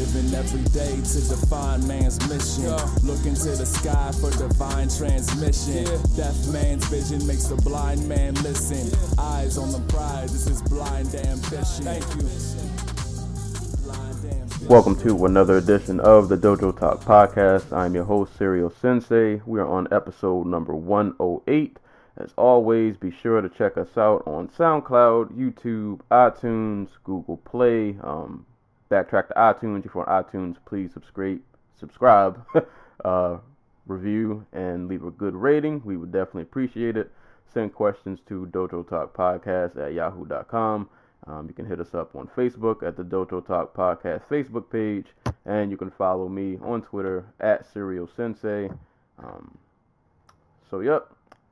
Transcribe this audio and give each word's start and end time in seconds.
Living 0.00 0.32
every 0.34 0.62
day 0.70 0.96
to 0.96 1.20
define 1.28 1.86
man's 1.86 2.18
mission. 2.26 2.72
Look 3.06 3.26
into 3.26 3.50
the 3.50 3.66
sky 3.66 4.10
for 4.18 4.30
divine 4.30 4.88
transmission. 4.88 5.84
Deaf 6.16 6.34
man's 6.48 6.86
vision 6.86 7.26
makes 7.26 7.44
the 7.48 7.56
blind 7.56 8.08
man 8.08 8.32
listen. 8.36 8.88
Eyes 9.18 9.58
on 9.58 9.70
the 9.70 9.80
prize, 9.92 10.32
this 10.32 10.46
is 10.46 10.62
blind 10.62 11.14
ambition. 11.14 11.84
Thank 11.84 12.16
you. 12.16 12.26
Welcome 14.66 14.98
to 15.00 15.26
another 15.26 15.58
edition 15.58 16.00
of 16.00 16.30
the 16.30 16.36
Dojo 16.38 16.78
Talk 16.78 17.00
Podcast. 17.00 17.70
I'm 17.70 17.94
your 17.94 18.04
host, 18.04 18.34
Serial 18.38 18.70
Sensei. 18.70 19.42
We 19.44 19.60
are 19.60 19.68
on 19.68 19.86
episode 19.92 20.46
number 20.46 20.74
108. 20.74 21.78
As 22.16 22.32
always, 22.38 22.96
be 22.96 23.10
sure 23.10 23.42
to 23.42 23.50
check 23.50 23.76
us 23.76 23.98
out 23.98 24.22
on 24.26 24.48
SoundCloud, 24.48 25.32
YouTube, 25.36 26.00
iTunes, 26.10 26.88
Google 27.04 27.36
Play. 27.36 27.98
Um, 28.02 28.46
backtrack 28.90 29.28
to 29.28 29.34
iTunes. 29.34 29.86
If 29.86 29.94
you're 29.94 30.08
on 30.08 30.24
iTunes, 30.24 30.56
please 30.66 30.92
subscribe, 30.92 31.40
subscribe, 31.78 32.44
uh, 33.04 33.38
review, 33.86 34.46
and 34.52 34.88
leave 34.88 35.04
a 35.04 35.10
good 35.10 35.34
rating. 35.34 35.82
We 35.84 35.96
would 35.96 36.12
definitely 36.12 36.42
appreciate 36.42 36.96
it. 36.96 37.10
Send 37.52 37.74
questions 37.74 38.20
to 38.28 38.46
Dojo 38.52 38.88
Talk 38.88 39.16
Podcast 39.16 39.76
at 39.76 39.92
yahoo.com. 39.94 40.88
Um, 41.26 41.46
you 41.48 41.54
can 41.54 41.66
hit 41.66 41.80
us 41.80 41.94
up 41.94 42.16
on 42.16 42.28
Facebook 42.36 42.82
at 42.82 42.96
the 42.96 43.02
Dojo 43.02 43.46
Talk 43.46 43.74
Podcast 43.74 44.22
Facebook 44.30 44.70
page, 44.70 45.06
and 45.44 45.70
you 45.70 45.76
can 45.76 45.90
follow 45.90 46.28
me 46.28 46.58
on 46.62 46.82
Twitter 46.82 47.26
at 47.40 47.70
Serial 47.72 48.08
Sensei. 48.16 48.70
Um, 49.18 49.58
so, 50.70 50.80
yep, 50.80 51.08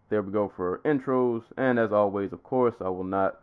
there 0.09 0.23
we 0.23 0.33
go 0.33 0.51
for 0.57 0.81
intros. 0.85 1.43
And 1.57 1.79
as 1.79 1.93
always, 1.93 2.33
of 2.33 2.43
course, 2.43 2.75
I 2.81 2.89
will 2.89 3.05
not 3.05 3.41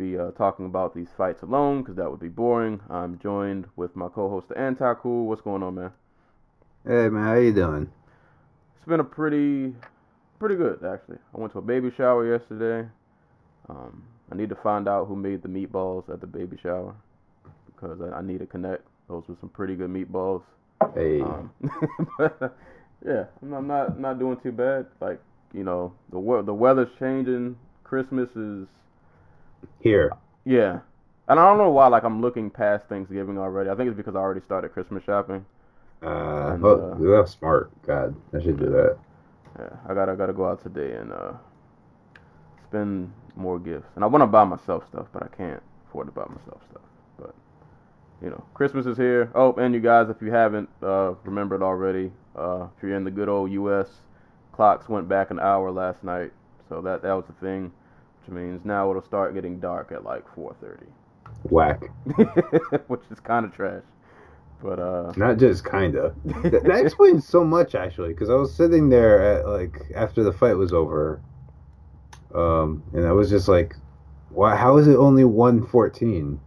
be 0.00 0.18
uh, 0.18 0.30
talking 0.32 0.64
about 0.64 0.94
these 0.94 1.08
fights 1.16 1.42
alone 1.42 1.82
because 1.82 1.96
that 1.96 2.10
would 2.10 2.20
be 2.20 2.28
boring. 2.28 2.80
I'm 2.88 3.18
joined 3.18 3.66
with 3.76 3.94
my 3.94 4.08
co-host, 4.08 4.48
the 4.48 4.58
Anti-Cool. 4.58 5.26
What's 5.26 5.42
going 5.42 5.62
on, 5.62 5.74
man? 5.74 5.92
Hey 6.86 7.08
man, 7.10 7.22
how 7.24 7.34
you 7.34 7.52
doing? 7.52 7.90
It's 8.76 8.86
been 8.88 9.00
a 9.00 9.04
pretty, 9.04 9.74
pretty 10.38 10.56
good 10.56 10.82
actually. 10.84 11.18
I 11.34 11.38
went 11.38 11.52
to 11.52 11.58
a 11.58 11.62
baby 11.62 11.92
shower 11.96 12.26
yesterday. 12.38 12.88
Um, 13.68 14.04
I 14.32 14.36
need 14.36 14.48
to 14.48 14.56
find 14.56 14.88
out 14.88 15.06
who 15.06 15.16
made 15.16 15.42
the 15.42 15.48
meatballs 15.48 16.08
at 16.12 16.20
the 16.20 16.26
baby 16.26 16.56
shower 16.62 16.94
because 17.66 18.00
I, 18.00 18.18
I 18.18 18.22
need 18.22 18.38
to 18.38 18.46
connect. 18.46 18.86
Those 19.08 19.24
were 19.28 19.36
some 19.40 19.50
pretty 19.50 19.76
good 19.76 19.90
meatballs. 19.90 20.42
Hey, 20.94 21.20
Um, 21.20 21.50
but, 22.18 22.56
yeah, 23.06 23.24
I'm 23.42 23.52
I'm 23.52 23.66
not 23.66 24.00
not 24.00 24.18
doing 24.18 24.38
too 24.42 24.52
bad. 24.52 24.86
Like 25.00 25.20
you 25.52 25.64
know, 25.64 25.92
the 26.10 26.42
the 26.44 26.54
weather's 26.54 26.88
changing. 26.98 27.56
Christmas 27.84 28.30
is 28.36 28.66
here. 29.80 30.12
yeah, 30.44 30.80
and 31.28 31.38
I 31.40 31.46
don't 31.48 31.58
know 31.58 31.70
why. 31.70 31.86
Like 31.88 32.04
I'm 32.04 32.20
looking 32.20 32.50
past 32.50 32.86
Thanksgiving 32.88 33.38
already. 33.38 33.70
I 33.70 33.74
think 33.74 33.88
it's 33.88 33.96
because 33.96 34.14
I 34.16 34.18
already 34.18 34.40
started 34.40 34.70
Christmas 34.72 35.04
shopping. 35.04 35.44
Uh, 36.02 36.54
And, 36.54 36.64
oh, 36.64 36.80
uh, 36.92 36.96
that's 37.20 37.32
smart. 37.32 37.70
God, 37.86 38.14
I 38.34 38.40
should 38.40 38.58
do 38.58 38.70
that. 38.70 38.98
Yeah, 39.58 39.76
I 39.88 39.94
gotta 39.94 40.16
gotta 40.16 40.32
go 40.32 40.46
out 40.48 40.62
today 40.62 40.94
and 40.96 41.12
uh 41.12 41.32
spend 42.64 43.12
more 43.36 43.58
gifts. 43.58 43.88
And 43.94 44.04
I 44.04 44.06
want 44.06 44.22
to 44.22 44.26
buy 44.26 44.44
myself 44.44 44.86
stuff, 44.88 45.06
but 45.12 45.22
I 45.22 45.28
can't 45.36 45.62
afford 45.88 46.06
to 46.08 46.12
buy 46.12 46.26
myself 46.28 46.60
stuff. 46.70 46.82
But 47.18 47.34
you 48.22 48.30
know, 48.30 48.44
Christmas 48.54 48.86
is 48.86 48.96
here. 48.96 49.30
Oh, 49.34 49.52
and 49.54 49.74
you 49.74 49.80
guys, 49.80 50.08
if 50.10 50.20
you 50.22 50.30
haven't 50.32 50.68
uh, 50.82 51.14
remembered 51.24 51.62
already, 51.62 52.12
uh, 52.36 52.68
if 52.76 52.82
you're 52.82 52.96
in 52.96 53.04
the 53.04 53.10
good 53.10 53.28
old 53.28 53.50
U.S., 53.52 53.88
clocks 54.52 54.88
went 54.88 55.08
back 55.08 55.30
an 55.30 55.40
hour 55.40 55.70
last 55.70 56.04
night, 56.04 56.32
so 56.68 56.80
that 56.82 57.02
that 57.02 57.12
was 57.12 57.24
the 57.26 57.32
thing, 57.34 57.72
which 58.26 58.34
means 58.34 58.64
now 58.64 58.90
it'll 58.90 59.02
start 59.02 59.34
getting 59.34 59.58
dark 59.60 59.92
at 59.92 60.04
like 60.04 60.24
4:30, 60.34 60.86
Whack. 61.44 61.82
which 62.88 63.00
is 63.10 63.20
kind 63.20 63.44
of 63.44 63.52
trash. 63.54 63.82
But 64.62 64.78
uh, 64.78 65.12
Not 65.16 65.38
just 65.38 65.64
kinda. 65.70 66.14
that, 66.42 66.62
that 66.64 66.84
explains 66.84 67.26
so 67.26 67.42
much 67.44 67.74
actually, 67.74 68.10
because 68.10 68.28
I 68.28 68.34
was 68.34 68.54
sitting 68.54 68.88
there 68.90 69.38
at 69.38 69.48
like 69.48 69.90
after 69.94 70.22
the 70.22 70.32
fight 70.32 70.54
was 70.56 70.72
over, 70.74 71.20
um, 72.34 72.82
and 72.92 73.06
I 73.06 73.12
was 73.12 73.30
just 73.30 73.48
like, 73.48 73.74
"Why? 74.28 74.54
How 74.56 74.76
is 74.76 74.86
it 74.86 74.96
only 74.96 75.22
1:14? 75.24 76.38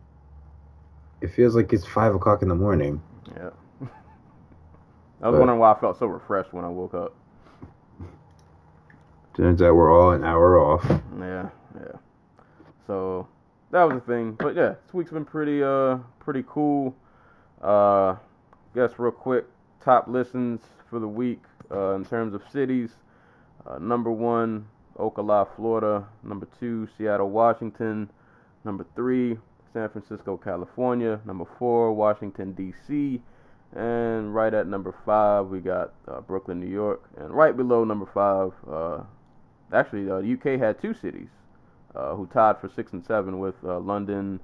It 1.21 1.27
feels 1.31 1.55
like 1.55 1.73
it's 1.73 1.85
five 1.85 2.13
o'clock 2.13 2.41
in 2.43 2.49
the 2.49 2.55
morning." 2.55 3.01
yeah. 3.35 3.49
I 3.81 5.29
was 5.29 5.33
But- 5.33 5.39
wondering 5.39 5.59
why 5.59 5.71
I 5.71 5.79
felt 5.79 5.97
so 5.97 6.05
refreshed 6.05 6.53
when 6.53 6.65
I 6.65 6.69
woke 6.69 6.93
up. 6.93 7.15
Turns 9.35 9.61
out 9.63 9.73
we're 9.75 9.91
all 9.91 10.11
an 10.11 10.23
hour 10.23 10.59
off. 10.59 10.85
Yeah, 11.19 11.49
yeah. 11.75 11.97
So 12.87 13.27
that 13.71 13.83
was 13.83 13.95
the 13.95 14.01
thing. 14.01 14.33
But 14.33 14.55
yeah, 14.55 14.75
this 14.85 14.93
week's 14.93 15.11
been 15.11 15.25
pretty 15.25 15.63
uh 15.63 15.97
pretty 16.19 16.43
cool. 16.47 16.95
Uh 17.61 18.15
guess 18.75 18.91
real 18.97 19.11
quick, 19.11 19.45
top 19.83 20.07
listens 20.07 20.61
for 20.89 20.99
the 20.99 21.07
week 21.07 21.41
uh 21.71 21.95
in 21.95 22.05
terms 22.05 22.33
of 22.33 22.41
cities. 22.51 22.91
Uh, 23.65 23.77
number 23.79 24.11
one, 24.11 24.67
Ocala, 24.99 25.47
Florida. 25.55 26.05
Number 26.23 26.47
two, 26.59 26.87
Seattle, 26.97 27.29
Washington. 27.29 28.09
Number 28.65 28.85
three, 28.95 29.37
San 29.71 29.89
Francisco, 29.89 30.37
California. 30.37 31.19
Number 31.25 31.45
four, 31.57 31.93
Washington 31.93 32.53
D.C. 32.53 33.21
And 33.75 34.35
right 34.35 34.53
at 34.53 34.67
number 34.67 34.93
five, 35.05 35.47
we 35.47 35.59
got 35.59 35.93
uh, 36.07 36.21
Brooklyn, 36.21 36.59
New 36.59 36.67
York. 36.67 37.01
And 37.17 37.31
right 37.31 37.55
below 37.55 37.83
number 37.83 38.05
five, 38.13 38.51
uh, 38.69 39.03
actually, 39.73 40.09
uh, 40.09 40.21
the 40.21 40.33
UK 40.33 40.59
had 40.59 40.79
two 40.81 40.93
cities 40.93 41.29
uh, 41.95 42.15
who 42.15 42.27
tied 42.27 42.59
for 42.59 42.69
six 42.69 42.93
and 42.93 43.05
seven 43.05 43.39
with 43.39 43.55
uh, 43.63 43.79
London 43.79 44.39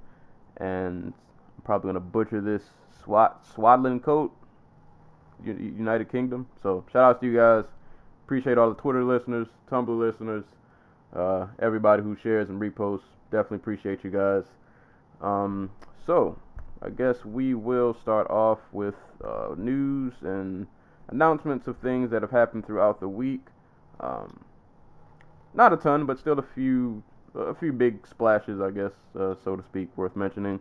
and 0.56 1.12
I'm 1.60 1.64
probably 1.64 1.88
gonna 1.88 2.00
butcher 2.00 2.40
this 2.40 2.62
Swat 3.02 3.44
Swaddling 3.54 4.00
Coat, 4.00 4.32
United 5.44 6.10
Kingdom. 6.10 6.46
So 6.62 6.84
shout 6.92 7.02
out 7.02 7.20
to 7.20 7.26
you 7.26 7.36
guys. 7.36 7.64
Appreciate 8.24 8.58
all 8.58 8.68
the 8.68 8.80
Twitter 8.80 9.02
listeners, 9.02 9.48
Tumblr 9.70 9.88
listeners, 9.88 10.44
uh, 11.14 11.46
everybody 11.58 12.02
who 12.02 12.16
shares 12.22 12.48
and 12.48 12.60
reposts. 12.60 13.02
Definitely 13.30 13.56
appreciate 13.56 14.04
you 14.04 14.10
guys. 14.10 14.44
Um, 15.20 15.70
so 16.06 16.38
I 16.82 16.90
guess 16.90 17.24
we 17.24 17.54
will 17.54 17.96
start 18.00 18.30
off 18.30 18.58
with 18.72 18.94
uh, 19.24 19.54
news 19.56 20.14
and 20.22 20.66
announcements 21.08 21.66
of 21.66 21.76
things 21.78 22.10
that 22.10 22.22
have 22.22 22.30
happened 22.30 22.66
throughout 22.66 23.00
the 23.00 23.08
week. 23.08 23.46
Um, 23.98 24.44
not 25.52 25.72
a 25.72 25.76
ton, 25.76 26.06
but 26.06 26.18
still 26.18 26.38
a 26.38 26.46
few 26.54 27.02
a 27.34 27.54
few 27.54 27.72
big 27.72 28.06
splashes, 28.06 28.60
I 28.60 28.70
guess, 28.70 28.92
uh, 29.18 29.34
so 29.44 29.56
to 29.56 29.62
speak, 29.62 29.88
worth 29.96 30.16
mentioning. 30.16 30.60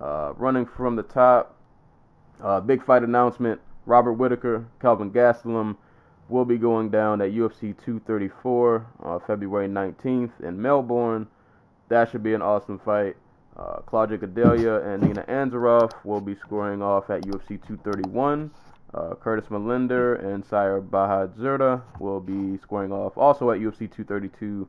Uh, 0.00 0.32
running 0.36 0.66
from 0.66 0.96
the 0.96 1.02
top, 1.02 1.56
uh, 2.42 2.60
big 2.60 2.84
fight 2.84 3.02
announcement: 3.02 3.60
Robert 3.86 4.12
Whitaker, 4.14 4.66
Kelvin 4.80 5.10
Gastelum 5.10 5.76
will 6.28 6.44
be 6.44 6.58
going 6.58 6.90
down 6.90 7.20
at 7.20 7.30
UFC 7.30 7.74
234 7.84 8.86
uh, 9.02 9.18
February 9.26 9.68
19th 9.68 10.30
in 10.42 10.60
Melbourne. 10.60 11.26
That 11.88 12.10
should 12.10 12.22
be 12.22 12.34
an 12.34 12.42
awesome 12.42 12.78
fight. 12.78 13.16
Uh, 13.56 13.80
Claudia 13.86 14.18
Gadelha 14.18 14.86
and 14.86 15.02
Nina 15.02 15.24
Ansaroff 15.24 15.92
will 16.04 16.20
be 16.20 16.36
scoring 16.36 16.80
off 16.80 17.10
at 17.10 17.22
UFC 17.22 17.60
231. 17.66 18.50
Uh, 18.94 19.14
Curtis 19.16 19.46
Millender 19.50 20.22
and 20.24 20.46
Siyar 20.48 20.86
Bahadurzada 20.86 21.82
will 21.98 22.20
be 22.20 22.56
scoring 22.62 22.92
off 22.92 23.18
also 23.18 23.50
at 23.50 23.58
UFC 23.58 23.90
232. 23.90 24.66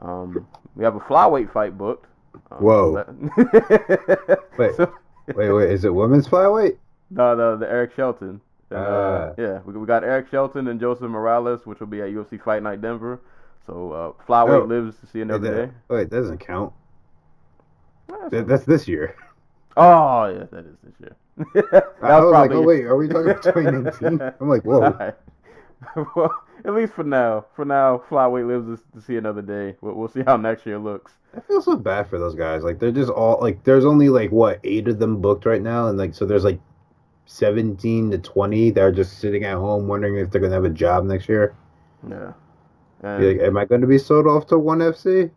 Um, 0.00 0.46
we 0.76 0.84
have 0.84 0.96
a 0.96 1.00
flyweight 1.00 1.52
fight 1.52 1.76
booked. 1.76 2.06
Um, 2.50 2.58
Whoa. 2.58 2.90
let- 2.92 4.48
Wait. 4.58 4.74
So- 4.76 4.92
Wait, 5.36 5.52
wait, 5.52 5.70
is 5.70 5.84
it 5.84 5.94
women's 5.94 6.26
flyweight? 6.26 6.76
no, 7.10 7.36
the, 7.36 7.56
the 7.64 7.70
Eric 7.70 7.92
Shelton. 7.94 8.40
Uh, 8.72 8.74
Ah. 8.76 9.30
yeah, 9.38 9.60
we, 9.64 9.74
we 9.74 9.86
got 9.86 10.02
Eric 10.02 10.28
Shelton 10.28 10.66
and 10.68 10.80
Joseph 10.80 11.08
Morales, 11.08 11.66
which 11.66 11.78
will 11.78 11.86
be 11.86 12.00
at 12.00 12.08
UFC 12.08 12.40
Fight 12.42 12.62
Night 12.64 12.80
Denver. 12.80 13.20
So 13.66 13.92
uh, 13.92 14.24
flyweight 14.26 14.62
Oh. 14.62 14.64
lives 14.64 14.96
to 15.00 15.06
see 15.06 15.20
another 15.20 15.50
that, 15.54 15.66
day. 15.66 15.72
wait, 15.88 16.10
that 16.10 16.16
doesn't 16.16 16.38
count. 16.38 16.72
Yeah, 18.08 18.28
That, 18.30 18.48
that's 18.48 18.64
this 18.64 18.88
year. 18.88 19.14
Oh, 19.76 20.26
yeah, 20.26 20.44
that 20.50 20.66
is 20.66 20.76
this 20.82 20.94
year. 21.00 21.16
that 21.72 21.94
I 22.02 22.18
was 22.20 22.32
like, 22.32 22.50
oh 22.50 22.62
wait, 22.62 22.84
are 22.84 22.96
we 22.96 23.06
talking 23.06 23.30
about 23.30 23.42
2019? 23.44 24.20
I'm 24.40 24.48
like, 24.48 24.64
whoa. 24.64 24.82
Alright. 24.82 25.14
well, 26.16 26.42
at 26.64 26.74
least 26.74 26.92
for 26.92 27.04
now. 27.04 27.46
For 27.54 27.64
now, 27.64 28.02
flyweight 28.08 28.46
lives 28.46 28.82
to 28.94 29.00
see 29.00 29.16
another 29.16 29.42
day. 29.42 29.76
We'll, 29.80 29.94
we'll 29.94 30.08
see 30.08 30.22
how 30.26 30.36
next 30.36 30.66
year 30.66 30.78
looks. 30.78 31.12
I 31.36 31.40
feel 31.40 31.62
so 31.62 31.76
bad 31.76 32.08
for 32.08 32.18
those 32.18 32.34
guys. 32.34 32.62
Like 32.62 32.78
they're 32.78 32.90
just 32.90 33.10
all 33.10 33.38
like 33.40 33.62
there's 33.64 33.84
only 33.84 34.08
like 34.08 34.30
what 34.30 34.60
eight 34.64 34.88
of 34.88 34.98
them 34.98 35.20
booked 35.20 35.46
right 35.46 35.62
now, 35.62 35.88
and 35.88 35.98
like 35.98 36.14
so 36.14 36.26
there's 36.26 36.44
like 36.44 36.60
seventeen 37.26 38.10
to 38.10 38.18
twenty 38.18 38.70
that 38.70 38.82
are 38.82 38.92
just 38.92 39.18
sitting 39.18 39.44
at 39.44 39.54
home 39.54 39.86
wondering 39.86 40.16
if 40.16 40.30
they're 40.30 40.40
gonna 40.40 40.54
have 40.54 40.64
a 40.64 40.70
job 40.70 41.04
next 41.04 41.28
year. 41.28 41.54
Yeah. 42.08 42.32
And, 43.02 43.24
Like, 43.24 43.40
am 43.40 43.56
I 43.56 43.64
going 43.64 43.80
to 43.80 43.86
be 43.86 43.98
sold 43.98 44.26
off 44.26 44.46
to 44.48 44.58
one 44.58 44.78
FC? 44.80 45.30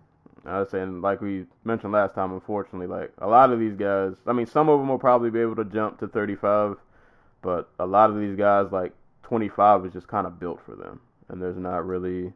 I 0.46 0.60
was 0.60 0.70
saying, 0.70 1.02
like 1.02 1.22
we 1.22 1.46
mentioned 1.64 1.94
last 1.94 2.16
time, 2.16 2.34
unfortunately, 2.34 2.88
like 2.88 3.14
a 3.20 3.28
lot 3.28 3.52
of 3.52 3.60
these 3.60 3.76
guys, 3.76 4.14
I 4.28 4.34
mean, 4.34 4.46
some 4.46 4.68
of 4.68 4.80
them 4.80 4.90
will 4.90 5.00
probably 5.00 5.30
be 5.30 5.40
able 5.40 5.56
to 5.56 5.64
jump 5.64 6.00
to 6.00 6.08
35, 6.08 6.76
but 7.42 7.70
a 7.80 7.86
lot 7.86 8.10
of 8.10 8.20
these 8.20 8.36
guys, 8.36 8.72
like 8.72 8.92
25, 9.24 9.86
is 9.86 9.94
just 9.94 10.08
kind 10.08 10.28
of 10.28 10.42
built 10.42 10.60
for 10.66 10.76
them, 10.76 11.00
and 11.34 11.42
there's 11.42 11.58
not 11.58 11.86
really 11.86 12.32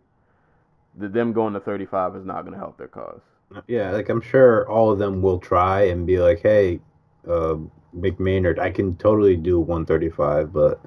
the, 0.98 1.08
them 1.08 1.32
going 1.32 1.54
to 1.54 1.60
35 1.60 2.16
is 2.16 2.26
not 2.26 2.42
going 2.42 2.54
to 2.54 2.58
help 2.58 2.78
their 2.78 2.88
cause. 2.88 3.22
Yeah, 3.68 3.92
like 3.92 4.10
I'm 4.10 4.20
sure 4.20 4.68
all 4.70 4.92
of 4.92 5.00
them 5.00 5.22
will 5.22 5.40
try 5.40 5.84
and 5.84 6.06
be 6.06 6.20
like, 6.20 6.42
"Hey, 6.42 6.82
uh, 7.26 7.56
Mick 7.96 8.20
Maynard, 8.20 8.60
I 8.60 8.72
can 8.72 8.98
totally 8.98 9.38
do 9.38 9.60
135," 9.60 10.52
but 10.52 10.82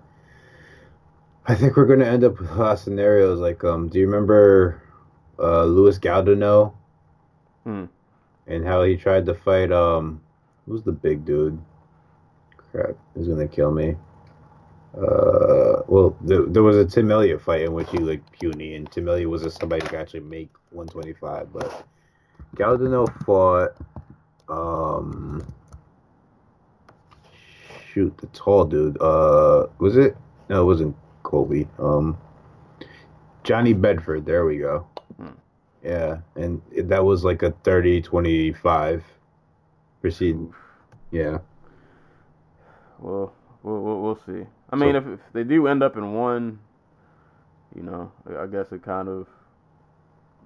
I 1.46 1.54
think 1.54 1.76
we're 1.76 1.86
going 1.86 2.00
to 2.00 2.06
end 2.06 2.24
up 2.24 2.38
with 2.38 2.50
a 2.50 2.54
lot 2.54 2.72
of 2.72 2.78
scenarios. 2.80 3.38
Like, 3.38 3.64
um, 3.64 3.88
do 3.88 3.98
you 3.98 4.06
remember 4.06 4.82
uh, 5.38 5.64
Louis 5.64 5.98
Gaudinot 5.98 6.74
Hmm. 7.64 7.84
and 8.46 8.66
how 8.66 8.82
he 8.82 8.96
tried 8.96 9.24
to 9.26 9.34
fight? 9.34 9.72
Um, 9.72 10.20
who's 10.66 10.82
the 10.82 10.92
big 10.92 11.24
dude? 11.24 11.58
Crap, 12.72 12.96
he's 13.16 13.28
gonna 13.28 13.48
kill 13.48 13.70
me. 13.70 13.96
Uh, 14.96 15.82
well, 15.86 16.16
there, 16.20 16.42
there 16.46 16.62
was 16.62 16.76
a 16.76 16.84
Tim 16.84 17.10
Elliott 17.12 17.40
fight 17.42 17.62
in 17.62 17.72
which 17.72 17.88
he 17.90 17.98
like 17.98 18.20
puny, 18.32 18.74
and 18.74 18.90
Tim 18.90 19.08
Elliott 19.08 19.30
was 19.30 19.44
a, 19.44 19.50
somebody 19.50 19.82
who 19.82 19.88
could 19.90 20.00
actually 20.00 20.20
make 20.20 20.50
125, 20.70 21.52
but 21.52 21.86
Gaudinot 22.56 23.24
fought. 23.24 23.70
Um, 24.48 25.46
shoot, 27.92 28.16
the 28.18 28.26
tall 28.28 28.64
dude. 28.64 29.00
Uh, 29.00 29.66
was 29.78 29.96
it? 29.96 30.16
No, 30.48 30.62
it 30.62 30.64
wasn't 30.64 30.96
Colby. 31.22 31.68
Um, 31.78 32.18
Johnny 33.44 33.72
Bedford. 33.72 34.26
There 34.26 34.44
we 34.44 34.58
go. 34.58 34.86
Hmm. 35.16 35.28
Yeah, 35.84 36.18
and 36.34 36.60
it- 36.72 36.88
that 36.88 37.04
was 37.04 37.24
like 37.24 37.42
a 37.42 37.52
30-25 37.52 39.02
proceed. 40.00 40.38
Yeah. 41.12 41.38
Well, 42.98 43.32
we'll, 43.62 43.80
we'll, 43.80 44.00
we'll 44.02 44.20
see. 44.26 44.46
I 44.72 44.76
mean, 44.76 44.96
if, 44.96 45.06
if 45.06 45.20
they 45.32 45.44
do 45.44 45.66
end 45.68 45.82
up 45.82 45.96
in 45.96 46.14
one, 46.14 46.58
you 47.74 47.82
know, 47.82 48.12
I 48.38 48.46
guess 48.46 48.72
it 48.72 48.82
kind 48.82 49.08
of 49.08 49.26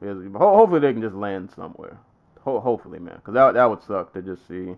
is. 0.02 0.18
Hopefully, 0.34 0.80
they 0.80 0.92
can 0.92 1.02
just 1.02 1.14
land 1.16 1.50
somewhere. 1.56 1.98
Ho- 2.42 2.60
hopefully, 2.60 2.98
man, 2.98 3.16
because 3.16 3.34
that 3.34 3.54
that 3.54 3.66
would 3.66 3.82
suck 3.82 4.12
to 4.14 4.22
just 4.22 4.46
see. 4.48 4.74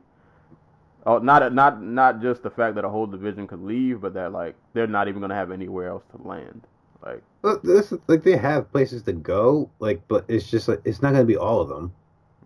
Oh, 1.07 1.19
not 1.19 1.53
not 1.55 1.83
not 1.83 2.23
just 2.23 2.43
the 2.43 2.51
fact 2.51 2.77
that 2.77 2.85
a 2.85 2.89
whole 2.89 3.07
division 3.07 3.47
could 3.49 3.63
leave, 3.63 4.01
but 4.03 4.15
that 4.15 4.33
like 4.33 4.57
they're 4.75 4.87
not 4.87 5.09
even 5.09 5.21
gonna 5.21 5.35
have 5.35 5.53
anywhere 5.53 5.89
else 5.89 6.05
to 6.17 6.23
land. 6.29 6.63
Like, 7.05 7.23
this 7.63 7.93
like 8.09 8.25
they 8.25 8.37
have 8.37 8.73
places 8.73 9.03
to 9.05 9.13
go, 9.13 9.71
like, 9.81 10.03
but 10.09 10.25
it's 10.29 10.51
just 10.51 10.69
like 10.69 10.81
it's 10.85 11.03
not 11.03 11.13
gonna 11.13 11.25
be 11.25 11.37
all 11.37 11.61
of 11.61 11.69
them. 11.69 11.93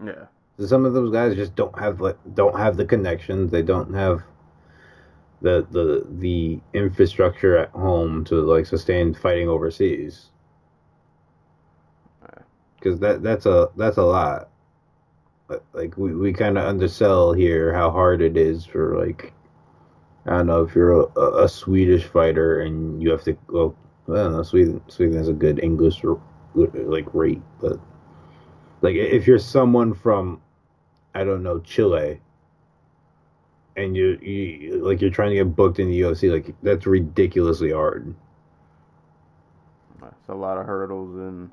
yeah, 0.04 0.26
Some 0.60 0.84
of 0.84 0.92
those 0.94 1.12
guys 1.12 1.34
just 1.36 1.56
don't 1.56 1.78
have 1.78 2.00
like 2.00 2.18
don't 2.34 2.56
have 2.58 2.76
the 2.76 2.84
connections. 2.84 3.50
They 3.50 3.62
don't 3.62 3.94
have 3.94 4.22
the 5.42 5.66
the 5.70 6.06
the 6.18 6.60
infrastructure 6.74 7.56
at 7.56 7.70
home 7.70 8.24
to 8.26 8.36
like 8.42 8.66
sustain 8.66 9.14
fighting 9.14 9.48
overseas. 9.48 10.30
Because 12.76 13.00
that 13.00 13.22
that's 13.22 13.46
a 13.46 13.68
that's 13.76 13.96
a 13.98 14.02
lot. 14.02 14.50
But, 15.48 15.64
Like 15.72 15.96
we, 15.96 16.14
we 16.14 16.32
kind 16.32 16.56
of 16.58 16.64
undersell 16.64 17.32
here 17.32 17.74
how 17.74 17.90
hard 17.90 18.22
it 18.22 18.36
is 18.36 18.64
for 18.64 18.98
like 19.04 19.32
I 20.26 20.36
don't 20.36 20.46
know 20.46 20.62
if 20.62 20.74
you're 20.74 21.00
a, 21.16 21.44
a 21.44 21.48
Swedish 21.48 22.04
fighter 22.04 22.60
and 22.60 23.02
you 23.02 23.10
have 23.10 23.24
to 23.24 23.36
well 23.48 23.74
I 24.08 24.14
don't 24.14 24.32
know 24.32 24.42
Sweden 24.42 24.80
Sweden 24.88 25.16
has 25.16 25.28
a 25.28 25.32
good 25.32 25.62
English 25.62 26.02
like 26.54 27.12
rate 27.14 27.42
but 27.60 27.78
like 28.82 28.96
if 28.96 29.26
you're 29.26 29.38
someone 29.38 29.94
from 29.94 30.40
I 31.14 31.24
don't 31.24 31.42
know 31.42 31.60
Chile 31.60 32.20
and 33.76 33.96
you, 33.96 34.18
you 34.20 34.84
like 34.84 35.00
you're 35.00 35.10
trying 35.10 35.30
to 35.30 35.36
get 35.36 35.56
booked 35.56 35.78
in 35.78 35.90
the 35.90 36.00
UFC 36.00 36.32
like 36.32 36.54
that's 36.62 36.86
ridiculously 36.86 37.72
hard. 37.72 38.14
it's 40.02 40.28
a 40.28 40.34
lot 40.34 40.58
of 40.58 40.66
hurdles, 40.66 41.16
and 41.16 41.50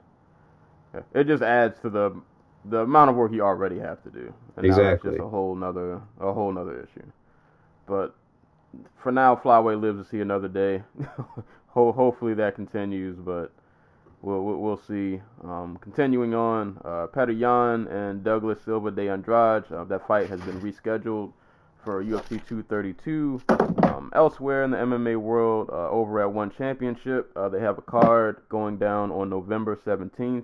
it 1.14 1.26
just 1.26 1.44
adds 1.44 1.80
to 1.82 1.90
the 1.90 2.20
the 2.66 2.82
amount 2.82 3.10
of 3.10 3.16
work 3.16 3.32
you 3.32 3.42
already 3.42 3.80
have 3.80 4.02
to 4.04 4.10
do. 4.10 4.34
And 4.56 4.66
Exactly. 4.66 5.12
just 5.12 5.22
a 5.22 5.28
whole 5.28 5.56
nother 5.56 6.02
a 6.20 6.34
whole 6.34 6.52
nother 6.52 6.82
issue. 6.82 7.06
But 7.86 8.16
for 9.02 9.12
now, 9.12 9.36
Flyweight 9.36 9.80
lives 9.80 10.04
to 10.04 10.10
see 10.10 10.20
another 10.22 10.48
day. 10.48 10.84
Hopefully 11.68 12.34
that 12.34 12.56
continues, 12.56 13.18
but 13.18 13.52
we'll 14.22 14.42
we'll, 14.44 14.82
see. 14.88 15.22
Um, 15.44 15.78
continuing 15.80 16.34
on, 16.34 16.82
uh, 16.84 17.08
Petr 17.08 17.38
Yan 17.40 17.88
and 17.88 18.24
Douglas 18.24 18.60
Silva 18.66 18.90
de 18.92 19.08
Andrade. 19.10 19.72
Uh, 19.72 19.84
that 19.86 20.08
fight 20.08 20.28
has 20.28 20.42
been 20.42 20.60
rescheduled 20.60 21.32
for 21.88 22.04
UFC 22.04 22.46
232. 22.46 23.40
Um, 23.48 24.12
elsewhere 24.14 24.66
in 24.66 24.72
the 24.72 24.78
MMA 24.78 25.16
world, 25.16 25.70
uh, 25.72 25.90
over 25.90 26.20
at 26.22 26.34
One 26.34 26.52
Championship, 26.52 27.32
uh, 27.34 27.48
they 27.48 27.62
have 27.62 27.78
a 27.78 27.82
card 27.82 28.42
going 28.50 28.76
down 28.76 29.10
on 29.10 29.30
November 29.30 29.80
17th. 29.86 30.44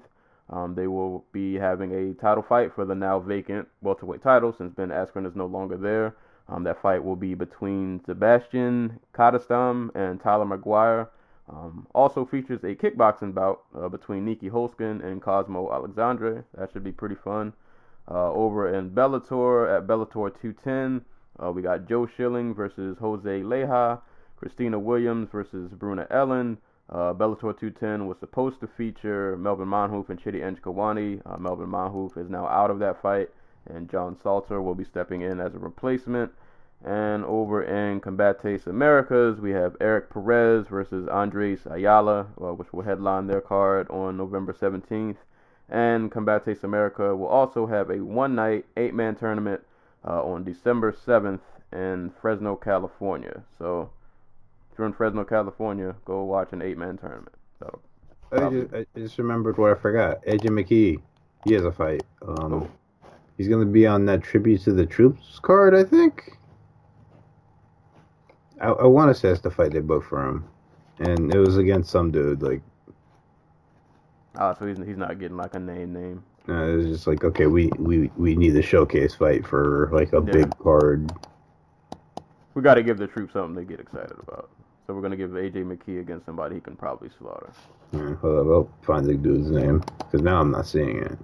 Um, 0.49 0.73
they 0.73 0.87
will 0.87 1.25
be 1.33 1.55
having 1.55 1.91
a 1.91 2.13
title 2.13 2.45
fight 2.47 2.73
for 2.73 2.85
the 2.85 2.95
now 2.95 3.19
vacant 3.19 3.67
welterweight 3.81 4.23
title 4.23 4.55
since 4.57 4.73
Ben 4.73 4.87
Askren 4.87 5.27
is 5.27 5.35
no 5.35 5.45
longer 5.45 5.75
there. 5.75 6.15
Um, 6.47 6.63
that 6.63 6.81
fight 6.81 7.03
will 7.03 7.17
be 7.17 7.33
between 7.33 7.99
Zebaztian 8.07 8.99
Kadestam 9.13 9.93
and 9.95 10.21
Tyler 10.21 10.45
McGuire. 10.45 11.09
Um, 11.49 11.87
also 11.93 12.23
features 12.23 12.63
a 12.63 12.73
kickboxing 12.73 13.33
bout 13.33 13.63
uh, 13.77 13.89
between 13.89 14.25
Nieky 14.25 14.49
Holzken 14.49 15.03
and 15.03 15.21
Cosmo 15.21 15.73
Alexandre. 15.73 16.45
That 16.57 16.71
should 16.71 16.85
be 16.85 16.93
pretty 16.93 17.15
fun. 17.15 17.51
Uh, 18.09 18.31
over 18.31 18.73
in 18.73 18.91
Bellator 18.91 19.77
at 19.77 19.87
Bellator 19.87 20.31
210, 20.41 21.03
uh, 21.41 21.51
we 21.51 21.61
got 21.61 21.87
Joe 21.87 22.05
Schilling 22.05 22.53
versus 22.53 22.97
Jose 22.99 23.41
Leja, 23.41 24.01
Christina 24.37 24.77
Williams 24.77 25.29
versus 25.31 25.71
Bruna 25.73 26.05
Ellen. 26.11 26.57
Uh, 26.89 27.13
Bellator 27.13 27.57
210 27.57 28.07
was 28.07 28.17
supposed 28.19 28.59
to 28.59 28.67
feature 28.67 29.35
Melvin 29.37 29.67
Manhoef 29.67 30.09
and 30.09 30.21
Chidi 30.21 30.41
Njokuani. 30.41 31.21
Uh, 31.25 31.37
Melvin 31.37 31.69
Manhoef 31.69 32.17
is 32.17 32.29
now 32.29 32.45
out 32.47 32.69
of 32.69 32.79
that 32.79 33.01
fight, 33.01 33.29
and 33.67 33.89
John 33.89 34.17
Salter 34.21 34.61
will 34.61 34.75
be 34.75 34.83
stepping 34.83 35.21
in 35.21 35.39
as 35.39 35.55
a 35.55 35.59
replacement. 35.59 36.31
And 36.85 37.23
over 37.23 37.63
in 37.63 38.01
Combates 38.01 38.67
Americas, 38.67 39.39
we 39.39 39.51
have 39.51 39.77
Eric 39.79 40.09
Perez 40.09 40.67
versus 40.67 41.07
Andres 41.07 41.65
Ayala, 41.65 42.27
uh, 42.39 42.53
which 42.53 42.73
will 42.73 42.83
headline 42.83 43.27
their 43.27 43.41
card 43.41 43.89
on 43.89 44.17
November 44.17 44.53
17th. 44.53 45.15
And 45.69 46.11
Combates 46.11 46.63
America 46.63 47.15
will 47.15 47.27
also 47.27 47.65
have 47.65 47.89
a 47.89 48.03
one 48.03 48.35
night, 48.35 48.65
eight 48.75 48.93
man 48.93 49.15
tournament 49.15 49.61
uh, 50.05 50.23
on 50.23 50.43
December 50.43 50.91
7th 50.91 51.41
in 51.71 52.11
Fresno, 52.21 52.55
California. 52.55 53.43
So 53.57 53.89
if 54.71 54.77
you're 54.77 54.87
in 54.87 54.93
Fresno, 54.93 55.23
California, 55.23 55.95
go 56.05 56.23
watch 56.23 56.51
an 56.51 56.61
eight 56.61 56.77
man 56.77 56.97
tournament. 56.97 57.35
So, 57.59 57.79
I 58.31 58.49
just, 58.49 58.73
I 58.73 58.85
just 58.95 59.17
remembered 59.17 59.57
what 59.57 59.71
I 59.71 59.75
forgot. 59.75 60.23
AJ 60.25 60.47
McKee, 60.47 61.01
he 61.45 61.53
has 61.53 61.63
a 61.63 61.71
fight. 61.71 62.03
Um, 62.27 62.53
Oh. 62.53 62.69
He's 63.37 63.47
gonna 63.47 63.65
be 63.65 63.87
on 63.87 64.05
that 64.05 64.21
tribute 64.21 64.61
to 64.61 64.73
the 64.73 64.85
troops 64.85 65.39
card, 65.39 65.75
I 65.75 65.83
think. 65.83 66.37
I, 68.61 68.67
I 68.67 68.85
want 68.85 69.13
to 69.13 69.19
say 69.19 69.29
that's 69.29 69.41
the 69.41 69.49
fight 69.49 69.71
they 69.71 69.79
booked 69.79 70.07
for 70.07 70.23
him, 70.27 70.47
and 70.99 71.33
it 71.33 71.39
was 71.39 71.57
against 71.57 71.89
some 71.89 72.11
dude. 72.11 72.43
Like, 72.43 72.61
ah, 74.37 74.53
so 74.53 74.67
he's, 74.67 74.77
he's 74.77 74.97
not 74.97 75.19
getting 75.19 75.37
like 75.37 75.55
a 75.55 75.59
name 75.59 75.93
name. 75.93 76.23
Uh, 76.49 76.53
it 76.53 76.75
was 76.75 76.85
just 76.87 77.07
like, 77.07 77.23
okay, 77.23 77.45
we 77.47 77.71
we 77.77 78.11
we 78.17 78.35
need 78.35 78.51
the 78.51 78.61
showcase 78.61 79.15
fight 79.15 79.45
for 79.45 79.89
like 79.93 80.11
a 80.13 80.17
Yeah. 80.17 80.31
big 80.33 80.57
card. 80.57 81.11
We 82.53 82.61
got 82.61 82.75
to 82.75 82.83
give 82.83 82.97
the 82.97 83.07
troops 83.07 83.33
something 83.33 83.55
to 83.55 83.63
get 83.69 83.79
excited 83.79 84.15
about. 84.19 84.49
So 84.85 84.93
we're 84.93 85.01
gonna 85.01 85.15
give 85.15 85.31
AJ 85.31 85.63
McKee 85.63 86.01
against 86.01 86.25
somebody 86.25 86.55
he 86.55 86.61
can 86.61 86.75
probably 86.75 87.09
slaughter. 87.17 87.49
Yeah, 87.93 88.15
hold 88.15 88.39
up, 88.39 88.47
I'll 88.47 88.69
find 88.85 89.05
the 89.05 89.13
dude's 89.13 89.49
name 89.49 89.81
because 89.97 90.21
now 90.21 90.41
I'm 90.41 90.51
not 90.51 90.67
seeing 90.67 90.97
it. 91.01 91.17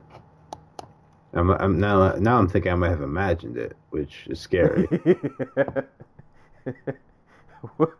I'm, 1.33 1.49
I'm 1.51 1.77
now 1.79 2.13
now 2.13 2.37
I'm 2.37 2.47
thinking 2.47 2.71
I 2.71 2.75
might 2.75 2.89
have 2.89 3.01
imagined 3.01 3.57
it, 3.57 3.75
which 3.89 4.27
is 4.27 4.39
scary. 4.39 4.87
we'll, 7.77 7.77
we'll, 7.77 7.91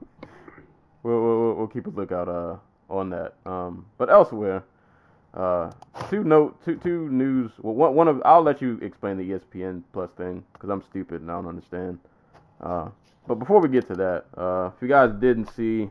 we'll, 1.04 1.54
we'll 1.56 1.68
keep 1.68 1.88
a 1.88 1.90
lookout 1.90 2.30
uh, 2.30 2.56
on 2.90 3.10
that. 3.10 3.36
Um, 3.46 3.86
but 3.98 4.10
elsewhere, 4.10 4.64
uh, 5.34 5.72
two 6.10 6.24
note 6.24 6.64
two 6.66 6.78
two 6.78 7.10
news. 7.10 7.52
Well, 7.60 7.76
one 7.76 7.96
one 7.96 8.08
of 8.08 8.22
I'll 8.26 8.42
let 8.42 8.62
you 8.62 8.80
explain 8.82 9.18
the 9.18 9.32
ESPN 9.32 9.84
Plus 9.94 10.12
thing 10.12 10.44
because 10.54 10.70
I'm 10.70 10.82
stupid 10.84 11.22
and 11.22 11.32
I 11.32 11.36
don't 11.36 11.48
understand. 11.48 12.00
Uh, 12.62 12.90
but 13.28 13.36
before 13.36 13.62
we 13.62 13.70
get 13.70 13.88
to 13.88 13.96
that, 13.96 14.26
uh, 14.38 14.72
if 14.76 14.82
you 14.82 14.88
guys 14.88 15.12
didn't 15.20 15.54
see, 15.56 15.88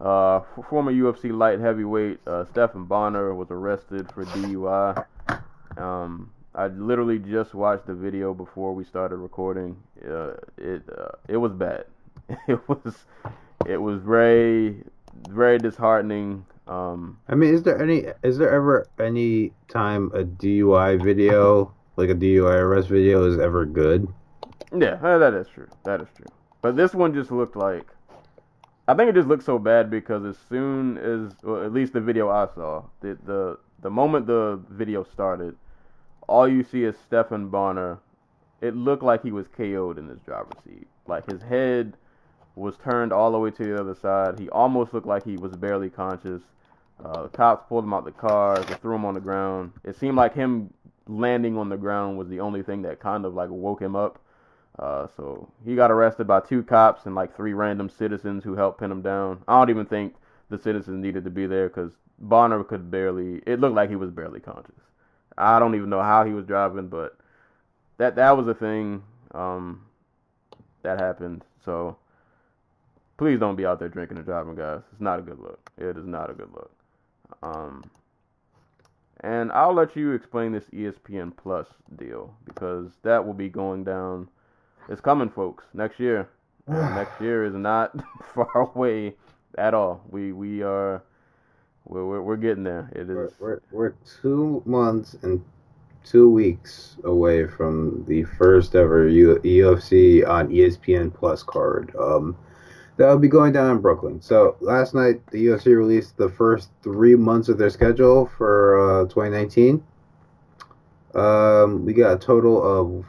uh, 0.00 0.40
former 0.68 0.92
UFC 0.92 1.32
light 1.36 1.60
heavyweight 1.60 2.18
uh, 2.26 2.44
Stephan 2.50 2.84
Bonnar 2.84 3.34
was 3.34 3.48
arrested 3.50 4.10
for 4.12 4.24
DUI. 4.24 5.06
Um, 5.76 6.30
I 6.54 6.68
literally 6.68 7.18
just 7.18 7.54
watched 7.54 7.86
the 7.86 7.94
video 7.94 8.34
before 8.34 8.74
we 8.74 8.84
started 8.84 9.16
recording. 9.16 9.76
Uh, 10.04 10.34
it 10.56 10.82
uh, 10.96 11.08
it 11.28 11.36
was 11.36 11.52
bad. 11.52 11.86
It 12.48 12.68
was 12.68 13.04
it 13.66 13.76
was 13.76 14.00
very 14.00 14.82
very 15.28 15.58
disheartening. 15.58 16.44
Um, 16.66 17.18
I 17.28 17.34
mean, 17.34 17.52
is 17.54 17.62
there 17.62 17.80
any? 17.82 18.06
Is 18.22 18.38
there 18.38 18.50
ever 18.50 18.86
any 18.98 19.52
time 19.68 20.10
a 20.14 20.24
DUI 20.24 21.02
video, 21.02 21.74
like 21.96 22.08
a 22.08 22.14
DUI 22.14 22.58
arrest 22.60 22.88
video, 22.88 23.24
is 23.24 23.38
ever 23.38 23.64
good? 23.64 24.08
yeah, 24.76 24.98
uh, 25.02 25.18
that 25.18 25.34
is 25.34 25.46
true. 25.48 25.68
That 25.84 26.00
is 26.00 26.08
true. 26.16 26.26
But 26.62 26.76
this 26.76 26.94
one 26.94 27.12
just 27.14 27.30
looked 27.30 27.56
like. 27.56 27.86
I 28.86 28.94
think 28.94 29.08
it 29.08 29.14
just 29.14 29.28
looked 29.28 29.44
so 29.44 29.58
bad 29.58 29.90
because 29.90 30.24
as 30.24 30.36
soon 30.48 30.98
as, 30.98 31.32
well, 31.42 31.64
at 31.64 31.72
least 31.72 31.94
the 31.94 32.00
video 32.00 32.28
I 32.28 32.46
saw, 32.54 32.84
the 33.00 33.18
the 33.24 33.58
the 33.80 33.90
moment 33.90 34.26
the 34.26 34.60
video 34.70 35.04
started, 35.04 35.56
all 36.28 36.48
you 36.48 36.62
see 36.62 36.84
is 36.84 36.96
Stephan 37.06 37.48
Bonnar. 37.48 37.98
It 38.62 38.74
looked 38.74 39.02
like 39.02 39.22
he 39.22 39.32
was 39.32 39.46
KO'd 39.48 39.98
in 39.98 40.08
his 40.08 40.20
driver's 40.20 40.56
seat. 40.64 40.86
Like 41.06 41.30
his 41.30 41.42
head 41.42 41.98
was 42.56 42.76
turned 42.76 43.12
all 43.12 43.32
the 43.32 43.38
way 43.38 43.50
to 43.50 43.64
the 43.64 43.80
other 43.80 43.94
side. 43.94 44.38
He 44.38 44.48
almost 44.50 44.94
looked 44.94 45.06
like 45.06 45.24
he 45.24 45.36
was 45.36 45.56
barely 45.56 45.90
conscious. 45.90 46.42
Uh, 47.04 47.22
the 47.22 47.28
cops 47.28 47.64
pulled 47.68 47.84
him 47.84 47.92
out 47.92 48.04
the 48.04 48.12
car, 48.12 48.58
they 48.58 48.74
threw 48.74 48.94
him 48.94 49.04
on 49.04 49.14
the 49.14 49.20
ground. 49.20 49.72
It 49.82 49.96
seemed 49.96 50.16
like 50.16 50.34
him 50.34 50.72
landing 51.06 51.58
on 51.58 51.68
the 51.68 51.76
ground 51.76 52.16
was 52.16 52.28
the 52.28 52.40
only 52.40 52.62
thing 52.62 52.82
that 52.82 53.00
kind 53.00 53.24
of 53.24 53.34
like 53.34 53.50
woke 53.50 53.80
him 53.80 53.96
up. 53.96 54.18
Uh, 54.78 55.06
so 55.16 55.48
he 55.64 55.76
got 55.76 55.90
arrested 55.90 56.26
by 56.26 56.40
two 56.40 56.62
cops 56.62 57.06
and 57.06 57.14
like 57.14 57.36
three 57.36 57.52
random 57.52 57.88
citizens 57.88 58.42
who 58.42 58.54
helped 58.54 58.80
pin 58.80 58.90
him 58.90 59.02
down. 59.02 59.42
I 59.46 59.58
don't 59.58 59.70
even 59.70 59.86
think 59.86 60.14
the 60.50 60.58
citizens 60.58 61.02
needed 61.02 61.24
to 61.24 61.30
be 61.30 61.46
there 61.46 61.68
because 61.68 61.92
Bonnar 62.18 62.64
could 62.64 62.90
barely. 62.90 63.42
It 63.46 63.60
looked 63.60 63.76
like 63.76 63.90
he 63.90 63.96
was 63.96 64.10
barely 64.10 64.40
conscious. 64.40 64.74
I 65.36 65.58
don't 65.58 65.74
even 65.74 65.90
know 65.90 66.02
how 66.02 66.24
he 66.24 66.32
was 66.32 66.46
driving, 66.46 66.88
but 66.88 67.16
that 67.98 68.16
that 68.16 68.36
was 68.36 68.48
a 68.48 68.54
thing 68.54 69.02
um, 69.32 69.84
that 70.82 71.00
happened. 71.00 71.44
So 71.64 71.96
please 73.16 73.38
don't 73.38 73.56
be 73.56 73.66
out 73.66 73.78
there 73.78 73.88
drinking 73.88 74.16
and 74.18 74.26
driving, 74.26 74.54
guys. 74.54 74.80
It's 74.92 75.00
not 75.00 75.18
a 75.18 75.22
good 75.22 75.38
look. 75.38 75.70
It 75.78 75.96
is 75.96 76.06
not 76.06 76.30
a 76.30 76.34
good 76.34 76.50
look. 76.52 76.70
Um, 77.42 77.84
and 79.20 79.50
I'll 79.52 79.74
let 79.74 79.96
you 79.96 80.12
explain 80.12 80.52
this 80.52 80.64
ESPN 80.72 81.36
Plus 81.36 81.66
deal 81.96 82.34
because 82.44 82.90
that 83.02 83.24
will 83.24 83.34
be 83.34 83.48
going 83.48 83.84
down. 83.84 84.28
It's 84.88 85.00
coming, 85.00 85.30
folks, 85.30 85.64
next 85.72 85.98
year. 85.98 86.28
Next 86.68 87.20
year 87.20 87.44
is 87.44 87.54
not 87.54 87.94
far 88.34 88.70
away 88.74 89.14
at 89.58 89.74
all. 89.74 90.02
We 90.10 90.32
we 90.32 90.62
are 90.62 91.02
we're 91.84 92.06
we're, 92.06 92.22
we're 92.22 92.36
getting 92.36 92.64
there. 92.64 92.90
It 92.94 93.06
We're, 93.06 93.30
we're 93.38 93.60
we're 93.70 93.94
two 94.22 94.62
months 94.64 95.14
and 95.22 95.44
two 96.04 96.30
weeks 96.30 96.96
away 97.04 97.46
from 97.46 98.04
the 98.08 98.24
first 98.24 98.74
ever 98.74 99.08
U- 99.08 99.40
UFC 99.44 100.26
on 100.26 100.48
ESPN 100.48 101.12
Plus 101.12 101.42
card. 101.42 101.94
Um, 101.98 102.36
that 102.96 103.08
will 103.08 103.18
be 103.18 103.28
going 103.28 103.52
down 103.52 103.70
in 103.70 103.80
Brooklyn. 103.80 104.20
So 104.20 104.56
last 104.60 104.94
night 104.94 105.26
the 105.30 105.46
UFC 105.46 105.76
released 105.76 106.16
the 106.16 106.28
first 106.28 106.70
three 106.82 107.16
months 107.16 107.48
of 107.48 107.58
their 107.58 107.70
schedule 107.70 108.30
for 108.36 109.02
uh, 109.02 109.08
2019. 109.08 109.82
Um, 111.14 111.84
we 111.84 111.92
got 111.92 112.14
a 112.14 112.18
total 112.18 112.62
of 112.62 113.04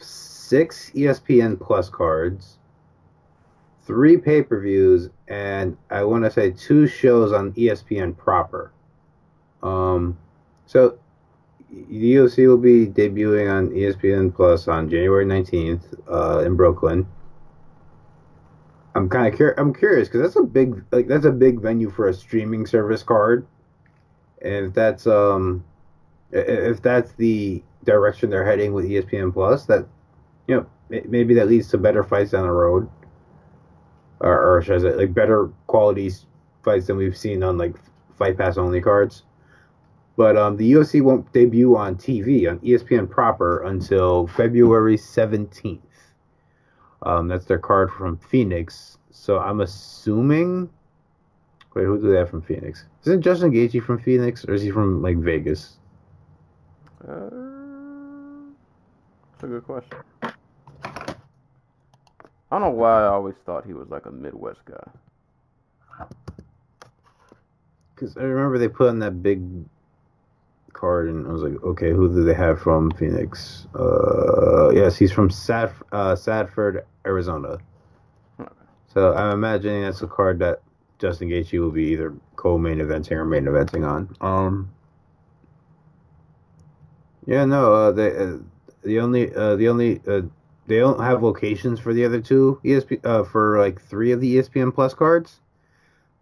six 0.00 0.90
ESPN 0.90 1.60
Plus 1.60 1.88
cards, 1.88 2.58
three 3.86 4.16
pay 4.16 4.42
per 4.42 4.60
views, 4.60 5.10
and 5.28 5.76
I 5.90 6.04
want 6.04 6.24
to 6.24 6.30
say 6.30 6.50
two 6.50 6.86
shows 6.86 7.32
on 7.32 7.52
ESPN 7.52 8.16
proper. 8.16 8.72
Um, 9.62 10.18
so 10.66 10.98
the 11.70 12.14
UFC 12.14 12.46
will 12.46 12.56
be 12.56 12.86
debuting 12.86 13.52
on 13.52 13.70
ESPN 13.70 14.34
Plus 14.34 14.68
on 14.68 14.88
January 14.88 15.24
19th 15.24 15.82
uh, 16.08 16.44
in 16.44 16.54
Brooklyn. 16.54 17.06
I'm 18.94 19.08
kind 19.08 19.32
of 19.32 19.38
cur- 19.38 19.54
I'm 19.58 19.74
curious 19.74 20.08
because 20.08 20.22
that's 20.22 20.36
a 20.36 20.42
big 20.42 20.84
like 20.92 21.08
that's 21.08 21.24
a 21.24 21.32
big 21.32 21.60
venue 21.60 21.90
for 21.90 22.08
a 22.08 22.14
streaming 22.14 22.66
service 22.66 23.02
card, 23.02 23.46
and 24.42 24.66
if 24.66 24.74
that's 24.74 25.06
um 25.06 25.64
if 26.30 26.80
that's 26.82 27.12
the 27.12 27.62
direction 27.84 28.30
they're 28.30 28.44
heading 28.44 28.72
with 28.72 28.84
ESPN 28.84 29.32
Plus, 29.32 29.66
that 29.66 29.86
you 30.46 30.56
know 30.56 30.66
maybe 31.08 31.34
that 31.34 31.48
leads 31.48 31.68
to 31.68 31.78
better 31.78 32.04
fights 32.04 32.30
down 32.30 32.46
the 32.46 32.52
road, 32.52 32.88
or, 34.20 34.56
or 34.56 34.62
should 34.62 34.76
I 34.76 34.78
say 34.78 34.94
like 34.94 35.14
better 35.14 35.50
quality 35.66 36.10
fights 36.62 36.86
than 36.86 36.96
we've 36.96 37.16
seen 37.16 37.42
on 37.42 37.58
like 37.58 37.74
Fight 38.16 38.38
Pass 38.38 38.56
only 38.56 38.80
cards. 38.80 39.24
But 40.16 40.36
um, 40.36 40.56
the 40.56 40.72
UFC 40.72 41.02
won't 41.02 41.32
debut 41.32 41.76
on 41.76 41.96
TV 41.96 42.48
on 42.48 42.60
ESPN 42.60 43.10
proper 43.10 43.64
until 43.64 44.28
February 44.28 44.96
17th. 44.96 45.80
Um, 47.04 47.28
that's 47.28 47.44
their 47.44 47.58
card 47.58 47.92
from 47.92 48.16
Phoenix. 48.16 48.98
So 49.10 49.38
I'm 49.38 49.60
assuming. 49.60 50.70
Wait, 51.74 51.84
who 51.84 52.00
do 52.00 52.10
they 52.10 52.18
have 52.18 52.30
from 52.30 52.42
Phoenix? 52.42 52.86
Isn't 53.02 53.22
Justin 53.22 53.52
Gaethje 53.52 53.82
from 53.82 53.98
Phoenix, 53.98 54.44
or 54.46 54.54
is 54.54 54.62
he 54.62 54.70
from 54.70 55.02
like 55.02 55.18
Vegas? 55.18 55.78
Uh, 57.06 57.28
that's 59.32 59.42
a 59.42 59.46
good 59.46 59.64
question. 59.64 59.98
I 60.22 60.32
don't 62.50 62.60
know 62.60 62.70
why 62.70 63.02
I 63.02 63.08
always 63.08 63.34
thought 63.44 63.66
he 63.66 63.72
was 63.72 63.88
like 63.88 64.06
a 64.06 64.10
Midwest 64.10 64.60
guy. 64.64 66.06
Because 67.94 68.16
I 68.16 68.22
remember 68.22 68.58
they 68.58 68.68
put 68.68 68.88
on 68.88 69.00
that 69.00 69.22
big 69.22 69.42
card, 70.84 71.08
and 71.08 71.26
I 71.26 71.32
was 71.32 71.42
like, 71.42 71.62
okay, 71.62 71.90
who 71.92 72.12
do 72.12 72.24
they 72.24 72.34
have 72.34 72.60
from 72.60 72.90
Phoenix? 72.90 73.66
Uh, 73.74 74.70
yes, 74.74 74.96
he's 74.96 75.10
from 75.10 75.30
Sad, 75.30 75.72
uh, 75.92 76.14
Safford, 76.14 76.84
Arizona. 77.06 77.56
So 78.92 79.14
I'm 79.14 79.32
imagining 79.32 79.82
that's 79.82 80.02
a 80.02 80.06
card 80.06 80.38
that 80.40 80.60
Justin 80.98 81.30
Gaethje 81.30 81.58
will 81.58 81.70
be 81.70 81.84
either 81.84 82.14
co-main 82.36 82.78
eventing 82.78 83.12
or 83.12 83.24
main 83.24 83.44
eventing 83.46 83.88
on. 83.88 84.14
Um. 84.20 84.70
Yeah, 87.26 87.46
no, 87.46 87.72
uh, 87.72 87.92
they 87.92 88.14
uh, 88.14 88.36
the 88.82 89.00
only 89.00 89.34
uh, 89.34 89.56
the 89.56 89.68
only 89.68 90.02
uh, 90.06 90.22
they 90.66 90.78
don't 90.78 91.00
have 91.00 91.22
locations 91.22 91.80
for 91.80 91.94
the 91.94 92.04
other 92.04 92.20
two 92.20 92.60
ESP 92.62 93.04
uh, 93.06 93.24
for 93.24 93.58
like 93.58 93.80
three 93.80 94.12
of 94.12 94.20
the 94.20 94.36
ESPN 94.36 94.74
Plus 94.74 94.92
cards, 94.92 95.40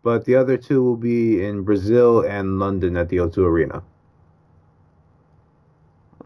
but 0.04 0.25
the 0.25 0.37
other 0.37 0.57
two 0.57 0.85
will 0.85 0.97
be 0.97 1.45
in 1.45 1.64
Brazil 1.64 2.21
and 2.21 2.61
London 2.61 2.97
at 2.97 3.09
the 3.09 3.16
O2 3.16 3.38
Arena. 3.38 3.83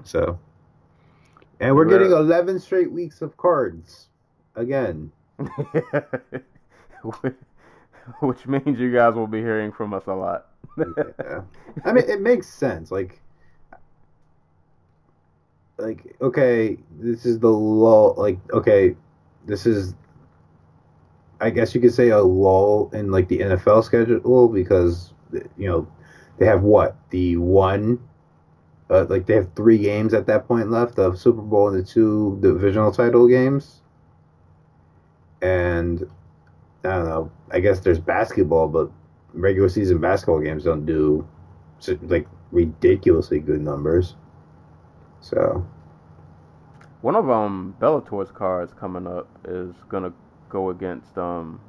So, 0.07 0.39
and 1.61 1.75
we're 1.75 1.87
getting 1.87 2.13
11 2.13 2.61
straight 2.61 2.93
weeks 2.93 3.23
of 3.23 3.37
cards 3.37 4.09
again. 4.55 5.11
Which 8.21 8.47
means 8.47 8.79
you 8.79 8.93
guys 8.93 9.15
will 9.15 9.27
be 9.27 9.41
hearing 9.41 9.73
from 9.73 9.93
us 9.93 10.05
a 10.07 10.15
lot. 10.15 10.47
yeah. 10.79 11.41
I 11.85 11.93
mean, 11.93 12.09
it 12.09 12.21
makes 12.21 12.49
sense. 12.49 12.93
Like, 12.93 13.21
like 15.77 16.17
okay, 16.21 16.79
this 16.99 17.27
is 17.27 17.41
the 17.41 17.51
lull. 17.51 18.15
Like, 18.17 18.39
okay, 18.53 18.95
this 19.47 19.67
is. 19.67 19.95
I 21.41 21.51
guess 21.51 21.75
you 21.75 21.81
could 21.83 21.93
say 21.93 22.09
a 22.11 22.21
lull 22.23 22.91
in 22.95 23.11
like 23.11 23.29
the 23.29 23.41
NFL 23.41 23.85
schedule 23.85 24.49
because 24.49 25.13
you 25.59 25.69
know 25.69 25.87
they 26.39 26.47
have 26.47 26.63
what 26.63 26.97
the 27.11 27.37
one. 27.37 27.99
Uh, 28.91 29.07
like 29.09 29.27
they 29.27 29.35
have 29.35 29.53
three 29.55 29.79
games 29.79 30.15
at 30.15 30.27
that 30.27 30.47
point 30.49 30.71
left: 30.71 30.97
the 30.97 31.15
Super 31.17 31.43
Bowl 31.43 31.69
and 31.69 31.85
the 31.85 31.89
two 31.89 32.39
divisional 32.43 32.93
title 32.93 33.29
games. 33.29 33.83
And 35.43 36.03
I 36.85 36.89
don't 36.91 37.07
know. 37.07 37.33
I 37.51 37.61
guess 37.61 37.81
there's 37.81 38.01
basketball, 38.01 38.69
but 38.69 38.91
regular 39.35 39.69
season 39.69 39.99
basketball 40.01 40.41
games 40.41 40.65
don't 40.65 40.87
do 40.87 41.29
like 42.03 42.29
ridiculously 42.53 43.41
good 43.41 43.61
numbers. 43.61 44.17
So 45.21 45.67
One 47.03 47.17
of 47.17 47.31
um 47.31 47.77
Bellator's 47.81 48.33
cards 48.33 48.75
coming 48.75 49.07
up 49.07 49.29
is 49.47 49.75
gonna 49.89 50.13
go 50.49 50.71
against 50.71 51.17
um 51.19 51.61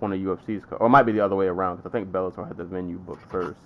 one 0.00 0.12
of 0.12 0.20
UFC's 0.20 0.64
cards, 0.64 0.78
or 0.80 0.86
it 0.88 0.90
might 0.90 1.04
be 1.04 1.12
the 1.12 1.20
other 1.20 1.36
way 1.36 1.46
around 1.46 1.76
because 1.76 1.90
I 1.90 1.92
think 1.92 2.12
Bellator 2.12 2.46
had 2.46 2.56
the 2.58 2.64
venue 2.64 2.98
booked 2.98 3.30
first. 3.30 3.60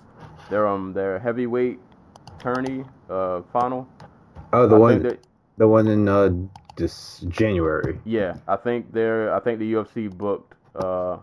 Their 0.49 0.67
um 0.67 0.93
their 0.93 1.19
heavyweight 1.19 1.79
tourney 2.39 2.83
uh 3.09 3.41
final. 3.53 3.87
oh, 4.53 4.67
the 4.67 4.75
I 4.75 4.79
one 4.79 5.03
that- 5.03 5.19
the 5.57 5.67
one 5.67 5.87
in 5.87 6.07
uh 6.07 6.29
this 6.75 7.21
January. 7.27 7.99
yeah, 8.05 8.37
I 8.47 8.55
think 8.55 8.93
they're 8.93 9.33
I 9.33 9.39
think 9.39 9.59
the 9.59 9.73
UFC 9.73 10.09
booked 10.15 10.53
uh 10.75 11.17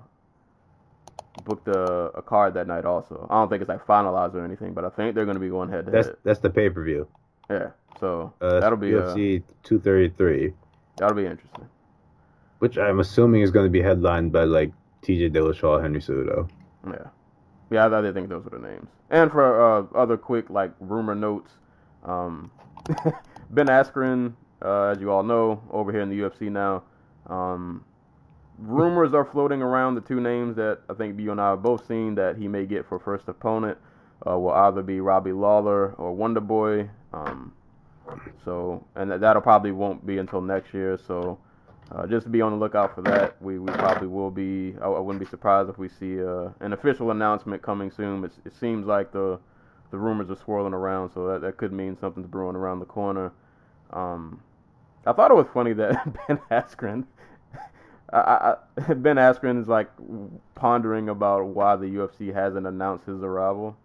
booked 1.44 1.68
a, 1.68 2.10
a 2.14 2.22
card 2.22 2.54
that 2.54 2.66
night 2.66 2.84
also. 2.84 3.26
I 3.30 3.34
don't 3.34 3.48
think 3.48 3.60
it's 3.62 3.68
like 3.68 3.84
finalized 3.86 4.34
or 4.34 4.44
anything, 4.44 4.72
but 4.72 4.84
I 4.84 4.88
think 4.90 5.14
they're 5.14 5.26
gonna 5.26 5.38
be 5.38 5.48
going 5.48 5.68
head 5.68 5.86
to 5.86 5.90
That's 5.92 6.06
head. 6.08 6.16
that's 6.24 6.40
the 6.40 6.50
pay 6.50 6.68
per 6.70 6.82
view. 6.84 7.06
Yeah, 7.50 7.70
so 8.00 8.32
Uh, 8.40 8.60
that'll 8.60 8.78
be 8.78 8.94
uh, 8.94 9.02
UFC 9.14 9.42
two 9.62 9.78
thirty 9.78 10.08
three, 10.08 10.52
that'll 10.96 11.16
be 11.16 11.26
interesting. 11.26 11.68
which 12.58 12.78
I'm 12.78 13.00
assuming 13.00 13.42
is 13.42 13.50
going 13.50 13.66
to 13.66 13.70
be 13.70 13.82
headlined 13.82 14.32
by 14.32 14.44
like 14.44 14.72
T.J. 15.02 15.30
Dillashaw, 15.30 15.82
Henry 15.82 16.00
Cejudo. 16.00 16.48
Yeah, 16.86 17.08
yeah, 17.74 17.86
I, 17.86 17.98
I 17.98 18.02
did 18.02 18.14
think 18.14 18.28
those 18.28 18.44
were 18.44 18.58
the 18.58 18.66
names. 18.66 18.88
And 19.10 19.30
for 19.30 19.78
uh, 19.78 19.86
other 19.94 20.16
quick 20.16 20.50
like 20.50 20.72
rumor 20.80 21.14
notes, 21.14 21.50
um, 22.04 22.50
Ben 23.50 23.66
Askren, 23.66 24.34
uh, 24.62 24.84
as 24.86 25.00
you 25.00 25.10
all 25.10 25.22
know, 25.22 25.62
over 25.70 25.92
here 25.92 26.00
in 26.00 26.08
the 26.08 26.18
UFC 26.18 26.50
now, 26.50 26.82
um, 27.26 27.84
rumors 28.58 29.14
are 29.14 29.24
floating 29.24 29.62
around 29.62 29.94
the 29.94 30.00
two 30.00 30.20
names 30.20 30.56
that 30.56 30.80
I 30.88 30.94
think 30.94 31.18
you 31.18 31.30
and 31.32 31.40
I 31.40 31.50
have 31.50 31.62
both 31.62 31.86
seen 31.86 32.14
that 32.14 32.36
he 32.36 32.48
may 32.48 32.64
get 32.66 32.86
for 32.86 32.98
first 32.98 33.28
opponent 33.28 33.78
uh, 34.26 34.38
will 34.38 34.52
either 34.52 34.82
be 34.82 35.00
Robbie 35.00 35.32
Lawler 35.32 35.92
or 35.94 36.12
Wonder 36.12 36.40
Boy. 36.40 36.88
Um, 37.12 37.52
so, 38.44 38.84
and 38.94 39.10
that, 39.10 39.20
that'll 39.20 39.42
probably 39.42 39.72
won't 39.72 40.06
be 40.06 40.18
until 40.18 40.40
next 40.40 40.74
year. 40.74 40.98
So, 41.06 41.38
uh, 41.94 42.06
just 42.06 42.30
be 42.32 42.40
on 42.40 42.52
the 42.52 42.58
lookout 42.58 42.94
for 42.94 43.02
that. 43.02 43.40
We, 43.40 43.58
we 43.58 43.72
probably 43.72 44.08
will 44.08 44.30
be. 44.30 44.74
I, 44.80 44.86
I 44.86 44.98
wouldn't 44.98 45.24
be 45.24 45.30
surprised 45.30 45.70
if 45.70 45.78
we 45.78 45.88
see 45.88 46.22
uh, 46.22 46.48
an 46.60 46.72
official 46.72 47.10
announcement 47.10 47.62
coming 47.62 47.90
soon. 47.90 48.24
It's, 48.24 48.36
it 48.44 48.54
seems 48.54 48.86
like 48.86 49.12
the 49.12 49.38
the 49.90 49.98
rumors 49.98 50.28
are 50.28 50.36
swirling 50.36 50.74
around, 50.74 51.10
so 51.14 51.26
that, 51.28 51.42
that 51.42 51.56
could 51.56 51.72
mean 51.72 51.96
something's 52.00 52.26
brewing 52.26 52.56
around 52.56 52.80
the 52.80 52.84
corner. 52.84 53.32
Um, 53.92 54.40
I 55.06 55.12
thought 55.12 55.30
it 55.30 55.34
was 55.34 55.46
funny 55.54 55.72
that 55.74 56.04
Ben 56.28 56.38
Askren, 56.50 57.04
I, 58.12 58.56
I, 58.78 58.94
Ben 58.94 59.16
Askren 59.16 59.60
is 59.60 59.68
like 59.68 59.88
pondering 60.54 61.08
about 61.08 61.46
why 61.46 61.76
the 61.76 61.86
UFC 61.86 62.34
hasn't 62.34 62.66
announced 62.66 63.06
his 63.06 63.22
arrival. 63.22 63.76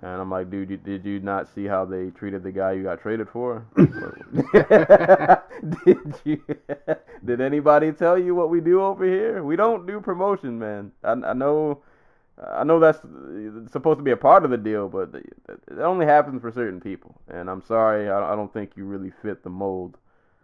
And 0.00 0.20
I'm 0.20 0.30
like, 0.30 0.50
dude, 0.50 0.70
you, 0.70 0.76
did 0.76 1.04
you 1.04 1.18
not 1.20 1.48
see 1.52 1.66
how 1.66 1.84
they 1.84 2.10
treated 2.10 2.42
the 2.44 2.52
guy 2.52 2.72
you 2.72 2.84
got 2.84 3.00
traded 3.00 3.28
for? 3.28 3.64
did 5.84 6.14
you? 6.24 6.42
Did 7.24 7.40
anybody 7.40 7.92
tell 7.92 8.16
you 8.16 8.34
what 8.34 8.48
we 8.48 8.60
do 8.60 8.80
over 8.80 9.04
here? 9.04 9.42
We 9.42 9.56
don't 9.56 9.86
do 9.86 10.00
promotion, 10.00 10.58
man. 10.58 10.92
I, 11.02 11.12
I 11.12 11.32
know, 11.32 11.82
I 12.40 12.62
know 12.62 12.78
that's 12.78 13.00
supposed 13.72 13.98
to 13.98 14.04
be 14.04 14.12
a 14.12 14.16
part 14.16 14.44
of 14.44 14.50
the 14.50 14.56
deal, 14.56 14.88
but 14.88 15.10
it 15.14 15.78
only 15.80 16.06
happens 16.06 16.40
for 16.40 16.52
certain 16.52 16.80
people. 16.80 17.20
And 17.28 17.50
I'm 17.50 17.62
sorry, 17.62 18.08
I, 18.08 18.32
I 18.32 18.36
don't 18.36 18.52
think 18.52 18.72
you 18.76 18.84
really 18.84 19.12
fit 19.20 19.42
the 19.42 19.50
mold. 19.50 19.98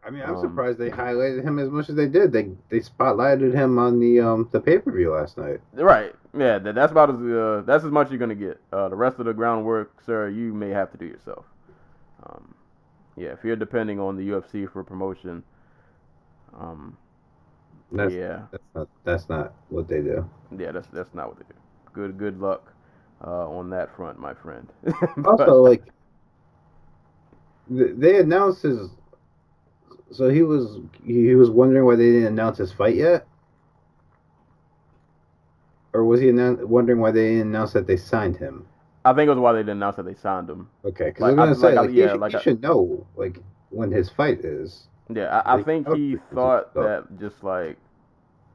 I 0.04 0.10
mean, 0.10 0.22
I'm 0.22 0.34
Um, 0.34 0.36
surprised 0.36 0.78
they 0.78 0.90
highlighted 0.90 1.44
him 1.44 1.58
as 1.60 1.70
much 1.70 1.88
as 1.88 1.94
they 1.94 2.08
did. 2.08 2.32
They 2.32 2.50
they 2.68 2.80
spotlighted 2.80 3.54
him 3.54 3.78
on 3.78 4.00
the 4.00 4.20
um 4.20 4.48
the 4.52 4.60
pay 4.60 4.78
per 4.78 4.90
view 4.90 5.12
last 5.12 5.38
night. 5.38 5.60
Right. 5.72 6.14
Yeah, 6.36 6.58
that, 6.58 6.74
that's 6.74 6.90
about 6.92 7.10
as 7.10 7.16
uh, 7.16 7.62
that's 7.66 7.84
as 7.84 7.90
much 7.90 8.10
you're 8.10 8.18
gonna 8.18 8.34
get. 8.34 8.60
Uh, 8.72 8.88
the 8.88 8.96
rest 8.96 9.18
of 9.18 9.26
the 9.26 9.32
groundwork, 9.32 10.00
sir, 10.04 10.28
you 10.28 10.52
may 10.52 10.70
have 10.70 10.90
to 10.92 10.98
do 10.98 11.06
yourself. 11.06 11.44
Um, 12.24 12.54
yeah, 13.16 13.28
if 13.28 13.44
you're 13.44 13.56
depending 13.56 14.00
on 14.00 14.16
the 14.16 14.28
UFC 14.30 14.68
for 14.70 14.82
promotion, 14.82 15.42
um, 16.58 16.96
That's, 17.92 18.12
yeah, 18.12 18.42
that's 18.50 18.64
not 18.74 18.88
that's 19.04 19.28
not 19.28 19.54
what 19.68 19.86
they 19.88 20.00
do. 20.02 20.28
yeah, 20.58 20.72
that's 20.72 20.88
that's 20.88 21.14
not 21.14 21.28
what 21.28 21.38
they 21.38 21.44
do. 21.48 21.54
Good 21.92 22.18
good 22.18 22.40
luck 22.40 22.72
uh, 23.24 23.48
on 23.48 23.70
that 23.70 23.94
front, 23.94 24.18
my 24.18 24.34
friend. 24.34 24.68
But- 25.16 25.26
Also, 25.26 25.62
like 25.62 25.84
they 27.68 28.18
announced 28.20 28.62
his. 28.62 28.90
So 30.10 30.28
he 30.30 30.42
was 30.42 30.78
he 31.04 31.34
was 31.34 31.50
wondering 31.50 31.84
why 31.84 31.96
they 31.96 32.10
didn't 32.10 32.28
announce 32.28 32.58
his 32.58 32.72
fight 32.72 32.94
yet, 32.96 33.26
or 35.94 36.04
was 36.04 36.20
he 36.20 36.26
annou- 36.26 36.64
wondering 36.64 37.00
why 37.00 37.10
they 37.12 37.30
didn't 37.30 37.48
announce 37.48 37.72
that 37.72 37.86
they 37.86 37.96
signed 37.96 38.36
him? 38.36 38.66
I 39.04 39.12
think 39.12 39.26
it 39.28 39.30
was 39.30 39.38
why 39.38 39.52
they 39.52 39.60
didn't 39.60 39.78
announce 39.78 39.96
that 39.96 40.04
they 40.04 40.14
signed 40.14 40.50
him. 40.50 40.68
Okay, 40.84 41.06
because 41.06 41.22
Like, 41.22 41.38
I 41.38 41.42
I- 41.44 41.48
was 41.48 41.58
gonna 41.60 41.72
say 41.72 41.76
like, 41.76 41.78
I- 41.78 41.86
like, 41.86 41.94
yeah, 41.96 42.04
you, 42.04 42.10
should, 42.10 42.20
like 42.20 42.34
I- 42.34 42.40
should 42.40 42.62
know 42.62 43.06
like 43.16 43.38
when 43.70 43.90
his 43.90 44.08
fight 44.10 44.40
is. 44.44 44.88
Yeah, 45.12 45.40
I, 45.44 45.56
I 45.56 45.62
think 45.62 45.88
oh, 45.88 45.94
he 45.94 46.16
thought 46.34 46.72
that 46.74 47.04
just 47.20 47.44
like, 47.44 47.76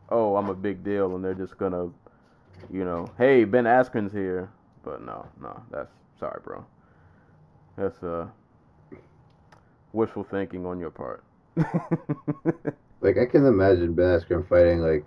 oh, 0.09 0.35
I'm 0.35 0.49
a 0.49 0.55
big 0.55 0.83
deal, 0.83 1.15
and 1.15 1.23
they're 1.23 1.35
just 1.35 1.57
gonna, 1.57 1.89
you 2.71 2.83
know, 2.83 3.07
hey, 3.17 3.43
Ben 3.45 3.65
Askren's 3.65 4.11
here. 4.11 4.49
But 4.83 5.03
no, 5.05 5.27
no, 5.41 5.61
that's 5.71 5.91
sorry, 6.19 6.39
bro. 6.43 6.65
That's 7.77 8.01
uh 8.03 8.27
wishful 9.93 10.23
thinking 10.23 10.65
on 10.65 10.79
your 10.79 10.91
part. 10.91 11.23
Like 13.01 13.17
I 13.17 13.25
can 13.25 13.45
imagine 13.45 13.93
Ben 13.93 14.19
Askren 14.19 14.45
fighting 14.45 14.79
like 14.79 15.05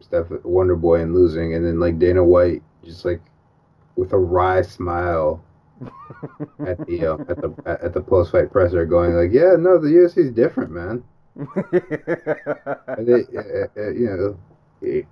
Steph 0.00 0.26
Wonder 0.44 0.76
Boy 0.76 1.00
and 1.00 1.14
losing, 1.14 1.54
and 1.54 1.64
then 1.64 1.80
like 1.80 1.98
Dana 1.98 2.22
White 2.24 2.62
just 2.84 3.04
like 3.04 3.20
with 3.96 4.12
a 4.12 4.18
wry 4.18 4.60
smile 4.62 5.42
at 6.66 6.84
the 6.86 7.06
uh, 7.06 7.16
at 7.28 7.40
the 7.40 7.78
at 7.82 7.92
the 7.94 8.00
post 8.00 8.32
fight 8.32 8.50
presser, 8.52 8.84
going 8.86 9.14
like, 9.14 9.32
"Yeah, 9.32 9.56
no, 9.58 9.78
the 9.78 9.88
UFC's 9.88 10.30
different, 10.30 10.70
man." 10.70 11.02
And 11.36 13.06
they, 13.06 13.24
uh, 13.36 13.66
uh, 13.76 13.90
you 13.90 14.06
know, 14.16 14.38
it- 14.80 15.06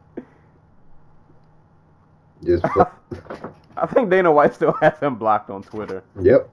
just 2.44 2.64
I 3.76 3.86
think 3.86 4.10
Dana 4.10 4.30
White 4.32 4.54
still 4.54 4.72
has 4.80 4.98
him 4.98 5.14
blocked 5.16 5.48
on 5.50 5.62
Twitter. 5.62 6.02
yep, 6.20 6.52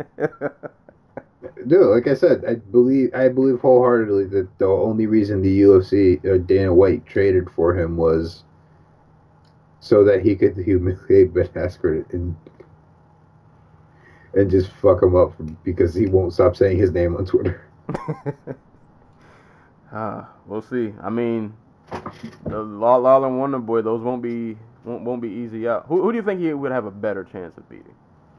dude. 1.68 1.88
Like 1.88 2.08
I 2.08 2.14
said, 2.14 2.44
I 2.46 2.56
believe 2.56 3.14
I 3.14 3.30
believe 3.30 3.60
wholeheartedly 3.60 4.26
that 4.26 4.58
the 4.58 4.68
only 4.68 5.06
reason 5.06 5.42
the 5.42 5.62
UFC 5.62 6.24
or 6.26 6.38
Dana 6.38 6.74
White 6.74 7.06
traded 7.06 7.50
for 7.52 7.78
him 7.78 7.98
was 7.98 8.44
so 9.80 10.04
that 10.04 10.22
he 10.24 10.36
could 10.36 10.56
humiliate 10.66 11.34
Ben 11.34 11.48
Askren 11.50 12.12
and 12.14 12.36
and 14.34 14.52
just 14.52 14.72
fuck 14.74 15.02
him 15.02 15.16
up 15.16 15.34
because 15.64 15.96
he 15.96 16.06
won't 16.06 16.34
stop 16.34 16.56
saying 16.56 16.78
his 16.78 16.92
name 16.92 17.16
on 17.16 17.26
Twitter. 17.26 17.68
Ah, 19.92 20.30
we'll 20.46 20.62
see. 20.62 20.94
I 21.02 21.10
mean, 21.10 21.54
the 22.46 22.60
Lawler 22.60 23.28
and 23.28 23.40
Wonder 23.40 23.58
Boy, 23.60 23.82
those 23.82 24.02
won't 24.04 24.22
be 24.22 24.56
won't, 24.84 25.04
won't 25.04 25.22
be 25.22 25.30
easy 25.30 25.68
out. 25.68 25.86
Who, 25.88 26.02
who 26.02 26.12
do 26.12 26.18
you 26.18 26.24
think 26.24 26.40
he 26.40 26.54
would 26.54 26.72
have 26.72 26.86
a 26.86 26.92
better 26.92 27.24
chance 27.24 27.58
of 27.58 27.68
beating? 27.70 27.96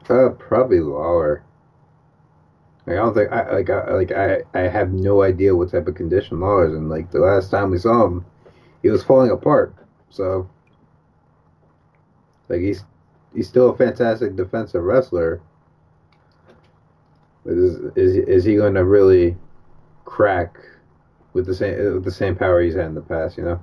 Uh, 0.09 0.29
probably 0.29 0.79
Lawler. 0.79 1.43
Like, 2.85 2.95
I 2.95 2.99
don't 2.99 3.13
think 3.13 3.31
I 3.31 3.53
like 3.53 3.69
I 3.69 3.93
like 3.93 4.11
I 4.11 4.41
I 4.53 4.61
have 4.61 4.91
no 4.91 5.21
idea 5.21 5.55
what 5.55 5.71
type 5.71 5.87
of 5.87 5.95
condition 5.95 6.39
Lawler's 6.39 6.75
in. 6.75 6.89
Like 6.89 7.11
the 7.11 7.19
last 7.19 7.51
time 7.51 7.69
we 7.69 7.77
saw 7.77 8.05
him, 8.05 8.25
he 8.81 8.89
was 8.89 9.03
falling 9.03 9.29
apart. 9.29 9.75
So 10.09 10.49
like 12.49 12.61
he's 12.61 12.83
he's 13.35 13.47
still 13.47 13.69
a 13.69 13.77
fantastic 13.77 14.35
defensive 14.35 14.83
wrestler. 14.83 15.41
But 17.45 17.53
is 17.53 17.75
is 17.95 18.15
is 18.27 18.43
he 18.43 18.55
going 18.55 18.73
to 18.73 18.83
really 18.83 19.37
crack 20.05 20.57
with 21.33 21.45
the 21.45 21.55
same 21.55 21.93
with 21.93 22.03
the 22.03 22.11
same 22.11 22.35
power 22.35 22.61
he's 22.61 22.75
had 22.75 22.87
in 22.87 22.95
the 22.95 23.01
past? 23.01 23.37
You 23.37 23.43
know. 23.43 23.55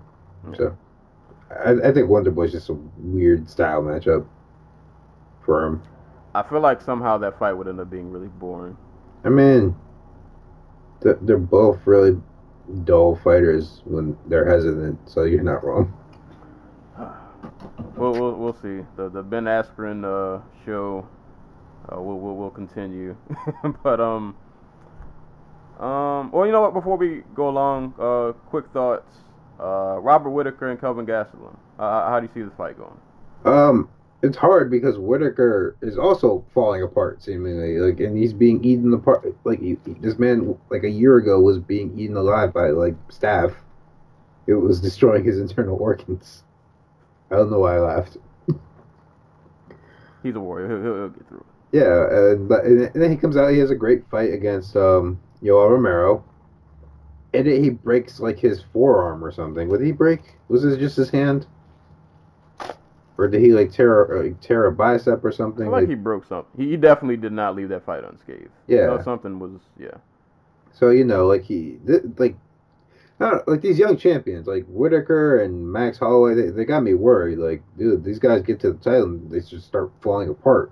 Hmm. 0.44 0.54
So 0.54 0.78
I 1.50 1.88
I 1.88 1.92
think 1.92 2.09
Wonder 2.09 2.31
Boy's 2.31 2.52
just 2.52 2.68
a 2.68 2.74
weird 2.98 3.50
style 3.50 3.83
matchup 3.83 4.26
for 5.44 5.66
him. 5.66 5.83
I 6.35 6.42
feel 6.42 6.61
like 6.61 6.81
somehow 6.81 7.18
that 7.18 7.38
fight 7.38 7.54
would 7.54 7.66
end 7.66 7.81
up 7.81 7.90
being 7.90 8.12
really 8.12 8.28
boring. 8.28 8.76
I 9.28 9.30
mean, 9.30 9.76
th- 11.02 11.18
they're 11.20 11.36
both 11.36 11.86
really 11.86 12.18
dull 12.84 13.14
fighters 13.14 13.82
when 13.84 14.16
they're 14.26 14.48
hesitant, 14.48 15.06
so 15.06 15.24
you're 15.24 15.42
not 15.42 15.62
wrong. 15.62 15.92
We'll 17.94 18.12
we'll, 18.12 18.34
we'll 18.34 18.52
see. 18.54 18.86
The 18.96 19.08
the 19.08 19.24
Ben 19.24 19.44
Askren 19.44 20.04
uh, 20.04 20.40
show 20.64 21.06
uh, 21.92 22.00
will 22.00 22.18
will 22.20 22.36
will 22.36 22.50
continue, 22.50 23.16
but 23.82 24.00
um 24.00 24.36
um 25.80 26.30
well 26.30 26.46
you 26.46 26.52
know 26.52 26.62
what 26.62 26.74
before 26.74 26.96
we 26.96 27.22
go 27.34 27.48
along 27.48 27.94
uh 27.98 28.32
quick 28.50 28.66
thoughts 28.72 29.12
uh 29.58 29.98
Robert 29.98 30.30
Whitaker 30.30 30.70
and 30.70 30.80
Kelvin 30.80 31.06
Gastelum 31.06 31.56
uh, 31.78 32.08
how 32.08 32.20
do 32.20 32.26
you 32.26 32.32
see 32.32 32.42
this 32.42 32.56
fight 32.56 32.76
going? 32.78 33.00
Um, 33.44 33.88
it's 34.22 34.37
hard 34.37 34.70
because 34.70 34.98
Whitaker 34.98 35.76
is 35.81 35.96
also 35.96 36.44
falling 36.52 36.83
apart 36.83 37.22
seemingly, 37.22 37.78
like, 37.78 38.00
and 38.00 38.16
he's 38.16 38.33
being 38.33 38.62
eaten 38.64 38.92
apart. 38.92 39.35
Like 39.44 39.61
he, 39.61 39.76
this 40.00 40.18
man, 40.18 40.57
like 40.70 40.83
a 40.85 40.90
year 40.90 41.16
ago, 41.18 41.40
was 41.40 41.59
being 41.59 41.96
eaten 41.98 42.16
alive 42.16 42.52
by 42.52 42.70
like 42.70 42.94
staph. 43.09 43.54
It 44.46 44.54
was 44.54 44.81
destroying 44.81 45.24
his 45.24 45.38
internal 45.38 45.76
organs. 45.81 46.42
I 47.31 47.37
don't 47.37 47.50
know 47.50 47.59
why 47.61 47.76
I 47.76 47.81
laughed. 47.81 48.16
He's 50.22 50.35
a 50.35 50.40
warrior. 50.40 50.68
He'll, 50.68 50.83
he'll, 50.83 50.94
he'll 50.96 51.09
get 51.11 51.28
through 51.28 51.38
it. 51.38 51.46
Yeah, 51.78 52.33
and, 52.33 52.48
but- 52.48 52.64
and 52.64 52.90
then 52.94 53.11
he 53.11 53.16
comes 53.16 53.37
out. 53.37 53.48
He 53.52 53.59
has 53.59 53.70
a 53.70 53.74
great 53.76 54.09
fight 54.11 54.33
against 54.33 54.74
um, 54.74 55.20
Yoel 55.42 55.70
Romero, 55.70 56.24
and 57.35 57.46
it, 57.46 57.62
he 57.62 57.70
breaks 57.70 58.18
like 58.20 58.38
his 58.38 58.62
forearm 58.72 59.22
or 59.24 59.31
something. 59.31 59.68
What 59.68 59.78
did 59.78 59.87
he 59.87 59.92
break? 59.92 60.38
Was 60.48 60.64
it 60.64 60.78
just 60.78 60.96
his 60.96 61.11
hand, 61.11 61.46
or 63.18 63.28
did 63.28 63.42
he 63.42 63.52
like 63.52 63.72
tear 63.72 64.09
like, 64.22 64.40
tear 64.40 64.66
a 64.66 64.72
bicep 64.72 65.24
or 65.24 65.33
I 65.33 65.33
something? 65.33 65.66
feel 65.66 65.72
like 65.72 65.83
Like, 65.83 65.88
he 65.88 65.94
broke 65.96 66.24
something. 66.26 66.64
He, 66.64 66.70
he 66.70 66.76
definitely 66.78 67.18
did 67.18 67.33
not 67.33 67.57
leave 67.57 67.68
that 67.70 67.85
fight 67.85 68.04
unscathed. 68.04 68.50
Yeah. 68.66 68.87
No, 68.87 69.02
something 69.02 69.38
was 69.38 69.61
yeah. 69.78 69.98
so 70.72 70.90
you 70.90 71.04
know, 71.04 71.26
like 71.26 71.44
he 71.44 71.78
th- 71.87 72.02
like. 72.18 72.37
I 73.20 73.31
don't 73.31 73.48
like 73.48 73.62
these 73.62 73.81
young 73.81 73.96
champions, 73.96 74.46
like 74.46 74.64
Whitaker 74.66 75.40
and 75.42 75.72
Max 75.72 75.98
Holloway, 75.98 76.35
they, 76.35 76.50
they 76.50 76.64
got 76.64 76.85
me 76.85 76.94
worried. 76.94 77.38
Like, 77.38 77.62
dude, 77.76 78.04
these 78.04 78.20
guys 78.20 78.42
get 78.42 78.61
to 78.61 78.72
the 78.72 78.78
title 78.78 79.04
and 79.07 79.28
they 79.31 79.40
just 79.40 79.66
start 79.66 79.90
falling 80.00 80.28
apart. 80.28 80.70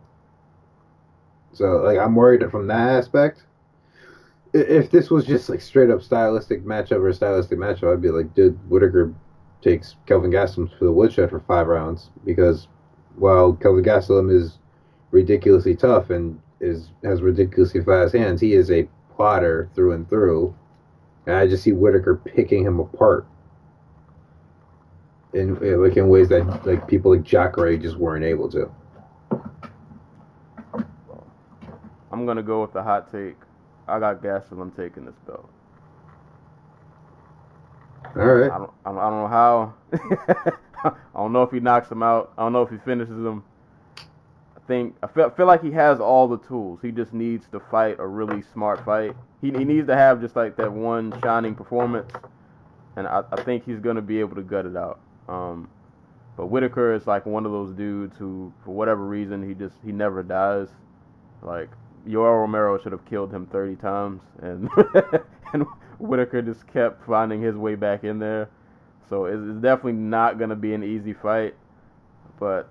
So, 1.53 1.79
like, 1.79 1.99
I'm 1.99 2.15
worried 2.15 2.49
from 2.51 2.67
that 2.69 2.89
aspect. 2.91 3.45
If 4.53 4.91
this 4.91 5.11
was 5.11 5.27
just 5.27 5.49
like 5.49 5.61
straight 5.61 5.91
up 5.91 6.03
stylistic 6.03 6.65
matchup 6.65 7.03
or 7.03 7.13
stylistic 7.13 7.59
matchup, 7.59 7.93
I'd 7.93 8.01
be 8.01 8.11
like, 8.11 8.35
dude, 8.35 8.59
Whitaker 8.71 9.13
takes 9.63 9.97
Kelvin 10.07 10.31
Gastelum 10.31 10.71
to 10.79 10.85
the 10.85 10.93
woodshed 10.93 11.31
for 11.31 11.41
five 11.41 11.67
rounds 11.67 12.11
because 12.25 12.69
while 13.17 13.53
Kelvin 13.55 13.85
Gastelum 13.85 14.35
is 14.35 14.59
ridiculously 15.11 15.75
tough 15.75 16.11
and 16.11 16.41
is 16.61 16.91
has 17.05 17.23
ridiculously 17.23 17.83
fast 17.83 18.15
hands, 18.15 18.41
he 18.41 18.55
is 18.55 18.71
a 18.71 18.89
plotter 19.15 19.71
through 19.75 19.93
and 19.93 20.09
through. 20.09 20.55
And 21.27 21.37
I 21.37 21.47
just 21.47 21.65
see 21.65 21.73
Whitaker 21.73 22.17
picking 22.17 22.65
him 22.65 22.79
apart. 22.81 23.27
in 25.33 25.83
like 25.83 25.97
in 25.97 26.09
ways 26.09 26.29
that 26.29 26.67
like 26.67 26.87
people 26.89 27.15
like 27.15 27.25
Jack 27.25 27.57
Jacare 27.57 27.77
just 27.77 27.97
weren't 27.97 28.25
able 28.25 28.49
to. 28.51 28.71
I'm 32.13 32.25
gonna 32.25 32.43
go 32.43 32.63
with 32.63 32.73
the 32.73 32.83
hot 32.83 33.11
take. 33.13 33.37
I 33.89 33.99
got 33.99 34.23
Gastelum 34.23 34.75
taking 34.77 35.05
this 35.05 35.17
belt. 35.27 35.51
All 38.15 38.25
right. 38.25 38.51
I 38.51 38.59
don't, 38.59 38.71
I 38.85 38.93
don't, 38.93 38.95
know 38.95 39.29
how. 39.29 39.75
I 40.85 40.93
don't 41.15 41.33
know 41.33 41.43
if 41.43 41.51
he 41.51 41.61
knocks 41.61 41.91
him 41.91 42.03
out. 42.03 42.33
I 42.37 42.43
don't 42.43 42.53
know 42.53 42.63
if 42.63 42.71
he 42.71 42.79
finishes 42.79 43.17
him. 43.17 43.43
I 43.99 44.61
think 44.67 44.95
I 45.03 45.07
feel, 45.07 45.31
feel 45.31 45.47
like 45.47 45.63
he 45.63 45.71
has 45.73 46.01
all 46.01 46.29
the 46.29 46.39
tools. 46.39 46.81
He 46.83 46.91
just 46.91 47.13
needs 47.13 47.47
to 47.53 47.61
fight 47.71 47.97
a 47.99 48.07
really 48.07 48.43
smart 48.53 48.85
fight. 48.85 49.17
He, 49.41 49.51
he 49.51 49.65
needs 49.65 49.87
to 49.89 49.97
have 49.97 50.21
just 50.21 50.37
like 50.37 50.57
that 50.57 50.73
one 50.73 51.19
shining 51.23 51.55
performance, 51.55 52.13
and 52.97 53.07
I, 53.07 53.23
I 53.33 53.43
think 53.43 53.65
he's 53.65 53.81
gonna 53.81 54.03
be 54.03 54.21
able 54.21 54.37
to 54.37 54.43
gut 54.43 54.67
it 54.67 54.77
out. 54.77 55.01
Um, 55.29 55.69
but 56.37 56.47
Whitaker 56.47 56.95
is 56.95 57.07
like 57.07 57.27
one 57.27 57.47
of 57.47 57.53
those 57.53 57.75
dudes 57.75 58.17
who, 58.19 58.53
for 58.65 58.73
whatever 58.73 59.05
reason, 59.05 59.47
he 59.47 59.55
just 59.55 59.75
he 59.85 59.93
never 59.93 60.23
dies. 60.23 60.69
Like 61.43 61.71
Yoel 62.07 62.41
Romero 62.41 62.79
should 62.79 62.93
have 62.93 63.05
killed 63.07 63.33
him 63.33 63.47
30 63.47 63.77
times, 63.77 64.23
and 64.43 64.69
and 65.53 65.67
Whitaker 65.99 66.43
just 66.43 66.67
kept 66.67 67.07
finding 67.07 67.41
his 67.41 67.57
way 67.57 67.75
back 67.75 68.05
in 68.05 68.19
there. 68.19 68.49
So 69.09 69.27
it's, 69.27 69.41
definitely 69.63 69.93
not 69.93 70.39
going 70.39 70.51
to 70.51 70.57
be 70.57 70.75
an 70.75 70.83
easy 70.83 71.13
fight. 71.13 71.55
But 72.39 72.69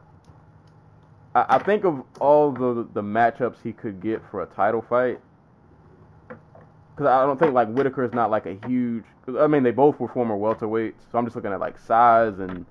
I, 1.33 1.45
I 1.49 1.57
think 1.59 1.85
of 1.85 2.03
all 2.19 2.51
the 2.51 2.87
the 2.93 3.01
matchups 3.01 3.57
he 3.63 3.73
could 3.73 4.01
get 4.01 4.21
for 4.29 4.41
a 4.41 4.45
title 4.45 4.81
fight, 4.81 5.19
because 6.27 7.07
I 7.07 7.25
don't 7.25 7.39
think 7.39 7.53
like 7.53 7.71
Whitaker 7.71 8.03
is 8.03 8.13
not 8.13 8.29
like 8.29 8.45
a 8.45 8.57
huge. 8.67 9.05
I 9.39 9.47
mean, 9.47 9.63
they 9.63 9.71
both 9.71 9.99
were 9.99 10.07
former 10.07 10.35
welterweights, 10.35 11.11
so 11.11 11.17
I'm 11.17 11.25
just 11.25 11.35
looking 11.35 11.51
at 11.51 11.59
like 11.59 11.79
size 11.79 12.39
and 12.39 12.65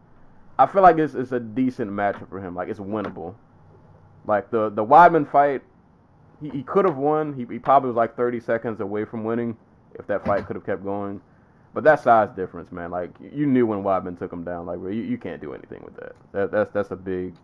I 0.59 0.67
feel 0.67 0.83
like 0.83 0.99
it's 0.99 1.15
it's 1.15 1.33
a 1.33 1.41
decent 1.41 1.91
matchup 1.91 2.29
for 2.29 2.41
him. 2.41 2.55
Like 2.55 2.69
it's 2.69 2.81
winnable. 2.81 3.35
Like 4.27 4.51
the 4.51 4.71
the 4.71 4.85
Weidman 4.85 5.31
fight, 5.31 5.63
he, 6.41 6.51
he 6.51 6.63
could 6.63 6.85
have 6.85 6.97
won. 6.97 7.33
He, 7.35 7.45
he 7.53 7.59
probably 7.59 7.89
was 7.89 7.97
like 7.97 8.17
30 8.17 8.41
seconds 8.41 8.81
away 8.81 9.05
from 9.05 9.25
winning 9.25 9.57
if 9.99 10.07
that 10.09 10.25
fight 10.25 10.47
could 10.47 10.57
have 10.57 10.67
kept 10.67 10.85
going. 10.85 11.21
But 11.73 11.85
that 11.85 12.01
size 12.01 12.29
difference, 12.37 12.71
man, 12.71 12.91
like 12.91 13.11
you 13.21 13.47
knew 13.47 13.67
when 13.67 13.83
Weidman 13.83 14.19
took 14.19 14.33
him 14.33 14.45
down, 14.45 14.67
like 14.67 14.79
you, 14.81 14.91
you 15.03 15.19
can't 15.19 15.41
do 15.41 15.55
anything 15.55 15.83
with 15.85 15.97
that. 15.97 16.15
That 16.33 16.51
that's 16.53 16.71
that's 16.73 16.91
a 16.93 16.97
big, 16.97 17.35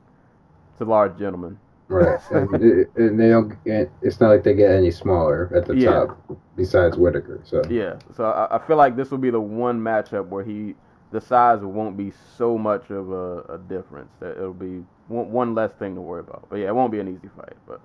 it's 0.72 0.80
a 0.80 0.84
large 0.84 1.18
gentleman. 1.18 1.58
Right, 1.88 2.20
and, 2.30 2.54
and 2.96 3.18
they 3.20 3.28
don't. 3.30 3.56
It's 3.66 4.20
not 4.20 4.28
like 4.28 4.44
they 4.44 4.54
get 4.54 4.70
any 4.70 4.92
smaller 4.92 5.50
at 5.54 5.66
the 5.66 5.74
Yeah. 5.74 6.06
top, 6.06 6.38
besides 6.56 6.96
Whitaker. 6.96 7.40
So 7.44 7.64
Yeah, 7.68 7.96
so 8.16 8.26
I, 8.26 8.56
I 8.56 8.58
feel 8.66 8.76
like 8.76 8.94
this 8.94 9.10
will 9.10 9.18
be 9.18 9.30
the 9.30 9.40
one 9.40 9.80
matchup 9.80 10.28
where 10.28 10.44
he, 10.44 10.76
the 11.10 11.20
size 11.20 11.60
won't 11.62 11.96
be 11.96 12.12
so 12.36 12.56
much 12.56 12.90
of 12.90 13.10
a, 13.10 13.40
a 13.54 13.58
difference. 13.58 14.12
That 14.20 14.36
it'll 14.36 14.54
be 14.54 14.84
one, 15.08 15.32
one 15.32 15.54
less 15.56 15.72
thing 15.72 15.96
to 15.96 16.00
worry 16.00 16.20
about. 16.20 16.48
But 16.48 16.60
yeah, 16.60 16.68
it 16.68 16.74
won't 16.76 16.92
be 16.92 17.00
an 17.00 17.08
easy 17.08 17.28
fight. 17.36 17.56
But 17.66 17.80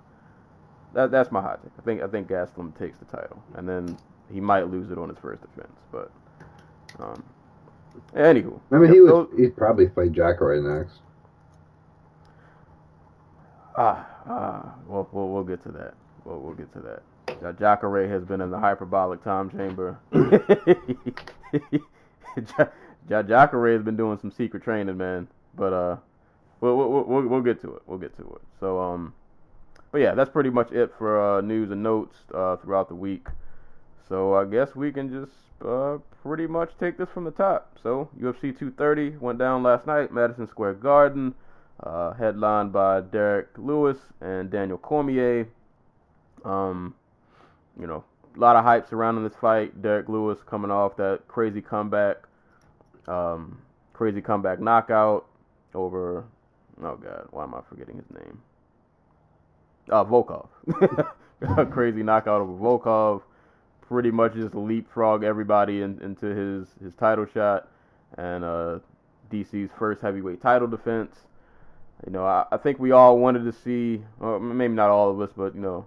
that 0.94 1.10
that's 1.10 1.32
my 1.32 1.40
hot 1.42 1.62
take. 1.62 1.72
I 1.78 1.82
think 1.82 2.02
I 2.02 2.06
think 2.06 2.28
Gastelum 2.28 2.76
takes 2.78 2.98
the 2.98 3.04
title, 3.06 3.42
and 3.54 3.68
then 3.68 3.98
he 4.32 4.40
might 4.40 4.68
lose 4.68 4.90
it 4.90 4.98
on 4.98 5.08
his 5.08 5.18
first 5.18 5.42
defense. 5.42 5.72
But 5.92 6.10
um, 6.98 7.22
anywho, 8.14 8.58
I 8.72 8.78
mean, 8.78 8.92
he 8.92 9.00
would. 9.00 9.28
He'd 9.36 9.56
probably 9.56 9.88
fight 9.88 10.12
Jacare 10.12 10.60
next. 10.60 11.00
Ah, 13.78 14.06
ah, 14.26 14.74
we'll, 14.86 15.06
we'll, 15.12 15.28
we'll 15.28 15.44
get 15.44 15.62
to 15.64 15.72
that. 15.72 15.94
We'll, 16.24 16.40
we'll 16.40 16.54
get 16.54 16.72
to 16.72 16.80
that. 16.80 17.02
Ja- 17.42 17.52
Jacare 17.52 18.08
has 18.08 18.24
been 18.24 18.40
in 18.40 18.50
the 18.50 18.58
hyperbolic 18.58 19.22
time 19.22 19.50
chamber. 19.50 19.98
ja- 20.12 20.38
ja- 23.08 23.22
Jacare 23.22 23.72
has 23.74 23.82
been 23.82 23.96
doing 23.96 24.18
some 24.18 24.30
secret 24.30 24.62
training, 24.62 24.96
man. 24.96 25.28
But 25.54 25.72
uh, 25.72 25.96
we'll, 26.60 26.76
we'll, 26.76 27.04
we'll, 27.04 27.26
we'll 27.26 27.40
get 27.42 27.60
to 27.62 27.76
it. 27.76 27.82
We'll 27.86 27.98
get 27.98 28.16
to 28.16 28.22
it. 28.22 28.42
So 28.60 28.80
um, 28.80 29.12
but 29.92 30.00
yeah, 30.00 30.14
that's 30.14 30.30
pretty 30.30 30.50
much 30.50 30.72
it 30.72 30.92
for 30.98 31.38
uh, 31.38 31.40
news 31.40 31.70
and 31.70 31.82
notes 31.82 32.16
uh, 32.34 32.56
throughout 32.56 32.88
the 32.88 32.94
week. 32.94 33.26
So 34.08 34.34
I 34.34 34.44
guess 34.44 34.74
we 34.74 34.92
can 34.92 35.10
just 35.10 35.32
uh, 35.66 35.98
pretty 36.22 36.46
much 36.46 36.70
take 36.78 36.98
this 36.98 37.08
from 37.12 37.24
the 37.24 37.30
top. 37.30 37.78
So 37.82 38.08
UFC 38.18 38.56
230 38.56 39.16
went 39.18 39.38
down 39.38 39.62
last 39.62 39.86
night, 39.86 40.12
Madison 40.12 40.46
Square 40.46 40.74
Garden, 40.74 41.34
uh, 41.82 42.12
headlined 42.14 42.72
by 42.72 43.00
Derrick 43.00 43.48
Lewis 43.56 43.98
and 44.20 44.50
Daniel 44.50 44.78
Cormier. 44.78 45.48
Um, 46.44 46.94
you 47.78 47.86
know, 47.86 48.04
a 48.36 48.38
lot 48.38 48.56
of 48.56 48.64
hype 48.64 48.88
surrounding 48.88 49.24
this 49.24 49.36
fight. 49.40 49.82
Derrick 49.82 50.08
Lewis 50.08 50.38
coming 50.46 50.70
off 50.70 50.96
that 50.96 51.20
crazy 51.26 51.60
comeback, 51.60 52.18
um, 53.08 53.58
crazy 53.92 54.20
comeback 54.20 54.60
knockout 54.60 55.26
over. 55.74 56.24
Oh 56.82 56.96
God, 56.96 57.26
why 57.30 57.42
am 57.44 57.54
I 57.54 57.60
forgetting 57.68 57.96
his 57.96 58.10
name? 58.10 58.40
Uh, 59.90 60.04
Volkov. 60.04 60.48
Crazy 61.70 62.02
knockout 62.02 62.40
over 62.40 62.52
Volkov. 62.52 63.22
Pretty 63.88 64.10
much 64.10 64.34
just 64.34 64.54
leapfrog 64.54 65.22
everybody 65.22 65.82
in, 65.82 66.00
into 66.00 66.26
his 66.26 66.68
his 66.82 66.94
title 66.94 67.26
shot 67.32 67.68
and 68.18 68.44
uh, 68.44 68.78
DC's 69.30 69.70
first 69.78 70.00
heavyweight 70.02 70.42
title 70.42 70.66
defense. 70.66 71.16
You 72.04 72.12
know, 72.12 72.26
I, 72.26 72.46
I 72.52 72.56
think 72.56 72.78
we 72.78 72.90
all 72.90 73.18
wanted 73.18 73.44
to 73.44 73.52
see, 73.52 74.02
maybe 74.20 74.74
not 74.74 74.90
all 74.90 75.10
of 75.10 75.20
us, 75.20 75.30
but 75.36 75.54
you 75.54 75.60
know, 75.60 75.86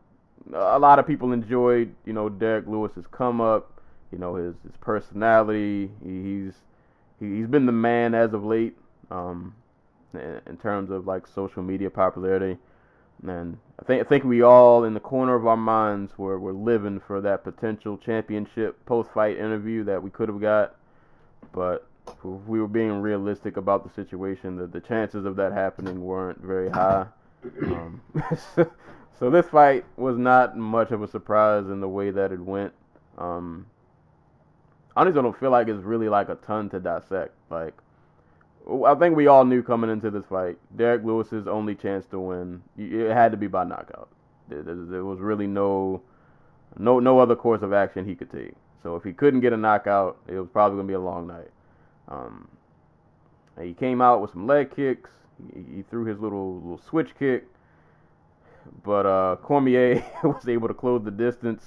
a 0.54 0.80
lot 0.80 0.98
of 1.00 1.06
people 1.06 1.32
enjoyed, 1.32 1.94
you 2.06 2.14
know, 2.14 2.30
Derrick 2.30 2.68
Lewis's 2.68 3.06
come 3.12 3.42
up, 3.42 3.82
you 4.12 4.18
know, 4.18 4.36
his 4.36 4.56
his 4.64 4.76
personality. 4.80 5.92
He, 6.04 6.24
he's 6.24 6.54
he, 7.20 7.38
he's 7.38 7.48
been 7.48 7.66
the 7.66 7.72
man 7.72 8.16
as 8.16 8.34
of 8.34 8.44
late, 8.44 8.76
um, 9.12 9.54
in 10.14 10.58
terms 10.62 10.90
of 10.90 11.06
like 11.06 11.28
social 11.28 11.62
media 11.62 11.90
popularity. 11.90 12.58
And 13.28 13.58
I 13.80 13.86
think 13.86 14.02
I 14.02 14.08
think 14.08 14.24
we 14.24 14.42
all 14.42 14.84
in 14.84 14.94
the 14.94 15.00
corner 15.00 15.36
of 15.36 15.46
our 15.46 15.58
minds 15.58 16.18
were, 16.18 16.40
were 16.40 16.54
living 16.54 17.00
for 17.00 17.20
that 17.22 17.44
potential 17.44 17.98
championship 17.98 18.86
post 18.86 19.12
fight 19.12 19.38
interview 19.38 19.84
that 19.86 20.02
we 20.02 20.10
could 20.10 20.30
have 20.30 20.40
got. 20.40 20.76
But 21.52 21.88
if 22.08 22.24
we 22.24 22.60
were 22.60 22.68
being 22.68 23.02
realistic 23.02 23.58
about 23.58 23.84
the 23.84 23.94
situation, 23.94 24.56
the, 24.56 24.68
the 24.68 24.80
chances 24.80 25.26
of 25.26 25.36
that 25.36 25.52
happening 25.52 26.04
weren't 26.04 26.42
very 26.42 26.70
high. 26.70 27.08
Um, 27.64 28.02
so 29.20 29.30
this 29.30 29.48
fight 29.48 29.86
was 29.98 30.18
not 30.18 30.58
much 30.58 30.92
of 30.92 31.02
a 31.02 31.08
surprise 31.08 31.66
in 31.66 31.82
the 31.82 31.88
way 31.88 32.12
that 32.12 32.32
it 32.32 32.40
went. 32.40 32.74
Um, 33.18 33.68
honestly, 34.96 35.20
I 35.20 35.24
don't 35.24 35.40
feel 35.40 35.52
like 35.52 35.68
it's 35.68 35.84
really 35.84 36.10
like 36.10 36.30
a 36.30 36.36
ton 36.36 36.70
to 36.70 36.80
dissect. 36.80 37.34
Like, 37.50 37.74
I 38.86 38.94
think 38.96 39.16
we 39.16 39.28
all 39.28 39.46
knew 39.46 39.64
coming 39.64 39.90
into 39.90 40.12
this 40.12 40.26
fight, 40.30 40.58
Derrick 40.76 41.04
Lewis's 41.04 41.48
only 41.48 41.76
chance 41.76 42.06
to 42.08 42.20
win, 42.20 42.62
it 42.78 43.12
had 43.12 43.32
to 43.32 43.38
be 43.38 43.48
by 43.48 43.64
knockout. 43.64 44.10
There, 44.48 45.04
was 45.04 45.20
really 45.20 45.48
no, 45.48 46.02
no, 46.78 47.00
no 47.00 47.20
other 47.20 47.36
course 47.36 47.62
of 47.62 47.74
action 47.74 48.06
he 48.06 48.16
could 48.16 48.32
take. 48.32 48.54
So 48.84 48.96
if 48.96 49.04
he 49.04 49.14
couldn't 49.14 49.42
get 49.42 49.54
a 49.54 49.58
knockout, 49.58 50.18
it 50.28 50.36
was 50.36 50.50
probably 50.52 50.78
gonna 50.78 50.88
be 50.88 50.94
a 50.94 51.00
long 51.00 51.28
night. 51.28 51.50
Um, 52.08 52.48
he 53.62 53.74
came 53.74 54.02
out 54.02 54.22
with 54.22 54.32
some 54.32 54.48
leg 54.48 54.76
kicks. 54.76 55.10
He, 55.54 55.78
he 55.78 55.82
threw 55.84 56.06
his 56.06 56.20
little 56.20 56.56
little 56.56 56.82
switch 56.90 57.18
kick, 57.18 57.46
but 58.84 59.06
uh, 59.06 59.36
Cormier 59.42 60.04
was 60.24 60.48
able 60.48 60.68
to 60.68 60.74
close 60.74 61.04
the 61.04 61.12
distance. 61.12 61.64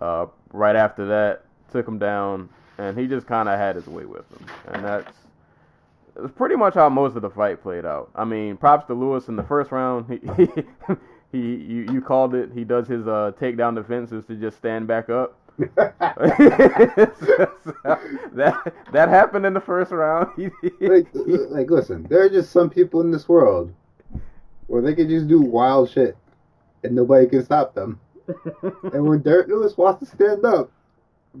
Uh, 0.00 0.26
right 0.52 0.76
after 0.76 1.06
that, 1.06 1.44
took 1.70 1.86
him 1.86 1.98
down, 1.98 2.48
and 2.78 2.98
he 2.98 3.06
just 3.06 3.26
kind 3.26 3.48
of 3.48 3.58
had 3.58 3.76
his 3.76 3.86
way 3.86 4.04
with 4.04 4.30
him, 4.30 4.46
and 4.68 4.84
that's 4.84 5.12
it's 6.16 6.32
pretty 6.32 6.56
much 6.56 6.74
how 6.74 6.88
most 6.88 7.16
of 7.16 7.22
the 7.22 7.30
fight 7.30 7.62
played 7.62 7.84
out. 7.84 8.10
I 8.14 8.24
mean, 8.24 8.56
props 8.56 8.86
to 8.86 8.94
Lewis 8.94 9.28
in 9.28 9.36
the 9.36 9.42
first 9.42 9.72
round. 9.72 10.06
He, 10.36 10.44
he, 10.44 10.48
he 11.32 11.38
you, 11.38 11.86
you 11.90 12.02
called 12.02 12.34
it. 12.34 12.50
He 12.54 12.62
does 12.62 12.86
his 12.86 13.06
uh, 13.06 13.32
takedown 13.40 13.74
defenses 13.74 14.26
to 14.26 14.34
just 14.34 14.58
stand 14.58 14.86
back 14.86 15.08
up. 15.08 15.38
that 15.58 15.94
that 18.92 19.08
happened 19.08 19.46
in 19.46 19.54
the 19.54 19.60
first 19.60 19.92
round. 19.92 20.28
Like, 20.80 21.06
like, 21.14 21.70
listen, 21.70 22.06
there 22.10 22.22
are 22.22 22.28
just 22.28 22.50
some 22.50 22.68
people 22.68 23.00
in 23.00 23.10
this 23.10 23.28
world 23.28 23.72
where 24.66 24.82
they 24.82 24.94
can 24.94 25.08
just 25.08 25.28
do 25.28 25.40
wild 25.40 25.90
shit 25.90 26.16
and 26.84 26.94
nobody 26.94 27.26
can 27.26 27.44
stop 27.44 27.74
them. 27.74 28.00
and 28.92 29.06
when 29.06 29.20
Derrick 29.20 29.48
Lewis 29.48 29.76
wants 29.76 30.00
to 30.00 30.16
stand 30.16 30.44
up, 30.44 30.70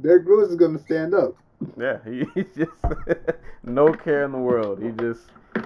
Derrick 0.00 0.26
Lewis 0.26 0.48
is 0.48 0.56
going 0.56 0.76
to 0.76 0.82
stand 0.82 1.14
up. 1.14 1.34
Yeah, 1.78 1.98
he, 2.04 2.24
he's 2.34 2.46
just 2.56 2.70
no 3.64 3.92
care 3.92 4.24
in 4.24 4.32
the 4.32 4.38
world. 4.38 4.82
He 4.82 4.90
just 4.90 5.20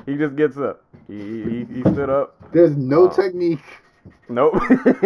he 0.05 0.17
just 0.17 0.37
gets 0.37 0.57
up. 0.57 0.83
He 1.09 1.17
he, 1.43 1.65
he 1.75 1.81
stood 1.83 2.11
up. 2.11 2.35
There's 2.53 2.77
no 2.77 3.05
Oh. 3.05 3.09
technique. 3.09 3.65
Nope. 4.29 4.55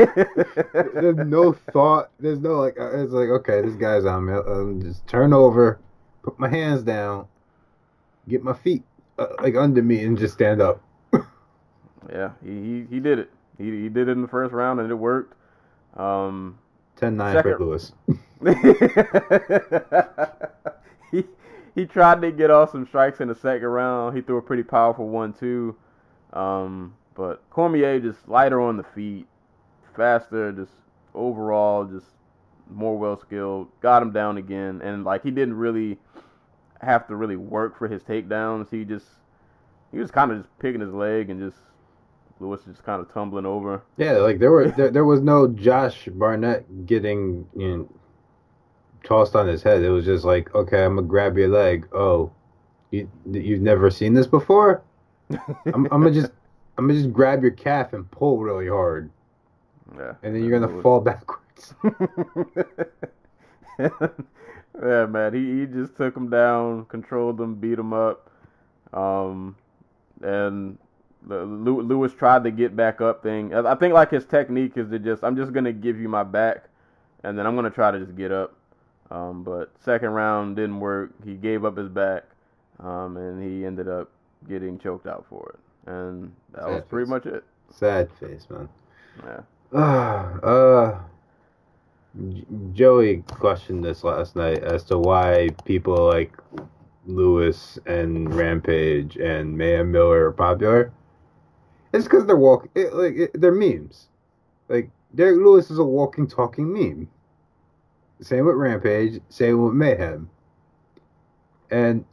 There's 0.94 1.16
no 1.16 1.52
thought. 1.72 2.10
There's 2.18 2.38
no 2.38 2.60
like. 2.60 2.78
uh, 2.78 2.98
It's 3.02 3.12
like 3.12 3.28
okay, 3.30 3.62
this 3.62 3.74
guy's 3.74 4.04
on 4.04 4.26
me. 4.26 4.32
Um, 4.34 4.80
just 4.82 5.06
turn 5.06 5.32
over, 5.32 5.78
put 6.22 6.38
my 6.38 6.48
hands 6.48 6.82
down, 6.82 7.26
get 8.28 8.42
my 8.42 8.52
feet 8.52 8.82
uh, 9.18 9.26
like 9.42 9.56
under 9.56 9.82
me, 9.82 10.04
and 10.04 10.18
just 10.18 10.34
stand 10.34 10.60
up. 10.60 10.82
yeah, 12.10 12.30
he, 12.44 12.50
he 12.50 12.86
he 12.90 13.00
did 13.00 13.18
it. 13.18 13.30
He 13.58 13.64
he 13.82 13.88
did 13.88 14.08
it 14.08 14.12
in 14.12 14.22
the 14.22 14.28
first 14.28 14.52
round 14.52 14.80
and 14.80 14.90
it 14.90 14.94
worked. 14.94 15.34
Um, 15.96 16.58
10-9 17.00 17.32
Second- 17.32 17.52
for 17.56 17.64
Lewis. 17.64 17.92
he 21.10 21.24
he 21.74 21.86
tried 21.86 22.22
to 22.22 22.32
get 22.32 22.50
off 22.50 22.72
some 22.72 22.86
strikes 22.86 23.20
in 23.20 23.28
the 23.28 23.34
second 23.34 23.66
round. 23.66 24.16
He 24.16 24.22
threw 24.22 24.38
a 24.38 24.42
pretty 24.42 24.62
powerful 24.62 25.08
one 25.08 25.32
too. 25.32 25.76
Um, 26.32 26.94
but 27.14 27.42
Cormier 27.50 28.00
just 28.00 28.28
lighter 28.28 28.60
on 28.60 28.76
the 28.76 28.82
feet, 28.82 29.26
faster, 29.94 30.52
just 30.52 30.72
overall 31.14 31.84
just 31.84 32.06
more 32.70 32.96
well 32.96 33.18
skilled. 33.18 33.68
Got 33.80 34.02
him 34.02 34.12
down 34.12 34.38
again, 34.38 34.80
and 34.82 35.04
like 35.04 35.22
he 35.22 35.30
didn't 35.30 35.54
really 35.54 35.98
have 36.80 37.06
to 37.08 37.16
really 37.16 37.36
work 37.36 37.76
for 37.76 37.88
his 37.88 38.02
takedowns. 38.02 38.70
He 38.70 38.84
just 38.84 39.06
he 39.92 39.98
was 39.98 40.10
kind 40.10 40.30
of 40.30 40.38
just 40.38 40.58
picking 40.58 40.80
his 40.80 40.94
leg 40.94 41.30
and 41.30 41.40
just 41.40 41.58
Lewis 42.38 42.62
just 42.66 42.84
kind 42.84 43.00
of 43.00 43.12
tumbling 43.12 43.46
over. 43.46 43.82
Yeah, 43.96 44.12
like 44.12 44.38
there 44.38 44.50
were 44.50 44.70
there, 44.70 44.90
there 44.90 45.04
was 45.04 45.20
no 45.20 45.46
Josh 45.46 46.08
Barnett 46.10 46.86
getting 46.86 47.46
know, 47.54 47.88
tossed 49.04 49.34
on 49.36 49.46
his 49.46 49.62
head. 49.62 49.82
It 49.82 49.90
was 49.90 50.04
just 50.04 50.24
like, 50.24 50.54
okay, 50.54 50.84
I'm 50.84 50.96
gonna 50.96 51.06
grab 51.06 51.36
your 51.38 51.48
leg. 51.48 51.88
Oh, 51.92 52.30
you 52.90 53.08
you've 53.30 53.60
never 53.62 53.90
seen 53.90 54.14
this 54.14 54.26
before? 54.26 54.82
I'm, 55.30 55.86
I'm 55.86 56.02
gonna 56.02 56.10
just 56.12 56.32
I'm 56.78 56.86
gonna 56.88 56.98
just 57.00 57.12
grab 57.12 57.42
your 57.42 57.52
calf 57.52 57.92
and 57.92 58.10
pull 58.10 58.38
really 58.38 58.68
hard, 58.68 59.10
Yeah. 59.96 60.14
and 60.22 60.34
then 60.34 60.42
you're 60.44 60.58
gonna 60.58 60.72
Lewis- 60.72 60.82
fall 60.82 61.00
backwards. 61.00 61.74
yeah, 63.78 65.06
man. 65.06 65.34
He 65.34 65.60
he 65.60 65.66
just 65.66 65.96
took 65.96 66.16
him 66.16 66.30
down, 66.30 66.84
controlled 66.86 67.40
him, 67.40 67.54
beat 67.54 67.78
him 67.78 67.92
up. 67.92 68.30
Um, 68.92 69.56
and 70.22 70.78
the, 71.26 71.44
Lewis 71.44 72.12
tried 72.14 72.44
to 72.44 72.50
get 72.50 72.74
back 72.76 73.00
up 73.00 73.22
thing. 73.22 73.54
I 73.54 73.72
I 73.72 73.74
think 73.74 73.94
like 73.94 74.10
his 74.10 74.24
technique 74.24 74.76
is 74.76 74.90
to 74.90 74.98
just 74.98 75.22
I'm 75.22 75.36
just 75.36 75.52
gonna 75.52 75.72
give 75.72 76.00
you 76.00 76.08
my 76.08 76.22
back, 76.24 76.64
and 77.24 77.38
then 77.38 77.46
I'm 77.46 77.54
gonna 77.54 77.70
try 77.70 77.90
to 77.90 77.98
just 77.98 78.16
get 78.16 78.32
up. 78.32 78.54
Um, 79.10 79.42
but 79.42 79.72
second 79.80 80.10
round 80.10 80.56
didn't 80.56 80.80
work. 80.80 81.12
He 81.24 81.34
gave 81.34 81.64
up 81.64 81.76
his 81.76 81.88
back, 81.88 82.24
um, 82.78 83.16
and 83.16 83.42
he 83.42 83.64
ended 83.66 83.88
up 83.88 84.10
getting 84.48 84.78
choked 84.78 85.06
out 85.06 85.26
for 85.28 85.54
it. 85.54 85.90
And 85.90 86.32
that 86.52 86.66
was 86.68 86.82
pretty 86.88 87.06
face. 87.06 87.10
much 87.10 87.26
it. 87.26 87.44
Sad 87.70 88.08
face, 88.20 88.46
man. 88.50 88.68
Yeah. 89.24 89.78
uh, 89.78 90.98
J- 92.32 92.46
Joey 92.72 93.24
questioned 93.28 93.84
this 93.84 94.04
last 94.04 94.36
night 94.36 94.62
as 94.62 94.84
to 94.84 94.98
why 94.98 95.50
people 95.64 96.06
like 96.08 96.36
Lewis 97.06 97.78
and 97.86 98.32
Rampage 98.34 99.16
and 99.16 99.56
Mayhem 99.56 99.90
Miller 99.90 100.26
are 100.26 100.32
popular. 100.32 100.92
It's 101.92 102.04
because 102.04 102.26
they're 102.26 102.36
walk 102.36 102.68
it, 102.74 102.94
like 102.94 103.16
it, 103.16 103.40
they're 103.40 103.52
memes. 103.52 104.08
Like 104.68 104.90
Derrick 105.14 105.38
Lewis 105.38 105.70
is 105.70 105.78
a 105.78 105.84
walking, 105.84 106.28
talking 106.28 106.72
meme. 106.72 107.08
Same 108.20 108.44
with 108.46 108.56
Rampage. 108.56 109.20
Same 109.28 109.62
with 109.64 109.74
Mayhem. 109.74 110.28
And 111.70 112.04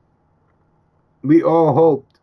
we 1.23 1.43
all 1.43 1.73
hoped, 1.73 2.19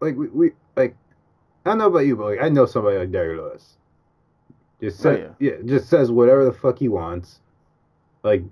like 0.00 0.16
we, 0.16 0.28
we 0.28 0.50
like 0.76 0.96
I 1.64 1.70
don't 1.70 1.78
know 1.78 1.86
about 1.86 2.00
you, 2.00 2.16
but 2.16 2.24
like 2.26 2.42
I 2.42 2.48
know 2.48 2.66
somebody 2.66 2.98
like 2.98 3.12
Derrick 3.12 3.38
Lewis. 3.38 3.76
Just 4.80 4.98
Oh, 5.06 5.14
says, 5.14 5.30
yeah. 5.38 5.52
just 5.64 5.88
says 5.88 6.10
whatever 6.10 6.44
the 6.44 6.52
fuck 6.52 6.78
he 6.78 6.88
wants. 6.88 7.40
Like, 8.24 8.42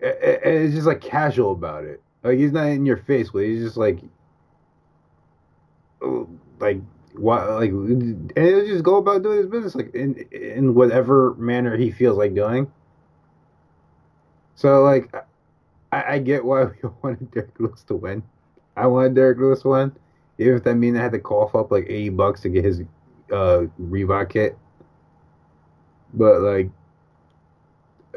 and 0.00 0.16
it's 0.44 0.74
just 0.74 0.86
like 0.86 1.00
casual 1.00 1.52
about 1.52 1.84
it. 1.84 2.02
Like 2.24 2.38
he's 2.38 2.52
not 2.52 2.66
in 2.68 2.84
your 2.86 2.96
face 2.96 3.32
with. 3.32 3.44
it. 3.44 3.48
He's 3.54 3.62
just 3.64 3.76
like, 3.76 4.00
like 6.58 6.80
what, 7.14 7.48
like, 7.50 7.70
and 7.70 8.32
he'll 8.36 8.66
just 8.66 8.84
go 8.84 8.96
about 8.96 9.22
doing 9.22 9.38
his 9.38 9.46
business 9.46 9.74
like 9.74 9.94
in 9.94 10.14
in 10.32 10.74
whatever 10.74 11.34
manner 11.34 11.76
he 11.76 11.90
feels 11.90 12.18
like 12.18 12.34
doing. 12.34 12.70
So 14.54 14.82
like, 14.82 15.14
I, 15.92 16.14
I 16.14 16.18
get 16.18 16.44
why 16.44 16.64
we 16.82 16.90
wanted 17.02 17.30
Derrick 17.30 17.58
Lewis 17.58 17.82
to 17.84 17.94
win. 17.94 18.22
I 18.76 18.86
wanted 18.86 19.14
Derrick 19.14 19.38
Lewis 19.38 19.62
to 19.62 19.68
win, 19.68 19.92
even 20.38 20.54
if 20.54 20.64
that 20.64 20.74
mean 20.74 20.96
I 20.96 21.02
had 21.02 21.12
to 21.12 21.18
cough 21.18 21.54
up 21.54 21.70
like 21.70 21.84
eighty 21.84 22.10
bucks 22.10 22.40
to 22.42 22.48
get 22.48 22.64
his 22.64 22.82
uh 23.32 23.66
Reebok 23.80 24.30
kit. 24.30 24.58
But 26.14 26.40
like 26.40 26.70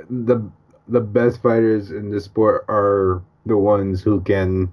the 0.10 0.50
the 0.88 1.02
best 1.02 1.42
fighters 1.42 1.92
in 1.92 2.10
this 2.12 2.26
sport 2.26 2.66
are 2.68 3.22
the 3.46 3.58
ones 3.58 4.02
who 4.02 4.22
can 4.22 4.72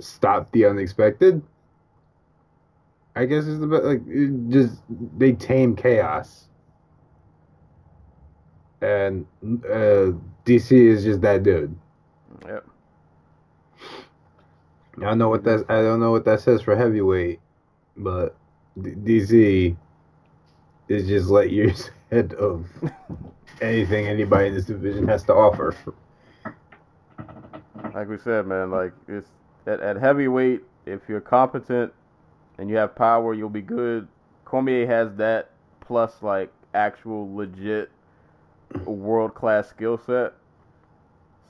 stop 0.00 0.50
the 0.52 0.66
unexpected. 0.66 1.42
I 3.16 3.24
guess 3.24 3.44
is 3.44 3.60
the 3.60 3.66
best. 3.66 3.84
Like 3.84 4.02
it 4.06 4.48
just 4.48 4.80
they 5.18 5.32
tame 5.32 5.74
chaos, 5.74 6.46
and 8.80 9.26
uh, 9.44 10.12
DC 10.44 10.72
is 10.72 11.04
just 11.04 11.20
that 11.22 11.42
dude. 11.42 11.76
Yep. 12.46 12.66
I 14.98 15.00
don't 15.00 15.18
know 15.18 15.28
what 15.28 15.44
that 15.44 15.64
I 15.68 15.82
don't 15.82 16.00
know 16.00 16.10
what 16.10 16.24
that 16.24 16.40
says 16.40 16.62
for 16.62 16.76
heavyweight, 16.76 17.40
but 17.96 18.36
D- 18.80 18.90
DC 18.90 19.76
is 20.88 21.08
just 21.08 21.28
let 21.28 21.50
years 21.50 21.90
ahead 22.10 22.34
of 22.34 22.66
anything 23.60 24.06
anybody 24.06 24.48
in 24.48 24.54
this 24.54 24.64
division 24.64 25.06
has 25.08 25.22
to 25.24 25.34
offer. 25.34 25.74
like 27.94 28.08
we 28.08 28.18
said, 28.18 28.46
man, 28.46 28.70
like 28.70 28.92
it's 29.08 29.28
at, 29.66 29.80
at 29.80 29.96
heavyweight, 29.96 30.62
if 30.86 31.00
you're 31.08 31.20
competent 31.20 31.92
and 32.58 32.68
you 32.68 32.76
have 32.76 32.94
power, 32.94 33.34
you'll 33.34 33.48
be 33.48 33.62
good. 33.62 34.08
Cormier 34.44 34.86
has 34.86 35.14
that 35.16 35.50
plus 35.80 36.22
like 36.22 36.52
actual 36.74 37.34
legit 37.34 37.90
world 38.84 39.34
class 39.34 39.68
skill 39.68 39.98
set. 39.98 40.34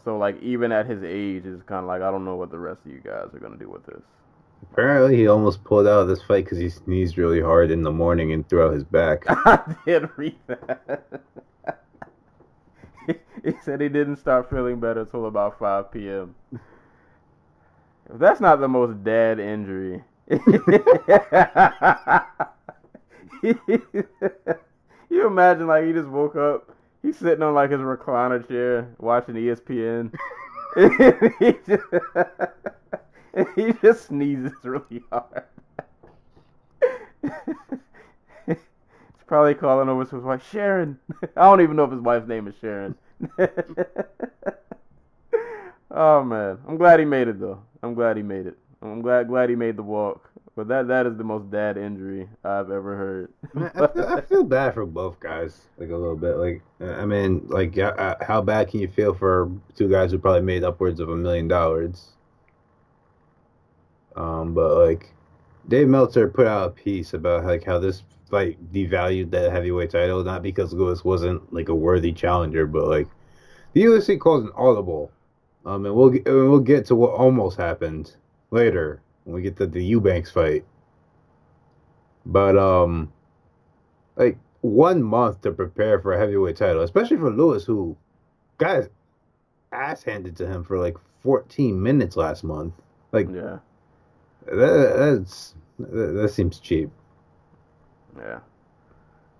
So 0.04 0.16
like 0.16 0.40
even 0.42 0.72
at 0.72 0.86
his 0.86 1.02
age, 1.02 1.44
it's 1.44 1.62
kind 1.62 1.80
of 1.80 1.86
like 1.86 2.02
I 2.02 2.10
don't 2.10 2.24
know 2.24 2.36
what 2.36 2.50
the 2.50 2.58
rest 2.58 2.80
of 2.84 2.92
you 2.92 3.00
guys 3.00 3.28
are 3.34 3.38
gonna 3.38 3.56
do 3.56 3.68
with 3.68 3.84
this. 3.86 4.02
Apparently, 4.72 5.16
he 5.16 5.26
almost 5.26 5.64
pulled 5.64 5.86
out 5.86 6.02
of 6.02 6.08
this 6.08 6.22
fight 6.22 6.44
because 6.44 6.58
he 6.58 6.68
sneezed 6.68 7.16
really 7.16 7.40
hard 7.40 7.70
in 7.70 7.82
the 7.82 7.90
morning 7.90 8.32
and 8.32 8.48
threw 8.48 8.66
out 8.66 8.74
his 8.74 8.84
back. 8.84 9.24
I 9.28 9.74
did 9.86 10.08
read 10.16 10.36
that. 10.46 11.22
he, 13.06 13.14
he 13.44 13.54
said 13.62 13.80
he 13.80 13.88
didn't 13.88 14.16
start 14.16 14.50
feeling 14.50 14.78
better 14.78 15.00
until 15.00 15.26
about 15.26 15.58
5 15.58 15.90
p.m. 15.92 16.34
That's 18.14 18.40
not 18.40 18.60
the 18.60 18.68
most 18.68 19.04
dad 19.04 19.38
injury. 19.38 20.02
you 25.10 25.26
imagine 25.26 25.66
like 25.66 25.84
he 25.84 25.92
just 25.92 26.08
woke 26.08 26.36
up, 26.36 26.74
he's 27.02 27.18
sitting 27.18 27.42
on 27.42 27.54
like 27.54 27.70
his 27.70 27.80
recliner 27.80 28.46
chair 28.46 28.88
watching 28.98 29.34
ESPN. 29.34 30.12
he 31.38 31.52
just, 31.66 31.82
he 33.56 33.72
just 33.80 34.06
sneezes 34.06 34.52
really 34.62 35.02
hard. 35.10 35.44
He's 38.46 38.56
probably 39.26 39.54
calling 39.54 39.88
over 39.88 40.04
to 40.04 40.16
his 40.16 40.24
wife, 40.24 40.48
Sharon. 40.50 40.98
I 41.36 41.42
don't 41.42 41.60
even 41.60 41.76
know 41.76 41.84
if 41.84 41.92
his 41.92 42.00
wife's 42.00 42.28
name 42.28 42.48
is 42.48 42.54
Sharon. 42.60 42.96
Oh 45.90 46.22
man, 46.24 46.58
I'm 46.68 46.76
glad 46.76 47.00
he 47.00 47.06
made 47.06 47.28
it 47.28 47.40
though. 47.40 47.62
I'm 47.82 47.94
glad 47.94 48.16
he 48.16 48.22
made 48.22 48.46
it. 48.46 48.58
I'm 48.82 49.02
glad 49.02 49.28
glad 49.28 49.50
he 49.50 49.56
made 49.56 49.76
the 49.76 49.82
walk. 49.82 50.30
But 50.56 50.68
that 50.68 50.88
that 50.88 51.06
is 51.06 51.16
the 51.16 51.24
most 51.24 51.50
dad 51.50 51.78
injury 51.78 52.28
I've 52.44 52.70
ever 52.70 52.96
heard. 52.96 53.32
I, 53.74 53.86
feel, 53.86 54.06
I 54.06 54.20
feel 54.20 54.44
bad 54.44 54.74
for 54.74 54.84
both 54.84 55.18
guys, 55.20 55.62
like 55.78 55.90
a 55.90 55.96
little 55.96 56.16
bit. 56.16 56.36
Like, 56.36 56.62
I 56.80 57.06
mean, 57.06 57.46
like, 57.48 57.78
uh, 57.78 58.16
how 58.20 58.42
bad 58.42 58.68
can 58.68 58.80
you 58.80 58.88
feel 58.88 59.14
for 59.14 59.50
two 59.76 59.88
guys 59.88 60.10
who 60.10 60.18
probably 60.18 60.42
made 60.42 60.64
upwards 60.64 61.00
of 61.00 61.08
a 61.08 61.16
million 61.16 61.48
dollars? 61.48 62.10
Um, 64.16 64.52
but 64.52 64.76
like, 64.76 65.14
Dave 65.68 65.88
Meltzer 65.88 66.28
put 66.28 66.46
out 66.46 66.66
a 66.66 66.70
piece 66.70 67.14
about 67.14 67.44
like 67.44 67.64
how 67.64 67.78
this 67.78 68.02
fight 68.28 68.58
devalued 68.72 69.30
the 69.30 69.50
heavyweight 69.50 69.90
title, 69.90 70.22
not 70.24 70.42
because 70.42 70.72
Lewis 70.72 71.04
wasn't 71.04 71.52
like 71.52 71.68
a 71.68 71.74
worthy 71.74 72.12
challenger, 72.12 72.66
but 72.66 72.86
like 72.86 73.08
the 73.72 73.84
UFC 73.84 74.18
calls 74.18 74.44
an 74.44 74.52
audible. 74.56 75.10
Um, 75.66 75.84
and 75.84 75.94
we'll 75.94 76.08
and 76.08 76.50
we'll 76.50 76.60
get 76.60 76.86
to 76.86 76.94
what 76.96 77.10
almost 77.10 77.58
happened 77.58 78.16
later 78.50 79.02
when 79.24 79.36
we 79.36 79.42
get 79.42 79.56
to 79.56 79.66
the 79.66 79.82
Eubanks 79.82 80.30
fight. 80.30 80.64
But 82.24 82.56
um, 82.56 83.12
like 84.16 84.38
one 84.62 85.02
month 85.02 85.42
to 85.42 85.52
prepare 85.52 86.00
for 86.00 86.12
a 86.12 86.18
heavyweight 86.18 86.56
title, 86.56 86.82
especially 86.82 87.16
for 87.16 87.30
Lewis, 87.30 87.64
who 87.64 87.96
got 88.58 88.76
his 88.76 88.88
ass 89.72 90.02
handed 90.02 90.36
to 90.36 90.46
him 90.46 90.64
for 90.64 90.78
like 90.78 90.96
14 91.22 91.82
minutes 91.82 92.16
last 92.16 92.44
month. 92.44 92.74
Like 93.12 93.28
yeah, 93.28 93.58
that, 94.46 94.94
that's 94.96 95.54
that, 95.78 96.12
that 96.12 96.28
seems 96.30 96.58
cheap. 96.58 96.90
yeah. 98.16 98.40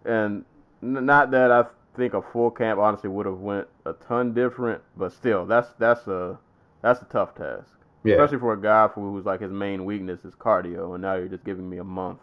And 0.04 0.44
not 0.82 1.30
that 1.30 1.50
I 1.52 1.64
think 2.00 2.14
a 2.14 2.22
full 2.22 2.50
camp 2.50 2.80
honestly 2.80 3.08
would 3.10 3.26
have 3.26 3.38
went 3.38 3.68
a 3.86 3.92
ton 3.92 4.32
different, 4.34 4.82
but 4.96 5.12
still, 5.12 5.46
that's 5.46 5.68
that's 5.78 6.06
a 6.06 6.38
that's 6.82 7.00
a 7.02 7.04
tough 7.06 7.34
task. 7.34 7.68
Yeah, 8.02 8.14
Especially 8.14 8.38
for 8.38 8.54
a 8.54 8.60
guy 8.60 8.88
who- 8.88 9.12
who's 9.12 9.26
like 9.26 9.40
his 9.40 9.52
main 9.52 9.84
weakness 9.84 10.24
is 10.24 10.34
cardio, 10.34 10.94
and 10.94 11.02
now 11.02 11.14
you're 11.16 11.28
just 11.28 11.44
giving 11.44 11.68
me 11.68 11.76
a 11.78 11.84
month. 11.84 12.18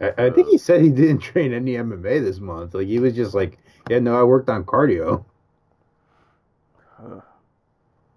I, 0.00 0.26
I 0.26 0.30
think 0.30 0.46
he 0.48 0.56
said 0.56 0.80
he 0.82 0.90
didn't 0.90 1.18
train 1.30 1.52
any 1.52 1.72
MMA 1.72 2.22
this 2.22 2.38
month. 2.38 2.74
Like 2.74 2.86
he 2.86 3.00
was 3.00 3.14
just 3.14 3.34
like, 3.34 3.58
yeah, 3.90 3.98
no, 3.98 4.18
I 4.18 4.22
worked 4.22 4.48
on 4.48 4.64
cardio. 4.64 5.24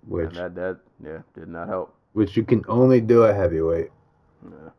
Which 0.08 0.27
and 0.27 0.36
that 0.36 0.56
that 0.56 0.79
yeah 1.03 1.19
did 1.34 1.47
not 1.47 1.67
help. 1.67 1.95
which 2.13 2.36
you 2.38 2.43
can 2.43 2.63
only 2.67 2.99
do 3.01 3.25
at 3.25 3.36
heavyweight. 3.36 3.89
Yeah. 4.43 4.69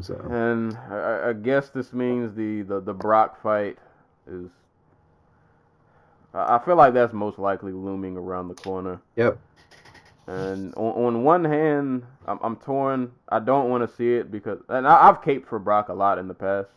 So 0.00 0.14
And 0.30 0.76
I, 0.90 0.96
I- 0.96 1.28
I 1.28 1.32
guess 1.32 1.70
this 1.70 1.92
means 1.92 2.34
the, 2.34 2.62
the, 2.62 2.80
the 2.80 2.92
Brock 2.94 3.40
fight 3.42 3.78
is. 4.28 4.50
I 6.34 6.58
feel 6.58 6.76
like 6.76 6.92
that's 6.92 7.14
most 7.14 7.38
likely 7.38 7.72
looming 7.72 8.16
around 8.16 8.48
the 8.48 8.54
corner. 8.54 9.00
yep, 9.16 9.38
And 10.26 10.74
on, 10.74 11.06
on 11.14 11.24
one 11.24 11.44
hand, 11.44 12.02
I'm, 12.26 12.38
I'm 12.42 12.56
torn. 12.56 13.12
I 13.30 13.38
don't 13.38 13.70
want 13.70 13.88
to 13.88 13.96
see 13.96 14.14
it 14.14 14.30
because, 14.30 14.58
and 14.68 14.86
I, 14.86 15.08
I've 15.08 15.22
caped 15.22 15.48
for 15.48 15.58
Brock 15.58 15.88
a 15.88 15.94
lot 15.94 16.18
in 16.18 16.28
the 16.28 16.34
past. 16.34 16.68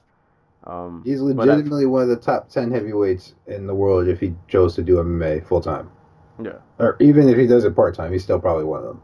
Um, 0.63 1.03
he's 1.05 1.19
but 1.21 1.49
I- 1.49 1.55
legitimately 1.55 1.85
one 1.87 2.03
of 2.03 2.09
the 2.09 2.15
top 2.15 2.49
ten 2.49 2.71
heavyweights 2.71 3.35
in 3.47 3.65
the 3.67 3.75
world 3.75 4.07
if 4.07 4.19
he 4.19 4.33
chose 4.47 4.75
to 4.75 4.81
do 4.81 4.97
MMA 4.97 5.45
full 5.45 5.61
time, 5.61 5.89
yeah, 6.41 6.57
or 6.79 6.95
even 6.99 7.27
if 7.29 7.37
he 7.37 7.47
does 7.47 7.63
it 7.65 7.75
part 7.75 7.95
time, 7.95 8.11
he's 8.13 8.23
still 8.23 8.39
probably 8.39 8.65
one 8.65 8.81
of 8.81 8.85
them. 8.87 9.01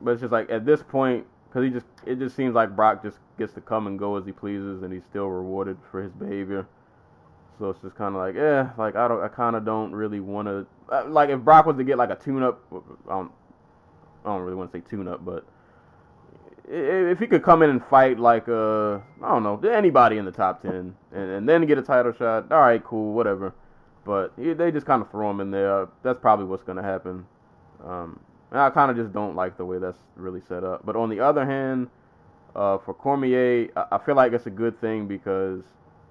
but 0.00 0.12
it's 0.12 0.20
just 0.20 0.32
like 0.32 0.50
at 0.50 0.64
this 0.66 0.82
point, 0.82 1.24
because 1.48 1.64
he 1.64 1.70
just 1.70 1.86
it 2.04 2.18
just 2.18 2.34
seems 2.36 2.54
like 2.54 2.74
Brock 2.76 3.02
just 3.02 3.18
gets 3.38 3.52
to 3.54 3.60
come 3.60 3.86
and 3.86 3.96
go 3.98 4.16
as 4.16 4.26
he 4.26 4.32
pleases, 4.32 4.82
and 4.82 4.92
he's 4.92 5.04
still 5.08 5.26
rewarded 5.28 5.76
for 5.90 6.02
his 6.02 6.12
behavior. 6.12 6.66
So 7.58 7.70
it's 7.70 7.80
just 7.82 7.96
kind 7.96 8.14
of 8.14 8.20
like, 8.20 8.34
yeah, 8.34 8.70
like 8.78 8.94
I 8.94 9.08
don't, 9.08 9.22
I 9.22 9.28
kind 9.28 9.56
of 9.56 9.64
don't 9.64 9.92
really 9.92 10.20
want 10.20 10.46
to, 10.48 10.66
like 11.08 11.30
if 11.30 11.40
Brock 11.40 11.66
was 11.66 11.76
to 11.76 11.84
get 11.84 11.98
like 11.98 12.10
a 12.10 12.16
tune-up, 12.16 12.62
I 12.72 13.10
don't, 13.10 13.32
I 14.24 14.28
don't 14.28 14.42
really 14.42 14.56
want 14.56 14.72
to 14.72 14.78
say 14.78 14.84
tune-up, 14.88 15.24
but 15.24 15.44
if 16.70 17.18
he 17.18 17.26
could 17.26 17.42
come 17.42 17.62
in 17.62 17.70
and 17.70 17.84
fight 17.86 18.18
like 18.18 18.48
uh, 18.48 18.96
I 18.96 19.28
don't 19.28 19.42
know, 19.42 19.58
anybody 19.68 20.18
in 20.18 20.24
the 20.24 20.30
top 20.30 20.62
ten, 20.62 20.94
and, 21.12 21.30
and 21.30 21.48
then 21.48 21.66
get 21.66 21.78
a 21.78 21.82
title 21.82 22.12
shot, 22.12 22.52
all 22.52 22.60
right, 22.60 22.82
cool, 22.84 23.14
whatever. 23.14 23.54
But 24.04 24.32
they 24.36 24.70
just 24.70 24.86
kind 24.86 25.02
of 25.02 25.10
throw 25.10 25.30
him 25.30 25.40
in 25.40 25.50
there. 25.50 25.88
That's 26.02 26.20
probably 26.20 26.46
what's 26.46 26.62
gonna 26.62 26.82
happen. 26.82 27.26
Um, 27.84 28.20
and 28.50 28.60
I 28.60 28.70
kind 28.70 28.90
of 28.90 28.96
just 28.96 29.12
don't 29.12 29.34
like 29.34 29.56
the 29.56 29.64
way 29.64 29.78
that's 29.78 29.98
really 30.16 30.40
set 30.48 30.64
up. 30.64 30.84
But 30.84 30.96
on 30.96 31.10
the 31.10 31.20
other 31.20 31.44
hand, 31.44 31.88
uh, 32.54 32.78
for 32.78 32.94
Cormier, 32.94 33.68
I, 33.76 33.86
I 33.92 33.98
feel 33.98 34.14
like 34.14 34.32
it's 34.32 34.46
a 34.46 34.50
good 34.50 34.80
thing 34.80 35.06
because 35.06 35.62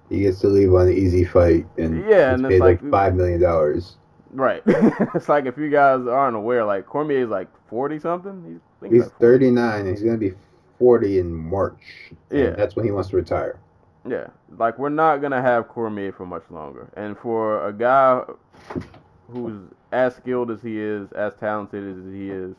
He 0.08 0.20
gets 0.20 0.40
to 0.40 0.48
leave 0.48 0.72
on 0.72 0.88
an 0.88 0.94
easy 0.94 1.24
fight 1.24 1.66
and 1.76 2.08
Yeah, 2.08 2.34
and 2.34 2.46
it's 2.46 2.60
like, 2.60 2.82
like- 2.82 2.90
five 2.90 3.14
million 3.14 3.40
dollars. 3.40 3.96
Right. 4.30 4.62
it's 4.66 5.28
like 5.28 5.46
if 5.46 5.56
you 5.56 5.70
guys 5.70 6.06
aren't 6.06 6.36
aware, 6.36 6.64
like 6.64 6.86
Cormier 6.86 7.24
is 7.24 7.28
like 7.30 7.48
forty 7.68 7.98
something. 7.98 8.60
He's, 8.80 8.90
He's 8.90 9.02
like 9.02 9.18
39 9.18 9.86
he's 9.86 10.02
gonna 10.02 10.16
be 10.18 10.34
40 10.78 11.18
in 11.18 11.34
March. 11.34 12.12
Yeah. 12.30 12.50
that's 12.50 12.76
when 12.76 12.84
he 12.84 12.90
wants 12.92 13.08
to 13.10 13.16
retire. 13.16 13.58
Yeah, 14.08 14.28
like 14.56 14.78
we're 14.78 14.88
not 14.90 15.18
gonna 15.18 15.42
have 15.42 15.68
Cormier 15.68 16.12
for 16.12 16.26
much 16.26 16.44
longer. 16.50 16.88
And 16.96 17.18
for 17.18 17.66
a 17.66 17.72
guy 17.72 18.22
who's 19.30 19.60
as 19.92 20.14
skilled 20.16 20.50
as 20.50 20.62
he 20.62 20.78
is, 20.78 21.10
as 21.12 21.34
talented 21.40 21.98
as 21.98 22.12
he 22.12 22.30
is, 22.30 22.54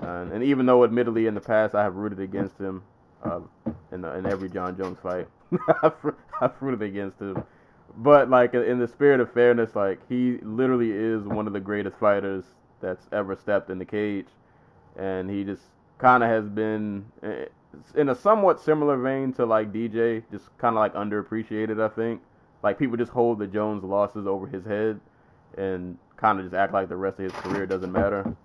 and, 0.00 0.32
and 0.32 0.42
even 0.44 0.66
though 0.66 0.84
admittedly 0.84 1.26
in 1.26 1.34
the 1.34 1.40
past 1.40 1.74
I 1.74 1.82
have 1.82 1.96
rooted 1.96 2.20
against 2.20 2.58
him 2.58 2.82
uh, 3.24 3.40
in 3.92 4.00
the, 4.02 4.14
in 4.16 4.26
every 4.26 4.48
Jon 4.48 4.76
Jones 4.76 4.98
fight, 5.02 5.28
I've, 5.82 5.92
I've 6.40 6.60
rooted 6.60 6.82
against 6.82 7.20
him. 7.20 7.42
But 7.96 8.30
like 8.30 8.54
in 8.54 8.78
the 8.78 8.88
spirit 8.88 9.20
of 9.20 9.32
fairness, 9.32 9.74
like 9.74 9.98
he 10.08 10.38
literally 10.42 10.90
is 10.92 11.24
one 11.24 11.46
of 11.46 11.52
the 11.52 11.60
greatest 11.60 11.96
fighters 11.96 12.44
that's 12.80 13.06
ever 13.12 13.34
stepped 13.34 13.70
in 13.70 13.78
the 13.78 13.84
cage, 13.84 14.28
and 14.96 15.28
he 15.28 15.42
just 15.42 15.62
kind 15.98 16.22
of 16.22 16.30
has 16.30 16.48
been 16.48 17.04
eh, 17.22 17.46
in 17.96 18.08
a 18.08 18.14
somewhat 18.14 18.60
similar 18.60 18.96
vein 18.96 19.32
to 19.34 19.44
like 19.46 19.72
DJ, 19.72 20.22
just 20.30 20.56
kind 20.58 20.76
of 20.76 20.80
like 20.80 20.94
underappreciated. 20.94 21.80
I 21.80 21.88
think 21.88 22.22
like 22.62 22.78
people 22.78 22.96
just 22.96 23.10
hold 23.10 23.38
the 23.38 23.46
Jones 23.46 23.82
losses 23.82 24.26
over 24.26 24.46
his 24.46 24.64
head 24.64 25.00
and 25.56 25.98
kind 26.16 26.38
of 26.38 26.44
just 26.44 26.54
act 26.54 26.72
like 26.72 26.88
the 26.88 26.96
rest 26.96 27.18
of 27.18 27.24
his 27.24 27.42
career 27.42 27.66
doesn't 27.66 27.92
matter. 27.92 28.36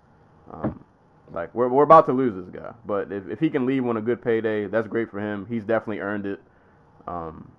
Um, 0.52 0.84
like 1.32 1.54
we're 1.54 1.68
we're 1.68 1.84
about 1.84 2.06
to 2.06 2.12
lose 2.12 2.34
this 2.34 2.54
guy, 2.54 2.72
but 2.86 3.12
if 3.12 3.28
if 3.28 3.40
he 3.40 3.50
can 3.50 3.66
leave 3.66 3.86
on 3.86 3.96
a 3.96 4.02
good 4.02 4.22
payday, 4.22 4.66
that's 4.66 4.88
great 4.88 5.10
for 5.10 5.20
him. 5.20 5.46
He's 5.48 5.64
definitely 5.64 6.00
earned 6.00 6.26
it. 6.26 6.40
Um, 7.06 7.50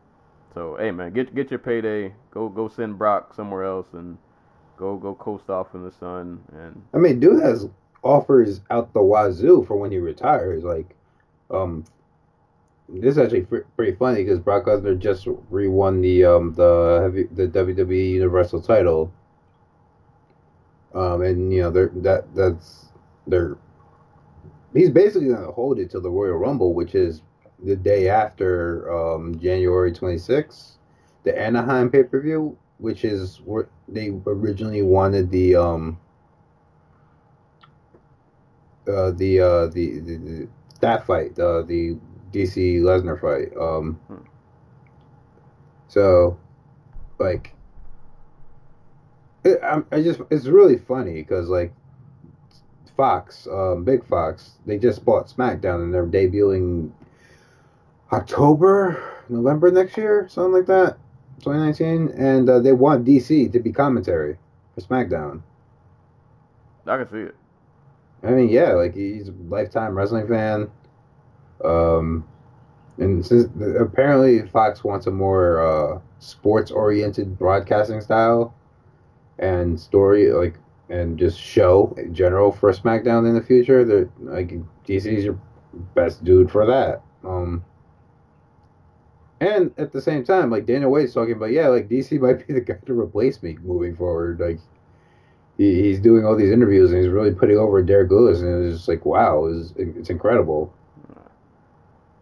so 0.53 0.77
hey 0.79 0.91
man, 0.91 1.13
get 1.13 1.36
get 1.36 1.49
your 1.51 1.60
payday. 1.60 2.13
Go 2.31 2.49
go 2.49 2.67
send 2.67 2.97
Brock 2.97 3.34
somewhere 3.34 3.63
else 3.63 3.88
and 3.93 4.17
go 4.77 4.97
go 4.97 5.15
coast 5.15 5.49
off 5.49 5.73
in 5.73 5.84
the 5.84 5.91
sun 5.91 6.41
and 6.51 6.81
I 6.93 6.97
mean, 6.97 7.19
dude 7.19 7.41
has 7.41 7.67
offers 8.03 8.62
out 8.69 8.93
the 8.93 9.01
wazoo 9.01 9.65
for 9.65 9.75
when 9.75 9.91
he 9.91 9.97
retires. 9.97 10.63
Like, 10.63 10.95
um, 11.49 11.84
this 12.88 13.13
is 13.13 13.17
actually 13.17 13.41
pretty 13.75 13.97
funny 13.97 14.23
because 14.23 14.39
Brock 14.39 14.65
Lesnar 14.65 14.97
just 14.97 15.27
re-won 15.49 16.01
the 16.01 16.23
um 16.25 16.53
the 16.53 16.99
heavy 17.01 17.23
the 17.23 17.47
WWE 17.47 18.12
Universal 18.12 18.62
title. 18.62 19.12
Um, 20.93 21.21
and 21.23 21.51
you 21.51 21.63
know 21.63 21.71
they're 21.71 21.91
that 21.95 22.34
that's 22.36 22.89
they're 23.27 23.58
he's 24.73 24.89
basically 24.89 25.29
gonna 25.29 25.51
hold 25.51 25.79
it 25.79 25.91
till 25.91 26.01
the 26.01 26.10
Royal 26.10 26.38
Rumble, 26.38 26.73
which 26.73 26.95
is 26.95 27.21
the 27.63 27.75
day 27.75 28.09
after 28.09 28.91
um 28.91 29.39
January 29.39 29.91
26th, 29.91 30.77
the 31.23 31.37
Anaheim 31.37 31.89
pay 31.89 32.03
per 32.03 32.19
view, 32.21 32.57
which 32.77 33.03
is 33.05 33.41
where 33.45 33.69
they 33.87 34.09
originally 34.25 34.81
wanted 34.81 35.31
the 35.31 35.55
um 35.55 35.97
uh, 38.87 39.11
the, 39.11 39.39
uh, 39.39 39.65
the 39.67 39.99
the 39.99 40.17
the 40.17 40.47
that 40.81 41.05
fight, 41.07 41.37
uh, 41.39 41.61
the 41.63 41.97
DC 42.31 42.81
Lesnar 42.81 43.19
fight. 43.19 43.55
Um, 43.59 43.99
Hmm. 44.07 44.25
so, 45.87 46.37
like, 47.17 47.55
it, 49.43 49.59
I, 49.63 49.81
I 49.91 50.01
just 50.03 50.21
it's 50.29 50.45
really 50.45 50.77
funny 50.77 51.13
because 51.13 51.49
like 51.49 51.73
Fox, 52.95 53.47
um, 53.47 53.83
Big 53.83 54.05
Fox, 54.05 54.59
they 54.65 54.77
just 54.77 55.03
bought 55.03 55.27
SmackDown 55.27 55.83
and 55.83 55.93
they're 55.93 56.05
debuting 56.05 56.91
October, 58.11 59.23
November 59.29 59.71
next 59.71 59.97
year, 59.97 60.27
something 60.29 60.53
like 60.53 60.67
that, 60.67 60.97
2019, 61.39 62.09
and 62.17 62.49
uh, 62.49 62.59
they 62.59 62.71
want 62.71 63.05
DC 63.05 63.51
to 63.51 63.59
be 63.59 63.71
commentary 63.71 64.37
for 64.73 64.81
SmackDown. 64.81 65.41
I 66.87 66.97
can 66.97 67.09
see 67.09 67.17
it. 67.17 67.35
I 68.23 68.31
mean, 68.31 68.49
yeah, 68.49 68.73
like 68.73 68.95
he's 68.95 69.29
a 69.29 69.33
lifetime 69.47 69.95
wrestling 69.95 70.27
fan. 70.27 70.69
Um, 71.63 72.27
and 72.97 73.25
since 73.25 73.49
apparently 73.79 74.47
Fox 74.47 74.83
wants 74.83 75.07
a 75.07 75.11
more 75.11 75.61
uh, 75.61 75.99
sports-oriented 76.19 77.37
broadcasting 77.37 78.01
style 78.01 78.53
and 79.39 79.79
story, 79.79 80.31
like 80.31 80.57
and 80.89 81.17
just 81.17 81.39
show 81.39 81.93
in 81.97 82.13
general 82.13 82.51
for 82.51 82.71
SmackDown 82.71 83.27
in 83.27 83.33
the 83.33 83.41
future, 83.41 83.83
that 83.83 84.09
like 84.19 84.53
DC's 84.87 85.25
your 85.25 85.39
best 85.95 86.23
dude 86.23 86.51
for 86.51 86.65
that. 86.65 87.01
Um, 87.23 87.63
and 89.39 89.73
at 89.77 89.91
the 89.91 90.01
same 90.01 90.23
time, 90.23 90.49
like 90.49 90.65
Dana 90.65 90.89
White's 90.89 91.13
talking 91.13 91.33
about, 91.33 91.51
yeah, 91.51 91.67
like 91.67 91.89
DC 91.89 92.19
might 92.21 92.47
be 92.47 92.53
the 92.53 92.61
guy 92.61 92.75
to 92.85 92.99
replace 92.99 93.41
me 93.43 93.57
moving 93.63 93.95
forward. 93.95 94.39
Like 94.39 94.59
he, 95.57 95.83
he's 95.83 95.99
doing 95.99 96.25
all 96.25 96.35
these 96.35 96.51
interviews 96.51 96.91
and 96.91 97.01
he's 97.01 97.11
really 97.11 97.33
putting 97.33 97.57
over 97.57 97.81
Derrick 97.81 98.11
Lewis, 98.11 98.41
and 98.41 98.65
it's 98.65 98.77
just 98.77 98.87
like, 98.87 99.05
wow, 99.05 99.45
it's, 99.45 99.73
it's 99.77 100.09
incredible. 100.09 100.73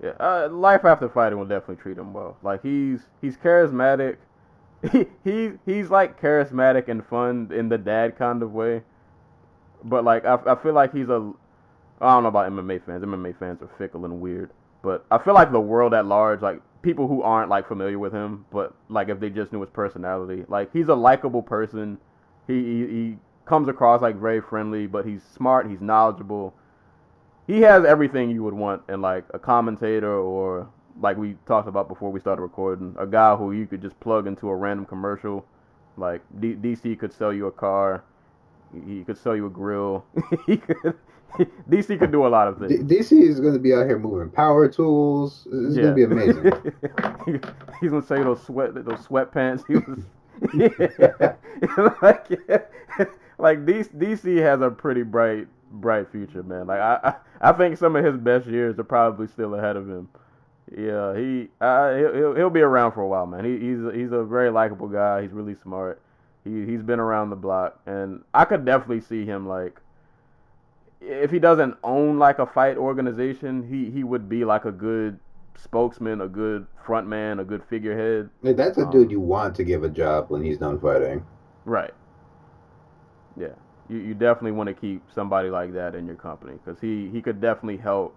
Yeah, 0.04 0.12
uh, 0.20 0.50
life 0.52 0.84
after 0.84 1.08
fighting 1.08 1.40
will 1.40 1.46
definitely 1.46 1.82
treat 1.82 1.98
him 1.98 2.12
well. 2.14 2.36
Like 2.44 2.62
he's 2.62 3.02
he's 3.22 3.38
charismatic. 3.38 4.18
He, 4.92 5.06
he 5.24 5.52
he's 5.66 5.90
like 5.90 6.20
charismatic 6.20 6.90
and 6.90 7.06
fun 7.06 7.50
in 7.56 7.70
the 7.70 7.78
dad 7.78 8.18
kind 8.18 8.44
of 8.44 8.52
way. 8.52 8.82
But 9.82 10.04
like 10.04 10.26
I, 10.26 10.38
I 10.46 10.56
feel 10.56 10.74
like 10.74 10.94
he's 10.94 11.08
a 11.08 11.32
I 12.02 12.16
don't 12.16 12.24
know 12.24 12.28
about 12.28 12.52
MMA 12.52 12.86
fans. 12.86 13.02
MMA 13.02 13.40
fans 13.40 13.62
are 13.62 13.70
fickle 13.78 14.04
and 14.04 14.20
weird. 14.20 14.52
But 14.82 15.06
I 15.10 15.20
feel 15.20 15.34
like 15.34 15.54
the 15.54 15.62
world 15.62 15.94
at 15.94 16.06
large, 16.06 16.42
like 16.42 16.62
people 16.84 17.08
who 17.08 17.24
aren't 17.24 17.50
like 17.50 17.68
familiar 17.68 17.98
with 17.98 18.14
him, 18.14 18.46
but 18.52 18.76
like 18.90 19.10
if 19.10 19.20
they 19.20 19.32
just 19.32 19.52
knew 19.52 19.62
his 19.62 19.72
personality, 19.72 20.46
like 20.48 20.72
he's 20.74 20.90
a 20.90 20.96
likable 20.96 21.42
person. 21.42 21.98
He, 22.48 22.56
he 22.56 22.88
he 22.88 23.18
comes 23.46 23.68
across 23.70 24.02
like 24.02 24.18
very 24.18 24.42
friendly, 24.42 24.88
but 24.88 25.06
he's 25.06 25.24
smart. 25.24 25.70
He's 25.70 25.82
knowledgeable 25.82 26.54
he 27.48 27.62
has 27.62 27.86
everything 27.86 28.30
you 28.30 28.44
would 28.44 28.54
want 28.54 28.84
in 28.90 29.02
like 29.02 29.26
a 29.34 29.40
commentator 29.40 30.14
or 30.14 30.70
like 31.02 31.18
we 31.18 31.36
talked 31.48 31.68
about 31.68 31.88
before 31.88 32.12
we 32.12 32.20
started 32.20 32.42
recording, 32.42 32.96
a 33.00 33.08
guy 33.08 33.36
who 33.36 33.52
you 33.52 33.66
could 33.66 33.82
just 33.82 34.00
plug 34.00 34.28
into 34.28 34.50
a 34.50 34.56
random 34.56 34.86
commercial. 34.86 35.46
Like 35.98 36.22
D- 36.40 36.56
DC 36.56 36.98
could 37.00 37.14
sell 37.14 37.34
you 37.34 37.48
a 37.48 37.52
car, 37.52 38.04
he 38.88 39.04
could 39.04 39.18
sell 39.18 39.36
you 39.36 39.48
a 39.48 39.50
grill. 39.50 40.06
he 40.46 40.58
could 40.58 40.96
DC 41.70 41.98
could 42.00 42.12
do 42.12 42.26
a 42.26 42.30
lot 42.30 42.48
of 42.48 42.60
D- 42.60 42.78
things. 42.78 42.92
DC 42.92 43.22
is 43.22 43.40
going 43.40 43.54
to 43.54 43.60
be 43.60 43.74
out 43.74 43.86
here 43.88 44.00
moving 44.00 44.30
power 44.30 44.68
tools. 44.68 45.48
It's 45.52 45.76
going 45.76 45.88
to 45.88 45.94
be 45.94 46.04
amazing. 46.04 46.52
He's 47.82 47.92
gonna 47.92 48.06
sell 48.06 48.18
you 48.18 48.24
those 48.24 48.44
sweat 48.44 48.74
those 48.76 49.08
sweatpants. 49.08 49.64
He 49.68 49.76
was 49.76 50.04
yeah. 50.54 51.36
like 52.02 52.30
like 53.38 53.66
DC, 53.66 54.42
has 54.42 54.62
a 54.62 54.70
pretty 54.70 55.04
bright 55.04 55.48
bright 55.72 56.12
future, 56.12 56.44
man. 56.44 56.68
Like 56.68 56.80
I, 56.80 57.00
I 57.04 57.50
I 57.50 57.52
think 57.54 57.78
some 57.78 57.96
of 57.96 58.06
his 58.06 58.18
best 58.18 58.48
years 58.48 58.78
are 58.80 58.84
probably 58.84 59.28
still 59.28 59.56
ahead 59.56 59.76
of 59.76 59.90
him. 59.90 60.10
Yeah, 60.76 61.16
he 61.16 61.50
uh, 61.62 61.96
he'll 61.96 62.36
he'll 62.36 62.50
be 62.50 62.62
around 62.62 62.94
for 62.94 63.02
a 63.02 63.08
while, 63.08 63.26
man. 63.26 63.44
He, 63.46 63.60
he's 63.60 63.84
a, 63.84 63.92
he's 63.94 64.12
a 64.12 64.24
very 64.24 64.50
likable 64.50 64.88
guy. 64.88 65.22
He's 65.22 65.32
really 65.32 65.56
smart, 65.56 66.02
He 66.44 66.66
he's 66.66 66.82
been 66.82 67.00
around 67.00 67.30
the 67.30 67.36
block, 67.36 67.80
and 67.86 68.24
I 68.34 68.46
could 68.46 68.66
definitely 68.66 69.02
see 69.02 69.26
him 69.26 69.48
like 69.48 69.80
if 71.04 71.32
he 71.32 71.40
doesn't 71.40 71.76
own 71.84 72.20
like 72.20 72.40
a 72.40 72.46
fight 72.46 72.78
organization, 72.78 73.64
he 73.64 73.92
he 73.92 74.04
would 74.04 74.30
be 74.30 74.46
like 74.46 74.66
a 74.66 74.72
good 74.72 75.20
spokesman, 75.56 76.22
a 76.22 76.28
good 76.28 76.68
front 76.86 77.08
man, 77.08 77.40
a 77.40 77.44
good 77.46 77.64
figurehead. 77.70 78.30
Like, 78.44 78.58
that's 78.58 78.78
a 78.78 78.86
Um, 78.86 78.92
dude 78.92 79.12
you 79.12 79.20
want 79.20 79.56
to 79.56 79.64
give 79.64 79.84
a 79.84 79.90
job 79.90 80.30
when 80.30 80.44
he's 80.44 80.58
done 80.60 80.80
fighting. 80.80 81.26
Right. 81.66 81.94
Yeah. 83.36 83.54
You 83.90 83.98
you 83.98 84.14
definitely 84.14 84.54
want 84.54 84.68
to 84.68 84.74
keep 84.74 85.04
somebody 85.14 85.50
like 85.50 85.74
that 85.74 85.96
in 85.96 86.06
your 86.06 86.16
company 86.16 86.54
because 86.54 86.80
he 86.80 87.10
he 87.10 87.22
could 87.22 87.42
definitely 87.42 87.78
help 87.78 88.16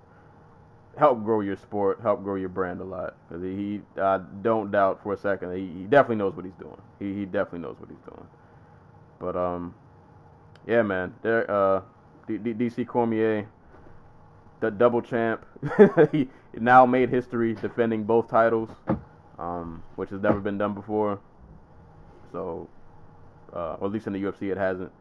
help 0.97 1.25
grow 1.25 1.41
your 1.41 1.57
sport, 1.57 2.01
help 2.03 2.23
grow 2.25 2.37
your 2.37 2.49
brand 2.49 2.81
a 2.81 2.85
lot. 2.85 3.17
Because 3.29 3.43
he, 3.43 3.57
he 3.57 4.01
I 4.01 4.21
don't 4.43 4.71
doubt 4.71 5.03
for 5.03 5.13
a 5.13 5.17
second 5.17 5.55
he, 5.57 5.83
he 5.83 5.85
definitely 5.87 6.17
knows 6.17 6.35
what 6.37 6.45
he's 6.45 6.55
doing. 6.55 6.81
He 6.99 7.15
he 7.15 7.25
definitely 7.27 7.61
knows 7.61 7.77
what 7.79 7.91
he's 7.91 8.01
doing. 8.09 8.27
But 9.19 9.37
um, 9.37 9.75
yeah, 10.67 10.83
man, 10.83 11.15
there 11.23 11.51
uh, 11.51 11.83
DC 12.29 12.87
Cormier, 12.87 13.49
the 14.61 14.71
double 14.71 15.03
champ, 15.03 15.45
he 16.13 16.29
now 16.55 16.87
made 16.87 17.11
history 17.11 17.55
defending 17.55 18.05
both 18.05 18.29
titles, 18.29 18.71
um, 19.39 19.83
which 19.97 20.11
has 20.11 20.21
never 20.21 20.41
been 20.41 20.59
done 20.59 20.75
before. 20.75 21.21
So, 22.33 22.69
uh, 23.53 23.77
or 23.81 23.87
at 23.87 23.93
least 23.93 24.07
in 24.07 24.13
the 24.13 24.23
UFC 24.23 24.51
it 24.51 24.59
hasn't. 24.59 24.93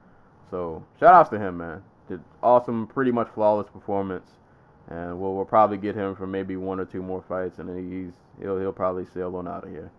So 0.51 0.83
shout 0.99 1.13
outs 1.13 1.29
to 1.31 1.39
him, 1.39 1.57
man. 1.57 1.83
Did 2.07 2.21
awesome, 2.43 2.87
pretty 2.87 3.11
much 3.11 3.29
flawless 3.33 3.67
performance, 3.69 4.29
and 4.87 5.19
we'll 5.19 5.33
we'll 5.33 5.45
probably 5.45 5.77
get 5.77 5.95
him 5.95 6.15
for 6.15 6.27
maybe 6.27 6.55
one 6.55 6.79
or 6.79 6.85
two 6.85 7.01
more 7.01 7.23
fights, 7.27 7.57
and 7.57 7.67
then 7.67 7.91
he's 7.91 8.13
he'll 8.39 8.59
he'll 8.59 8.71
probably 8.71 9.05
sail 9.05 9.35
on 9.35 9.47
out 9.47 9.63
of 9.63 9.71
here. 9.71 9.91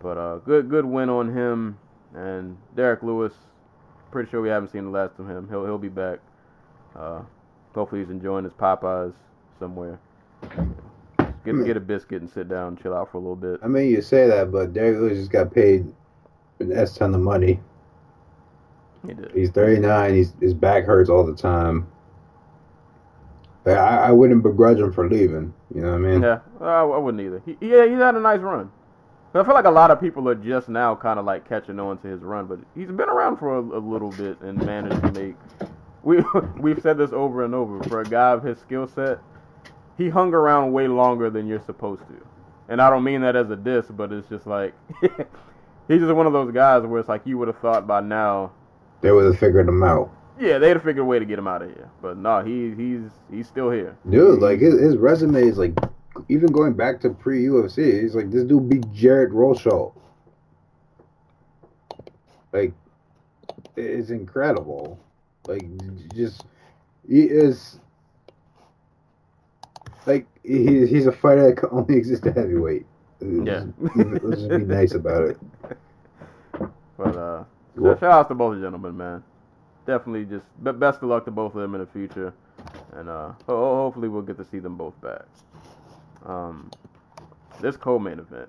But 0.00 0.18
uh, 0.18 0.36
good 0.38 0.68
good 0.68 0.84
win 0.84 1.08
on 1.08 1.34
him, 1.34 1.78
and 2.14 2.58
Derrick 2.76 3.02
Lewis. 3.02 3.32
Pretty 4.10 4.30
sure 4.30 4.40
we 4.40 4.48
haven't 4.48 4.70
seen 4.70 4.84
the 4.84 4.90
last 4.90 5.18
of 5.18 5.28
him. 5.28 5.48
He'll 5.48 5.64
he'll 5.64 5.78
be 5.78 5.88
back. 5.88 6.20
Uh, 6.98 7.22
hopefully 7.74 8.00
he's 8.00 8.10
enjoying 8.10 8.44
his 8.44 8.52
Popeyes 8.54 9.14
somewhere. 9.58 9.98
Get 11.44 11.64
get 11.64 11.76
a 11.76 11.80
biscuit 11.80 12.20
and 12.20 12.30
sit 12.30 12.48
down, 12.48 12.76
chill 12.76 12.94
out 12.94 13.10
for 13.10 13.18
a 13.18 13.20
little 13.20 13.36
bit. 13.36 13.60
I 13.62 13.68
mean, 13.68 13.90
you 13.90 14.02
say 14.02 14.26
that, 14.26 14.50
but 14.50 14.72
Derrick 14.72 14.98
Lewis 14.98 15.18
just 15.18 15.30
got 15.30 15.54
paid 15.54 15.86
an 16.58 16.72
S 16.72 16.94
ton 16.94 17.14
of 17.14 17.20
money. 17.20 17.60
He 19.06 19.14
did. 19.14 19.30
He's 19.32 19.50
39. 19.50 20.14
He's 20.14 20.34
his 20.40 20.54
back 20.54 20.84
hurts 20.84 21.08
all 21.08 21.24
the 21.24 21.34
time. 21.34 21.86
But 23.64 23.78
I, 23.78 24.08
I 24.08 24.10
wouldn't 24.12 24.42
begrudge 24.42 24.78
him 24.78 24.92
for 24.92 25.08
leaving. 25.08 25.54
You 25.74 25.82
know 25.82 25.92
what 25.92 25.96
I 25.96 25.98
mean? 25.98 26.22
Yeah, 26.22 26.40
I, 26.60 26.80
I 26.80 26.98
wouldn't 26.98 27.22
either. 27.22 27.42
He, 27.44 27.56
yeah, 27.60 27.86
he's 27.86 27.98
had 27.98 28.14
a 28.14 28.20
nice 28.20 28.40
run. 28.40 28.70
But 29.32 29.40
I 29.40 29.44
feel 29.44 29.54
like 29.54 29.66
a 29.66 29.70
lot 29.70 29.90
of 29.90 30.00
people 30.00 30.28
are 30.28 30.34
just 30.34 30.68
now 30.68 30.94
kind 30.94 31.18
of 31.18 31.26
like 31.26 31.48
catching 31.48 31.78
on 31.78 31.98
to 31.98 32.08
his 32.08 32.22
run, 32.22 32.46
but 32.46 32.58
he's 32.74 32.88
been 32.88 33.08
around 33.08 33.36
for 33.36 33.56
a, 33.56 33.60
a 33.60 33.80
little 33.80 34.10
bit 34.12 34.40
and 34.40 34.64
managed 34.64 35.02
to 35.02 35.12
make. 35.12 35.36
We 36.02 36.22
we've 36.58 36.80
said 36.80 36.98
this 36.98 37.12
over 37.12 37.44
and 37.44 37.54
over. 37.54 37.82
For 37.84 38.00
a 38.00 38.04
guy 38.04 38.30
of 38.32 38.42
his 38.42 38.58
skill 38.58 38.86
set, 38.86 39.18
he 39.96 40.08
hung 40.08 40.32
around 40.34 40.72
way 40.72 40.88
longer 40.88 41.30
than 41.30 41.46
you're 41.46 41.62
supposed 41.64 42.02
to. 42.08 42.26
And 42.68 42.80
I 42.82 42.90
don't 42.90 43.04
mean 43.04 43.22
that 43.22 43.34
as 43.36 43.50
a 43.50 43.56
diss, 43.56 43.86
but 43.88 44.12
it's 44.12 44.28
just 44.28 44.46
like 44.46 44.74
he's 45.88 46.00
just 46.00 46.14
one 46.14 46.26
of 46.26 46.32
those 46.32 46.52
guys 46.52 46.84
where 46.84 47.00
it's 47.00 47.08
like 47.08 47.22
you 47.26 47.38
would 47.38 47.48
have 47.48 47.58
thought 47.58 47.86
by 47.86 48.00
now, 48.00 48.52
They 49.00 49.10
would 49.10 49.24
have 49.24 49.38
figured 49.38 49.66
him 49.68 49.82
out. 49.82 50.10
yeah, 50.38 50.58
they'd 50.58 50.68
have 50.76 50.82
figured 50.82 50.98
a 50.98 51.04
way 51.04 51.18
to 51.18 51.24
get 51.24 51.38
him 51.38 51.48
out 51.48 51.62
of 51.62 51.68
here. 51.70 51.90
But 52.02 52.16
no, 52.18 52.44
he 52.44 52.74
he's 52.74 53.10
he's 53.30 53.48
still 53.48 53.70
here. 53.70 53.96
Dude, 54.08 54.40
like 54.40 54.60
his, 54.60 54.78
his 54.78 54.96
resume 54.96 55.42
is 55.42 55.56
like, 55.58 55.72
even 56.28 56.52
going 56.52 56.74
back 56.74 57.00
to 57.00 57.10
pre 57.10 57.44
UFC, 57.46 58.02
he's 58.02 58.14
like 58.14 58.30
this 58.30 58.44
dude 58.44 58.68
beat 58.68 58.92
Jared 58.92 59.30
Rosholt. 59.30 59.94
Like, 62.52 62.72
it's 63.76 64.10
incredible. 64.10 64.98
Like, 65.48 65.64
just 66.14 66.44
he 67.08 67.22
is. 67.22 67.80
Like 70.06 70.26
he, 70.42 70.86
he's 70.86 71.06
a 71.06 71.12
fighter 71.12 71.46
that 71.48 71.56
can 71.56 71.70
only 71.72 71.96
exist 71.96 72.26
at 72.26 72.36
heavyweight. 72.36 72.86
Yeah. 73.20 73.64
let's 73.96 74.42
just 74.42 74.48
be 74.50 74.58
nice 74.58 74.94
about 74.94 75.24
it. 75.30 75.38
But 76.98 77.16
uh, 77.16 77.44
Well- 77.76 77.96
shout 77.98 78.10
out 78.10 78.28
to 78.28 78.34
both 78.34 78.60
gentlemen, 78.60 78.96
man. 78.96 79.22
Definitely, 79.86 80.24
just 80.24 80.44
be- 80.62 80.72
best 80.72 80.96
of 81.02 81.08
luck 81.08 81.24
to 81.26 81.30
both 81.30 81.54
of 81.54 81.60
them 81.62 81.74
in 81.76 81.80
the 81.80 81.86
future, 81.86 82.34
and 82.92 83.08
uh, 83.08 83.32
hopefully 83.46 84.08
we'll 84.08 84.22
get 84.22 84.36
to 84.38 84.44
see 84.44 84.58
them 84.58 84.76
both 84.76 85.00
back. 85.00 85.22
Um, 86.26 86.70
this 87.60 87.76
co-main 87.76 88.18
event, 88.18 88.48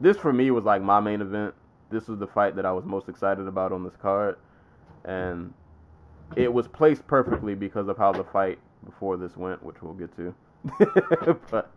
this 0.00 0.16
for 0.18 0.32
me 0.32 0.50
was 0.50 0.64
like 0.64 0.82
my 0.82 1.00
main 1.00 1.22
event. 1.22 1.54
This 1.90 2.06
was 2.06 2.18
the 2.18 2.26
fight 2.26 2.54
that 2.56 2.66
I 2.66 2.72
was 2.72 2.84
most 2.84 3.08
excited 3.08 3.48
about 3.48 3.72
on 3.72 3.82
this 3.82 3.96
card, 3.96 4.36
and 5.06 5.52
it 6.36 6.52
was 6.52 6.66
placed 6.68 7.06
perfectly 7.06 7.54
because 7.54 7.88
of 7.88 7.96
how 7.96 8.12
the 8.12 8.24
fight 8.24 8.58
before 8.84 9.16
this 9.16 9.36
went, 9.36 9.62
which 9.62 9.76
we'll 9.82 9.94
get 9.94 10.14
to. 10.16 10.34
but 11.50 11.70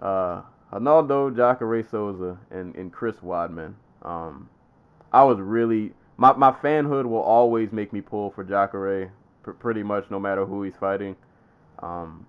uh, 0.00 0.42
Ronaldo, 0.72 1.34
Jacare 1.34 1.82
Souza, 1.82 2.38
and, 2.50 2.74
and 2.76 2.92
Chris 2.92 3.16
Weidman. 3.16 3.74
Um, 4.02 4.48
I 5.12 5.24
was 5.24 5.38
really 5.40 5.92
my 6.16 6.32
my 6.34 6.50
fanhood 6.52 7.06
will 7.06 7.22
always 7.22 7.72
make 7.72 7.92
me 7.92 8.00
pull 8.00 8.30
for 8.30 8.44
Jacare, 8.44 9.10
pr- 9.42 9.52
pretty 9.52 9.82
much 9.82 10.10
no 10.10 10.20
matter 10.20 10.44
who 10.44 10.62
he's 10.62 10.76
fighting. 10.76 11.16
Um, 11.80 12.26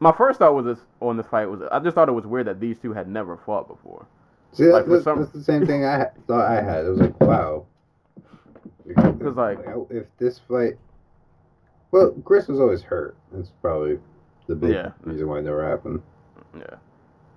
my 0.00 0.12
first 0.12 0.38
thought 0.38 0.54
was 0.54 0.64
this 0.64 0.78
on 1.00 1.16
this 1.16 1.26
fight 1.26 1.46
was 1.46 1.60
I 1.70 1.78
just 1.78 1.94
thought 1.94 2.08
it 2.08 2.12
was 2.12 2.26
weird 2.26 2.46
that 2.46 2.60
these 2.60 2.78
two 2.78 2.92
had 2.92 3.08
never 3.08 3.36
fought 3.36 3.68
before. 3.68 4.06
See, 4.52 4.64
Like, 4.64 4.86
that's, 4.86 5.04
some- 5.04 5.20
that's 5.20 5.32
the 5.32 5.42
same 5.42 5.66
thing 5.66 5.84
I 5.84 6.06
thought 6.26 6.46
I 6.46 6.60
had. 6.60 6.84
It 6.84 6.88
was 6.90 7.00
like, 7.00 7.20
wow. 7.20 7.64
Because, 8.86 9.36
like- 9.36 9.58
if 9.90 10.06
this 10.18 10.38
fight, 10.38 10.74
well, 11.90 12.12
Chris 12.24 12.48
was 12.48 12.58
always 12.60 12.82
hurt. 12.82 13.16
That's 13.32 13.50
probably 13.62 13.98
the 14.46 14.54
big 14.56 14.70
Yeah. 14.72 14.92
reason 15.04 15.28
why 15.28 15.38
it 15.38 15.42
never 15.42 15.66
happened. 15.68 16.02
Yeah, 16.56 16.76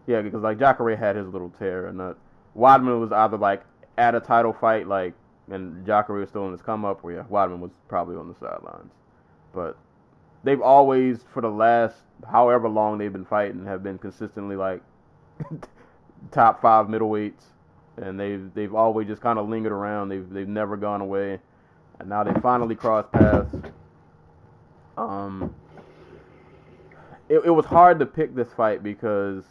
yeah, 0.08 0.22
because 0.22 0.42
like 0.44 0.60
Jacare 0.60 0.96
had 0.96 1.16
his 1.16 1.28
little 1.28 1.50
tear, 1.60 1.88
and 1.88 2.02
uh, 2.02 2.14
Weidman 2.58 3.00
was 3.00 3.12
either 3.12 3.38
like 3.38 3.64
at 3.98 4.16
a 4.16 4.20
title 4.20 4.54
fight, 4.54 4.88
like, 4.88 5.14
and 5.50 5.86
Jacare 5.86 6.16
was 6.16 6.30
still 6.30 6.46
in 6.46 6.52
his 6.52 6.62
come 6.62 6.84
up, 6.86 7.04
or 7.04 7.12
yeah, 7.12 7.24
Weidman 7.30 7.60
was 7.60 7.72
probably 7.88 8.16
on 8.16 8.28
the 8.28 8.36
sidelines. 8.36 8.92
But 9.54 9.78
they've 10.44 10.62
always, 10.62 11.24
for 11.34 11.42
the 11.42 11.50
last 11.52 11.98
however 12.30 12.68
long 12.68 12.98
they've 12.98 13.12
been 13.14 13.26
fighting, 13.26 13.66
have 13.66 13.84
been 13.84 13.98
consistently 13.98 14.56
like 14.56 14.82
top 16.32 16.62
five 16.62 16.88
middleweights, 16.88 17.44
and 17.98 18.20
they've 18.20 18.54
they've 18.54 18.74
always 18.74 19.08
just 19.08 19.22
kind 19.22 19.40
of 19.40 19.50
lingered 19.50 19.72
around. 19.72 20.10
They've 20.10 20.30
they've 20.30 20.48
never 20.48 20.78
gone 20.78 21.02
away, 21.02 21.40
and 22.00 22.10
now 22.10 22.24
they 22.24 22.34
finally 22.42 22.76
crossed 22.76 23.12
paths. 23.12 23.56
Um, 24.98 25.54
it, 27.30 27.42
it 27.46 27.52
was 27.52 27.66
hard 27.66 28.00
to 28.00 28.06
pick 28.06 28.36
this 28.36 28.52
fight 28.54 28.84
because 28.84 29.44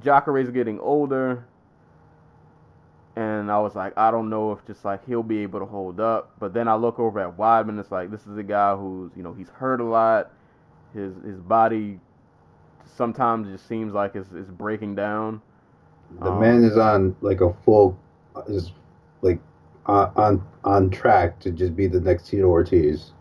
Jacare's 0.00 0.50
getting 0.50 0.80
older, 0.80 1.44
and 3.16 3.50
I 3.50 3.58
was 3.58 3.74
like, 3.74 3.96
I 3.96 4.10
don't 4.10 4.30
know 4.30 4.52
if 4.52 4.64
just 4.66 4.84
like 4.84 5.04
he'll 5.06 5.22
be 5.22 5.38
able 5.38 5.60
to 5.60 5.66
hold 5.66 6.00
up. 6.00 6.32
But 6.38 6.54
then 6.54 6.68
I 6.68 6.74
look 6.74 6.98
over 6.98 7.20
at 7.20 7.36
Weidman, 7.36 7.78
it's 7.78 7.90
like 7.90 8.10
this 8.10 8.26
is 8.26 8.36
a 8.36 8.42
guy 8.42 8.74
who's 8.76 9.10
you 9.16 9.22
know 9.22 9.32
he's 9.32 9.50
hurt 9.50 9.80
a 9.80 9.84
lot. 9.84 10.30
His 10.94 11.14
his 11.24 11.40
body 11.40 11.98
sometimes 12.96 13.48
just 13.48 13.66
seems 13.66 13.92
like 13.92 14.14
it's, 14.14 14.28
it's 14.34 14.50
breaking 14.50 14.94
down. 14.94 15.40
The 16.20 16.30
Um, 16.30 16.40
man 16.40 16.64
is 16.64 16.76
on 16.76 17.16
like 17.20 17.40
a 17.40 17.52
full, 17.64 17.96
is 18.46 18.72
like 19.22 19.40
on 19.86 20.12
on 20.16 20.42
on 20.64 20.90
track 20.90 21.38
to 21.40 21.50
just 21.50 21.74
be 21.74 21.86
the 21.86 22.00
next 22.00 22.28
Tito 22.28 22.46
Ortiz. 22.46 23.12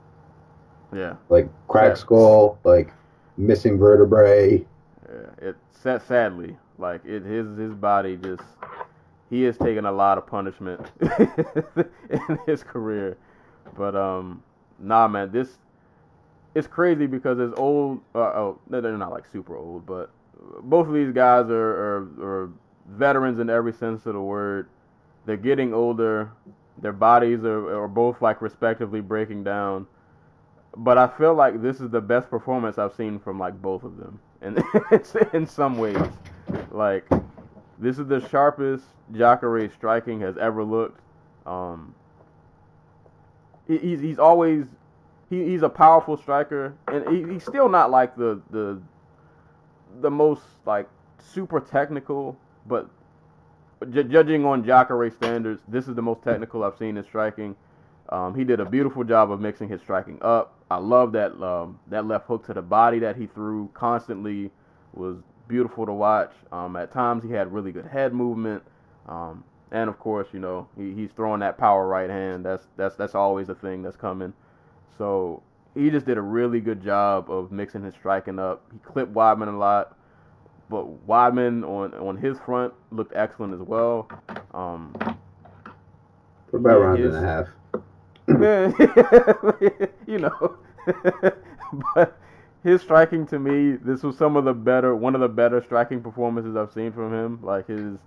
Yeah, 0.93 1.15
Like 1.29 1.49
cracked 1.67 1.99
skull, 1.99 2.59
like 2.63 2.91
missing 3.37 3.77
vertebrae. 3.77 4.65
yeah. 5.09 5.47
It 5.49 5.55
sad, 5.71 6.01
sadly 6.01 6.57
like 6.77 7.05
it 7.05 7.23
his 7.23 7.57
his 7.57 7.73
body 7.73 8.17
just 8.17 8.43
he 9.29 9.43
has 9.43 9.57
taken 9.57 9.85
a 9.85 9.91
lot 9.91 10.17
of 10.17 10.25
punishment 10.27 10.91
in 12.09 12.39
his 12.45 12.63
career. 12.63 13.17
But 13.77 13.95
um, 13.95 14.43
nah, 14.79 15.07
man, 15.07 15.31
this 15.31 15.57
it's 16.53 16.67
crazy 16.67 17.05
because 17.07 17.39
it's 17.39 17.57
old. 17.57 18.01
Uh, 18.13 18.19
oh, 18.19 18.59
they're 18.69 18.97
not 18.97 19.11
like 19.11 19.25
super 19.31 19.55
old, 19.55 19.85
but 19.85 20.09
both 20.63 20.87
of 20.87 20.93
these 20.93 21.13
guys 21.13 21.49
are, 21.49 21.71
are 21.71 22.07
are 22.21 22.49
veterans 22.87 23.39
in 23.39 23.49
every 23.49 23.73
sense 23.73 24.05
of 24.05 24.13
the 24.13 24.21
word. 24.21 24.67
They're 25.25 25.37
getting 25.37 25.73
older. 25.73 26.31
Their 26.81 26.93
bodies 26.93 27.43
are 27.43 27.83
are 27.83 27.87
both 27.87 28.21
like 28.21 28.41
respectively 28.41 29.01
breaking 29.01 29.43
down. 29.43 29.87
But 30.75 30.97
I 30.97 31.07
feel 31.07 31.33
like 31.33 31.61
this 31.61 31.81
is 31.81 31.89
the 31.89 32.01
best 32.01 32.29
performance 32.29 32.77
I've 32.77 32.93
seen 32.93 33.19
from 33.19 33.37
like 33.37 33.61
both 33.61 33.83
of 33.83 33.97
them, 33.97 34.19
and 34.41 34.63
it's 34.91 35.15
in 35.33 35.45
some 35.45 35.77
ways, 35.77 35.97
like 36.71 37.07
this 37.77 37.99
is 37.99 38.07
the 38.07 38.25
sharpest 38.29 38.85
Jacare 39.11 39.69
striking 39.69 40.21
has 40.21 40.37
ever 40.37 40.63
looked. 40.63 41.01
Um, 41.45 41.93
he's 43.67 43.99
he's 43.99 44.19
always 44.19 44.65
he, 45.29 45.43
he's 45.43 45.61
a 45.61 45.69
powerful 45.69 46.17
striker, 46.17 46.73
and 46.87 47.07
he, 47.09 47.33
he's 47.33 47.43
still 47.43 47.69
not 47.69 47.91
like 47.91 48.15
the 48.15 48.41
the 48.51 48.81
the 49.99 50.11
most 50.11 50.43
like 50.65 50.87
super 51.19 51.59
technical, 51.59 52.37
but 52.65 52.89
ju- 53.91 54.03
judging 54.03 54.45
on 54.45 54.63
Jacare 54.63 55.09
standards, 55.11 55.61
this 55.67 55.87
is 55.87 55.95
the 55.95 56.01
most 56.01 56.23
technical 56.23 56.63
I've 56.63 56.77
seen 56.77 56.97
in 56.97 57.03
striking. 57.03 57.55
Um, 58.09 58.35
he 58.35 58.43
did 58.43 58.59
a 58.59 58.65
beautiful 58.65 59.03
job 59.03 59.31
of 59.31 59.39
mixing 59.39 59.69
his 59.69 59.81
striking 59.81 60.17
up. 60.21 60.53
I 60.69 60.77
love 60.77 61.13
that 61.13 61.41
um, 61.41 61.79
that 61.87 62.05
left 62.05 62.27
hook 62.27 62.45
to 62.47 62.53
the 62.53 62.61
body 62.61 62.99
that 62.99 63.15
he 63.15 63.27
threw 63.27 63.69
constantly 63.73 64.51
was 64.93 65.17
beautiful 65.47 65.85
to 65.85 65.93
watch. 65.93 66.31
Um, 66.51 66.75
at 66.75 66.91
times 66.91 67.23
he 67.23 67.31
had 67.31 67.53
really 67.53 67.71
good 67.71 67.85
head 67.85 68.13
movement, 68.13 68.63
um, 69.07 69.43
and 69.71 69.89
of 69.89 69.99
course, 69.99 70.27
you 70.33 70.39
know 70.39 70.67
he, 70.77 70.93
he's 70.93 71.11
throwing 71.11 71.39
that 71.39 71.57
power 71.57 71.87
right 71.87 72.09
hand. 72.09 72.45
That's 72.45 72.65
that's 72.77 72.95
that's 72.95 73.15
always 73.15 73.49
a 73.49 73.55
thing 73.55 73.81
that's 73.81 73.97
coming. 73.97 74.33
So 74.97 75.41
he 75.73 75.89
just 75.89 76.05
did 76.05 76.17
a 76.17 76.21
really 76.21 76.59
good 76.59 76.83
job 76.83 77.29
of 77.31 77.51
mixing 77.51 77.83
his 77.83 77.93
striking 77.93 78.39
up. 78.39 78.63
He 78.71 78.79
clipped 78.79 79.13
Weidman 79.13 79.53
a 79.53 79.57
lot, 79.57 79.97
but 80.71 81.07
Weidman 81.07 81.63
on 81.67 81.93
on 81.95 82.17
his 82.17 82.39
front 82.39 82.73
looked 82.91 83.13
excellent 83.15 83.53
as 83.53 83.61
well. 83.61 84.09
Um, 84.53 84.95
For 86.51 86.57
about 86.57 86.79
Yeah, 86.79 86.85
round 86.85 87.05
and 87.05 87.15
a 87.15 87.21
half. 87.21 87.47
you 90.07 90.19
know, 90.19 90.57
but 91.95 92.17
his 92.63 92.81
striking 92.81 93.27
to 93.27 93.39
me, 93.39 93.77
this 93.77 94.03
was 94.03 94.17
some 94.17 94.37
of 94.37 94.45
the 94.45 94.53
better, 94.53 94.95
one 94.95 95.15
of 95.15 95.21
the 95.21 95.29
better 95.29 95.61
striking 95.63 96.01
performances 96.01 96.55
I've 96.55 96.71
seen 96.73 96.93
from 96.93 97.13
him. 97.13 97.39
Like 97.43 97.67
his 97.67 97.97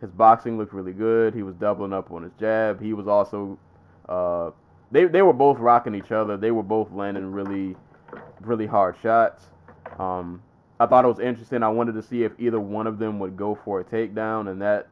his 0.00 0.10
boxing 0.10 0.58
looked 0.58 0.74
really 0.74 0.92
good. 0.92 1.34
He 1.34 1.42
was 1.42 1.54
doubling 1.56 1.92
up 1.92 2.10
on 2.12 2.22
his 2.24 2.32
jab. 2.40 2.80
He 2.82 2.92
was 2.94 3.08
also, 3.08 3.58
uh, 4.08 4.50
they 4.92 5.06
they 5.06 5.22
were 5.22 5.32
both 5.34 5.58
rocking 5.58 5.94
each 5.94 6.12
other. 6.12 6.36
They 6.36 6.52
were 6.52 6.62
both 6.62 6.92
landing 6.92 7.32
really, 7.32 7.76
really 8.40 8.66
hard 8.66 8.96
shots. 9.02 9.48
Um, 9.98 10.42
I 10.80 10.86
thought 10.86 11.04
it 11.04 11.08
was 11.08 11.20
interesting. 11.20 11.62
I 11.62 11.68
wanted 11.68 11.92
to 11.92 12.02
see 12.02 12.24
if 12.24 12.32
either 12.38 12.58
one 12.58 12.86
of 12.86 12.98
them 12.98 13.18
would 13.18 13.36
go 13.36 13.54
for 13.54 13.80
a 13.80 13.84
takedown, 13.84 14.50
and 14.50 14.62
that 14.62 14.88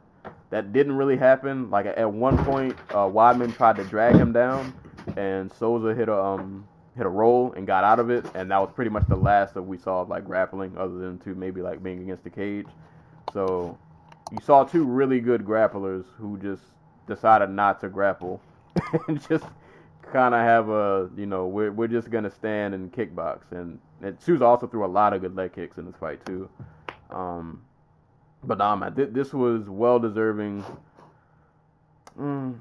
that 0.50 0.74
didn't 0.74 0.92
really 0.92 1.16
happen. 1.16 1.70
Like 1.70 1.86
at 1.86 2.12
one 2.12 2.36
point, 2.44 2.76
uh, 2.90 3.08
tried 3.48 3.76
to 3.76 3.84
drag 3.84 4.14
him 4.14 4.30
down, 4.30 4.74
and 5.16 5.50
Souza 5.50 5.94
hit 5.94 6.10
a 6.10 6.22
um 6.22 6.68
hit 6.94 7.06
a 7.06 7.08
roll 7.08 7.52
and 7.52 7.66
got 7.66 7.84
out 7.84 7.98
of 7.98 8.10
it, 8.10 8.26
and 8.34 8.50
that 8.50 8.58
was 8.58 8.70
pretty 8.74 8.90
much 8.90 9.04
the 9.08 9.16
last 9.16 9.54
that 9.54 9.62
we 9.62 9.78
saw 9.78 10.02
of 10.02 10.10
like 10.10 10.26
grappling, 10.26 10.76
other 10.76 10.98
than 10.98 11.18
to 11.20 11.34
maybe 11.34 11.62
like 11.62 11.82
being 11.82 12.02
against 12.02 12.22
the 12.22 12.30
cage. 12.30 12.66
So 13.32 13.78
you 14.30 14.38
saw 14.44 14.64
two 14.64 14.84
really 14.84 15.20
good 15.20 15.42
grapplers 15.42 16.04
who 16.18 16.36
just 16.36 16.64
decided 17.06 17.48
not 17.48 17.80
to 17.80 17.88
grapple 17.88 18.42
and 19.08 19.26
just 19.26 19.46
kind 20.12 20.34
of 20.34 20.40
have 20.40 20.68
a 20.68 21.08
you 21.16 21.24
know 21.24 21.46
we're 21.46 21.72
we're 21.72 21.88
just 21.88 22.10
gonna 22.10 22.30
stand 22.30 22.74
and 22.74 22.92
kickbox, 22.92 23.52
and 23.52 23.78
and 24.02 24.20
Souza 24.20 24.44
also 24.44 24.66
threw 24.66 24.84
a 24.84 24.86
lot 24.86 25.12
of 25.12 25.20
good 25.20 25.34
leg 25.34 25.52
kicks 25.54 25.78
in 25.78 25.86
this 25.86 25.96
fight 25.96 26.24
too. 26.24 26.48
Um, 27.10 27.62
but 28.44 28.58
nah, 28.58 28.76
man, 28.76 28.94
th- 28.94 29.10
this 29.12 29.32
was 29.32 29.68
well 29.68 29.98
deserving. 29.98 30.64
Mm, 32.18 32.58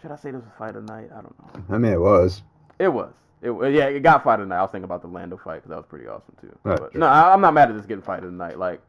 should 0.00 0.10
I 0.10 0.16
say 0.16 0.30
this 0.30 0.42
was 0.42 0.52
fight 0.58 0.76
of 0.76 0.86
the 0.86 0.92
night? 0.92 1.10
I 1.12 1.22
don't 1.22 1.34
know. 1.38 1.74
I 1.74 1.78
mean, 1.78 1.92
it 1.92 2.00
was. 2.00 2.42
It 2.78 2.88
was. 2.88 3.12
It 3.42 3.50
yeah, 3.72 3.86
it 3.86 4.00
got 4.00 4.24
fight 4.24 4.40
of 4.40 4.48
the 4.48 4.54
night. 4.54 4.58
I 4.58 4.62
was 4.62 4.70
thinking 4.70 4.84
about 4.84 5.02
the 5.02 5.08
Lando 5.08 5.36
fight 5.36 5.56
because 5.56 5.70
that 5.70 5.76
was 5.76 5.86
pretty 5.86 6.06
awesome 6.06 6.34
too. 6.40 6.58
Right, 6.62 6.78
but 6.78 6.92
sure. 6.92 7.00
no, 7.00 7.06
I, 7.06 7.32
I'm 7.32 7.40
not 7.40 7.54
mad 7.54 7.70
at 7.70 7.76
this 7.76 7.86
getting 7.86 8.02
fight 8.02 8.24
of 8.24 8.30
the 8.30 8.36
night. 8.36 8.58
Like 8.58 8.80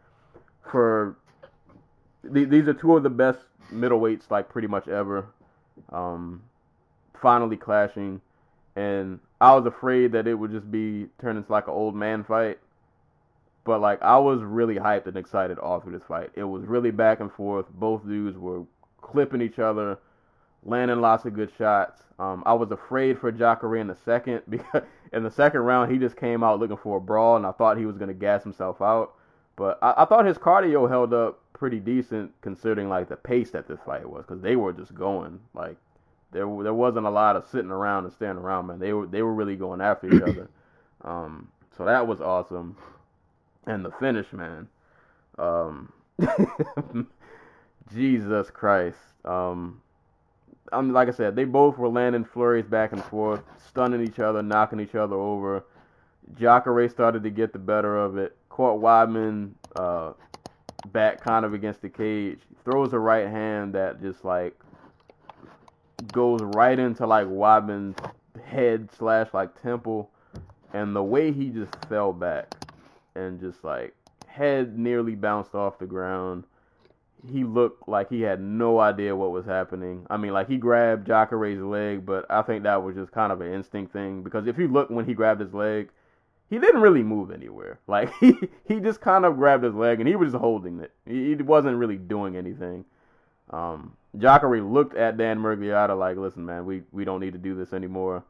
for 0.72 1.18
th- 2.34 2.50
these 2.50 2.68
are 2.68 2.74
two 2.74 2.96
of 2.96 3.04
the 3.04 3.10
best 3.10 3.40
middleweights 3.74 4.32
like 4.32 4.50
pretty 4.50 4.68
much 4.68 4.88
ever. 4.88 5.28
Um, 5.90 6.42
finally 7.22 7.58
clashing, 7.58 8.22
and 8.76 9.20
I 9.42 9.54
was 9.54 9.66
afraid 9.66 10.14
that 10.14 10.28
it 10.28 10.36
would 10.36 10.52
just 10.52 10.72
be 10.72 11.08
turn 11.20 11.38
into 11.38 11.52
like 11.52 11.68
an 11.68 11.74
old 11.74 11.96
man 11.96 12.24
fight. 12.24 12.60
But 13.64 13.82
like 13.82 14.02
I 14.02 14.18
was 14.18 14.42
really 14.42 14.76
hyped 14.76 15.08
and 15.08 15.18
excited 15.18 15.58
all 15.58 15.80
through 15.80 15.94
this 15.94 16.08
fight. 16.08 16.32
It 16.36 16.44
was 16.44 16.66
really 16.66 16.92
back 16.92 17.20
and 17.20 17.32
forth. 17.32 17.66
Both 17.74 18.08
dudes 18.08 18.38
were 18.38 18.64
clipping 19.02 19.42
each 19.42 19.60
other, 19.60 20.00
landing 20.64 21.02
lots 21.02 21.26
of 21.26 21.34
good 21.34 21.52
shots. 21.58 22.02
Um, 22.18 22.44
I 22.46 22.54
was 22.54 22.72
afraid 22.72 23.20
for 23.20 23.32
Jacare 23.32 23.76
in 23.76 23.88
the 23.88 23.98
second 24.06 24.44
because 24.50 24.84
in 25.12 25.24
the 25.24 25.32
second 25.32 25.62
round 25.62 25.92
he 25.92 25.98
just 25.98 26.16
came 26.16 26.44
out 26.44 26.60
looking 26.60 26.78
for 26.78 26.98
a 26.98 27.02
brawl, 27.02 27.36
and 27.36 27.46
I 27.46 27.52
thought 27.52 27.78
he 27.78 27.86
was 27.86 27.98
gonna 27.98 28.14
gas 28.14 28.44
himself 28.44 28.82
out. 28.82 29.14
But 29.58 29.80
I, 29.82 29.94
I 29.98 30.06
thought 30.06 30.26
his 30.26 30.38
cardio 30.38 30.90
held 30.90 31.14
up 31.14 31.42
pretty 31.54 31.80
decent 31.80 32.34
considering 32.42 32.88
like 32.88 33.10
the 33.10 33.16
pace 33.16 33.52
that 33.52 33.68
this 33.68 33.80
fight 33.86 34.08
was, 34.08 34.26
because 34.26 34.42
they 34.42 34.56
were 34.56 34.74
just 34.74 34.94
going 34.94 35.40
like 35.54 35.78
there 36.36 36.64
there 36.64 36.74
wasn't 36.74 37.06
a 37.06 37.10
lot 37.10 37.38
of 37.38 37.48
sitting 37.48 37.72
around 37.72 38.04
and 38.04 38.14
standing 38.14 38.44
around, 38.44 38.68
man. 38.68 38.80
They 38.80 38.92
were 38.92 39.08
they 39.08 39.22
were 39.22 39.34
really 39.34 39.56
going 39.56 39.82
after 39.82 40.14
each 40.14 40.22
other. 40.22 40.50
Um, 41.04 41.50
so 41.78 41.86
that 41.86 42.08
was 42.08 42.20
awesome, 42.20 42.76
and 43.68 43.86
the 43.86 43.92
finish, 43.92 44.26
man. 44.34 44.68
Um, 45.38 45.94
Jesus 47.94 48.50
Christ. 48.50 48.98
Um, 49.24 49.84
I'm 50.74 50.94
like 50.94 51.10
I 51.10 51.12
said, 51.12 51.36
they 51.36 51.44
both 51.44 51.78
were 51.78 51.90
landing 51.90 52.26
flurries 52.26 52.66
back 52.66 52.92
and 52.92 53.04
forth, 53.04 53.44
stunning 53.68 54.02
each 54.02 54.18
other, 54.18 54.42
knocking 54.42 54.80
each 54.80 54.96
other 54.96 55.16
over. 55.16 55.64
Jacare 56.40 56.90
started 56.90 57.22
to 57.22 57.30
get 57.30 57.54
the 57.54 57.60
better 57.60 57.96
of 57.98 58.18
it. 58.18 58.36
Caught 58.50 58.82
Weidman 58.82 59.52
uh, 59.76 60.14
back 60.92 61.22
kind 61.22 61.46
of 61.46 61.54
against 61.54 61.84
the 61.84 61.90
cage. 61.90 62.40
Throws 62.64 62.94
a 62.94 63.00
right 63.00 63.28
hand 63.28 63.76
that 63.76 64.02
just 64.02 64.26
like 64.26 64.60
goes 66.12 66.42
right 66.42 66.78
into 66.78 67.06
like 67.06 67.28
Weidman's 67.28 67.98
head 68.46 68.90
slash 68.98 69.34
like 69.34 69.62
temple, 69.62 70.10
and 70.74 70.96
the 70.96 71.04
way 71.04 71.32
he 71.32 71.50
just 71.50 71.74
fell 71.88 72.14
back 72.14 72.54
and 73.16 73.40
just 73.40 73.64
like 73.64 73.96
head 74.28 74.78
nearly 74.78 75.16
bounced 75.16 75.56
off 75.56 75.80
the 75.80 75.86
ground. 75.86 76.44
He 77.32 77.44
looked 77.44 77.90
like 77.90 78.10
he 78.10 78.22
had 78.22 78.40
no 78.40 78.80
idea 78.80 79.16
what 79.16 79.32
was 79.32 79.46
happening. 79.46 80.06
I 80.12 80.18
mean, 80.18 80.32
like 80.32 80.48
he 80.48 80.58
grabbed 80.58 81.08
Jacare's 81.08 81.60
leg, 81.64 82.06
but 82.06 82.26
I 82.30 82.44
think 82.44 82.64
that 82.64 82.84
was 82.84 82.96
just 82.96 83.12
kind 83.12 83.32
of 83.32 83.42
an 83.42 83.52
instinct 83.52 83.94
thing 83.94 84.22
because 84.22 84.46
if 84.46 84.60
you 84.60 84.68
look 84.68 84.92
when 84.92 85.06
he 85.06 85.16
grabbed 85.16 85.42
his 85.42 85.54
leg, 85.54 85.90
he 86.50 86.60
didn't 86.60 86.82
really 86.82 87.02
move 87.02 87.32
anywhere. 87.32 87.80
Like 87.88 88.14
he 88.20 88.38
he 88.68 88.80
just 88.80 89.02
kind 89.02 89.26
of 89.26 89.38
grabbed 89.38 89.64
his 89.64 89.74
leg 89.74 90.00
and 90.00 90.08
he 90.08 90.16
was 90.16 90.34
just 90.34 90.42
holding 90.42 90.80
it. 90.80 90.92
He, 91.08 91.30
he 91.30 91.36
wasn't 91.36 91.78
really 91.78 91.98
doing 91.98 92.36
anything. 92.36 92.86
Um, 93.50 93.96
Jacare 94.18 94.62
looked 94.62 94.96
at 94.96 95.18
Dan 95.18 95.40
Miragliotta 95.40 95.98
like, 95.98 96.18
"Listen, 96.18 96.46
man, 96.46 96.66
we 96.66 96.84
we 96.92 97.06
don't 97.06 97.20
need 97.20 97.34
to 97.34 97.40
do 97.40 97.56
this 97.56 97.74
anymore." 97.74 98.24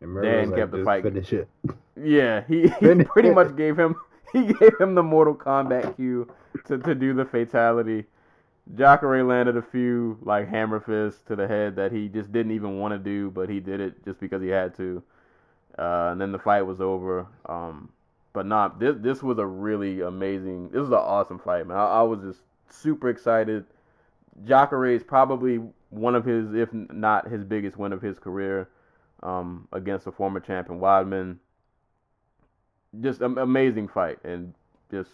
And 0.00 0.10
Murray 0.10 0.30
Dan 0.30 0.52
kept 0.52 0.70
the 0.72 0.78
"Just 0.78 0.86
fight- 0.86 1.02
Finish 1.02 1.32
it. 1.32 1.48
Yeah, 1.96 2.44
he, 2.46 2.68
he 2.80 3.04
pretty 3.04 3.30
much 3.30 3.56
gave 3.56 3.78
him 3.78 3.96
he 4.32 4.52
gave 4.52 4.78
him 4.80 4.94
the 4.94 5.02
Mortal 5.02 5.34
Kombat 5.34 5.96
cue 5.96 6.30
to, 6.66 6.78
to 6.78 6.94
do 6.94 7.14
the 7.14 7.24
fatality. 7.24 8.04
Jacare 8.76 9.24
landed 9.24 9.56
a 9.56 9.62
few 9.62 10.18
like 10.22 10.48
hammer 10.48 10.80
fists 10.80 11.22
to 11.28 11.36
the 11.36 11.48
head 11.48 11.76
that 11.76 11.90
he 11.90 12.08
just 12.08 12.32
didn't 12.32 12.52
even 12.52 12.78
want 12.78 12.92
to 12.92 12.98
do, 12.98 13.30
but 13.30 13.48
he 13.48 13.60
did 13.60 13.80
it 13.80 14.04
just 14.04 14.20
because 14.20 14.42
he 14.42 14.48
had 14.48 14.76
to. 14.76 15.02
Uh, 15.78 16.10
and 16.12 16.20
then 16.20 16.32
the 16.32 16.38
fight 16.38 16.62
was 16.62 16.80
over. 16.80 17.26
Um, 17.46 17.88
but 18.32 18.46
not 18.46 18.78
this. 18.78 18.96
This 18.98 19.22
was 19.22 19.38
a 19.38 19.46
really 19.46 20.00
amazing. 20.02 20.68
This 20.68 20.80
was 20.80 20.90
an 20.90 20.96
awesome 20.96 21.38
fight, 21.38 21.66
man. 21.66 21.78
I, 21.78 21.86
I 21.86 22.02
was 22.02 22.20
just 22.20 22.40
super 22.68 23.08
excited. 23.08 23.64
Jacare 24.44 24.86
is 24.86 25.02
probably 25.02 25.60
one 25.90 26.14
of 26.14 26.24
his, 26.24 26.54
if 26.54 26.72
not 26.72 27.28
his 27.28 27.44
biggest 27.44 27.76
win 27.76 27.92
of 27.92 28.02
his 28.02 28.18
career, 28.18 28.68
um, 29.22 29.68
against 29.72 30.06
a 30.06 30.12
former 30.12 30.40
champion 30.40 30.80
Weidman. 30.80 31.36
Just 33.00 33.20
an 33.20 33.38
amazing 33.38 33.88
fight, 33.88 34.18
and 34.24 34.54
just 34.90 35.10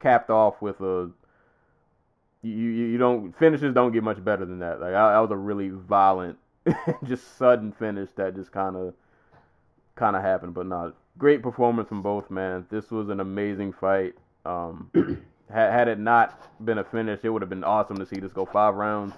capped 0.00 0.30
off 0.30 0.60
with 0.62 0.80
a. 0.80 1.10
You, 2.42 2.50
you 2.50 2.86
you 2.86 2.98
don't 2.98 3.36
finishes 3.38 3.72
don't 3.72 3.92
get 3.92 4.02
much 4.02 4.22
better 4.24 4.44
than 4.44 4.58
that. 4.60 4.80
Like 4.80 4.92
that 4.92 5.18
was 5.18 5.30
a 5.30 5.36
really 5.36 5.68
violent, 5.68 6.38
just 7.04 7.36
sudden 7.36 7.72
finish 7.72 8.10
that 8.16 8.34
just 8.34 8.50
kind 8.50 8.76
of 8.76 8.94
kind 9.94 10.16
of 10.16 10.22
happened. 10.22 10.54
But 10.54 10.66
not 10.66 10.94
great 11.18 11.42
performance 11.42 11.88
from 11.88 12.02
both 12.02 12.30
man. 12.30 12.66
This 12.70 12.90
was 12.90 13.08
an 13.08 13.20
amazing 13.20 13.72
fight. 13.72 14.14
Um, 14.44 14.90
had, 15.52 15.72
had 15.72 15.88
it 15.88 15.98
not 15.98 16.64
been 16.64 16.78
a 16.78 16.84
finish, 16.84 17.20
it 17.22 17.30
would 17.30 17.42
have 17.42 17.50
been 17.50 17.64
awesome 17.64 17.98
to 17.98 18.06
see 18.06 18.20
this 18.20 18.32
go 18.32 18.44
five 18.44 18.74
rounds. 18.74 19.14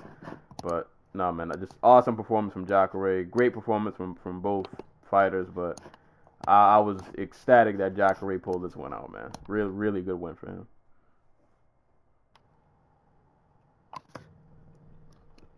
But 0.62 0.88
no, 1.14 1.30
man, 1.32 1.52
just 1.58 1.74
awesome 1.82 2.16
performance 2.16 2.52
from 2.52 2.66
Jacare. 2.66 3.24
Great 3.24 3.52
performance 3.52 3.96
from 3.96 4.14
from 4.16 4.40
both 4.40 4.66
fighters. 5.10 5.48
But 5.54 5.80
I, 6.46 6.76
I 6.76 6.78
was 6.78 7.00
ecstatic 7.18 7.78
that 7.78 7.96
Jacare 7.96 8.38
pulled 8.38 8.64
this 8.64 8.76
one 8.76 8.92
out, 8.92 9.12
man. 9.12 9.30
Real, 9.46 9.68
really 9.68 10.02
good 10.02 10.18
win 10.20 10.34
for 10.34 10.48
him. 10.48 10.66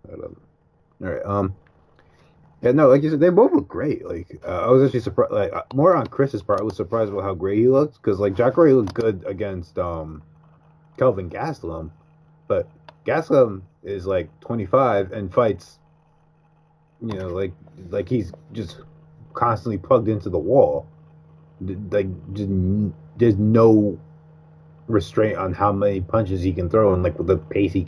All 0.09 1.09
right. 1.09 1.25
Um. 1.25 1.55
Yeah, 2.63 2.73
no, 2.73 2.89
like 2.89 3.03
you 3.03 3.11
said, 3.11 3.21
they 3.21 3.29
both 3.29 3.53
look 3.53 3.69
great. 3.69 4.07
Like 4.07 4.41
uh, 4.45 4.67
I 4.67 4.71
was 4.71 4.83
actually 4.83 5.01
surprised. 5.01 5.33
Like 5.33 5.53
uh, 5.53 5.63
more 5.75 5.95
on 5.95 6.07
Chris's 6.07 6.43
part, 6.43 6.61
I 6.61 6.65
was 6.65 6.75
surprised 6.75 7.13
about 7.13 7.23
how 7.23 7.35
great 7.35 7.59
he 7.59 7.69
looked 7.69 8.01
because 8.03 8.19
like 8.19 8.35
Jacare 8.35 8.73
looked 8.73 8.95
good 8.95 9.25
against 9.27 9.79
um 9.79 10.23
Kelvin 10.97 11.31
Gastelum, 11.31 11.91
but 12.49 12.69
Gastelum 13.05 13.63
is 13.83 14.07
like 14.07 14.29
25 14.41 15.13
and 15.13 15.33
fights. 15.33 15.79
You 17.01 17.15
know, 17.15 17.29
like 17.29 17.53
like 17.91 18.09
he's 18.09 18.33
just 18.53 18.81
constantly 19.35 19.79
plugged 19.79 20.09
into 20.09 20.31
the 20.31 20.39
wall. 20.39 20.87
Like 21.61 22.09
there's 23.17 23.37
no 23.37 23.99
restraint 24.89 25.37
on 25.37 25.53
how 25.53 25.73
many 25.73 26.01
punches 26.01 26.43
he 26.43 26.53
can 26.53 26.71
throw 26.71 26.95
and 26.95 27.03
like 27.03 27.19
with 27.19 27.27
the 27.27 27.37
pace 27.37 27.73
he 27.73 27.87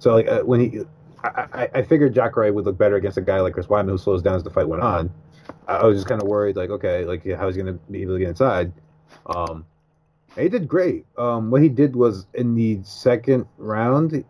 So 0.00 0.14
like 0.14 0.28
uh, 0.28 0.40
when 0.40 0.60
he, 0.60 0.80
I, 1.22 1.46
I, 1.52 1.68
I 1.76 1.82
figured 1.82 2.14
Jacare 2.14 2.52
would 2.52 2.64
look 2.64 2.78
better 2.78 2.96
against 2.96 3.18
a 3.18 3.20
guy 3.20 3.40
like 3.40 3.54
Chris 3.54 3.66
Weidman 3.66 3.90
who 3.90 3.98
slows 3.98 4.22
down 4.22 4.34
as 4.34 4.42
the 4.42 4.50
fight 4.50 4.66
went 4.66 4.82
on. 4.82 5.12
I, 5.68 5.76
I 5.76 5.86
was 5.86 5.98
just 5.98 6.08
kind 6.08 6.20
of 6.20 6.26
worried, 6.26 6.56
like, 6.56 6.70
okay, 6.70 7.04
like 7.04 7.24
how 7.36 7.46
he's 7.46 7.56
gonna 7.56 7.74
be 7.90 8.02
able 8.02 8.14
to 8.14 8.18
get 8.18 8.28
inside. 8.30 8.72
Um, 9.26 9.66
he 10.40 10.48
did 10.48 10.68
great. 10.68 11.06
Um, 11.18 11.50
what 11.50 11.62
he 11.62 11.68
did 11.68 11.96
was 11.96 12.26
in 12.34 12.54
the 12.54 12.80
second 12.82 13.46
round, 13.58 14.24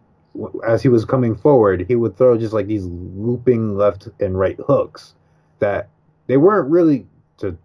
as 0.67 0.83
he 0.83 0.89
was 0.89 1.05
coming 1.05 1.35
forward, 1.35 1.85
he 1.89 1.97
would 1.97 2.17
throw 2.17 2.39
just 2.39 2.53
like 2.53 2.67
these 2.67 2.87
looping 2.87 3.77
left 3.77 4.09
and 4.21 4.39
right 4.39 4.59
hooks 4.67 5.15
that 5.59 5.89
they 6.27 6.37
weren't 6.37 6.71
really 6.71 7.07
to 7.39 7.57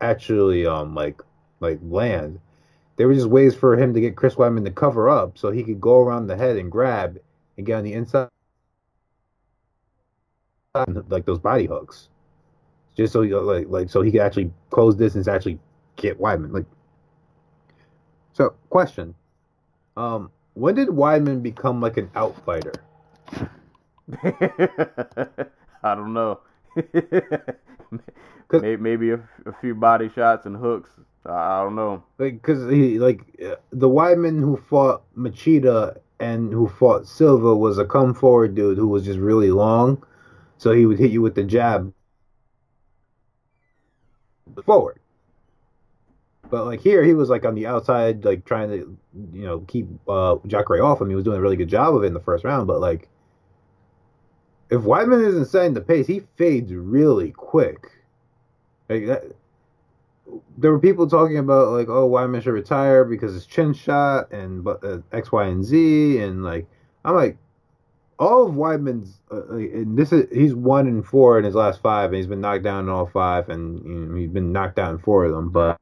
actually 0.00 0.66
um 0.66 0.94
like 0.94 1.20
like 1.60 1.78
land. 1.82 2.40
They 2.96 3.04
were 3.04 3.14
just 3.14 3.28
ways 3.28 3.54
for 3.54 3.76
him 3.76 3.94
to 3.94 4.00
get 4.00 4.16
Chris 4.16 4.34
Weidman 4.34 4.64
to 4.64 4.70
cover 4.70 5.08
up 5.08 5.38
so 5.38 5.50
he 5.50 5.62
could 5.62 5.80
go 5.80 6.00
around 6.00 6.26
the 6.26 6.36
head 6.36 6.56
and 6.56 6.70
grab 6.70 7.18
and 7.56 7.66
get 7.66 7.76
on 7.76 7.84
the 7.84 7.92
inside 7.92 8.28
like 11.08 11.24
those 11.26 11.38
body 11.38 11.66
hooks. 11.66 12.08
Just 12.96 13.12
so 13.12 13.22
you 13.22 13.38
like 13.40 13.66
like 13.68 13.90
so 13.90 14.02
he 14.02 14.10
could 14.10 14.20
actually 14.20 14.50
close 14.70 14.94
distance 14.94 15.28
actually 15.28 15.58
get 15.96 16.18
Weidman. 16.18 16.52
Like 16.52 16.66
so 18.38 18.54
question. 18.70 19.14
Um 19.96 20.30
when 20.54 20.76
did 20.76 20.88
Weidman 20.88 21.42
become 21.42 21.80
like 21.80 21.96
an 21.96 22.08
outfighter? 22.14 22.74
I 25.82 25.94
don't 25.94 26.14
know. 26.14 26.40
maybe, 28.52 28.76
maybe 28.76 29.10
a, 29.10 29.20
a 29.46 29.52
few 29.60 29.74
body 29.74 30.08
shots 30.14 30.46
and 30.46 30.56
hooks. 30.56 30.90
I, 31.26 31.32
I 31.32 31.62
don't 31.64 31.74
know. 31.74 32.04
Like 32.18 32.40
cuz 32.42 32.70
he 32.70 33.00
like 33.00 33.22
uh, 33.44 33.56
the 33.72 33.88
Weidman 33.88 34.38
who 34.38 34.56
fought 34.56 35.02
Machida 35.16 35.98
and 36.20 36.52
who 36.52 36.68
fought 36.68 37.06
Silva 37.06 37.56
was 37.56 37.78
a 37.78 37.84
come 37.84 38.14
forward 38.14 38.54
dude 38.54 38.78
who 38.78 38.86
was 38.86 39.04
just 39.04 39.18
really 39.18 39.50
long. 39.50 40.04
So 40.58 40.72
he 40.72 40.86
would 40.86 40.98
hit 40.98 41.10
you 41.10 41.22
with 41.22 41.34
the 41.34 41.44
jab 41.44 41.92
forward. 44.64 45.00
But 46.50 46.64
like 46.64 46.80
here, 46.80 47.04
he 47.04 47.14
was 47.14 47.28
like 47.28 47.44
on 47.44 47.54
the 47.54 47.66
outside, 47.66 48.24
like 48.24 48.44
trying 48.44 48.70
to, 48.70 48.98
you 49.32 49.44
know, 49.44 49.60
keep 49.60 49.86
uh, 50.08 50.36
Jacare 50.46 50.82
off 50.82 51.00
him. 51.00 51.08
He 51.08 51.14
was 51.14 51.24
doing 51.24 51.38
a 51.38 51.42
really 51.42 51.56
good 51.56 51.68
job 51.68 51.94
of 51.94 52.04
it 52.04 52.06
in 52.06 52.14
the 52.14 52.20
first 52.20 52.44
round. 52.44 52.66
But 52.66 52.80
like, 52.80 53.08
if 54.70 54.82
Weidman 54.82 55.26
isn't 55.26 55.46
setting 55.46 55.74
the 55.74 55.80
pace, 55.80 56.06
he 56.06 56.22
fades 56.36 56.72
really 56.72 57.32
quick. 57.32 57.90
Like 58.88 59.06
that, 59.06 59.24
there 60.56 60.72
were 60.72 60.78
people 60.78 61.08
talking 61.08 61.38
about 61.38 61.72
like, 61.72 61.88
oh, 61.88 62.08
Weidman 62.08 62.42
should 62.42 62.52
retire 62.52 63.04
because 63.04 63.34
his 63.34 63.46
chin 63.46 63.74
shot 63.74 64.32
and 64.32 64.64
but 64.64 64.82
uh, 64.84 64.98
X, 65.12 65.30
Y, 65.32 65.44
and 65.44 65.64
Z, 65.64 66.18
and 66.18 66.44
like, 66.44 66.66
I'm 67.04 67.14
like, 67.14 67.36
all 68.18 68.46
of 68.46 68.54
Weidman's, 68.54 69.20
uh, 69.30 69.54
and 69.54 69.96
this 69.96 70.12
is 70.12 70.26
he's 70.32 70.54
one 70.54 70.88
and 70.88 71.06
four 71.06 71.38
in 71.38 71.44
his 71.44 71.54
last 71.54 71.80
five, 71.80 72.06
and 72.06 72.16
he's 72.16 72.26
been 72.26 72.40
knocked 72.40 72.64
down 72.64 72.84
in 72.84 72.90
all 72.90 73.06
five, 73.06 73.48
and 73.48 73.84
you 73.84 73.94
know, 73.94 74.16
he's 74.16 74.30
been 74.30 74.52
knocked 74.52 74.78
out 74.78 74.92
in 74.92 74.98
four 74.98 75.24
of 75.24 75.32
them, 75.32 75.50
but 75.50 75.78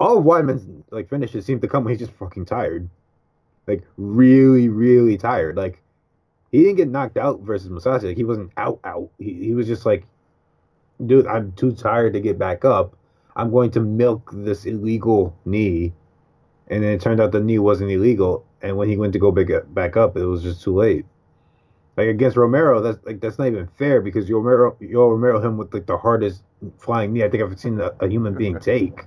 All 0.00 0.18
of 0.18 0.24
Weidman's 0.24 0.66
like 0.90 1.10
finishes 1.10 1.44
seem 1.44 1.60
to 1.60 1.68
come 1.68 1.84
when 1.84 1.92
he's 1.92 2.00
just 2.00 2.18
fucking 2.18 2.46
tired, 2.46 2.88
like 3.66 3.82
really, 3.98 4.68
really 4.68 5.18
tired. 5.18 5.56
Like 5.56 5.82
he 6.50 6.62
didn't 6.62 6.76
get 6.76 6.88
knocked 6.88 7.18
out 7.18 7.40
versus 7.40 7.68
Mousasi. 7.68 8.04
Like 8.04 8.16
he 8.16 8.24
wasn't 8.24 8.50
out, 8.56 8.80
out. 8.82 9.10
He 9.18 9.34
he 9.34 9.54
was 9.54 9.66
just 9.66 9.84
like, 9.84 10.06
dude, 11.04 11.26
I'm 11.26 11.52
too 11.52 11.72
tired 11.72 12.14
to 12.14 12.20
get 12.20 12.38
back 12.38 12.64
up. 12.64 12.96
I'm 13.36 13.50
going 13.50 13.70
to 13.72 13.80
milk 13.80 14.30
this 14.32 14.64
illegal 14.64 15.36
knee, 15.44 15.92
and 16.68 16.82
then 16.82 16.92
it 16.92 17.00
turned 17.02 17.20
out 17.20 17.32
the 17.32 17.40
knee 17.40 17.58
wasn't 17.58 17.90
illegal. 17.90 18.44
And 18.62 18.76
when 18.76 18.88
he 18.88 18.96
went 18.96 19.12
to 19.12 19.18
go 19.18 19.30
back 19.30 19.48
back 19.68 19.98
up, 19.98 20.16
it 20.16 20.24
was 20.24 20.42
just 20.42 20.62
too 20.62 20.74
late. 20.74 21.04
Like 21.98 22.08
against 22.08 22.38
Romero, 22.38 22.80
that's 22.80 23.04
like 23.04 23.20
that's 23.20 23.38
not 23.38 23.48
even 23.48 23.68
fair 23.76 24.00
because 24.00 24.30
Romero, 24.30 24.76
Yo 24.80 25.08
Romero, 25.10 25.40
him 25.40 25.58
with 25.58 25.74
like 25.74 25.84
the 25.84 25.98
hardest 25.98 26.42
flying 26.78 27.12
knee 27.12 27.22
I 27.22 27.28
think 27.28 27.42
I've 27.42 27.60
seen 27.60 27.78
a, 27.78 27.92
a 28.00 28.08
human 28.08 28.34
being 28.34 28.58
take. 28.70 29.04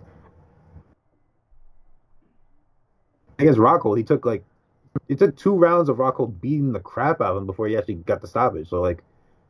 Against 3.39 3.59
Rockhold, 3.59 3.97
he 3.97 4.03
took 4.03 4.25
like 4.25 4.43
it 5.07 5.19
took 5.19 5.35
two 5.35 5.55
rounds 5.55 5.89
of 5.89 5.97
Rockhold 5.97 6.39
beating 6.39 6.71
the 6.71 6.79
crap 6.79 7.21
out 7.21 7.31
of 7.31 7.37
him 7.37 7.45
before 7.45 7.67
he 7.67 7.77
actually 7.77 7.95
got 7.95 8.21
the 8.21 8.27
stoppage. 8.27 8.69
So 8.69 8.81
like, 8.81 9.03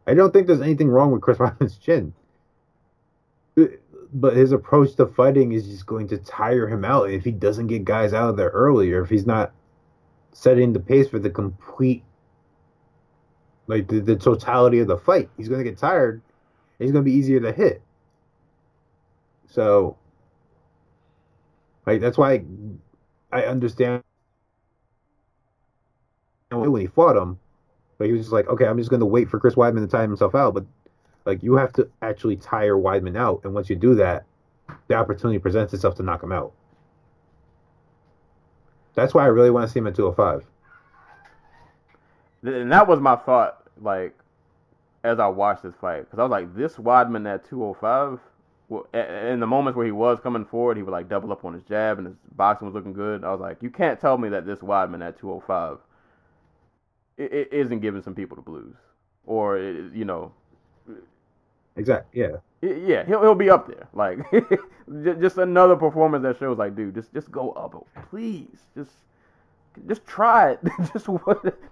I 0.08 0.14
don't 0.14 0.32
think 0.32 0.48
there's 0.48 0.62
anything 0.62 0.90
wrong 0.90 1.12
with 1.12 1.22
Chris 1.22 1.38
Weidman's 1.40 1.78
chin. 1.78 2.14
Uh, 3.58 3.66
but 4.14 4.36
his 4.36 4.52
approach 4.52 4.96
to 4.96 5.08
fighting 5.08 5.54
is 5.54 5.68
just 5.68 5.86
going 5.86 6.08
to 6.10 6.18
tire 6.18 6.68
him 6.68 6.86
out 6.86 7.10
if 7.10 7.24
he 7.24 7.32
doesn't 7.32 7.68
get 7.68 7.84
guys 7.84 8.14
out 8.14 8.30
of 8.30 8.38
there 8.38 8.50
early, 8.50 8.94
or 8.94 9.02
if 9.04 9.10
he's 9.10 9.26
not 9.26 9.52
setting 10.34 10.74
the 10.74 10.80
pace 10.80 11.10
for 11.10 11.20
the 11.20 11.30
complete, 11.30 12.04
like 13.68 13.88
the, 13.88 14.00
the 14.00 14.16
totality 14.16 14.80
of 14.80 14.88
the 14.88 14.98
fight. 14.98 15.30
He's 15.36 15.50
going 15.50 15.64
to 15.64 15.70
get 15.70 15.80
tired. 15.80 16.22
he's 16.78 16.92
going 16.92 17.04
to 17.04 17.10
be 17.10 17.18
easier 17.18 17.40
to 17.40 17.52
hit. 17.52 17.82
So, 19.48 19.98
like 21.86 22.02
that's 22.02 22.18
why 22.18 22.44
I, 23.34 23.46
understand 23.46 24.04
when 26.50 26.82
he 26.82 26.88
fought 26.88 27.18
him, 27.18 27.40
but 27.98 28.08
he 28.08 28.14
was 28.14 28.22
just 28.22 28.32
like, 28.32 28.48
okay, 28.48 28.66
I'm 28.66 28.78
just 28.78 28.90
going 28.90 29.00
to 29.00 29.06
wait 29.06 29.30
for 29.30 29.40
Chris 29.40 29.56
Weidman 29.56 29.82
to 29.82 29.88
tire 29.88 30.04
himself 30.04 30.36
out. 30.36 30.54
But 30.54 30.66
like, 31.26 31.42
you 31.42 31.56
have 31.56 31.74
to 31.74 31.90
actually 32.02 32.36
tire 32.36 32.76
Weidman 32.76 33.18
out, 33.18 33.42
and 33.44 33.54
once 33.54 33.70
you 33.70 33.76
do 33.76 33.96
that, 33.96 34.26
the 34.88 34.96
opportunity 34.96 35.40
presents 35.40 35.74
itself 35.74 35.96
to 35.96 36.04
knock 36.04 36.22
him 36.22 36.32
out. 36.32 36.54
That's 38.96 39.14
why 39.14 39.24
I 39.24 39.28
really 39.28 39.50
want 39.50 39.68
to 39.68 39.72
see 39.72 39.80
him 39.80 39.88
at 39.88 39.96
205. 39.96 40.46
And 42.44 42.72
that 42.72 42.88
was 42.88 43.00
my 43.00 43.16
thought, 43.16 43.64
like, 43.82 44.14
as 45.04 45.20
I 45.20 45.28
watched 45.28 45.64
this 45.64 45.74
fight, 45.80 46.02
because 46.02 46.20
I 46.20 46.24
was 46.24 46.32
like, 46.32 46.56
this 46.56 46.76
Weidman 46.76 47.32
at 47.34 47.50
205. 47.50 48.20
In 48.94 49.40
the 49.40 49.48
moments 49.48 49.76
where 49.76 49.86
he 49.86 49.92
was 49.92 50.20
coming 50.22 50.46
forward, 50.46 50.78
he 50.78 50.84
would 50.84 50.92
like 50.92 51.10
double 51.10 51.32
up 51.32 51.46
on 51.46 51.54
his 51.54 51.64
jab, 51.64 51.98
and 51.98 52.08
his 52.08 52.16
boxing 52.36 52.68
was 52.68 52.74
looking 52.74 52.94
good. 52.94 53.24
I 53.24 53.32
was 53.32 53.42
like, 53.42 53.62
you 53.62 53.70
can't 53.70 54.00
tell 54.00 54.18
me 54.18 54.30
that 54.30 54.46
this 54.46 54.60
Weidman 54.60 55.06
at 55.06 55.20
205 55.20 55.80
it, 57.18 57.34
it 57.34 57.54
isn't 57.54 57.80
giving 57.80 58.02
some 58.02 58.16
people 58.16 58.36
the 58.36 58.42
blues, 58.42 58.76
or 59.26 59.58
it, 59.58 59.94
you 59.94 60.06
know, 60.06 60.32
exactly, 61.76 62.22
yeah, 62.22 62.38
it, 62.62 62.84
yeah, 62.88 63.06
he'll 63.06 63.22
he'll 63.22 63.36
be 63.36 63.50
up 63.50 63.68
there. 63.68 63.88
Like 63.94 64.20
just 65.22 65.38
another 65.38 65.76
performance 65.76 66.24
that 66.24 66.38
shows, 66.40 66.58
like, 66.58 66.76
dude, 66.76 66.96
just 66.96 67.14
just 67.14 67.32
go 67.32 67.52
up, 67.52 67.76
please, 68.10 68.66
just 68.76 68.92
just 69.88 70.06
try 70.06 70.52
it, 70.52 70.60
just 70.94 71.08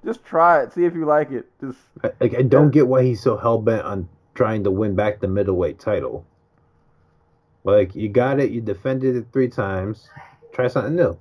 just 0.05 0.23
try 0.23 0.61
it, 0.61 0.73
see 0.73 0.85
if 0.85 0.93
you 0.93 1.05
like 1.05 1.31
it. 1.31 1.49
Just 1.59 1.79
like 2.19 2.35
I 2.35 2.43
don't 2.43 2.71
get 2.71 2.87
why 2.87 3.03
he's 3.03 3.21
so 3.21 3.37
hell 3.37 3.57
bent 3.57 3.85
on 3.85 4.09
trying 4.33 4.63
to 4.63 4.71
win 4.71 4.95
back 4.95 5.19
the 5.19 5.27
middleweight 5.27 5.79
title. 5.79 6.25
Like 7.63 7.95
you 7.95 8.09
got 8.09 8.39
it, 8.39 8.51
you 8.51 8.61
defended 8.61 9.15
it 9.15 9.27
three 9.31 9.47
times. 9.47 10.09
Try 10.51 10.67
something 10.67 10.95
new. 10.95 11.17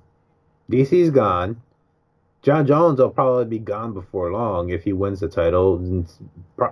DC's 0.69 1.09
gone. 1.09 1.61
Jon 2.41 2.65
Jones 2.65 2.99
will 2.99 3.09
probably 3.09 3.45
be 3.45 3.59
gone 3.59 3.93
before 3.93 4.31
long 4.31 4.69
if 4.69 4.83
he 4.83 4.93
wins 4.93 5.19
the 5.19 5.27
title, 5.27 5.77
and, 5.77 6.11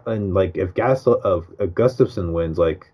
and 0.07 0.33
like 0.33 0.57
if 0.57 0.73
Gas 0.73 1.05
of 1.05 1.47
if 1.59 1.69
Gustafsson 1.71 2.33
wins, 2.33 2.57
like 2.57 2.91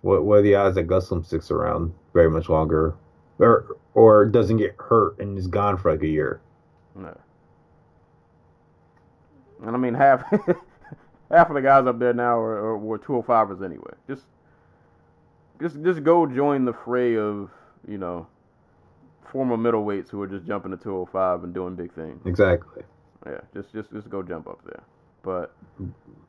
what 0.00 0.24
what 0.24 0.40
are 0.40 0.42
the 0.42 0.56
odds 0.56 0.74
that 0.74 0.88
Gustafsson 0.88 1.24
sticks 1.24 1.50
around 1.52 1.94
very 2.12 2.28
much 2.28 2.48
longer, 2.48 2.94
or 3.38 3.76
or 3.94 4.26
doesn't 4.26 4.56
get 4.56 4.74
hurt 4.78 5.20
and 5.20 5.38
is 5.38 5.46
gone 5.46 5.76
for 5.76 5.92
like 5.92 6.02
a 6.02 6.08
year? 6.08 6.40
No. 6.96 7.16
And 9.64 9.76
I 9.76 9.78
mean 9.78 9.94
half 9.94 10.22
half 11.30 11.48
of 11.48 11.54
the 11.54 11.62
guys 11.62 11.86
up 11.86 12.00
there 12.00 12.12
now 12.12 12.40
are, 12.40 12.56
are 12.56 12.78
were 12.78 12.98
205ers 12.98 13.64
anyway. 13.64 13.92
Just 14.08 14.24
just 15.62 15.82
just 15.82 16.02
go 16.04 16.26
join 16.26 16.64
the 16.66 16.72
fray 16.72 17.16
of 17.16 17.50
you 17.88 17.98
know 17.98 18.26
former 19.30 19.56
middleweights 19.56 20.10
who 20.10 20.20
are 20.20 20.26
just 20.26 20.44
jumping 20.44 20.70
to 20.72 20.76
205 20.76 21.44
and 21.44 21.54
doing 21.54 21.74
big 21.74 21.92
things. 21.94 22.20
Exactly. 22.26 22.82
Yeah, 23.24 23.40
just 23.54 23.72
just 23.72 23.90
just 23.92 24.10
go 24.10 24.22
jump 24.22 24.48
up 24.48 24.60
there. 24.64 24.82
But 25.22 25.54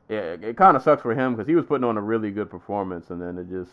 yeah, 0.08 0.20
it, 0.34 0.44
it 0.44 0.56
kind 0.56 0.76
of 0.76 0.82
sucks 0.82 1.02
for 1.02 1.14
him 1.14 1.34
because 1.34 1.48
he 1.48 1.54
was 1.56 1.64
putting 1.66 1.84
on 1.84 1.96
a 1.96 2.00
really 2.00 2.30
good 2.30 2.48
performance, 2.48 3.10
and 3.10 3.20
then 3.20 3.36
it 3.36 3.50
just 3.50 3.72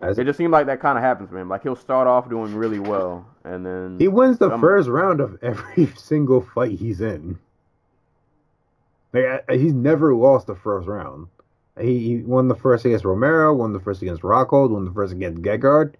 As 0.00 0.18
it 0.18 0.24
just 0.24 0.36
seemed 0.36 0.52
like 0.52 0.66
that 0.66 0.80
kind 0.80 0.98
of 0.98 1.04
happens 1.04 1.30
for 1.30 1.38
him. 1.38 1.48
Like 1.48 1.62
he'll 1.62 1.76
start 1.76 2.08
off 2.08 2.28
doing 2.28 2.54
really 2.54 2.80
well, 2.80 3.24
and 3.44 3.64
then 3.64 3.96
he 4.00 4.08
wins 4.08 4.38
the 4.38 4.50
some- 4.50 4.60
first 4.60 4.88
round 4.88 5.20
of 5.20 5.38
every 5.42 5.86
single 5.96 6.40
fight 6.42 6.78
he's 6.78 7.00
in. 7.00 7.38
Like, 9.12 9.48
he's 9.50 9.72
never 9.72 10.14
lost 10.14 10.46
the 10.48 10.54
first 10.54 10.86
round. 10.88 11.28
He, 11.78 11.98
he 11.98 12.16
won 12.18 12.48
the 12.48 12.54
first 12.54 12.84
against 12.84 13.04
Romero, 13.04 13.54
won 13.54 13.72
the 13.72 13.80
first 13.80 14.02
against 14.02 14.22
Rockhold, 14.22 14.70
won 14.70 14.84
the 14.84 14.92
first 14.92 15.12
against 15.12 15.42
Gegard. 15.42 15.94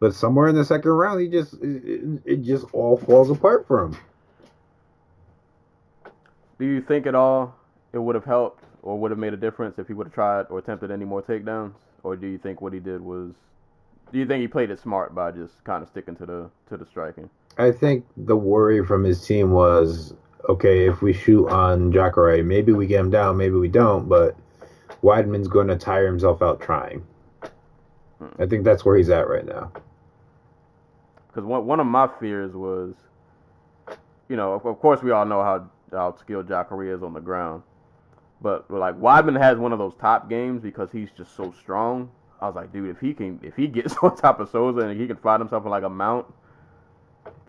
But 0.00 0.14
somewhere 0.14 0.48
in 0.48 0.54
the 0.54 0.64
second 0.64 0.90
round, 0.90 1.20
he 1.20 1.28
just 1.28 1.54
it, 1.62 2.20
it 2.24 2.42
just 2.42 2.66
all 2.72 2.96
falls 2.96 3.30
apart 3.30 3.66
for 3.66 3.82
him. 3.82 3.96
Do 6.58 6.66
you 6.66 6.80
think 6.80 7.06
at 7.06 7.14
all 7.14 7.54
it 7.92 7.98
would 7.98 8.14
have 8.14 8.24
helped 8.24 8.64
or 8.82 8.98
would 8.98 9.10
have 9.10 9.18
made 9.18 9.32
a 9.32 9.36
difference 9.36 9.78
if 9.78 9.86
he 9.86 9.94
would 9.94 10.06
have 10.06 10.14
tried 10.14 10.46
or 10.50 10.58
attempted 10.58 10.90
any 10.90 11.04
more 11.04 11.22
takedowns? 11.22 11.72
Or 12.02 12.16
do 12.16 12.26
you 12.26 12.38
think 12.38 12.60
what 12.60 12.72
he 12.72 12.80
did 12.80 13.00
was 13.00 13.32
do 14.12 14.18
you 14.18 14.26
think 14.26 14.40
he 14.42 14.48
played 14.48 14.70
it 14.70 14.78
smart 14.78 15.14
by 15.14 15.30
just 15.30 15.62
kind 15.64 15.82
of 15.82 15.88
sticking 15.88 16.16
to 16.16 16.26
the 16.26 16.50
to 16.68 16.76
the 16.76 16.86
striking? 16.86 17.30
I 17.58 17.70
think 17.70 18.04
the 18.16 18.36
worry 18.36 18.84
from 18.84 19.04
his 19.04 19.24
team 19.26 19.52
was 19.52 20.14
okay, 20.48 20.86
if 20.86 21.02
we 21.02 21.12
shoot 21.12 21.48
on 21.48 21.92
Jacare, 21.92 22.42
maybe 22.42 22.72
we 22.72 22.86
get 22.86 23.00
him 23.00 23.10
down, 23.10 23.36
maybe 23.36 23.54
we 23.54 23.68
don't, 23.68 24.08
but 24.08 24.36
Weidman's 25.04 25.48
going 25.48 25.68
to 25.68 25.76
tire 25.76 26.06
himself 26.06 26.40
out 26.40 26.62
trying. 26.62 27.06
Hmm. 28.18 28.42
I 28.42 28.46
think 28.46 28.64
that's 28.64 28.84
where 28.84 28.96
he's 28.96 29.10
at 29.10 29.28
right 29.28 29.44
now. 29.44 29.70
Because 31.28 31.44
one 31.44 31.66
one 31.66 31.78
of 31.78 31.86
my 31.86 32.08
fears 32.18 32.54
was, 32.54 32.94
you 34.28 34.36
know, 34.36 34.54
of, 34.54 34.64
of 34.64 34.80
course 34.80 35.02
we 35.02 35.10
all 35.10 35.26
know 35.26 35.42
how 35.42 35.68
how 35.92 36.16
skilled 36.16 36.48
Jacare 36.48 36.94
is 36.94 37.02
on 37.02 37.12
the 37.12 37.20
ground, 37.20 37.62
but 38.40 38.70
like 38.70 38.98
Weidman 38.98 39.38
has 39.38 39.58
one 39.58 39.72
of 39.72 39.78
those 39.78 39.94
top 40.00 40.30
games 40.30 40.62
because 40.62 40.90
he's 40.90 41.10
just 41.16 41.36
so 41.36 41.52
strong. 41.52 42.10
I 42.40 42.46
was 42.46 42.56
like, 42.56 42.72
dude, 42.72 42.88
if 42.88 43.00
he 43.00 43.12
can, 43.12 43.40
if 43.42 43.56
he 43.56 43.66
gets 43.66 43.96
on 44.02 44.16
top 44.16 44.40
of 44.40 44.48
Souza 44.48 44.80
and 44.86 44.98
he 44.98 45.06
can 45.06 45.16
find 45.16 45.40
himself 45.40 45.64
in 45.64 45.70
like 45.70 45.82
a 45.82 45.90
mount, 45.90 46.26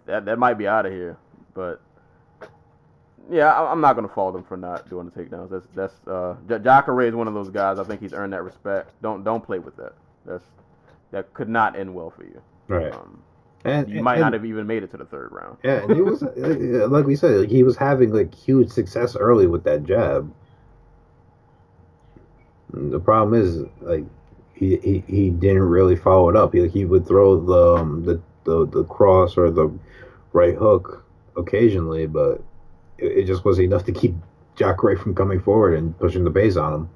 that 0.07 0.25
that 0.25 0.39
might 0.39 0.55
be 0.55 0.67
out 0.67 0.85
of 0.85 0.91
here. 0.91 1.17
But 1.53 1.81
yeah, 3.29 3.53
I, 3.53 3.71
I'm 3.71 3.81
not 3.81 3.95
gonna 3.95 4.07
fault 4.07 4.35
him 4.35 4.43
for 4.43 4.57
not 4.57 4.89
doing 4.89 5.09
the 5.09 5.23
takedowns. 5.23 5.49
That's 5.49 5.67
that's 5.75 6.07
uh, 6.07 6.35
J- 6.47 6.59
Jacare 6.59 7.01
is 7.01 7.15
one 7.15 7.27
of 7.27 7.33
those 7.33 7.49
guys. 7.49 7.79
I 7.79 7.83
think 7.83 8.01
he's 8.01 8.13
earned 8.13 8.33
that 8.33 8.43
respect. 8.43 8.91
Don't 9.01 9.23
don't 9.23 9.43
play 9.43 9.59
with 9.59 9.75
that. 9.77 9.93
That's 10.25 10.43
that 11.11 11.33
could 11.33 11.49
not 11.49 11.77
end 11.77 11.93
well 11.93 12.09
for 12.09 12.23
you. 12.23 12.41
Right. 12.67 12.93
Um, 12.93 13.21
And 13.63 13.89
you 13.89 14.03
might 14.03 14.15
and, 14.15 14.21
not 14.21 14.33
have 14.33 14.45
even 14.45 14.67
made 14.67 14.83
it 14.83 14.91
to 14.91 14.97
the 14.97 15.05
third 15.05 15.31
round. 15.31 15.57
Yeah, 15.63 15.81
and 15.83 15.95
he 15.95 16.01
was 16.01 16.21
like 16.35 16.89
like 16.89 17.05
we 17.05 17.15
said, 17.15 17.39
like 17.39 17.49
he 17.49 17.63
was 17.63 17.77
having 17.77 18.11
like 18.11 18.33
huge 18.33 18.69
success 18.69 19.15
early 19.15 19.47
with 19.47 19.63
that 19.63 19.83
jab. 19.83 20.31
And 22.73 22.91
the 22.91 22.99
problem 22.99 23.39
is 23.39 23.65
like 23.81 24.03
he, 24.53 24.77
he, 24.77 25.03
he 25.07 25.29
didn't 25.29 25.63
really 25.63 25.95
follow 25.95 26.29
it 26.29 26.35
up. 26.35 26.53
He 26.53 26.67
he 26.67 26.85
would 26.85 27.07
throw 27.07 27.39
the 27.39 27.81
um, 27.81 28.03
the, 28.05 28.21
the 28.43 28.67
the 28.67 28.83
cross 28.85 29.37
or 29.37 29.49
the 29.49 29.71
right 30.33 30.55
hook 30.55 31.05
occasionally, 31.37 32.07
but 32.07 32.41
it, 32.97 33.25
just 33.25 33.45
wasn't 33.45 33.65
enough 33.65 33.85
to 33.85 33.91
keep 33.91 34.15
Jacare 34.55 34.97
from 34.97 35.15
coming 35.15 35.39
forward 35.39 35.77
and 35.77 35.97
pushing 35.99 36.23
the 36.23 36.31
pace 36.31 36.55
on 36.55 36.73
him. 36.73 36.89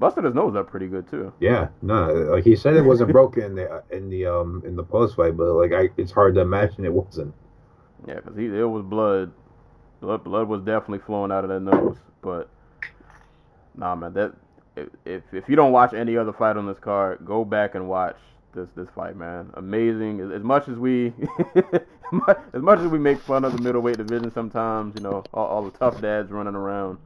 Busted 0.00 0.24
his 0.24 0.34
nose 0.34 0.56
up 0.56 0.70
pretty 0.70 0.88
good 0.88 1.10
too. 1.10 1.30
Yeah, 1.40 1.68
no, 1.82 2.10
like 2.10 2.44
he 2.44 2.56
said, 2.56 2.74
it 2.74 2.80
wasn't 2.82 3.12
broken 3.18 3.42
in 3.42 3.54
the 3.54 3.82
in 3.90 4.08
the 4.08 4.24
um 4.24 4.62
in 4.64 4.74
the 4.74 4.82
post 4.82 5.14
fight, 5.14 5.36
but 5.36 5.52
like 5.52 5.74
I, 5.74 5.90
it's 5.98 6.10
hard 6.10 6.34
to 6.36 6.40
imagine 6.40 6.86
it 6.86 6.92
wasn't. 6.92 7.34
Yeah, 8.08 8.14
because 8.14 8.38
he 8.38 8.46
it 8.46 8.64
was 8.64 8.82
blood. 8.82 9.30
blood. 10.00 10.24
Blood 10.24 10.48
was 10.48 10.62
definitely 10.62 11.00
flowing 11.00 11.30
out 11.30 11.44
of 11.44 11.50
that 11.50 11.60
nose. 11.60 11.98
But 12.22 12.48
nah, 13.74 13.94
man, 13.94 14.14
that 14.14 14.32
if 15.04 15.22
if 15.32 15.48
you 15.50 15.56
don't 15.56 15.72
watch 15.72 15.92
any 15.92 16.16
other 16.16 16.32
fight 16.32 16.56
on 16.56 16.66
this 16.66 16.78
card, 16.78 17.18
go 17.26 17.44
back 17.44 17.74
and 17.74 17.86
watch 17.86 18.16
this 18.54 18.68
this 18.76 18.88
fight, 18.94 19.16
man. 19.16 19.50
Amazing. 19.54 20.20
As, 20.20 20.30
as 20.30 20.42
much 20.42 20.68
as 20.68 20.76
we 20.76 21.12
as 22.52 22.62
much 22.62 22.80
as 22.80 22.86
we 22.86 22.98
make 22.98 23.18
fun 23.20 23.44
of 23.44 23.56
the 23.56 23.62
middleweight 23.62 23.96
division 23.96 24.30
sometimes, 24.32 24.94
you 24.96 25.02
know, 25.02 25.22
all, 25.32 25.46
all 25.46 25.62
the 25.62 25.76
tough 25.78 26.00
dads 26.00 26.30
running 26.30 26.54
around. 26.54 26.98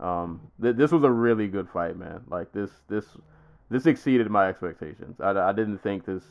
Um, 0.00 0.40
th- 0.60 0.76
this 0.76 0.90
was 0.90 1.04
a 1.04 1.10
really 1.10 1.48
good 1.48 1.68
fight, 1.68 1.96
man. 1.96 2.22
Like 2.28 2.52
this 2.52 2.70
this 2.88 3.04
this 3.70 3.86
exceeded 3.86 4.30
my 4.30 4.48
expectations. 4.48 5.20
I, 5.20 5.30
I 5.30 5.52
didn't 5.52 5.78
think 5.78 6.04
this 6.04 6.22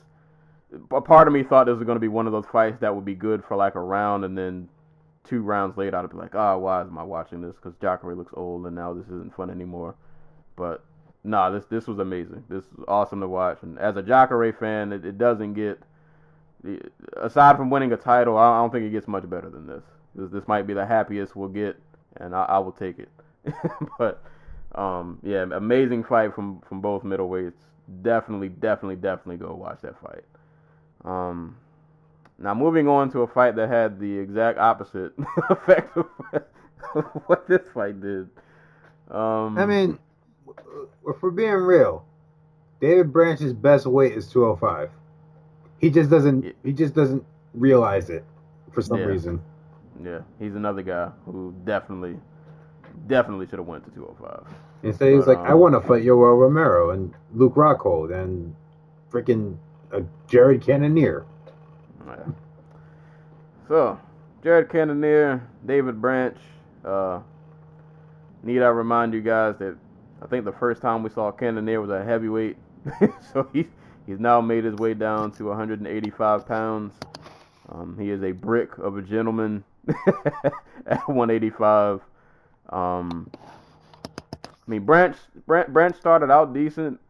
a 0.92 1.02
part 1.02 1.28
of 1.28 1.34
me 1.34 1.44
thought 1.44 1.66
this 1.66 1.76
was 1.76 1.86
going 1.86 1.96
to 1.96 2.02
be 2.02 2.08
one 2.08 2.28
of 2.28 2.34
those 2.34 2.46
fights 2.52 2.78
that 2.82 2.96
would 2.96 3.06
be 3.06 3.16
good 3.16 3.44
for 3.48 3.56
like 3.56 3.76
a 3.76 3.80
round, 3.80 4.26
and 4.26 4.38
then 4.38 4.70
two 5.24 5.42
rounds 5.42 5.78
later, 5.78 5.98
I'd 5.98 6.10
be 6.10 6.18
like, 6.18 6.36
ah, 6.36 6.54
oh, 6.54 6.60
why 6.60 6.82
am 6.82 6.98
I 6.98 7.04
watching 7.04 7.42
this? 7.42 7.56
Because 7.56 7.74
Jacare 7.82 8.16
looks 8.16 8.34
old, 8.36 8.66
and 8.66 8.76
now 8.76 8.94
this 8.94 9.06
isn't 9.06 9.36
fun 9.36 9.50
anymore. 9.50 9.96
But 10.56 10.84
nah, 11.24 11.50
this 11.50 11.66
this 11.66 11.88
was 11.88 12.00
amazing. 12.00 12.44
This 12.50 12.64
was 12.76 12.86
awesome 12.88 13.20
to 13.22 13.28
watch, 13.28 13.60
and 13.62 13.80
as 13.80 13.96
a 13.96 14.04
Jacare 14.04 14.54
fan, 14.54 14.92
it, 14.94 15.06
it 15.06 15.18
doesn't 15.18 15.54
get 15.54 15.80
aside 17.18 17.58
from 17.58 17.70
winning 17.70 17.92
a 17.92 17.98
title, 17.98 18.38
I 18.38 18.58
don't 18.60 18.72
think 18.72 18.86
it 18.86 18.92
gets 18.92 19.08
much 19.08 19.30
better 19.30 19.50
than 19.50 19.68
this. 19.68 19.84
This, 20.16 20.32
this 20.32 20.48
might 20.48 20.68
be 20.68 20.74
the 20.74 20.86
happiest 20.86 21.36
we'll 21.36 21.50
get, 21.50 21.78
and 22.18 22.36
I, 22.36 22.44
I 22.44 22.60
will 22.60 22.72
take 22.72 23.00
it. 23.00 23.10
but 23.98 24.24
um, 24.76 25.20
yeah, 25.24 25.46
amazing 25.54 26.04
fight 26.04 26.34
from 26.34 26.62
from 26.62 26.82
both 26.82 27.04
middleweights. 27.04 27.54
Definitely, 28.02 28.50
definitely, 28.50 28.96
definitely 28.96 29.38
go 29.38 29.54
watch 29.54 29.82
that 29.82 30.00
fight. 30.02 30.24
Um, 31.04 31.58
now 32.40 32.54
moving 32.54 32.88
on 32.88 33.12
to 33.12 33.22
a 33.22 33.28
fight 33.28 33.56
that 33.58 33.70
had 33.70 34.00
the 34.00 34.18
exact 34.18 34.58
opposite 34.58 35.12
effect 35.50 35.98
of 35.98 36.06
what 37.26 37.48
this 37.48 37.68
fight 37.74 38.00
did. 38.02 38.30
Um, 39.12 39.58
I 39.58 39.66
mean, 39.66 40.00
if 41.08 41.22
we're 41.22 41.32
being 41.32 41.54
real, 41.54 42.06
David 42.80 43.12
Branch's 43.14 43.54
best 43.54 43.86
weight 43.86 44.14
is 44.14 44.28
205. 44.28 44.90
He 45.80 45.90
just 45.90 46.10
doesn't. 46.10 46.56
He 46.64 46.74
just 46.74 46.94
doesn't 46.94 47.24
realize 47.54 48.10
it 48.10 48.24
for 48.72 48.82
some 48.82 49.00
Yeah. 49.00 49.06
reason. 49.06 49.42
yeah, 50.04 50.20
he's 50.40 50.56
another 50.56 50.82
guy 50.82 51.10
who 51.26 51.54
definitely, 51.66 52.20
definitely 53.08 53.46
should 53.48 53.60
have 53.60 53.68
went 53.68 53.86
to 53.86 53.92
205. 53.92 54.46
Instead, 54.82 55.14
he's 55.14 55.26
But, 55.26 55.38
like, 55.40 55.48
I 55.48 55.52
um, 55.52 55.60
want 55.60 55.76
to 55.76 55.82
fight 55.82 56.04
Yoel 56.04 56.38
Romero 56.40 56.90
and 56.90 57.14
Luke 57.34 57.54
Rockhold 57.56 58.12
and 58.14 58.54
freaking 59.12 59.58
uh, 59.94 60.02
Jared 60.28 60.62
Cannonier. 60.62 61.26
Yeah. 62.06 62.16
So, 63.68 64.00
Jared 64.44 64.70
Cannonier, 64.70 65.42
David 65.66 66.02
Branch. 66.02 66.38
Uh, 66.84 67.20
need 68.44 68.62
I 68.62 68.68
remind 68.68 69.14
you 69.14 69.22
guys 69.22 69.56
that 69.60 69.78
I 70.24 70.28
think 70.28 70.46
the 70.46 70.54
first 70.54 70.82
time 70.82 71.04
we 71.04 71.10
saw 71.10 71.32
Cannonier 71.32 71.82
was 71.82 71.90
a 71.90 72.04
heavyweight. 72.04 72.56
so 73.34 73.50
he, 73.52 73.68
he's 74.08 74.20
now 74.20 74.40
made 74.40 74.64
his 74.64 74.76
way 74.76 74.94
down 74.94 75.32
to 75.34 75.46
185 75.46 76.48
pounds. 76.48 76.94
Um, 77.70 77.98
he 78.00 78.10
is 78.10 78.24
a 78.24 78.32
brick 78.32 78.78
of 78.78 78.98
a 78.98 79.02
gentleman 79.02 79.66
at 80.88 81.08
185. 81.08 82.00
Um, 82.70 83.30
I 83.36 84.48
mean, 84.68 84.86
Branch, 84.86 85.18
Branch 85.46 85.68
Branch 85.68 85.96
started 85.96 86.32
out 86.32 86.54
decent. 86.54 87.02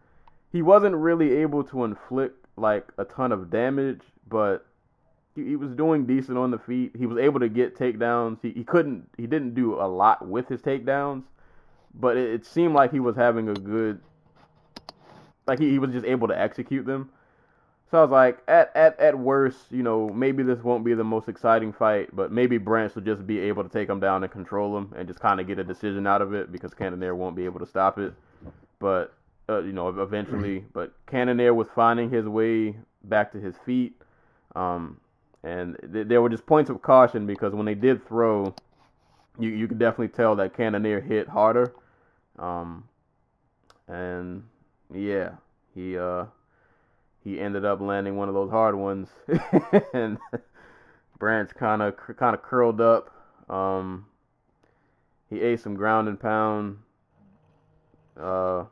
He 0.51 0.63
wasn't 0.63 0.95
really 0.95 1.33
able 1.37 1.63
to 1.65 1.83
inflict 1.83 2.47
like 2.57 2.91
a 2.97 3.05
ton 3.05 3.31
of 3.31 3.51
damage, 3.51 4.01
but 4.27 4.65
he, 5.35 5.49
he 5.49 5.55
was 5.55 5.71
doing 5.75 6.05
decent 6.05 6.37
on 6.37 6.49
the 6.49 6.57
feet. 6.57 6.93
He 6.97 7.05
was 7.05 7.19
able 7.19 7.39
to 7.39 7.49
get 7.49 7.77
takedowns. 7.77 8.39
He, 8.41 8.51
he 8.51 8.63
couldn't 8.63 9.07
he 9.17 9.27
didn't 9.27 9.53
do 9.53 9.75
a 9.75 9.85
lot 9.85 10.27
with 10.27 10.47
his 10.47 10.61
takedowns, 10.61 11.23
but 11.93 12.17
it, 12.17 12.33
it 12.33 12.45
seemed 12.45 12.73
like 12.73 12.91
he 12.91 12.99
was 12.99 13.15
having 13.15 13.49
a 13.49 13.53
good 13.53 13.99
like 15.47 15.59
he, 15.59 15.69
he 15.71 15.79
was 15.79 15.91
just 15.91 16.05
able 16.05 16.27
to 16.27 16.39
execute 16.39 16.85
them. 16.85 17.09
So 17.91 17.99
I 17.99 18.01
was 18.01 18.11
like, 18.11 18.39
at, 18.47 18.75
at 18.75 18.99
at 18.99 19.19
worst, 19.19 19.71
you 19.71 19.83
know, 19.83 20.09
maybe 20.09 20.41
this 20.41 20.63
won't 20.63 20.83
be 20.83 20.95
the 20.95 21.03
most 21.03 21.29
exciting 21.29 21.71
fight, 21.71 22.09
but 22.15 22.31
maybe 22.31 22.57
Branch 22.57 22.93
will 22.95 23.03
just 23.03 23.27
be 23.27 23.39
able 23.39 23.61
to 23.63 23.69
take 23.69 23.87
him 23.87 23.99
down 23.99 24.23
and 24.23 24.31
control 24.31 24.75
him 24.75 24.93
and 24.97 25.07
just 25.07 25.19
kind 25.19 25.39
of 25.39 25.45
get 25.45 25.59
a 25.59 25.63
decision 25.63 26.07
out 26.07 26.21
of 26.21 26.33
it 26.33 26.51
because 26.51 26.73
Cannonier 26.73 27.13
won't 27.13 27.35
be 27.35 27.45
able 27.45 27.59
to 27.59 27.67
stop 27.67 27.99
it. 27.99 28.13
But 28.79 29.13
uh, 29.47 29.59
you 29.61 29.73
know, 29.73 29.89
eventually, 29.89 30.65
but 30.73 30.93
Cannonier 31.05 31.53
was 31.53 31.67
finding 31.75 32.09
his 32.09 32.25
way 32.25 32.75
back 33.03 33.31
to 33.33 33.39
his 33.39 33.55
feet. 33.63 33.93
Um, 34.55 34.99
and 35.43 35.77
th- 35.91 36.07
there 36.07 36.21
were 36.21 36.29
just 36.29 36.45
points 36.45 36.69
of 36.71 36.81
caution 36.81 37.27
because 37.27 37.53
when 37.53 37.65
they 37.65 37.75
did 37.75 38.07
throw, 38.07 38.55
you 39.37 39.49
you 39.49 39.67
could 39.67 39.77
definitely 39.77 40.07
tell 40.07 40.35
that 40.37 40.55
Cannonier 40.55 41.01
hit 41.01 41.27
harder. 41.27 41.73
Um, 42.39 42.85
and 43.87 44.43
yeah, 44.93 45.31
he 45.73 45.97
uh 45.97 46.25
he 47.23 47.39
ended 47.39 47.65
up 47.65 47.81
landing 47.81 48.17
one 48.17 48.27
of 48.27 48.33
those 48.33 48.49
hard 48.49 48.75
ones, 48.75 49.09
and 49.93 50.17
Branch 51.19 51.49
kind 51.55 51.81
of 51.81 51.95
kind 52.17 52.35
of 52.35 52.43
curled 52.43 52.81
up. 52.81 53.09
Um, 53.49 54.05
he 55.29 55.41
ate 55.41 55.61
some 55.61 55.75
ground 55.75 56.07
and 56.07 56.19
pound. 56.19 56.77
Uh, 58.19 58.65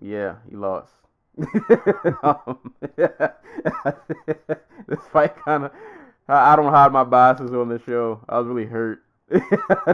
yeah, 0.00 0.36
he 0.48 0.56
lost. 0.56 0.92
um, 2.22 2.74
this 2.96 3.10
fight 5.12 5.36
kind 5.44 5.64
of. 5.64 5.72
I 6.28 6.52
I 6.52 6.56
don't 6.56 6.72
hide 6.72 6.92
my 6.92 7.04
biases 7.04 7.52
on 7.52 7.68
this 7.68 7.82
show. 7.84 8.20
I 8.28 8.38
was 8.38 8.46
really 8.46 8.66
hurt. 8.66 9.02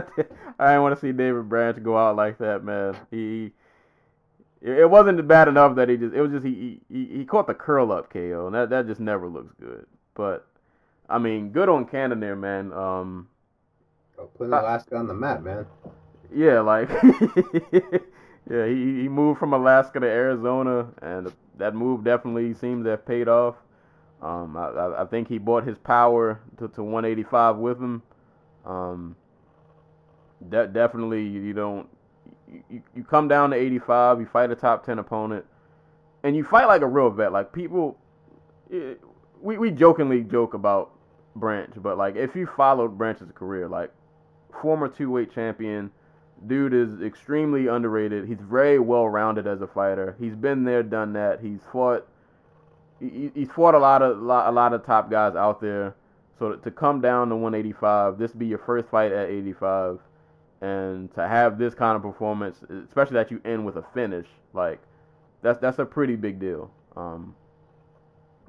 I 0.59 0.71
didn't 0.71 0.81
want 0.81 0.95
to 0.95 1.01
see 1.01 1.11
David 1.11 1.49
Branch 1.49 1.81
go 1.83 1.97
out 1.97 2.15
like 2.15 2.37
that, 2.39 2.63
man. 2.63 2.95
He, 3.11 3.53
it 4.61 4.79
it 4.79 4.89
wasn't 4.89 5.25
bad 5.27 5.47
enough 5.47 5.75
that 5.75 5.89
he 5.89 5.97
just. 5.97 6.15
It 6.15 6.21
was 6.21 6.31
just 6.31 6.45
he 6.45 6.81
he, 6.89 7.05
he 7.05 7.25
caught 7.25 7.47
the 7.47 7.53
curl 7.53 7.91
up 7.91 8.11
KO, 8.11 8.47
and 8.47 8.55
that 8.55 8.69
that 8.71 8.87
just 8.87 8.99
never 8.99 9.27
looks 9.27 9.53
good. 9.59 9.85
But 10.15 10.47
I 11.09 11.19
mean, 11.19 11.49
good 11.51 11.69
on 11.69 11.85
Cannonier, 11.85 12.35
man. 12.35 12.73
Um, 12.73 13.29
Put 14.37 14.49
Alaska 14.49 14.95
on 14.97 15.07
the 15.07 15.13
map, 15.13 15.41
man. 15.43 15.65
yeah, 16.33 16.59
like 16.61 16.89
yeah, 17.71 18.65
he 18.65 19.01
he 19.03 19.09
moved 19.09 19.39
from 19.39 19.53
Alaska 19.53 19.99
to 19.99 20.07
Arizona, 20.07 20.87
and 21.01 21.31
that 21.57 21.75
move 21.75 22.03
definitely 22.03 22.53
seems 22.53 22.85
to 22.85 22.91
have 22.91 23.05
paid 23.05 23.27
off. 23.27 23.55
Um, 24.21 24.57
I, 24.57 24.67
I 24.69 25.01
I 25.03 25.05
think 25.05 25.27
he 25.27 25.37
bought 25.37 25.65
his 25.67 25.77
power 25.77 26.41
to, 26.57 26.67
to 26.69 26.83
185 26.83 27.57
with 27.57 27.77
him. 27.79 28.01
Um, 28.65 29.15
de- 30.49 30.67
definitely 30.67 31.23
you, 31.23 31.53
don't 31.53 31.87
you, 32.69 32.81
you 32.95 33.03
come 33.03 33.27
down 33.27 33.51
to 33.51 33.55
85, 33.55 34.19
you 34.19 34.25
fight 34.25 34.51
a 34.51 34.55
top 34.55 34.85
10 34.85 34.99
opponent, 34.99 35.45
and 36.23 36.35
you 36.35 36.43
fight 36.43 36.65
like 36.65 36.81
a 36.81 36.87
real 36.87 37.09
vet. 37.09 37.31
Like 37.31 37.51
people, 37.51 37.97
it, 38.69 39.01
we 39.41 39.57
we 39.57 39.71
jokingly 39.71 40.21
joke 40.21 40.53
about 40.53 40.91
Branch, 41.35 41.71
but 41.77 41.97
like 41.97 42.15
if 42.15 42.35
you 42.35 42.47
followed 42.47 42.97
Branch's 42.97 43.31
career, 43.33 43.67
like 43.67 43.91
former 44.61 44.87
two 44.87 45.11
weight 45.11 45.31
champion, 45.33 45.91
dude 46.45 46.73
is 46.73 47.01
extremely 47.01 47.67
underrated. 47.67 48.27
He's 48.27 48.41
very 48.41 48.79
well 48.79 49.07
rounded 49.07 49.47
as 49.47 49.61
a 49.61 49.67
fighter. 49.67 50.15
He's 50.19 50.35
been 50.35 50.63
there, 50.63 50.83
done 50.83 51.13
that. 51.13 51.41
He's 51.41 51.59
fought. 51.71 52.07
He, 52.99 53.31
he's 53.35 53.51
fought 53.51 53.75
a 53.75 53.79
lot 53.79 54.01
of 54.01 54.17
lot, 54.17 54.49
a 54.49 54.51
lot 54.51 54.73
of 54.73 54.85
top 54.85 55.11
guys 55.11 55.35
out 55.35 55.61
there. 55.61 55.95
So 56.39 56.53
to 56.53 56.71
come 56.71 57.01
down 57.01 57.29
to 57.29 57.35
185, 57.35 58.17
this 58.17 58.31
be 58.31 58.45
your 58.45 58.59
first 58.59 58.89
fight 58.89 59.11
at 59.11 59.29
85, 59.29 59.99
and 60.61 61.13
to 61.13 61.27
have 61.27 61.57
this 61.57 61.73
kind 61.73 61.95
of 61.95 62.01
performance, 62.01 62.57
especially 62.87 63.15
that 63.15 63.29
you 63.31 63.41
end 63.45 63.65
with 63.65 63.75
a 63.77 63.83
finish, 63.93 64.27
like 64.53 64.79
that's 65.41 65.59
that's 65.59 65.79
a 65.79 65.85
pretty 65.85 66.15
big 66.15 66.39
deal. 66.39 66.71
Um, 66.95 67.35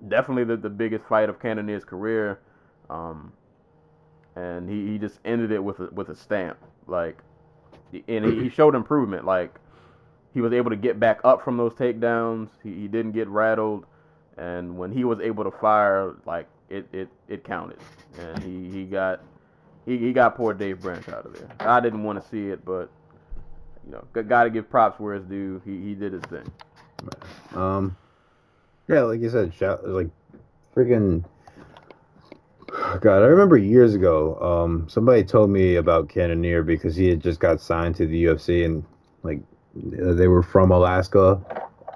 definitely 0.08 0.44
the, 0.44 0.56
the 0.56 0.70
biggest 0.70 1.04
fight 1.04 1.28
of 1.28 1.38
Cannonier's 1.38 1.84
career, 1.84 2.40
um, 2.88 3.32
and 4.36 4.68
he, 4.68 4.92
he 4.92 4.98
just 4.98 5.18
ended 5.24 5.52
it 5.52 5.62
with 5.62 5.80
a, 5.80 5.88
with 5.92 6.08
a 6.08 6.14
stamp. 6.14 6.58
Like, 6.86 7.18
and 8.06 8.24
he, 8.24 8.44
he 8.44 8.48
showed 8.48 8.74
improvement. 8.74 9.26
Like, 9.26 9.58
he 10.32 10.40
was 10.40 10.52
able 10.52 10.70
to 10.70 10.76
get 10.76 10.98
back 10.98 11.20
up 11.24 11.44
from 11.44 11.56
those 11.56 11.74
takedowns. 11.74 12.48
He, 12.62 12.72
he 12.72 12.88
didn't 12.88 13.12
get 13.12 13.28
rattled, 13.28 13.84
and 14.38 14.78
when 14.78 14.92
he 14.92 15.04
was 15.04 15.20
able 15.20 15.44
to 15.44 15.50
fire, 15.50 16.14
like 16.24 16.46
it 16.70 16.86
it, 16.92 17.08
it 17.28 17.44
counted, 17.44 17.78
and 18.18 18.42
he, 18.42 18.70
he 18.70 18.84
got 18.84 19.20
he, 19.88 19.96
he 19.96 20.12
got 20.12 20.36
poor 20.36 20.52
Dave 20.52 20.82
Branch 20.82 21.08
out 21.08 21.24
of 21.24 21.32
there. 21.32 21.48
I 21.60 21.80
didn't 21.80 22.02
want 22.02 22.22
to 22.22 22.28
see 22.28 22.48
it, 22.48 22.62
but 22.64 22.90
you 23.86 23.92
know, 23.92 24.22
got 24.22 24.44
to 24.44 24.50
give 24.50 24.68
props 24.68 25.00
where 25.00 25.14
it's 25.14 25.26
due. 25.26 25.62
He 25.64 25.80
he 25.80 25.94
did 25.94 26.12
his 26.12 26.22
thing. 26.24 26.50
Um, 27.54 27.96
yeah, 28.86 29.00
like 29.02 29.20
you 29.20 29.30
said, 29.30 29.54
shout, 29.54 29.88
like 29.88 30.10
freaking. 30.76 31.24
God, 33.00 33.22
I 33.22 33.26
remember 33.26 33.56
years 33.56 33.94
ago, 33.94 34.38
um, 34.40 34.86
somebody 34.90 35.24
told 35.24 35.48
me 35.48 35.76
about 35.76 36.10
Cannonier 36.10 36.62
because 36.62 36.94
he 36.94 37.08
had 37.08 37.20
just 37.20 37.40
got 37.40 37.62
signed 37.62 37.96
to 37.96 38.06
the 38.06 38.24
UFC 38.24 38.66
and 38.66 38.84
like 39.22 39.40
they 39.74 40.28
were 40.28 40.42
from 40.42 40.70
Alaska, 40.70 41.40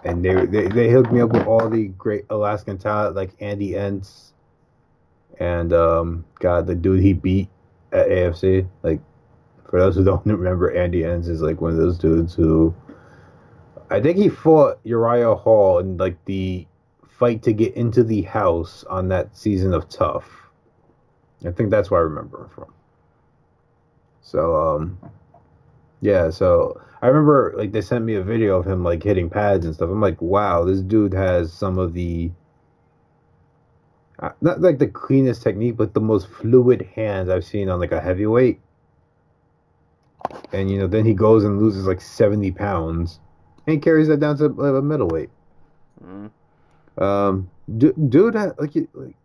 and 0.02 0.24
they 0.24 0.46
they, 0.46 0.68
they 0.68 0.90
hooked 0.90 1.12
me 1.12 1.20
up 1.20 1.30
with 1.32 1.46
all 1.46 1.68
the 1.68 1.88
great 1.88 2.24
Alaskan 2.30 2.78
talent 2.78 3.14
like 3.16 3.32
Andy 3.40 3.72
Enz, 3.72 4.32
and 5.38 5.74
um, 5.74 6.24
God, 6.40 6.66
the 6.66 6.74
dude 6.74 7.02
he 7.02 7.12
beat 7.12 7.50
at 7.92 8.08
AFC. 8.08 8.66
Like, 8.82 9.00
for 9.68 9.78
those 9.80 9.96
who 9.96 10.04
don't 10.04 10.24
remember, 10.26 10.70
Andy 10.70 11.02
Enz 11.02 11.28
is 11.28 11.42
like 11.42 11.60
one 11.60 11.72
of 11.72 11.78
those 11.78 11.98
dudes 11.98 12.34
who 12.34 12.74
I 13.90 14.00
think 14.00 14.16
he 14.16 14.30
fought 14.30 14.80
Uriah 14.84 15.34
Hall 15.34 15.78
in 15.78 15.98
like 15.98 16.22
the 16.24 16.66
fight 17.06 17.42
to 17.42 17.52
get 17.52 17.74
into 17.74 18.02
the 18.02 18.22
house 18.22 18.84
on 18.88 19.08
that 19.08 19.36
season 19.36 19.74
of 19.74 19.88
TUF. 19.88 20.24
I 21.46 21.50
think 21.50 21.70
that's 21.70 21.90
where 21.90 22.00
I 22.00 22.04
remember 22.04 22.44
him 22.44 22.48
from. 22.48 22.72
So 24.22 24.56
um 24.56 24.98
yeah, 26.00 26.30
so 26.30 26.80
I 27.02 27.08
remember 27.08 27.52
like 27.56 27.72
they 27.72 27.82
sent 27.82 28.04
me 28.04 28.14
a 28.14 28.22
video 28.22 28.58
of 28.58 28.66
him 28.66 28.82
like 28.82 29.02
hitting 29.02 29.28
pads 29.28 29.66
and 29.66 29.74
stuff. 29.74 29.90
I'm 29.90 30.00
like, 30.00 30.20
wow, 30.22 30.64
this 30.64 30.80
dude 30.80 31.12
has 31.12 31.52
some 31.52 31.78
of 31.78 31.92
the 31.92 32.30
not 34.40 34.60
like 34.60 34.78
the 34.78 34.86
cleanest 34.86 35.42
technique, 35.42 35.76
but 35.76 35.94
the 35.94 36.00
most 36.00 36.28
fluid 36.28 36.88
hands 36.94 37.28
I've 37.28 37.44
seen 37.44 37.68
on 37.68 37.80
like 37.80 37.92
a 37.92 38.00
heavyweight. 38.00 38.60
And 40.52 40.70
you 40.70 40.78
know, 40.78 40.86
then 40.86 41.04
he 41.04 41.14
goes 41.14 41.44
and 41.44 41.60
loses 41.60 41.86
like 41.86 42.00
70 42.00 42.52
pounds 42.52 43.20
and 43.66 43.82
carries 43.82 44.08
that 44.08 44.20
down 44.20 44.38
to 44.38 44.44
a 44.44 44.82
middleweight. 44.82 45.30
Mm. 46.04 46.30
Um, 46.98 47.50
dude, 47.76 48.34
like, 48.34 48.74
like, 48.94 49.16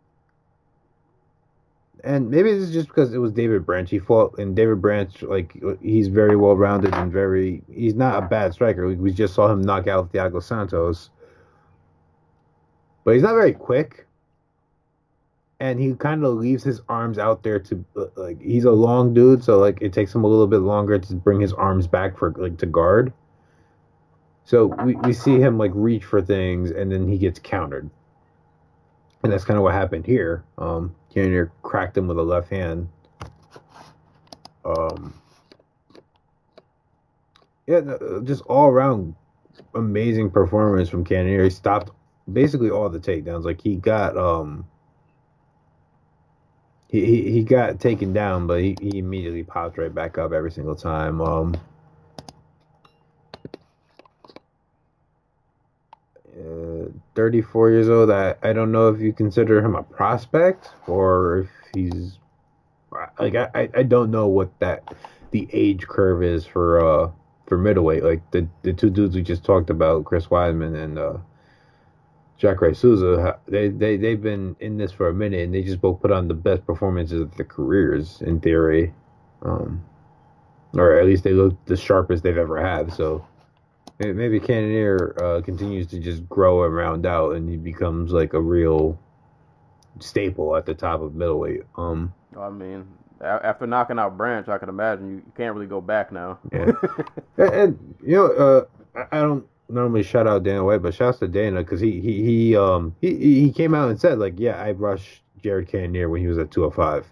and 2.03 2.29
maybe 2.29 2.51
this 2.53 2.63
is 2.63 2.73
just 2.73 2.87
because 2.87 3.13
it 3.13 3.17
was 3.17 3.31
David 3.31 3.65
Branch 3.65 3.89
he 3.89 3.99
fought, 3.99 4.37
and 4.39 4.55
David 4.55 4.81
Branch, 4.81 5.21
like, 5.23 5.61
he's 5.81 6.07
very 6.07 6.35
well 6.35 6.55
rounded 6.55 6.93
and 6.93 7.11
very, 7.11 7.61
he's 7.71 7.95
not 7.95 8.23
a 8.23 8.27
bad 8.27 8.53
striker. 8.53 8.87
We 8.87 9.11
just 9.11 9.33
saw 9.33 9.51
him 9.51 9.61
knock 9.61 9.87
out 9.87 10.11
Thiago 10.13 10.41
Santos, 10.41 11.09
but 13.03 13.13
he's 13.13 13.23
not 13.23 13.33
very 13.33 13.53
quick. 13.53 14.06
And 15.59 15.79
he 15.79 15.93
kind 15.95 16.23
of 16.23 16.35
leaves 16.35 16.63
his 16.63 16.81
arms 16.87 17.17
out 17.17 17.41
there 17.41 17.59
to 17.59 17.83
like 18.15 18.39
he's 18.41 18.65
a 18.65 18.71
long 18.71 19.13
dude, 19.13 19.43
so 19.43 19.57
like 19.57 19.81
it 19.81 19.91
takes 19.91 20.13
him 20.13 20.23
a 20.23 20.27
little 20.27 20.45
bit 20.45 20.59
longer 20.59 20.99
to 20.99 21.15
bring 21.15 21.41
his 21.41 21.53
arms 21.53 21.87
back 21.87 22.17
for 22.17 22.31
like 22.37 22.57
to 22.59 22.67
guard. 22.67 23.11
So 24.45 24.67
we, 24.67 24.95
we 24.95 25.13
see 25.13 25.39
him 25.39 25.57
like 25.57 25.71
reach 25.73 26.05
for 26.05 26.21
things 26.21 26.71
and 26.71 26.89
then 26.89 27.07
he 27.07 27.17
gets 27.17 27.37
countered. 27.37 27.89
And 29.21 29.33
that's 29.33 29.43
kind 29.43 29.57
of 29.57 29.63
what 29.63 29.73
happened 29.73 30.05
here. 30.05 30.45
Um, 30.57 30.95
Cannonier 31.13 31.51
cracked 31.63 31.97
him 31.97 32.07
with 32.07 32.17
a 32.17 32.23
left 32.23 32.49
hand. 32.49 32.87
Um, 34.63 35.13
yeah, 37.65 37.81
just 38.23 38.41
all 38.43 38.67
around 38.67 39.15
amazing 39.75 40.29
performance 40.31 40.87
from 40.87 41.03
Cannonier. 41.03 41.43
He 41.43 41.49
stopped 41.49 41.91
basically 42.31 42.69
all 42.69 42.89
the 42.89 42.99
takedowns. 42.99 43.43
Like 43.43 43.59
he 43.59 43.75
got 43.75 44.15
um 44.17 44.65
he, 46.89 47.31
he, 47.31 47.43
got 47.43 47.79
taken 47.79 48.13
down, 48.13 48.47
but 48.47 48.61
he, 48.61 48.75
he 48.81 48.99
immediately 48.99 49.43
popped 49.43 49.77
right 49.77 49.93
back 49.93 50.17
up 50.17 50.31
every 50.31 50.51
single 50.51 50.75
time. 50.75 51.21
Um 51.21 51.55
uh, 56.38 56.89
34 57.15 57.71
years 57.71 57.89
old. 57.89 58.11
I, 58.11 58.35
I 58.43 58.53
don't 58.53 58.71
know 58.71 58.89
if 58.89 59.01
you 59.01 59.11
consider 59.11 59.59
him 59.59 59.75
a 59.75 59.83
prospect 59.83 60.69
or 60.88 61.39
if 61.39 61.49
he's 61.73 62.19
like 63.19 63.35
I, 63.35 63.69
I 63.75 63.83
don't 63.83 64.11
know 64.11 64.27
what 64.27 64.57
that 64.59 64.95
the 65.31 65.47
age 65.51 65.88
curve 65.88 66.23
is 66.23 66.45
for 66.45 66.79
uh 66.79 67.11
for 67.47 67.57
middleweight. 67.57 68.03
Like 68.03 68.31
the 68.31 68.47
the 68.61 68.73
two 68.73 68.89
dudes 68.89 69.15
we 69.15 69.21
just 69.21 69.43
talked 69.43 69.69
about, 69.69 70.05
Chris 70.05 70.27
Weidman 70.27 70.75
and 70.81 70.97
uh 70.97 71.17
Jacare 72.38 72.73
Souza, 72.73 73.39
they 73.47 73.69
they 73.69 73.97
they've 73.97 74.21
been 74.21 74.55
in 74.59 74.77
this 74.77 74.91
for 74.91 75.09
a 75.09 75.13
minute 75.13 75.41
and 75.41 75.53
they 75.53 75.63
just 75.63 75.81
both 75.81 76.01
put 76.01 76.11
on 76.11 76.27
the 76.27 76.33
best 76.33 76.65
performances 76.65 77.21
of 77.21 77.35
their 77.35 77.45
careers 77.45 78.21
in 78.21 78.39
theory. 78.39 78.93
Um 79.41 79.83
or 80.73 80.97
at 80.99 81.05
least 81.05 81.23
they 81.23 81.33
look 81.33 81.53
the 81.65 81.77
sharpest 81.77 82.23
they've 82.23 82.38
ever 82.38 82.63
had. 82.63 82.93
So 82.93 83.25
maybe 83.99 84.39
Cannonier 84.39 85.15
uh, 85.21 85.41
continues 85.41 85.88
to 85.88 85.99
just 85.99 86.27
grow 86.29 86.65
and 86.65 86.75
round 86.75 87.05
out, 87.05 87.35
and 87.35 87.49
he 87.49 87.57
becomes 87.57 88.11
like 88.11 88.33
a 88.33 88.41
real 88.41 88.99
staple 89.99 90.55
at 90.55 90.65
the 90.65 90.73
top 90.73 91.01
of 91.01 91.15
middleweight. 91.15 91.63
Um, 91.75 92.13
I 92.39 92.49
mean, 92.49 92.88
after 93.21 93.65
knocking 93.65 93.97
out 93.97 94.17
Branch, 94.17 94.47
I 94.47 94.57
can 94.57 94.69
imagine 94.69 95.09
you, 95.09 95.23
can't 95.35 95.55
really 95.55 95.67
go 95.67 95.81
back 95.81 96.11
now. 96.11 96.39
Yeah, 96.51 96.71
and, 97.38 97.53
and, 97.53 97.95
you 98.03 98.15
know, 98.15 98.25
uh, 98.95 99.05
I 99.11 99.19
don't 99.19 99.47
normally 99.70 100.03
shout 100.03 100.28
out 100.28 100.43
Dana 100.43 100.63
White, 100.63 100.82
but 100.82 100.93
shouts 100.93 101.20
to 101.20 101.28
Dana 101.28 101.61
because 101.61 101.80
he 101.80 101.99
he 101.99 102.24
he 102.24 102.55
um 102.55 102.95
he 103.01 103.41
he 103.41 103.51
came 103.51 103.74
out 103.74 103.89
and 103.89 103.99
said 103.99 104.20
like, 104.20 104.34
yeah, 104.38 104.61
I 104.61 104.72
rushed 104.72 105.24
Jared 105.41 105.68
Cannonier 105.68 106.09
when 106.09 106.22
he 106.22 106.28
was 106.28 106.38
at 106.38 106.51
205. 106.51 107.05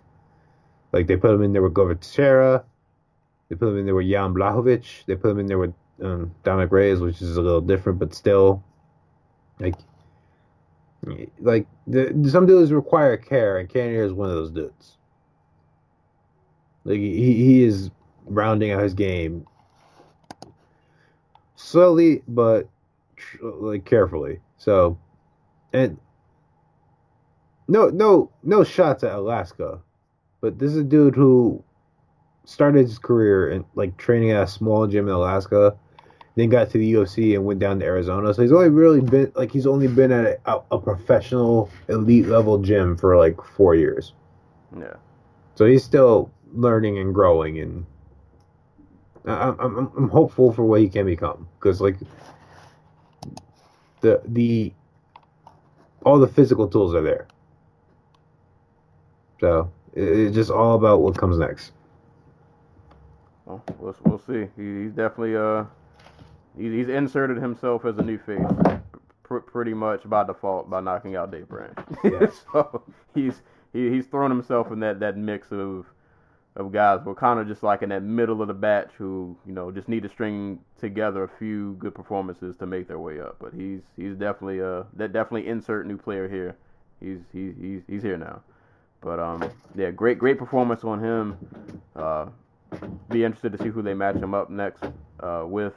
Like 0.91 1.07
they 1.07 1.17
put 1.17 1.31
him 1.31 1.43
in 1.43 1.53
there 1.53 1.61
with 1.61 1.73
Glover 1.73 1.95
they 1.95 3.55
put 3.55 3.69
him 3.69 3.77
in 3.77 3.85
there 3.85 3.95
with 3.95 4.09
Jan 4.09 4.33
Blachowicz, 4.33 5.05
they 5.05 5.15
put 5.15 5.31
him 5.31 5.39
in 5.39 5.45
there 5.45 5.59
with 5.59 5.73
um, 6.01 6.33
Dominick 6.43 6.71
Reyes, 6.71 6.99
which 6.99 7.21
is 7.21 7.37
a 7.37 7.41
little 7.41 7.61
different, 7.61 7.99
but 7.99 8.13
still, 8.13 8.63
like, 9.59 9.75
like 11.39 11.67
the, 11.85 12.27
some 12.29 12.47
dudes 12.47 12.71
require 12.71 13.17
care, 13.17 13.59
and 13.59 13.69
Cannonier 13.69 14.03
is 14.03 14.13
one 14.13 14.29
of 14.29 14.35
those 14.35 14.51
dudes. 14.51 14.97
Like 16.83 16.99
he 16.99 17.33
he 17.33 17.63
is 17.63 17.91
rounding 18.25 18.71
out 18.71 18.81
his 18.81 18.93
game 18.93 19.45
slowly, 21.65 22.21
but 22.27 22.69
like 23.41 23.85
carefully. 23.85 24.39
So, 24.57 24.97
and 25.73 25.97
no 27.67 27.89
no 27.89 28.31
no 28.43 28.63
shots 28.63 29.03
at 29.03 29.13
Alaska, 29.13 29.81
but 30.41 30.59
this 30.59 30.71
is 30.71 30.77
a 30.77 30.83
dude 30.83 31.15
who 31.15 31.63
started 32.43 32.81
his 32.81 32.99
career 32.99 33.49
in 33.49 33.65
like 33.75 33.97
training 33.97 34.31
at 34.31 34.43
a 34.43 34.47
small 34.47 34.87
gym 34.87 35.07
in 35.07 35.13
Alaska 35.13 35.75
then 36.35 36.49
got 36.49 36.69
to 36.69 36.77
the 36.77 36.93
UFC 36.93 37.33
and 37.33 37.45
went 37.45 37.59
down 37.59 37.79
to 37.79 37.85
Arizona. 37.85 38.33
So 38.33 38.41
he's 38.41 38.51
only 38.51 38.69
really 38.69 39.01
been 39.01 39.31
like 39.35 39.51
he's 39.51 39.65
only 39.65 39.87
been 39.87 40.11
at 40.11 40.39
a, 40.45 40.59
a 40.71 40.77
professional 40.77 41.69
elite 41.87 42.27
level 42.27 42.57
gym 42.57 42.97
for 42.97 43.17
like 43.17 43.41
four 43.41 43.75
years. 43.75 44.13
Yeah. 44.77 44.95
So 45.55 45.65
he's 45.65 45.83
still 45.83 46.31
learning 46.53 46.97
and 46.97 47.13
growing, 47.13 47.59
and 47.59 47.85
I'm 49.27 49.59
I'm, 49.59 49.91
I'm 49.97 50.09
hopeful 50.09 50.53
for 50.53 50.65
what 50.65 50.81
he 50.81 50.89
can 50.89 51.05
become 51.05 51.47
because 51.59 51.81
like 51.81 51.97
the 54.01 54.21
the 54.25 54.73
all 56.05 56.19
the 56.19 56.27
physical 56.27 56.67
tools 56.67 56.95
are 56.95 57.01
there. 57.03 57.27
So 59.41 59.71
it's 59.93 60.35
just 60.35 60.51
all 60.51 60.75
about 60.75 61.01
what 61.01 61.17
comes 61.17 61.37
next. 61.39 61.73
Well, 63.45 63.63
we'll, 63.79 63.95
we'll 64.05 64.19
see. 64.19 64.47
He, 64.57 64.83
he's 64.83 64.93
definitely 64.93 65.35
uh 65.37 65.65
he's 66.57 66.89
inserted 66.89 67.37
himself 67.37 67.85
as 67.85 67.97
a 67.99 68.03
new 68.03 68.17
face. 68.19 68.55
pr- 69.23 69.39
pretty 69.39 69.73
much 69.73 70.09
by 70.09 70.23
default 70.25 70.69
by 70.69 70.81
knocking 70.81 71.15
out 71.15 71.31
Dave 71.31 71.49
Branch. 71.49 71.77
Yeah. 72.03 72.27
so 72.53 72.83
he's 73.15 73.41
he, 73.73 73.89
he's 73.91 74.07
thrown 74.07 74.31
himself 74.31 74.71
in 74.71 74.79
that, 74.81 74.99
that 75.01 75.17
mix 75.17 75.51
of 75.51 75.87
of 76.55 76.71
guys, 76.71 77.01
but 77.03 77.15
kind 77.17 77.39
of 77.39 77.47
just 77.47 77.63
like 77.63 77.81
in 77.81 77.89
that 77.89 78.03
middle 78.03 78.41
of 78.41 78.47
the 78.47 78.53
batch 78.53 78.91
who 78.97 79.35
you 79.45 79.53
know 79.53 79.71
just 79.71 79.89
need 79.89 80.03
to 80.03 80.09
string 80.09 80.59
together 80.79 81.23
a 81.23 81.29
few 81.39 81.73
good 81.79 81.93
performances 81.95 82.55
to 82.57 82.65
make 82.65 82.87
their 82.87 82.99
way 82.99 83.19
up. 83.19 83.37
But 83.39 83.53
he's 83.53 83.81
he's 83.97 84.15
definitely 84.15 84.61
uh 84.61 84.83
that 84.95 85.13
definitely 85.13 85.47
insert 85.47 85.85
new 85.87 85.97
player 85.97 86.27
here. 86.29 86.55
He's 87.01 87.19
he's 87.33 87.53
he's 87.59 87.81
he's 87.87 88.03
here 88.03 88.17
now. 88.17 88.41
But 89.01 89.19
um 89.19 89.51
yeah, 89.75 89.91
great 89.91 90.19
great 90.19 90.37
performance 90.39 90.83
on 90.83 91.03
him. 91.03 91.37
Uh, 91.95 92.27
be 93.09 93.23
interested 93.23 93.51
to 93.53 93.57
see 93.57 93.69
who 93.69 93.81
they 93.81 93.93
match 93.93 94.17
him 94.17 94.33
up 94.33 94.49
next 94.49 94.83
uh, 95.21 95.43
with. 95.47 95.73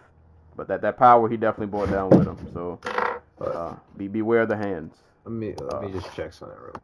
But 0.56 0.68
that, 0.68 0.82
that 0.82 0.98
power 0.98 1.28
he 1.28 1.36
definitely 1.36 1.66
brought 1.68 1.90
down 1.90 2.10
with 2.10 2.26
him. 2.26 2.36
So 2.52 2.80
uh, 3.40 3.76
be 3.96 4.08
beware 4.08 4.42
of 4.42 4.48
the 4.48 4.56
hands. 4.56 4.94
Let 5.24 5.32
me 5.32 5.54
let 5.60 5.74
Uh, 5.74 5.80
me 5.80 5.92
just 5.92 6.12
check 6.14 6.32
something 6.32 6.58
real. 6.58 6.82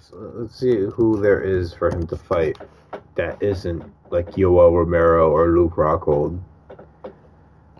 So 0.00 0.32
let's 0.34 0.58
see 0.58 0.76
who 0.76 1.20
there 1.20 1.40
is 1.40 1.72
for 1.72 1.90
him 1.90 2.06
to 2.08 2.16
fight 2.16 2.58
that 3.14 3.42
isn't 3.42 3.82
like 4.10 4.30
Yoel 4.32 4.72
Romero 4.72 5.30
or 5.30 5.48
Luke 5.48 5.74
Rockhold. 5.74 6.40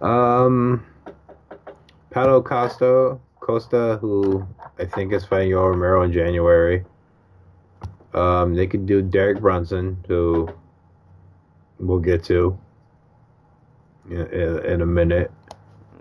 Um, 0.00 0.84
Paulo 2.10 2.42
Costa, 2.42 3.18
Costa, 3.40 3.98
who 4.00 4.46
I 4.78 4.84
think 4.84 5.12
is 5.12 5.24
fighting 5.24 5.50
Yoel 5.50 5.70
Romero 5.70 6.02
in 6.02 6.12
January. 6.12 6.84
Um, 8.14 8.54
they 8.54 8.66
could 8.66 8.84
do 8.86 9.00
Derek 9.00 9.40
Brunson, 9.40 9.96
who 10.06 10.48
we'll 11.78 11.98
get 11.98 12.22
to 12.24 12.58
in, 14.10 14.26
in, 14.26 14.64
in 14.64 14.80
a 14.82 14.86
minute. 14.86 15.30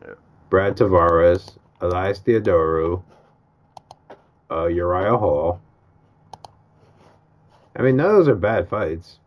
Yeah. 0.01 0.13
Brad 0.49 0.75
Tavares, 0.75 1.57
Elias 1.79 2.19
Theodorou, 2.19 3.01
uh, 4.51 4.67
Uriah 4.67 5.17
Hall. 5.17 5.61
I 7.75 7.81
mean, 7.81 7.95
none 7.95 8.07
of 8.07 8.17
those 8.17 8.27
are 8.27 8.35
bad 8.35 8.69
fights. 8.69 9.19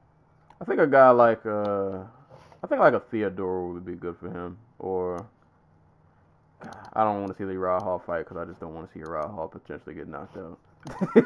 I 0.61 0.65
think 0.65 0.81
a 0.81 0.87
guy 0.87 1.11
like 1.11 1.45
uh, 1.47 1.99
I 2.63 2.67
think 2.67 2.81
like 2.81 2.95
a 2.95 3.01
Theodore 3.01 3.73
would 3.73 3.85
be 3.85 3.95
good 3.95 4.17
for 4.19 4.31
him. 4.31 4.59
Or 4.79 5.27
I 6.93 7.05
don't 7.05 7.21
want 7.21 7.33
to 7.33 7.39
see 7.39 7.45
the 7.45 7.53
Uriah 7.53 7.81
Hall 7.81 8.03
fight 8.07 8.21
because 8.21 8.37
I 8.37 8.45
just 8.45 8.61
don't 8.61 8.75
want 8.75 8.87
to 8.87 8.93
see 8.93 9.01
Uriah 9.01 9.29
Hall 9.29 9.49
potentially 9.49 9.95
get 9.95 10.09
knocked 10.09 10.37
out. 10.37 10.59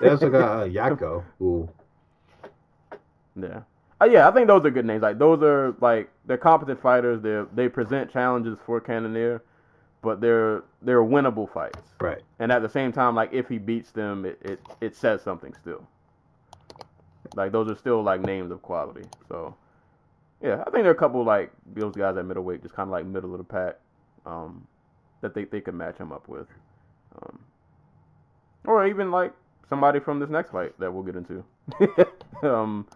They 0.00 0.08
also 0.08 0.30
got 0.30 0.62
uh, 0.62 0.64
Yako, 0.68 1.24
who 1.38 1.68
Yeah. 3.36 3.62
Uh, 4.00 4.04
yeah, 4.04 4.28
I 4.28 4.30
think 4.30 4.46
those 4.46 4.64
are 4.64 4.70
good 4.70 4.86
names. 4.86 5.02
Like 5.02 5.18
those 5.18 5.42
are 5.42 5.74
like 5.80 6.10
they're 6.26 6.38
competent 6.38 6.80
fighters. 6.80 7.20
They 7.20 7.42
they 7.54 7.68
present 7.68 8.12
challenges 8.12 8.58
for 8.64 8.80
Cannonier, 8.80 9.42
but 10.02 10.20
they're 10.20 10.62
they're 10.82 11.02
winnable 11.02 11.52
fights. 11.52 11.82
right. 12.00 12.22
And 12.38 12.52
at 12.52 12.62
the 12.62 12.68
same 12.68 12.92
time, 12.92 13.16
like 13.16 13.32
if 13.32 13.48
he 13.48 13.58
beats 13.58 13.90
them, 13.90 14.24
it, 14.24 14.38
it, 14.42 14.60
it 14.80 14.96
says 14.96 15.22
something 15.22 15.52
still. 15.54 15.86
Like 17.34 17.52
those 17.52 17.70
are 17.70 17.76
still 17.76 18.02
like 18.02 18.20
names 18.20 18.50
of 18.50 18.62
quality. 18.62 19.04
So 19.28 19.54
yeah, 20.42 20.60
I 20.60 20.70
think 20.70 20.84
there 20.84 20.88
are 20.88 20.90
a 20.90 20.94
couple 20.94 21.24
like 21.24 21.50
those 21.74 21.94
guys 21.94 22.16
at 22.16 22.24
middleweight, 22.24 22.62
just 22.62 22.74
kind 22.74 22.88
of 22.88 22.92
like 22.92 23.06
middle 23.06 23.32
of 23.32 23.38
the 23.38 23.44
pack, 23.44 23.76
um, 24.24 24.66
that 25.20 25.34
they 25.34 25.44
they 25.44 25.60
could 25.60 25.74
match 25.74 25.98
him 25.98 26.12
up 26.12 26.28
with, 26.28 26.46
um, 27.22 27.38
or 28.64 28.86
even 28.86 29.10
like 29.10 29.32
somebody 29.68 30.00
from 30.00 30.20
this 30.20 30.30
next 30.30 30.52
fight 30.52 30.78
that 30.78 30.92
we'll 30.92 31.02
get 31.02 31.16
into. 31.16 31.44
um, 32.48 32.86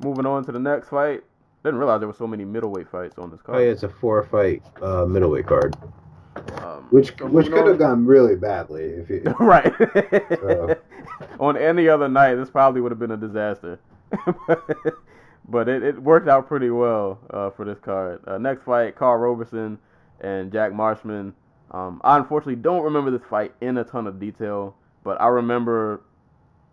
moving 0.00 0.26
on 0.26 0.44
to 0.44 0.52
the 0.52 0.58
next 0.58 0.90
fight. 0.90 1.22
Didn't 1.64 1.78
realize 1.78 2.00
there 2.00 2.08
were 2.08 2.14
so 2.14 2.26
many 2.26 2.44
middleweight 2.44 2.88
fights 2.88 3.18
on 3.18 3.30
this 3.30 3.40
card. 3.42 3.58
Oh 3.58 3.60
yeah, 3.62 3.70
it's 3.70 3.82
a 3.82 3.88
four 3.88 4.24
fight 4.24 4.62
uh, 4.82 5.04
middleweight 5.06 5.46
card, 5.46 5.76
Um, 6.36 6.86
which 6.90 7.10
which 7.20 7.48
could 7.50 7.66
have 7.66 7.78
gone 7.78 8.06
really 8.06 8.36
badly 8.36 8.84
if 8.84 9.10
you. 9.10 9.22
right. 9.40 9.72
So- 10.40 10.76
On 11.38 11.56
any 11.56 11.88
other 11.88 12.08
night, 12.08 12.36
this 12.36 12.50
probably 12.50 12.80
would 12.80 12.92
have 12.92 12.98
been 12.98 13.10
a 13.10 13.16
disaster. 13.16 13.78
but 15.48 15.68
it, 15.68 15.82
it 15.82 16.02
worked 16.02 16.28
out 16.28 16.48
pretty 16.48 16.70
well 16.70 17.18
uh, 17.30 17.50
for 17.50 17.64
this 17.64 17.78
card. 17.78 18.20
Uh, 18.26 18.38
next 18.38 18.64
fight, 18.64 18.96
Carl 18.96 19.18
Roberson 19.18 19.78
and 20.20 20.52
Jack 20.52 20.72
Marshman. 20.72 21.34
Um, 21.72 22.00
I 22.04 22.16
unfortunately 22.16 22.56
don't 22.56 22.82
remember 22.82 23.10
this 23.10 23.26
fight 23.28 23.54
in 23.60 23.78
a 23.78 23.84
ton 23.84 24.06
of 24.06 24.18
detail, 24.18 24.74
but 25.04 25.20
I 25.20 25.28
remember 25.28 26.02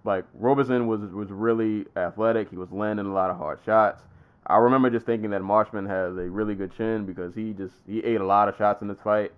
like 0.04 0.26
Roberson 0.34 0.88
was 0.88 1.02
was 1.12 1.30
really 1.30 1.86
athletic. 1.96 2.50
He 2.50 2.56
was 2.58 2.72
landing 2.72 3.06
a 3.06 3.14
lot 3.14 3.30
of 3.30 3.38
hard 3.38 3.60
shots. 3.66 4.04
I 4.46 4.58
remember 4.58 4.90
just 4.90 5.06
thinking 5.06 5.32
that 5.32 5.42
Marshman 5.42 5.86
has 5.88 6.16
a 6.18 6.30
really 6.30 6.56
good 6.56 6.76
chin 6.76 7.06
because 7.06 7.36
he 7.36 7.54
just 7.54 7.74
he 7.86 8.00
ate 8.04 8.22
a 8.22 8.26
lot 8.26 8.48
of 8.48 8.56
shots 8.58 8.82
in 8.82 8.88
this 8.88 9.00
fight. 9.04 9.32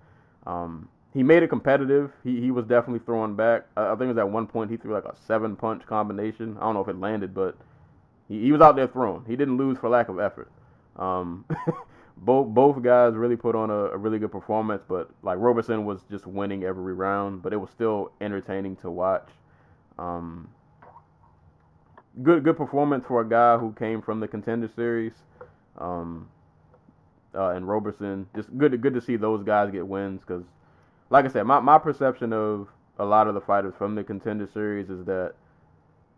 Um, 0.45 0.89
he 1.13 1.23
made 1.23 1.43
it 1.43 1.49
competitive. 1.49 2.11
He 2.23 2.39
he 2.39 2.51
was 2.51 2.65
definitely 2.65 2.99
throwing 3.05 3.35
back. 3.35 3.65
I, 3.75 3.87
I 3.87 3.89
think 3.91 4.03
it 4.03 4.07
was 4.09 4.17
at 4.17 4.29
one 4.29 4.47
point 4.47 4.71
he 4.71 4.77
threw 4.77 4.93
like 4.93 5.05
a 5.05 5.15
seven 5.27 5.55
punch 5.55 5.85
combination. 5.85 6.57
I 6.57 6.61
don't 6.61 6.75
know 6.75 6.81
if 6.81 6.87
it 6.87 6.99
landed, 6.99 7.33
but 7.33 7.57
he, 8.27 8.41
he 8.41 8.51
was 8.51 8.61
out 8.61 8.75
there 8.75 8.87
throwing. 8.87 9.25
He 9.25 9.35
didn't 9.35 9.57
lose 9.57 9.77
for 9.77 9.89
lack 9.89 10.09
of 10.09 10.19
effort. 10.19 10.51
Um, 10.95 11.45
both 12.17 12.47
both 12.47 12.81
guys 12.83 13.15
really 13.15 13.35
put 13.35 13.55
on 13.55 13.69
a, 13.69 13.85
a 13.85 13.97
really 13.97 14.19
good 14.19 14.31
performance, 14.31 14.83
but 14.87 15.09
like 15.23 15.37
Roberson 15.39 15.85
was 15.85 16.01
just 16.11 16.27
winning 16.27 16.63
every 16.63 16.93
round, 16.93 17.41
but 17.41 17.53
it 17.53 17.57
was 17.57 17.69
still 17.71 18.11
entertaining 18.21 18.75
to 18.77 18.91
watch. 18.91 19.27
Um, 19.97 20.49
good 22.21 22.43
good 22.43 22.57
performance 22.57 23.05
for 23.07 23.21
a 23.21 23.27
guy 23.27 23.57
who 23.57 23.73
came 23.73 24.01
from 24.01 24.19
the 24.19 24.27
contender 24.27 24.69
series. 24.75 25.13
Um, 25.77 26.29
uh, 27.35 27.49
and 27.49 27.67
Roberson, 27.67 28.27
just 28.35 28.55
good 28.57 28.71
to, 28.71 28.77
good 28.77 28.93
to 28.93 29.01
see 29.01 29.15
those 29.15 29.43
guys 29.43 29.71
get 29.71 29.85
wins 29.87 30.21
because, 30.21 30.43
like 31.09 31.25
I 31.25 31.27
said, 31.29 31.43
my, 31.43 31.59
my 31.59 31.77
perception 31.77 32.33
of 32.33 32.67
a 32.97 33.05
lot 33.05 33.27
of 33.27 33.33
the 33.33 33.41
fighters 33.41 33.73
from 33.77 33.95
the 33.95 34.03
contender 34.03 34.47
series 34.53 34.89
is 34.89 35.05
that 35.05 35.33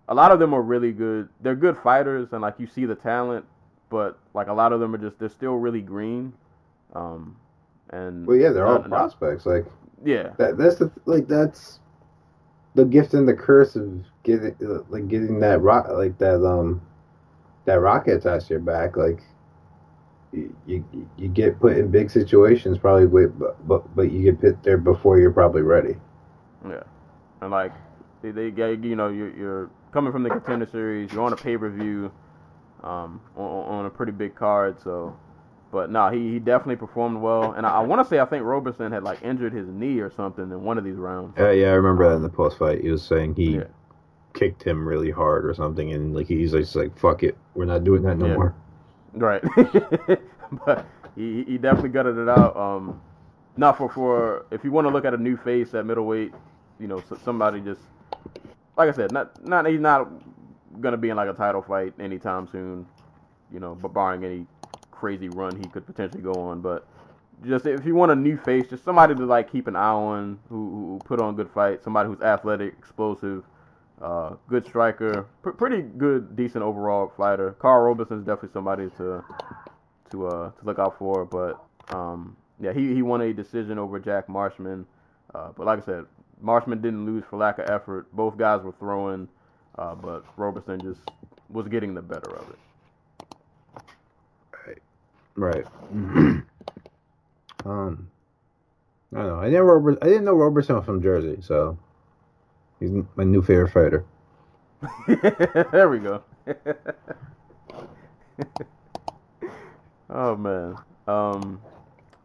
a 0.07 0.13
lot 0.15 0.31
of 0.31 0.39
them 0.39 0.53
are 0.53 0.61
really 0.61 0.91
good. 0.91 1.29
They're 1.41 1.55
good 1.55 1.77
fighters, 1.77 2.29
and 2.31 2.41
like 2.41 2.55
you 2.59 2.67
see 2.67 2.85
the 2.85 2.95
talent, 2.95 3.45
but 3.89 4.17
like 4.33 4.47
a 4.47 4.53
lot 4.53 4.73
of 4.73 4.79
them 4.79 4.93
are 4.95 4.97
just 4.97 5.19
they're 5.19 5.29
still 5.29 5.55
really 5.55 5.81
green. 5.81 6.33
Um, 6.93 7.37
and 7.91 8.25
Well, 8.25 8.37
yeah, 8.37 8.49
they're 8.49 8.65
all 8.67 8.79
not- 8.79 8.89
not- 8.89 8.97
prospects. 8.97 9.45
Like 9.45 9.65
yeah, 10.03 10.29
that. 10.37 10.57
That's 10.57 10.75
the 10.77 10.91
like 11.05 11.27
that's 11.27 11.79
the 12.73 12.85
gift 12.85 13.13
and 13.13 13.27
the 13.27 13.33
curse 13.33 13.75
of 13.75 14.03
getting 14.23 14.55
like 14.89 15.07
getting 15.07 15.39
that 15.41 15.61
rock 15.61 15.87
like 15.89 16.17
that 16.19 16.43
um 16.45 16.81
that 17.65 17.75
rocket 17.79 18.15
attached 18.15 18.47
to 18.47 18.53
your 18.55 18.59
back. 18.61 18.97
Like 18.97 19.21
you 20.33 20.55
you, 20.65 20.85
you 21.17 21.27
get 21.27 21.59
put 21.59 21.77
in 21.77 21.89
big 21.91 22.09
situations 22.09 22.77
probably 22.77 23.05
with 23.05 23.37
but, 23.37 23.67
but 23.67 23.95
but 23.95 24.11
you 24.11 24.23
get 24.23 24.39
put 24.39 24.63
there 24.63 24.77
before 24.77 25.19
you're 25.19 25.31
probably 25.31 25.61
ready. 25.61 25.95
Yeah, 26.67 26.83
and 27.41 27.51
like 27.51 27.73
they, 28.21 28.31
they 28.31 28.51
get 28.51 28.83
you 28.83 28.95
know 28.95 29.09
you're, 29.09 29.35
you're 29.35 29.69
coming 29.91 30.11
from 30.11 30.23
the 30.23 30.29
contender 30.29 30.65
series, 30.71 31.11
you're 31.11 31.23
on 31.23 31.33
a 31.33 31.37
pay 31.37 31.57
per 31.57 31.69
view, 31.69 32.11
um, 32.83 33.19
on, 33.35 33.45
on 33.45 33.85
a 33.85 33.89
pretty 33.89 34.11
big 34.13 34.35
card. 34.35 34.79
So, 34.81 35.17
but 35.71 35.91
nah, 35.91 36.11
he, 36.11 36.33
he 36.33 36.39
definitely 36.39 36.77
performed 36.77 37.19
well, 37.21 37.51
and 37.53 37.65
I, 37.65 37.77
I 37.77 37.79
want 37.79 38.01
to 38.01 38.07
say 38.07 38.19
I 38.19 38.25
think 38.25 38.45
Roberson 38.45 38.91
had 38.91 39.03
like 39.03 39.21
injured 39.23 39.53
his 39.53 39.67
knee 39.67 39.99
or 39.99 40.11
something 40.11 40.43
in 40.45 40.63
one 40.63 40.77
of 40.77 40.83
these 40.83 40.95
rounds. 40.97 41.37
Uh, 41.37 41.49
yeah, 41.49 41.67
I 41.67 41.73
remember 41.73 42.07
that 42.09 42.15
in 42.15 42.21
the 42.21 42.29
post 42.29 42.57
fight. 42.57 42.81
He 42.81 42.89
was 42.89 43.03
saying 43.03 43.35
he 43.35 43.55
Yeah. 43.55 43.63
kicked 44.33 44.63
him 44.63 44.87
really 44.87 45.11
hard 45.11 45.45
or 45.45 45.53
something, 45.53 45.91
and 45.91 46.15
like 46.15 46.27
he's 46.27 46.51
just 46.51 46.75
like, 46.75 46.97
"Fuck 46.97 47.23
it, 47.23 47.37
we're 47.55 47.65
not 47.65 47.83
doing 47.83 48.03
that 48.03 48.17
no 48.17 48.27
Yeah. 48.27 48.35
more." 48.35 48.55
Right, 49.13 49.43
but 50.65 50.85
he 51.15 51.43
he 51.43 51.57
definitely 51.57 51.89
gutted 51.89 52.17
it 52.17 52.29
out. 52.29 52.55
Um, 52.55 53.01
not 53.57 53.77
for 53.77 53.89
for 53.89 54.45
if 54.51 54.63
you 54.63 54.71
want 54.71 54.85
to 54.87 54.89
look 54.91 55.05
at 55.05 55.13
a 55.13 55.17
new 55.17 55.37
face 55.37 55.73
at 55.73 55.85
middleweight, 55.85 56.33
you 56.79 56.87
know, 56.87 57.03
somebody 57.23 57.59
just 57.61 57.81
like 58.77 58.89
I 58.89 58.93
said, 58.93 59.11
not 59.11 59.45
not 59.45 59.65
he's 59.67 59.81
not 59.81 60.09
gonna 60.79 60.97
be 60.97 61.09
in 61.09 61.17
like 61.17 61.29
a 61.29 61.33
title 61.33 61.61
fight 61.61 61.93
anytime 61.99 62.47
soon, 62.47 62.87
you 63.51 63.59
know, 63.59 63.75
but 63.75 63.93
barring 63.93 64.23
any 64.23 64.47
crazy 64.91 65.29
run 65.29 65.59
he 65.61 65.67
could 65.67 65.85
potentially 65.85 66.21
go 66.21 66.39
on. 66.39 66.61
But 66.61 66.87
just 67.45 67.65
if 67.65 67.85
you 67.85 67.95
want 67.95 68.11
a 68.11 68.15
new 68.15 68.37
face, 68.37 68.69
just 68.69 68.83
somebody 68.85 69.15
to 69.15 69.25
like 69.25 69.51
keep 69.51 69.67
an 69.67 69.75
eye 69.75 69.89
on, 69.91 70.39
who, 70.49 70.55
who 70.55 71.01
put 71.05 71.19
on 71.19 71.35
good 71.35 71.49
fights, 71.49 71.83
somebody 71.83 72.07
who's 72.07 72.21
athletic, 72.21 72.75
explosive, 72.77 73.43
uh, 74.01 74.35
good 74.47 74.65
striker, 74.65 75.27
pr- 75.41 75.51
pretty 75.51 75.81
good, 75.81 76.35
decent 76.35 76.63
overall 76.63 77.11
fighter. 77.15 77.51
Carl 77.59 77.83
Roberson 77.83 78.19
is 78.19 78.25
definitely 78.25 78.49
somebody 78.53 78.89
to 78.97 79.23
to 80.11 80.27
uh 80.27 80.49
to 80.51 80.65
look 80.65 80.79
out 80.79 80.97
for. 80.97 81.25
But 81.25 81.63
um, 81.95 82.35
yeah, 82.59 82.73
he 82.73 82.93
he 82.93 83.01
won 83.01 83.21
a 83.21 83.33
decision 83.33 83.77
over 83.77 83.99
Jack 83.99 84.27
Marshman. 84.27 84.85
Uh, 85.33 85.49
but 85.55 85.65
like 85.65 85.81
I 85.81 85.85
said, 85.85 86.05
Marshman 86.41 86.81
didn't 86.81 87.05
lose 87.05 87.23
for 87.29 87.37
lack 87.37 87.59
of 87.59 87.69
effort. 87.69 88.11
Both 88.13 88.37
guys 88.37 88.61
were 88.63 88.73
throwing, 88.79 89.27
uh, 89.77 89.95
but 89.95 90.25
Roberson 90.35 90.79
just 90.81 91.01
was 91.49 91.67
getting 91.67 91.93
the 91.93 92.01
better 92.01 92.35
of 92.35 92.49
it. 92.49 92.59
Right. 94.65 94.81
Right. 95.35 95.65
um, 97.65 98.09
I 99.13 99.17
don't 99.17 99.27
know. 99.27 99.39
I 99.41 99.49
Rober- 99.49 99.97
I 100.01 100.05
didn't 100.05 100.25
know 100.25 100.33
Roberson 100.33 100.75
was 100.75 100.85
from 100.85 101.01
Jersey, 101.01 101.37
so 101.41 101.77
he's 102.81 102.91
my 103.15 103.23
new 103.23 103.41
favorite 103.41 103.71
fighter. 103.71 104.03
there 105.71 105.87
we 105.87 105.99
go. 105.99 106.21
oh 110.09 110.35
man. 110.35 110.75
Um. 111.07 111.61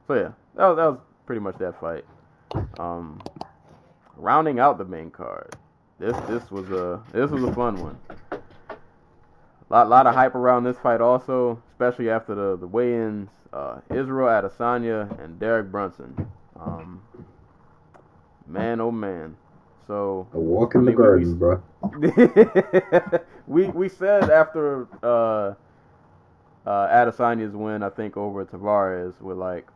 So 0.09 0.15
yeah, 0.15 0.33
that 0.57 0.67
was, 0.67 0.77
that 0.77 0.87
was 0.87 0.99
pretty 1.27 1.41
much 1.41 1.59
that 1.59 1.79
fight. 1.81 2.05
Um, 2.79 3.21
rounding 4.17 4.59
out 4.59 4.79
the 4.79 4.85
main 4.85 5.11
card, 5.11 5.55
this 5.99 6.17
this 6.29 6.51
was 6.51 6.71
a 6.71 7.03
this 7.13 7.31
was 7.31 7.45
a 7.45 7.53
fun 7.53 7.77
one. 7.81 7.99
Lot 9.69 9.89
lot 9.89 10.07
of 10.07 10.15
hype 10.15 10.35
around 10.35 10.65
this 10.65 10.79
fight 10.79 11.01
also, 11.01 11.63
especially 11.73 12.11
after 12.11 12.35
the 12.35 12.57
the 12.57 12.67
weigh-ins. 12.67 13.29
Uh, 13.53 13.81
Israel 13.91 14.29
Adesanya 14.29 15.23
and 15.23 15.39
Derek 15.41 15.71
Brunson. 15.71 16.29
Um, 16.61 17.01
man, 18.47 18.81
oh 18.81 18.91
man. 18.91 19.37
So 19.87 20.27
A 20.33 20.39
walk 20.39 20.75
in 20.75 20.81
I 20.81 20.85
the 20.85 20.91
mean, 20.91 20.97
we- 20.97 21.03
garden, 21.03 21.33
we- 21.33 21.39
bro. 21.39 23.21
we 23.47 23.67
we 23.69 23.89
said 23.89 24.31
after 24.31 24.89
uh, 25.03 25.55
uh, 26.69 26.89
Adesanya's 26.89 27.55
win, 27.55 27.83
I 27.85 27.91
think 27.91 28.17
over 28.17 28.45
Tavares, 28.45 29.15
we're 29.21 29.35
like, 29.35 29.69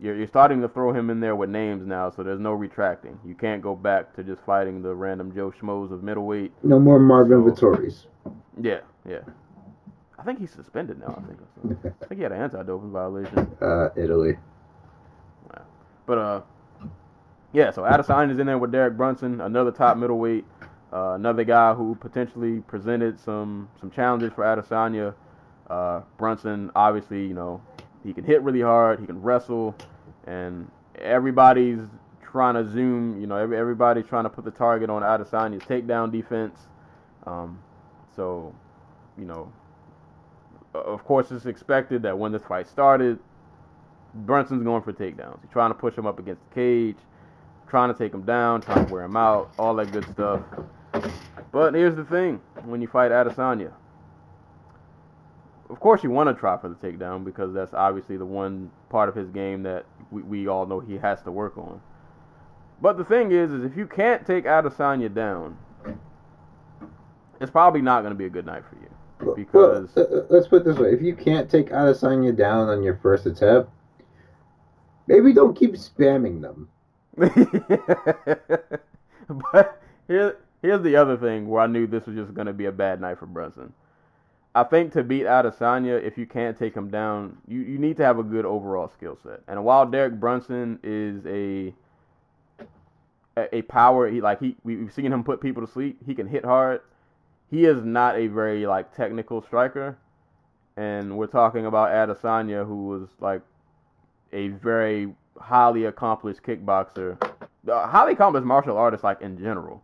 you're 0.00 0.16
you're 0.16 0.26
starting 0.26 0.60
to 0.60 0.68
throw 0.68 0.92
him 0.92 1.08
in 1.08 1.20
there 1.20 1.34
with 1.34 1.48
names 1.48 1.86
now, 1.86 2.10
so 2.10 2.22
there's 2.22 2.40
no 2.40 2.52
retracting. 2.52 3.18
You 3.24 3.34
can't 3.34 3.62
go 3.62 3.74
back 3.74 4.14
to 4.16 4.22
just 4.22 4.42
fighting 4.42 4.82
the 4.82 4.94
random 4.94 5.34
Joe 5.34 5.50
schmoes 5.58 5.90
of 5.92 6.02
middleweight. 6.02 6.52
No 6.62 6.78
more 6.78 6.98
Marvin 6.98 7.42
So- 7.56 7.66
Vettori's. 7.66 8.06
Yeah, 8.60 8.80
yeah. 9.08 9.20
I 10.18 10.22
think 10.22 10.38
he's 10.38 10.50
suspended 10.50 11.00
now. 11.00 11.22
I 11.24 11.26
think. 11.26 11.86
I 12.02 12.04
think 12.06 12.18
he 12.18 12.22
had 12.22 12.32
an 12.32 12.42
anti-doping 12.42 12.90
violation. 12.90 13.46
Uh, 13.62 13.88
Italy. 13.96 14.36
But 16.04 16.18
uh, 16.18 16.40
yeah. 17.52 17.70
So 17.70 17.82
Adesanya 17.82 18.32
is 18.32 18.38
in 18.38 18.46
there 18.46 18.58
with 18.58 18.72
Derek 18.72 18.96
Brunson, 18.96 19.40
another 19.40 19.70
top 19.70 19.96
middleweight, 19.96 20.44
uh, 20.92 21.12
another 21.12 21.44
guy 21.44 21.74
who 21.74 21.94
potentially 21.94 22.60
presented 22.60 23.18
some 23.18 23.68
some 23.80 23.90
challenges 23.90 24.32
for 24.32 24.44
Adesanya. 24.44 25.14
Uh, 25.68 26.02
Brunson, 26.18 26.70
obviously, 26.74 27.26
you 27.26 27.34
know, 27.34 27.62
he 28.04 28.12
can 28.12 28.24
hit 28.24 28.42
really 28.42 28.60
hard, 28.60 28.98
he 28.98 29.06
can 29.06 29.22
wrestle, 29.22 29.76
and 30.26 30.68
everybody's 30.96 31.80
trying 32.22 32.54
to 32.54 32.68
zoom. 32.68 33.20
You 33.20 33.26
know, 33.26 33.36
every, 33.36 33.56
everybody's 33.56 34.06
trying 34.06 34.24
to 34.24 34.30
put 34.30 34.44
the 34.44 34.50
target 34.50 34.90
on 34.90 35.02
Adesanya's 35.02 35.62
takedown 35.62 36.10
defense. 36.10 36.58
Um, 37.26 37.58
so, 38.16 38.54
you 39.18 39.24
know, 39.24 39.52
of 40.74 41.04
course, 41.04 41.30
it's 41.30 41.46
expected 41.46 42.02
that 42.02 42.18
when 42.18 42.32
this 42.32 42.42
fight 42.42 42.68
started, 42.68 43.18
Brunson's 44.14 44.62
going 44.62 44.82
for 44.82 44.92
takedowns. 44.92 45.40
He's 45.42 45.50
trying 45.52 45.70
to 45.70 45.74
push 45.74 45.96
him 45.96 46.06
up 46.06 46.18
against 46.18 46.42
the 46.48 46.54
cage, 46.54 46.96
trying 47.70 47.92
to 47.92 47.98
take 47.98 48.12
him 48.12 48.22
down, 48.22 48.60
trying 48.60 48.86
to 48.86 48.92
wear 48.92 49.04
him 49.04 49.16
out, 49.16 49.52
all 49.58 49.74
that 49.76 49.92
good 49.92 50.04
stuff. 50.12 50.42
But 51.52 51.74
here's 51.74 51.96
the 51.96 52.04
thing: 52.04 52.40
when 52.64 52.82
you 52.82 52.88
fight 52.88 53.12
Adesanya, 53.12 53.72
of 55.70 55.80
course 55.80 56.02
you 56.04 56.10
want 56.10 56.28
to 56.28 56.34
try 56.34 56.56
for 56.58 56.68
the 56.68 56.74
takedown 56.74 57.24
because 57.24 57.54
that's 57.54 57.72
obviously 57.72 58.16
the 58.16 58.26
one 58.26 58.70
part 58.90 59.08
of 59.08 59.14
his 59.14 59.30
game 59.30 59.62
that 59.62 59.86
we, 60.10 60.22
we 60.22 60.48
all 60.48 60.66
know 60.66 60.80
he 60.80 60.98
has 60.98 61.22
to 61.22 61.30
work 61.30 61.56
on. 61.56 61.80
But 62.82 62.98
the 62.98 63.04
thing 63.04 63.30
is, 63.30 63.52
is 63.52 63.64
if 63.64 63.76
you 63.76 63.86
can't 63.86 64.26
take 64.26 64.44
Adesanya 64.44 65.12
down, 65.14 65.56
it's 67.40 67.50
probably 67.50 67.82
not 67.82 68.00
going 68.02 68.12
to 68.12 68.18
be 68.18 68.26
a 68.26 68.30
good 68.30 68.46
night 68.46 68.64
for 68.68 68.76
you. 68.76 69.34
Because- 69.36 69.90
well, 69.94 70.06
uh, 70.10 70.16
uh, 70.20 70.26
let's 70.30 70.48
put 70.48 70.62
it 70.62 70.64
this 70.64 70.78
way: 70.78 70.92
if 70.92 71.02
you 71.02 71.14
can't 71.14 71.48
take 71.50 71.70
Adesanya 71.70 72.36
down 72.36 72.68
on 72.68 72.82
your 72.82 72.96
first 72.96 73.26
attempt, 73.26 73.70
maybe 75.06 75.32
don't 75.32 75.54
keep 75.56 75.74
spamming 75.74 76.40
them. 76.40 76.68
but 77.16 77.32
here, 80.08 80.38
here's 80.62 80.82
the 80.82 80.96
other 80.96 81.16
thing 81.16 81.48
where 81.48 81.62
I 81.62 81.66
knew 81.66 81.86
this 81.86 82.06
was 82.06 82.16
just 82.16 82.34
going 82.34 82.46
to 82.46 82.52
be 82.52 82.66
a 82.66 82.72
bad 82.72 83.00
night 83.00 83.18
for 83.18 83.26
Brunson. 83.26 83.72
I 84.54 84.64
think 84.64 84.92
to 84.94 85.04
beat 85.04 85.24
Adesanya, 85.24 86.02
if 86.02 86.18
you 86.18 86.26
can't 86.26 86.58
take 86.58 86.74
him 86.74 86.90
down, 86.90 87.38
you, 87.46 87.60
you 87.60 87.78
need 87.78 87.96
to 87.98 88.04
have 88.04 88.18
a 88.18 88.24
good 88.24 88.44
overall 88.44 88.88
skill 88.88 89.16
set. 89.22 89.40
And 89.46 89.64
while 89.64 89.86
Derek 89.86 90.18
Brunson 90.18 90.80
is 90.82 91.24
a 91.26 91.72
a, 93.52 93.62
power, 93.62 94.08
he 94.08 94.20
like 94.20 94.40
he 94.40 94.56
we- 94.64 94.76
we've 94.76 94.92
seen 94.92 95.12
him 95.12 95.24
put 95.24 95.40
people 95.40 95.64
to 95.64 95.72
sleep. 95.72 95.98
He 96.04 96.14
can 96.14 96.26
hit 96.26 96.44
hard. 96.44 96.80
He 97.48 97.64
is 97.64 97.84
not 97.84 98.16
a 98.16 98.26
very 98.26 98.66
like 98.66 98.94
technical 98.94 99.40
striker. 99.40 99.96
And 100.76 101.16
we're 101.16 101.26
talking 101.26 101.66
about 101.66 101.90
Adesanya, 101.90 102.66
who 102.66 102.88
was 102.88 103.08
like 103.20 103.42
a 104.32 104.48
very 104.48 105.14
highly 105.40 105.84
accomplished 105.84 106.42
kickboxer 106.42 107.18
uh, 107.68 107.86
highly 107.86 108.12
accomplished 108.12 108.46
martial 108.46 108.76
artist 108.76 109.04
like 109.04 109.20
in 109.20 109.38
general. 109.38 109.82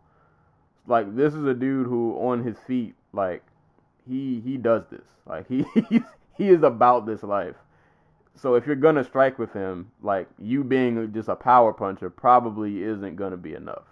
Like 0.87 1.15
this 1.15 1.33
is 1.33 1.45
a 1.45 1.53
dude 1.53 1.87
who 1.87 2.17
on 2.19 2.43
his 2.43 2.57
feet 2.65 2.95
like 3.13 3.43
he 4.07 4.39
he 4.39 4.57
does 4.57 4.83
this. 4.89 5.05
Like 5.25 5.47
he 5.47 5.65
he 6.37 6.49
is 6.49 6.63
about 6.63 7.05
this 7.05 7.23
life. 7.23 7.55
So 8.35 8.55
if 8.55 8.65
you're 8.65 8.75
gonna 8.75 9.03
strike 9.03 9.39
with 9.39 9.51
him, 9.53 9.91
like 10.01 10.27
you 10.39 10.63
being 10.63 11.11
just 11.13 11.27
a 11.27 11.35
power 11.35 11.73
puncher 11.73 12.09
probably 12.09 12.83
isn't 12.83 13.15
gonna 13.15 13.37
be 13.37 13.53
enough. 13.53 13.85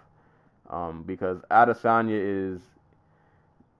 Um, 0.70 1.04
because 1.04 1.38
Adesanya 1.50 2.54
is 2.54 2.60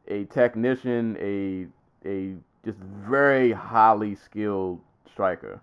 a 0.09 0.25
technician, 0.25 1.17
a 1.21 1.67
a 2.09 2.35
just 2.65 2.79
very 2.79 3.53
highly 3.53 4.15
skilled 4.15 4.81
striker. 5.11 5.61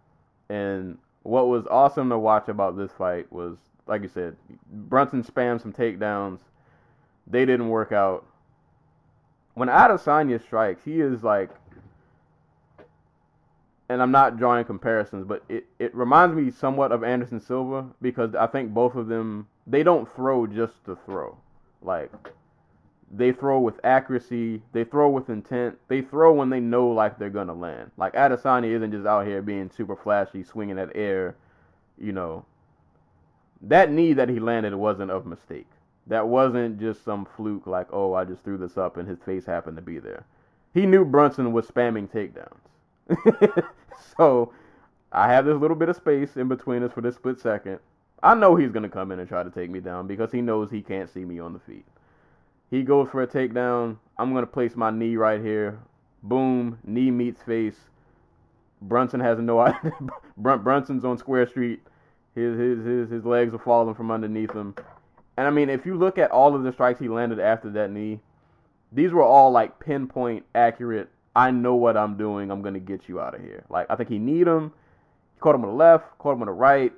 And 0.50 0.98
what 1.24 1.48
was 1.48 1.66
awesome 1.68 2.10
to 2.10 2.20
watch 2.20 2.50
about 2.50 2.78
this 2.78 2.92
fight 2.92 3.32
was, 3.32 3.58
like 3.88 4.02
you 4.02 4.10
said, 4.10 4.36
Brunson 4.72 5.24
spammed 5.24 5.62
some 5.62 5.74
takedowns. 5.74 6.40
They 7.26 7.46
didn't 7.46 7.70
work 7.70 7.92
out. 7.92 8.26
When 9.54 9.70
Adesanya 9.70 10.42
strikes, 10.42 10.84
he 10.84 11.00
is 11.00 11.24
like, 11.24 11.50
and 13.88 14.02
I'm 14.02 14.12
not 14.12 14.38
drawing 14.38 14.66
comparisons, 14.66 15.26
but 15.26 15.44
it, 15.48 15.66
it 15.80 15.94
reminds 15.96 16.36
me 16.36 16.52
somewhat 16.52 16.92
of 16.92 17.04
Anderson 17.04 17.40
Silva 17.40 17.86
because 18.02 18.36
I 18.36 18.48
think 18.48 18.74
both 18.74 18.96
of 18.96 19.08
them, 19.08 19.48
they 19.68 19.84
don't 19.84 20.14
throw 20.16 20.48
just 20.48 20.84
to 20.86 20.98
throw. 21.06 21.38
Like, 21.82 22.12
they 23.12 23.32
throw 23.32 23.60
with 23.60 23.80
accuracy, 23.84 24.62
they 24.72 24.84
throw 24.84 25.10
with 25.10 25.30
intent, 25.30 25.78
they 25.88 26.02
throw 26.02 26.34
when 26.34 26.50
they 26.50 26.60
know 26.60 26.88
like 26.88 27.18
they're 27.18 27.30
gonna 27.30 27.54
land. 27.54 27.92
Like 27.98 28.14
Adesanya 28.14 28.72
isn't 28.72 28.92
just 28.92 29.06
out 29.06 29.28
here 29.28 29.42
being 29.42 29.70
super 29.70 29.96
flashy, 29.96 30.44
swinging 30.44 30.80
at 30.80 30.96
air, 30.96 31.36
you 31.98 32.12
know. 32.12 32.46
That 33.62 33.92
knee 33.92 34.14
that 34.14 34.30
he 34.30 34.40
landed 34.40 34.76
wasn't 34.76 35.12
of 35.12 35.26
mistake. 35.26 35.68
That 36.08 36.28
wasn't 36.28 36.80
just 36.80 37.06
some 37.06 37.26
fluke 37.38 37.66
like, 37.66 37.88
oh, 37.92 38.14
I 38.14 38.26
just 38.26 38.44
threw 38.44 38.58
this 38.58 38.78
up 38.78 38.98
and 38.98 39.08
his 39.08 39.20
face 39.20 39.46
happened 39.46 39.78
to 39.78 39.82
be 39.84 40.00
there. 40.00 40.26
He 40.74 40.86
knew 40.86 41.06
Brunson 41.06 41.54
was 41.54 41.68
spamming 41.68 42.10
takedowns. 42.10 43.64
so 44.18 44.52
I 45.12 45.32
have 45.32 45.46
this 45.46 45.58
little 45.58 45.78
bit 45.78 45.90
of 45.90 45.96
space 45.96 46.36
in 46.36 46.48
between 46.48 46.84
us 46.84 46.92
for 46.92 47.02
this 47.02 47.16
split 47.16 47.40
second. 47.40 47.80
I 48.24 48.34
know 48.36 48.56
he's 48.56 48.72
gonna 48.72 48.90
come 48.90 49.12
in 49.12 49.20
and 49.20 49.30
try 49.30 49.44
to 49.44 49.52
take 49.52 49.70
me 49.70 49.80
down 49.80 50.08
because 50.08 50.32
he 50.32 50.42
knows 50.42 50.72
he 50.72 50.82
can't 50.82 51.10
see 51.10 51.24
me 51.24 51.40
on 51.40 51.54
the 51.54 51.60
feet. 51.60 51.86
He 52.74 52.82
goes 52.82 53.08
for 53.12 53.22
a 53.22 53.28
takedown. 53.28 53.98
I'm 54.18 54.34
gonna 54.34 54.48
place 54.48 54.76
my 54.76 54.90
knee 54.90 55.16
right 55.16 55.40
here. 55.40 55.78
Boom, 56.24 56.80
knee 56.84 57.12
meets 57.12 57.44
face. 57.44 57.78
Brunson 58.82 59.20
has 59.20 59.38
no 59.38 59.60
idea. 59.60 59.94
Brun- 60.38 60.64
Brunson's 60.64 61.06
on 61.06 61.20
Square 61.20 61.50
Street. 61.50 61.82
His 62.34 62.58
his 62.58 62.84
his 62.84 63.10
his 63.12 63.26
legs 63.26 63.54
are 63.54 63.60
falling 63.60 63.94
from 63.94 64.10
underneath 64.10 64.52
him. 64.54 64.74
And 65.38 65.46
I 65.46 65.52
mean, 65.52 65.70
if 65.70 65.86
you 65.86 65.94
look 65.96 66.18
at 66.18 66.32
all 66.32 66.56
of 66.56 66.64
the 66.64 66.72
strikes 66.72 67.00
he 67.00 67.08
landed 67.08 67.40
after 67.40 67.70
that 67.70 67.92
knee, 67.92 68.20
these 68.92 69.12
were 69.12 69.22
all 69.22 69.52
like 69.52 69.80
pinpoint 69.80 70.44
accurate. 70.56 71.12
I 71.36 71.52
know 71.52 71.76
what 71.76 71.96
I'm 71.96 72.18
doing. 72.18 72.50
I'm 72.50 72.64
gonna 72.64 72.80
get 72.80 73.08
you 73.08 73.20
out 73.22 73.36
of 73.36 73.42
here. 73.42 73.66
Like 73.70 73.86
I 73.92 73.96
think 73.96 74.10
he 74.10 74.18
kneed 74.18 74.48
him. 74.48 74.74
He 75.36 75.40
caught 75.42 75.54
him 75.54 75.64
on 75.64 75.70
the 75.70 75.76
left. 75.76 76.18
Caught 76.18 76.38
him 76.38 76.42
on 76.42 76.48
the 76.48 76.54
right. 76.54 76.92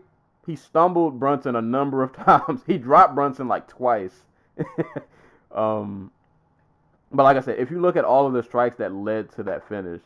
He 0.46 0.56
stumbled 0.56 1.20
Brunson 1.20 1.58
a 1.58 1.62
number 1.62 2.02
of 2.02 2.14
times. 2.26 2.62
He 2.66 2.78
dropped 2.78 3.14
Brunson 3.14 3.50
like 3.50 3.68
twice. 3.68 4.22
um, 5.56 6.12
but 7.12 7.24
like 7.24 7.38
I 7.38 7.42
said, 7.42 7.60
if 7.60 7.72
you 7.72 7.82
look 7.82 7.96
at 7.96 8.04
all 8.04 8.28
of 8.28 8.34
the 8.34 8.44
strikes 8.44 8.78
that 8.78 8.94
led 8.94 9.32
to 9.34 9.44
that 9.44 9.68
finish, 9.68 10.02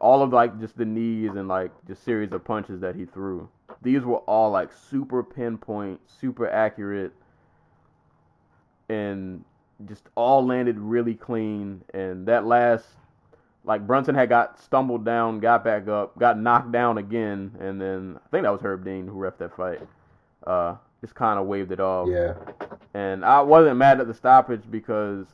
all 0.00 0.22
of 0.22 0.32
like 0.32 0.58
just 0.58 0.76
the 0.78 0.84
knees 0.84 1.32
and 1.36 1.46
like 1.46 1.70
just 1.86 2.02
series 2.02 2.32
of 2.32 2.42
punches 2.42 2.80
that 2.80 2.96
he 2.96 3.04
threw, 3.04 3.48
these 3.82 4.02
were 4.02 4.18
all 4.18 4.50
like 4.50 4.70
super 4.72 5.22
pinpoint, 5.22 6.00
super 6.06 6.48
accurate, 6.48 7.12
and 8.88 9.44
just 9.86 10.04
all 10.14 10.44
landed 10.44 10.78
really 10.78 11.14
clean. 11.14 11.82
And 11.92 12.26
that 12.26 12.46
last, 12.46 12.86
like 13.64 13.86
Brunson 13.86 14.14
had 14.14 14.30
got 14.30 14.58
stumbled 14.58 15.04
down, 15.04 15.40
got 15.40 15.62
back 15.62 15.86
up, 15.86 16.18
got 16.18 16.38
knocked 16.38 16.72
down 16.72 16.96
again, 16.96 17.56
and 17.60 17.78
then 17.78 18.18
I 18.24 18.28
think 18.30 18.44
that 18.44 18.52
was 18.52 18.62
Herb 18.62 18.84
Dean 18.84 19.06
who 19.06 19.12
ref 19.12 19.36
that 19.38 19.54
fight. 19.54 19.80
Uh, 20.46 20.76
just 21.00 21.14
kind 21.14 21.38
of 21.38 21.46
waved 21.46 21.72
it 21.72 21.80
off. 21.80 22.08
Yeah. 22.08 22.34
And 22.94 23.24
I 23.24 23.40
wasn't 23.40 23.76
mad 23.76 24.00
at 24.00 24.06
the 24.06 24.14
stoppage 24.14 24.62
because 24.70 25.26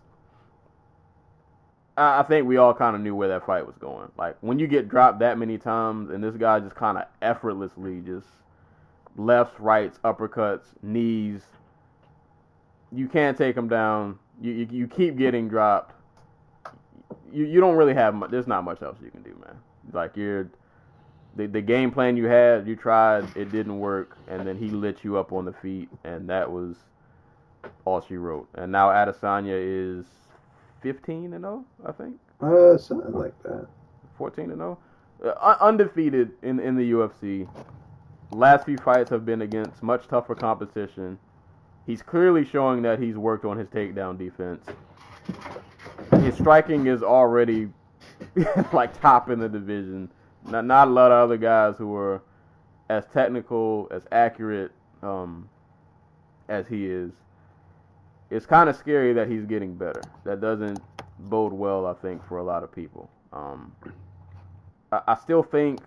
I 1.96 2.20
I 2.20 2.22
think 2.22 2.46
we 2.46 2.56
all 2.56 2.74
kind 2.74 2.94
of 2.94 3.02
knew 3.02 3.14
where 3.14 3.28
that 3.28 3.46
fight 3.46 3.66
was 3.66 3.76
going. 3.78 4.10
Like 4.16 4.36
when 4.40 4.58
you 4.58 4.66
get 4.66 4.88
dropped 4.88 5.18
that 5.20 5.38
many 5.38 5.58
times, 5.58 6.10
and 6.10 6.22
this 6.22 6.36
guy 6.36 6.60
just 6.60 6.76
kind 6.76 6.98
of 6.98 7.04
effortlessly 7.22 8.00
just 8.00 8.26
lefts, 9.16 9.58
rights, 9.58 9.98
uppercuts, 10.04 10.66
knees. 10.82 11.42
You 12.92 13.08
can't 13.08 13.36
take 13.36 13.56
him 13.56 13.68
down. 13.68 14.18
You 14.40 14.52
you, 14.52 14.68
you 14.70 14.88
keep 14.88 15.16
getting 15.16 15.48
dropped. 15.48 15.94
You 17.32 17.44
you 17.44 17.60
don't 17.60 17.76
really 17.76 17.94
have 17.94 18.14
much. 18.14 18.30
There's 18.30 18.46
not 18.46 18.64
much 18.64 18.82
else 18.82 18.98
you 19.02 19.10
can 19.10 19.22
do, 19.22 19.34
man. 19.44 19.56
Like 19.92 20.16
you're 20.16 20.48
the, 21.36 21.46
the 21.46 21.60
game 21.60 21.90
plan 21.90 22.16
you 22.16 22.26
had, 22.26 22.66
you 22.66 22.76
tried, 22.76 23.24
it 23.36 23.52
didn't 23.52 23.78
work, 23.78 24.16
and 24.28 24.46
then 24.46 24.56
he 24.56 24.70
lit 24.70 25.04
you 25.04 25.18
up 25.18 25.32
on 25.32 25.44
the 25.44 25.52
feet, 25.52 25.88
and 26.04 26.28
that 26.28 26.50
was 26.50 26.76
all 27.84 28.00
she 28.00 28.16
wrote. 28.16 28.48
And 28.54 28.72
now 28.72 28.88
Adesanya 28.88 29.54
is 29.56 30.06
15 30.82 31.34
and 31.34 31.42
0, 31.42 31.64
I 31.84 31.92
think. 31.92 32.18
Uh, 32.40 32.76
something 32.78 33.12
like 33.12 33.40
that. 33.42 33.66
14 34.16 34.50
and 34.50 34.58
0. 34.58 34.78
Uh, 35.24 35.56
undefeated 35.60 36.32
in 36.42 36.60
in 36.60 36.76
the 36.76 36.92
UFC. 36.92 37.48
Last 38.32 38.66
few 38.66 38.76
fights 38.76 39.08
have 39.10 39.24
been 39.24 39.42
against 39.42 39.82
much 39.82 40.08
tougher 40.08 40.34
competition. 40.34 41.18
He's 41.86 42.02
clearly 42.02 42.44
showing 42.44 42.82
that 42.82 42.98
he's 42.98 43.16
worked 43.16 43.44
on 43.44 43.56
his 43.56 43.68
takedown 43.68 44.18
defense. 44.18 44.66
His 46.22 46.34
striking 46.34 46.86
is 46.86 47.02
already 47.02 47.68
like 48.72 49.00
top 49.00 49.30
in 49.30 49.38
the 49.38 49.48
division. 49.48 50.10
Not 50.48 50.64
not 50.64 50.88
a 50.88 50.90
lot 50.90 51.10
of 51.10 51.24
other 51.24 51.36
guys 51.36 51.76
who 51.76 51.94
are 51.94 52.22
as 52.88 53.04
technical, 53.12 53.88
as 53.90 54.02
accurate 54.12 54.72
um, 55.02 55.48
as 56.48 56.66
he 56.68 56.86
is. 56.86 57.12
It's 58.30 58.46
kind 58.46 58.68
of 58.68 58.76
scary 58.76 59.12
that 59.12 59.28
he's 59.28 59.44
getting 59.44 59.74
better. 59.74 60.02
That 60.24 60.40
doesn't 60.40 60.80
bode 61.18 61.52
well, 61.52 61.86
I 61.86 61.94
think, 61.94 62.26
for 62.26 62.38
a 62.38 62.42
lot 62.44 62.62
of 62.62 62.72
people. 62.72 63.08
Um, 63.32 63.72
I, 64.92 65.00
I 65.08 65.14
still 65.16 65.42
think 65.42 65.80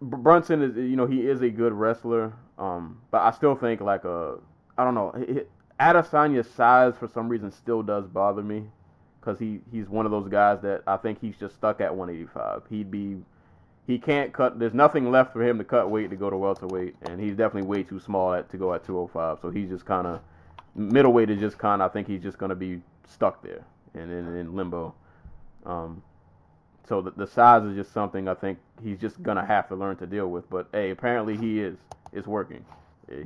Brunson 0.00 0.62
is, 0.62 0.76
you 0.76 0.96
know, 0.96 1.06
he 1.06 1.26
is 1.26 1.42
a 1.42 1.48
good 1.50 1.72
wrestler. 1.72 2.32
Um, 2.58 3.00
but 3.10 3.22
I 3.22 3.30
still 3.30 3.54
think 3.54 3.80
like 3.80 4.04
a, 4.04 4.38
I 4.76 4.84
don't 4.84 4.94
know, 4.94 5.14
Adesanya's 5.80 6.50
size 6.50 6.94
for 6.98 7.08
some 7.08 7.28
reason 7.28 7.52
still 7.52 7.82
does 7.82 8.06
bother 8.06 8.42
me, 8.42 8.64
because 9.28 9.38
he 9.38 9.60
he's 9.70 9.88
one 9.90 10.06
of 10.06 10.12
those 10.12 10.26
guys 10.28 10.58
that 10.62 10.82
I 10.86 10.96
think 10.96 11.20
he's 11.20 11.36
just 11.36 11.54
stuck 11.54 11.82
at 11.82 11.94
185. 11.94 12.62
He'd 12.70 12.90
be, 12.90 13.18
he 13.86 13.98
can't 13.98 14.32
cut. 14.32 14.58
There's 14.58 14.72
nothing 14.72 15.10
left 15.10 15.34
for 15.34 15.46
him 15.46 15.58
to 15.58 15.64
cut 15.64 15.90
weight 15.90 16.08
to 16.08 16.16
go 16.16 16.30
to 16.30 16.36
welterweight, 16.36 16.94
and 17.02 17.20
he's 17.20 17.36
definitely 17.36 17.68
way 17.68 17.82
too 17.82 18.00
small 18.00 18.32
at, 18.32 18.48
to 18.50 18.56
go 18.56 18.72
at 18.72 18.84
205. 18.84 19.38
So 19.42 19.50
he's 19.50 19.68
just 19.68 19.84
kind 19.84 20.06
of 20.06 20.20
middleweight 20.74 21.28
is 21.28 21.40
just 21.40 21.58
kind 21.58 21.82
of. 21.82 21.90
I 21.90 21.92
think 21.92 22.08
he's 22.08 22.22
just 22.22 22.38
gonna 22.38 22.54
be 22.54 22.80
stuck 23.06 23.42
there 23.42 23.64
and 23.92 24.10
in, 24.10 24.34
in 24.34 24.56
limbo. 24.56 24.94
Um, 25.66 26.02
so 26.88 27.02
the, 27.02 27.10
the 27.10 27.26
size 27.26 27.64
is 27.64 27.76
just 27.76 27.92
something 27.92 28.28
I 28.28 28.34
think 28.34 28.58
he's 28.82 28.98
just 28.98 29.22
gonna 29.22 29.44
have 29.44 29.68
to 29.68 29.74
learn 29.74 29.96
to 29.96 30.06
deal 30.06 30.28
with. 30.28 30.48
But 30.48 30.68
hey, 30.72 30.88
apparently 30.88 31.36
he 31.36 31.60
is. 31.60 31.76
It's 32.14 32.26
working. 32.26 32.64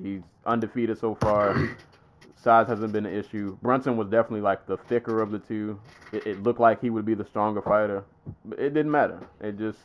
He's 0.03 0.23
undefeated 0.47 0.99
so 0.99 1.15
far. 1.15 1.77
Size 2.37 2.67
hasn't 2.67 2.93
been 2.93 3.07
an 3.07 3.15
issue. 3.15 3.57
Brunson 3.63 3.97
was 3.97 4.09
definitely 4.09 4.41
like 4.41 4.67
the 4.67 4.77
thicker 4.77 5.21
of 5.21 5.31
the 5.31 5.39
two. 5.39 5.81
It, 6.13 6.27
it 6.27 6.43
looked 6.43 6.61
like 6.61 6.81
he 6.81 6.91
would 6.91 7.05
be 7.05 7.15
the 7.15 7.25
stronger 7.25 7.63
fighter. 7.63 8.05
But 8.45 8.59
it 8.59 8.75
didn't 8.75 8.91
matter. 8.91 9.21
It 9.41 9.59
just 9.59 9.79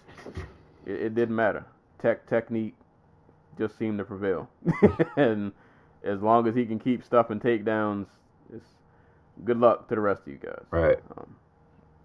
it, 0.86 1.02
it 1.02 1.16
didn't 1.16 1.36
matter. 1.36 1.66
Tech 2.02 2.28
technique 2.28 2.76
just 3.58 3.78
seemed 3.78 3.98
to 4.00 4.04
prevail. 4.04 4.50
and 5.18 5.52
as 6.04 6.22
long 6.22 6.48
as 6.48 6.56
he 6.56 6.66
can 6.66 6.80
keep 6.80 7.04
stuff 7.04 7.30
and 7.30 7.42
takedowns, 7.42 8.08
it's 8.54 8.66
good 9.44 9.60
luck 9.60 9.88
to 9.90 9.96
the 9.96 10.02
rest 10.02 10.22
of 10.22 10.28
you 10.30 10.40
guys. 10.40 10.64
Right. 10.72 11.00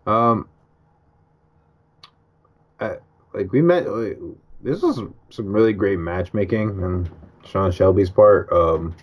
Um, 0.07 0.13
um 0.13 0.49
I, 2.81 2.97
like 3.33 3.53
we 3.53 3.63
met. 3.63 3.89
Like, 3.89 4.19
this 4.61 4.83
was 4.83 5.01
some 5.31 5.53
really 5.53 5.73
great 5.73 5.99
matchmaking 5.99 6.83
on 6.83 7.11
Sean 7.45 7.73
Shelby's 7.73 8.11
part. 8.11 8.51
Um, 8.53 8.95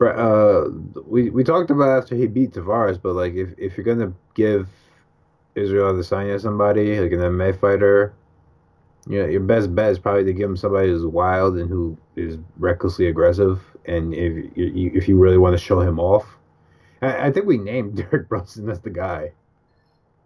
uh, 0.00 0.68
we 1.06 1.30
we 1.30 1.42
talked 1.42 1.70
about 1.70 2.02
after 2.02 2.14
he 2.14 2.26
beat 2.26 2.52
Tavares, 2.52 3.00
but 3.00 3.14
like 3.14 3.34
if 3.34 3.50
if 3.58 3.76
you're 3.76 3.84
gonna 3.84 4.12
give 4.34 4.68
Israel 5.54 5.92
Adesanya 5.92 6.40
somebody 6.40 7.00
like 7.00 7.12
an 7.12 7.20
MMA 7.20 7.58
fighter, 7.58 8.14
you 9.08 9.20
know, 9.20 9.26
your 9.26 9.40
best 9.40 9.74
bet 9.74 9.92
is 9.92 9.98
probably 9.98 10.24
to 10.24 10.32
give 10.32 10.50
him 10.50 10.56
somebody 10.56 10.88
who's 10.88 11.06
wild 11.06 11.56
and 11.56 11.70
who 11.70 11.96
is 12.16 12.38
recklessly 12.58 13.06
aggressive. 13.06 13.60
And 13.86 14.12
if 14.12 14.56
you, 14.56 14.90
if 14.94 15.08
you 15.08 15.16
really 15.16 15.38
want 15.38 15.56
to 15.56 15.64
show 15.64 15.80
him 15.80 16.00
off, 16.00 16.36
I, 17.00 17.28
I 17.28 17.32
think 17.32 17.46
we 17.46 17.56
named 17.56 17.96
Derek 18.10 18.28
Brunson 18.28 18.68
as 18.68 18.80
the 18.80 18.90
guy 18.90 19.32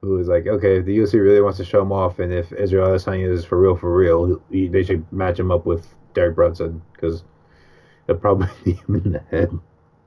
who 0.01 0.17
was 0.17 0.29
like, 0.29 0.47
okay, 0.47 0.79
if 0.79 0.87
the 0.87 0.97
UFC 0.99 1.23
really 1.23 1.43
wants 1.43 1.59
to 1.59 1.65
show 1.65 1.83
him 1.83 1.93
off, 1.93 2.19
and 2.19 2.33
if 2.33 2.53
Israel 2.53 2.89
Adesanya 2.89 3.31
is 3.31 3.45
for 3.45 3.61
real, 3.61 3.77
for 3.77 3.95
real, 3.95 4.43
he, 4.51 4.67
they 4.67 4.83
should 4.83 5.11
match 5.13 5.39
him 5.39 5.51
up 5.51 5.67
with 5.67 5.95
Derek 6.15 6.35
Brunson 6.35 6.81
because 6.95 7.23
probably 8.15 8.49
him 8.73 8.97
in 8.97 9.13
the 9.13 9.23
head 9.31 9.51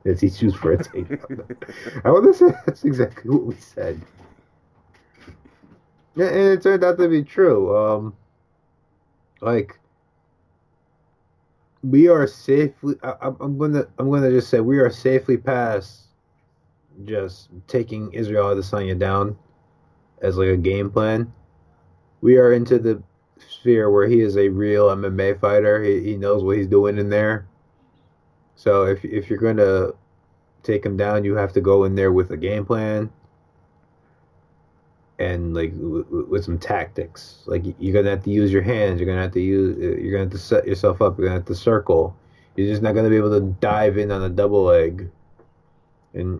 as 0.05 0.21
he 0.21 0.29
shoots 0.29 0.55
for 0.55 0.73
a 0.73 0.77
takedown. 0.77 1.55
I 2.03 2.09
to 2.09 2.33
say 2.33 2.47
that's 2.65 2.83
exactly 2.83 3.29
what 3.29 3.45
we 3.45 3.55
said. 3.55 4.01
Yeah, 6.15 6.27
and 6.27 6.53
it 6.53 6.61
turned 6.61 6.83
out 6.83 6.97
to 6.97 7.07
be 7.07 7.23
true. 7.23 7.75
Um, 7.75 8.15
like 9.41 9.79
we 11.83 12.07
are 12.07 12.27
safely. 12.27 12.95
I, 13.03 13.31
I'm 13.39 13.57
gonna. 13.57 13.87
I'm 13.97 14.09
gonna 14.11 14.29
just 14.29 14.49
say 14.49 14.59
we 14.59 14.79
are 14.79 14.89
safely 14.89 15.37
past 15.37 16.07
just 17.05 17.49
taking 17.67 18.13
Israel 18.13 18.55
Adesanya 18.55 18.97
down 18.97 19.37
as 20.21 20.37
like 20.37 20.49
a 20.49 20.57
game 20.57 20.89
plan. 20.89 21.31
We 22.21 22.37
are 22.37 22.53
into 22.53 22.79
the 22.79 23.03
sphere 23.49 23.89
where 23.89 24.07
he 24.07 24.21
is 24.21 24.37
a 24.37 24.47
real 24.49 24.87
MMA 24.87 25.39
fighter. 25.39 25.83
He, 25.83 26.01
he 26.03 26.15
knows 26.15 26.43
what 26.43 26.57
he's 26.57 26.67
doing 26.67 26.97
in 26.97 27.09
there. 27.09 27.47
So 28.55 28.85
if 28.85 29.03
if 29.03 29.29
you're 29.29 29.39
gonna 29.39 29.91
take 30.63 30.85
him 30.85 30.97
down, 30.97 31.23
you 31.23 31.35
have 31.35 31.53
to 31.53 31.61
go 31.61 31.83
in 31.83 31.95
there 31.95 32.11
with 32.11 32.31
a 32.31 32.37
game 32.37 32.65
plan 32.65 33.11
and 35.19 35.53
like 35.53 35.71
w- 35.73 36.27
with 36.29 36.43
some 36.43 36.57
tactics. 36.57 37.43
Like 37.45 37.63
you're 37.79 37.93
gonna 37.93 38.09
have 38.09 38.23
to 38.23 38.29
use 38.29 38.51
your 38.51 38.61
hands. 38.61 38.99
You're 38.99 39.07
gonna 39.07 39.21
have 39.21 39.33
to 39.33 39.41
use. 39.41 39.77
Uh, 39.77 40.01
you're 40.01 40.11
gonna 40.11 40.23
have 40.23 40.31
to 40.31 40.37
set 40.37 40.67
yourself 40.67 41.01
up. 41.01 41.17
You're 41.17 41.27
gonna 41.27 41.39
have 41.39 41.47
to 41.47 41.55
circle. 41.55 42.15
You're 42.55 42.67
just 42.67 42.81
not 42.81 42.93
gonna 42.93 43.09
be 43.09 43.17
able 43.17 43.31
to 43.31 43.41
dive 43.59 43.97
in 43.97 44.11
on 44.11 44.23
a 44.23 44.29
double 44.29 44.63
leg, 44.63 45.09
and 46.13 46.39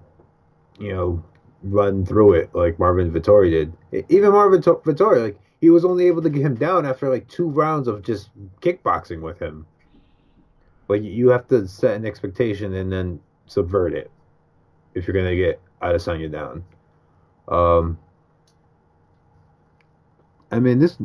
you 0.79 0.93
know 0.93 1.23
run 1.63 2.05
through 2.05 2.33
it 2.33 2.49
like 2.53 2.77
Marvin 2.79 3.11
Vettori 3.11 3.49
did. 3.49 4.05
Even 4.09 4.31
Marvin 4.31 4.61
Vettori, 4.61 5.23
like 5.23 5.39
he 5.61 5.69
was 5.69 5.85
only 5.85 6.07
able 6.07 6.21
to 6.21 6.29
get 6.29 6.41
him 6.41 6.55
down 6.55 6.85
after 6.85 7.09
like 7.09 7.27
two 7.29 7.47
rounds 7.47 7.87
of 7.87 8.01
just 8.01 8.29
kickboxing 8.61 9.21
with 9.21 9.39
him. 9.39 9.65
Like 10.93 11.01
you 11.01 11.29
have 11.29 11.47
to 11.47 11.67
set 11.67 11.95
an 11.95 12.05
expectation 12.05 12.75
and 12.75 12.91
then 12.91 13.19
subvert 13.47 13.95
it 13.95 14.11
if 14.93 15.07
you're 15.07 15.15
gonna 15.15 15.35
get 15.35 15.59
Adesanya 15.81 16.31
down. 16.31 16.63
Um, 17.47 17.97
I 20.51 20.59
mean 20.59 20.77
this, 20.77 20.99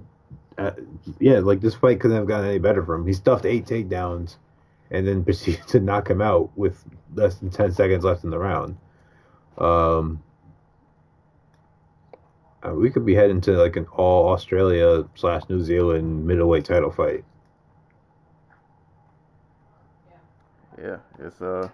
uh, 0.58 0.72
yeah, 1.18 1.38
like 1.38 1.62
this 1.62 1.74
fight 1.74 2.00
couldn't 2.00 2.18
have 2.18 2.26
gotten 2.26 2.50
any 2.50 2.58
better 2.58 2.84
for 2.84 2.96
him. 2.96 3.06
He 3.06 3.14
stuffed 3.14 3.46
eight 3.46 3.64
takedowns, 3.64 4.36
and 4.90 5.08
then 5.08 5.24
proceeded 5.28 5.66
to 5.68 5.80
knock 5.80 6.10
him 6.10 6.20
out 6.20 6.50
with 6.54 6.84
less 7.14 7.36
than 7.36 7.48
ten 7.48 7.72
seconds 7.72 8.04
left 8.04 8.24
in 8.24 8.28
the 8.28 8.38
round. 8.38 8.76
Um, 9.56 10.22
uh, 12.62 12.74
we 12.74 12.90
could 12.90 13.06
be 13.06 13.14
heading 13.14 13.40
to 13.40 13.52
like 13.52 13.76
an 13.76 13.86
all 13.86 14.28
Australia 14.34 15.08
slash 15.14 15.48
New 15.48 15.62
Zealand 15.62 16.26
middleweight 16.26 16.66
title 16.66 16.90
fight. 16.90 17.24
Yeah, 20.82 20.98
it's 21.18 21.40
uh. 21.40 21.68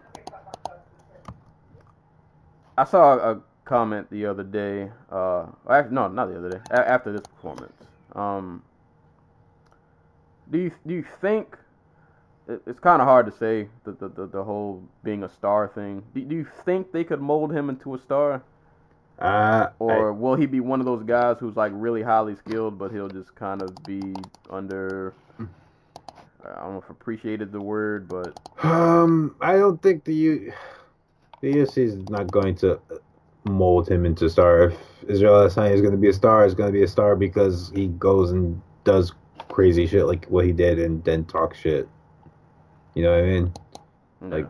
I 2.76 2.84
saw 2.84 3.14
a 3.14 3.40
comment 3.64 4.10
the 4.10 4.26
other 4.26 4.42
day. 4.42 4.90
Uh, 5.10 5.46
actually, 5.68 5.94
no, 5.94 6.08
not 6.08 6.26
the 6.26 6.38
other 6.38 6.50
day. 6.50 6.60
A- 6.70 6.88
after 6.88 7.12
this 7.12 7.24
performance, 7.24 7.72
um, 8.14 8.62
do 10.50 10.58
you 10.58 10.72
do 10.86 10.94
you 10.94 11.04
think 11.20 11.56
it's 12.46 12.80
kind 12.80 13.00
of 13.00 13.08
hard 13.08 13.26
to 13.26 13.32
say 13.32 13.68
the, 13.84 13.92
the 13.92 14.08
the, 14.08 14.26
the 14.26 14.44
whole 14.44 14.82
being 15.02 15.22
a 15.22 15.28
star 15.28 15.68
thing? 15.68 16.02
Do, 16.14 16.22
do 16.22 16.34
you 16.34 16.46
think 16.64 16.92
they 16.92 17.04
could 17.04 17.20
mold 17.20 17.52
him 17.52 17.68
into 17.68 17.94
a 17.94 17.98
star? 17.98 18.42
Uh, 19.18 19.68
or 19.78 20.08
I, 20.08 20.12
will 20.12 20.34
he 20.34 20.46
be 20.46 20.60
one 20.60 20.80
of 20.80 20.86
those 20.86 21.04
guys 21.04 21.36
who's 21.38 21.56
like 21.56 21.72
really 21.74 22.02
highly 22.02 22.34
skilled, 22.34 22.78
but 22.78 22.90
he'll 22.90 23.08
just 23.08 23.34
kind 23.34 23.62
of 23.62 23.86
be 23.86 24.14
under? 24.50 25.14
I 26.44 26.60
don't 26.60 26.74
know 26.74 26.82
if 26.82 26.90
appreciated 26.90 27.52
the 27.52 27.60
word, 27.60 28.08
but 28.08 28.38
um, 28.62 29.34
I 29.40 29.54
don't 29.54 29.80
think 29.82 30.04
the 30.04 30.14
U, 30.14 30.52
the 31.40 31.52
UFC 31.52 31.78
is 31.78 31.96
not 32.10 32.30
going 32.30 32.54
to 32.56 32.80
mold 33.44 33.88
him 33.88 34.04
into 34.04 34.26
a 34.26 34.30
star. 34.30 34.64
If 34.64 34.78
Israel 35.08 35.34
Adesanya 35.34 35.72
is 35.72 35.80
going 35.80 35.92
to 35.92 35.98
be 35.98 36.08
a 36.08 36.12
star, 36.12 36.44
is 36.44 36.54
going 36.54 36.68
to 36.68 36.72
be 36.72 36.82
a 36.82 36.88
star 36.88 37.16
because 37.16 37.70
he 37.74 37.88
goes 37.88 38.30
and 38.30 38.60
does 38.84 39.12
crazy 39.48 39.86
shit 39.86 40.06
like 40.06 40.26
what 40.26 40.44
he 40.44 40.52
did 40.52 40.78
and 40.78 41.02
then 41.04 41.24
talk 41.24 41.54
shit. 41.54 41.88
You 42.94 43.02
know 43.04 43.10
what 43.10 43.20
I 43.20 43.26
mean? 43.26 43.52
yeah. 44.22 44.28
Like 44.28 44.48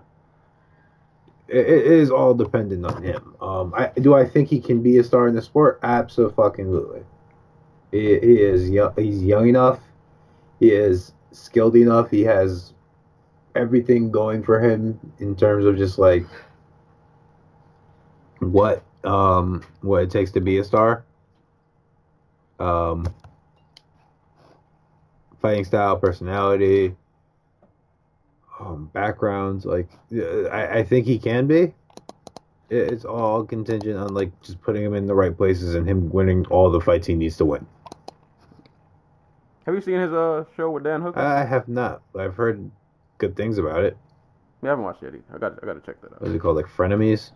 it, 1.48 1.66
it 1.66 1.86
is 1.86 2.10
all 2.10 2.34
dependent 2.34 2.86
on 2.86 3.02
him. 3.02 3.34
Um, 3.40 3.74
I 3.76 3.90
do 4.00 4.14
I 4.14 4.26
think 4.26 4.48
he 4.48 4.60
can 4.60 4.82
be 4.82 4.98
a 4.98 5.04
star 5.04 5.28
in 5.28 5.34
the 5.34 5.42
sport? 5.42 5.78
Absolutely. 5.82 7.02
He, 7.92 8.18
he 8.18 8.42
is 8.42 8.70
young. 8.70 8.92
He's 8.96 9.22
young 9.22 9.48
enough. 9.48 9.80
He 10.58 10.70
is 10.70 11.12
skilled 11.34 11.76
enough. 11.76 12.10
He 12.10 12.22
has 12.22 12.74
everything 13.56 14.10
going 14.10 14.42
for 14.42 14.60
him 14.60 14.98
in 15.20 15.36
terms 15.36 15.64
of 15.66 15.76
just 15.76 15.98
like 15.98 16.26
what 18.40 18.84
um 19.04 19.64
what 19.82 20.02
it 20.04 20.10
takes 20.10 20.32
to 20.32 20.40
be 20.40 20.58
a 20.58 20.64
star. 20.64 21.04
um, 22.58 23.06
fighting 25.40 25.64
style, 25.64 25.96
personality, 25.96 26.94
um, 28.60 28.90
backgrounds. 28.92 29.64
Like, 29.66 29.88
I, 30.12 30.78
I 30.78 30.84
think 30.84 31.06
he 31.06 31.18
can 31.18 31.46
be. 31.46 31.74
It's 32.70 33.04
all 33.04 33.44
contingent 33.44 33.98
on 33.98 34.14
like 34.14 34.32
just 34.42 34.60
putting 34.62 34.82
him 34.82 34.94
in 34.94 35.06
the 35.06 35.14
right 35.14 35.36
places 35.36 35.74
and 35.74 35.88
him 35.88 36.10
winning 36.10 36.46
all 36.46 36.70
the 36.70 36.80
fights 36.80 37.06
he 37.06 37.14
needs 37.14 37.36
to 37.38 37.44
win. 37.44 37.66
Have 39.66 39.74
you 39.74 39.80
seen 39.80 40.00
his 40.00 40.12
uh 40.12 40.44
show 40.56 40.70
with 40.70 40.84
Dan 40.84 41.00
Hooker? 41.00 41.18
I 41.20 41.44
have 41.44 41.68
not. 41.68 42.02
I've 42.18 42.36
heard 42.36 42.70
good 43.18 43.36
things 43.36 43.58
about 43.58 43.84
it. 43.84 43.96
Yeah, 44.62 44.68
I 44.68 44.72
haven't 44.72 44.84
watched 44.84 45.02
it 45.02 45.14
yet. 45.14 45.22
either. 45.28 45.36
I 45.36 45.38
got 45.38 45.62
I 45.62 45.66
got 45.66 45.74
to 45.74 45.80
check 45.80 46.00
that 46.02 46.12
out. 46.12 46.20
What 46.20 46.28
is 46.28 46.34
it 46.34 46.38
called? 46.40 46.56
Like 46.56 46.66
frenemies, 46.66 47.32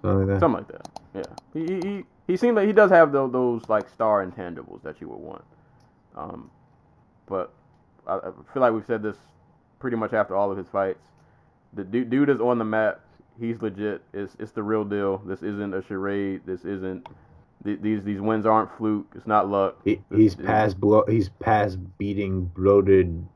something 0.00 0.18
like 0.20 0.26
that. 0.28 0.40
Something 0.40 0.64
like 0.64 0.68
that. 0.68 0.88
Yeah. 1.14 1.22
He 1.54 1.66
he 1.66 1.80
he, 1.80 2.04
he 2.26 2.36
seems 2.36 2.56
like 2.56 2.66
he 2.66 2.72
does 2.72 2.90
have 2.90 3.12
those, 3.12 3.32
those 3.32 3.68
like 3.68 3.88
star 3.88 4.24
intangibles 4.24 4.82
that 4.82 5.00
you 5.00 5.08
would 5.08 5.18
want. 5.18 5.44
Um, 6.16 6.50
but 7.26 7.52
I, 8.06 8.16
I 8.16 8.30
feel 8.52 8.62
like 8.62 8.72
we've 8.72 8.86
said 8.86 9.02
this 9.02 9.16
pretty 9.78 9.96
much 9.96 10.12
after 10.12 10.36
all 10.36 10.50
of 10.50 10.56
his 10.58 10.68
fights. 10.68 11.00
The 11.72 11.84
dude, 11.84 12.10
dude 12.10 12.30
is 12.30 12.40
on 12.40 12.58
the 12.58 12.64
map. 12.64 13.00
He's 13.38 13.60
legit. 13.62 14.02
It's 14.12 14.34
it's 14.38 14.52
the 14.52 14.62
real 14.62 14.84
deal. 14.84 15.18
This 15.18 15.42
isn't 15.42 15.74
a 15.74 15.82
charade. 15.82 16.42
This 16.46 16.64
isn't. 16.64 17.06
Th- 17.64 17.80
These 17.80 18.02
these 18.04 18.20
wins 18.20 18.46
aren't 18.46 18.76
fluke. 18.76 19.06
It's 19.14 19.26
not 19.26 19.48
luck. 19.48 19.76
He, 19.84 20.00
he's 20.14 20.34
past 20.34 20.80
blow. 20.80 21.04
He's 21.06 21.28
past 21.28 21.78
beating 21.98 22.46
bloated, 22.46 23.26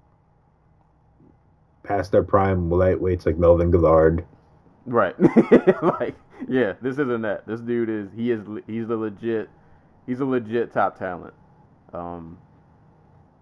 past 1.82 2.12
their 2.12 2.22
prime 2.22 2.70
lightweights 2.70 3.26
like 3.26 3.36
Melvin 3.36 3.70
Guillard. 3.70 4.24
Right. 4.86 5.14
like, 5.82 6.14
yeah, 6.48 6.74
this 6.82 6.94
isn't 6.98 7.22
that. 7.22 7.46
This 7.46 7.60
dude 7.60 7.88
is 7.90 8.08
he 8.14 8.30
is 8.30 8.40
he's 8.66 8.86
the 8.86 8.96
legit 8.96 9.48
he's 10.06 10.20
a 10.20 10.24
legit 10.24 10.72
top 10.72 10.98
talent. 10.98 11.34
Um 11.92 12.38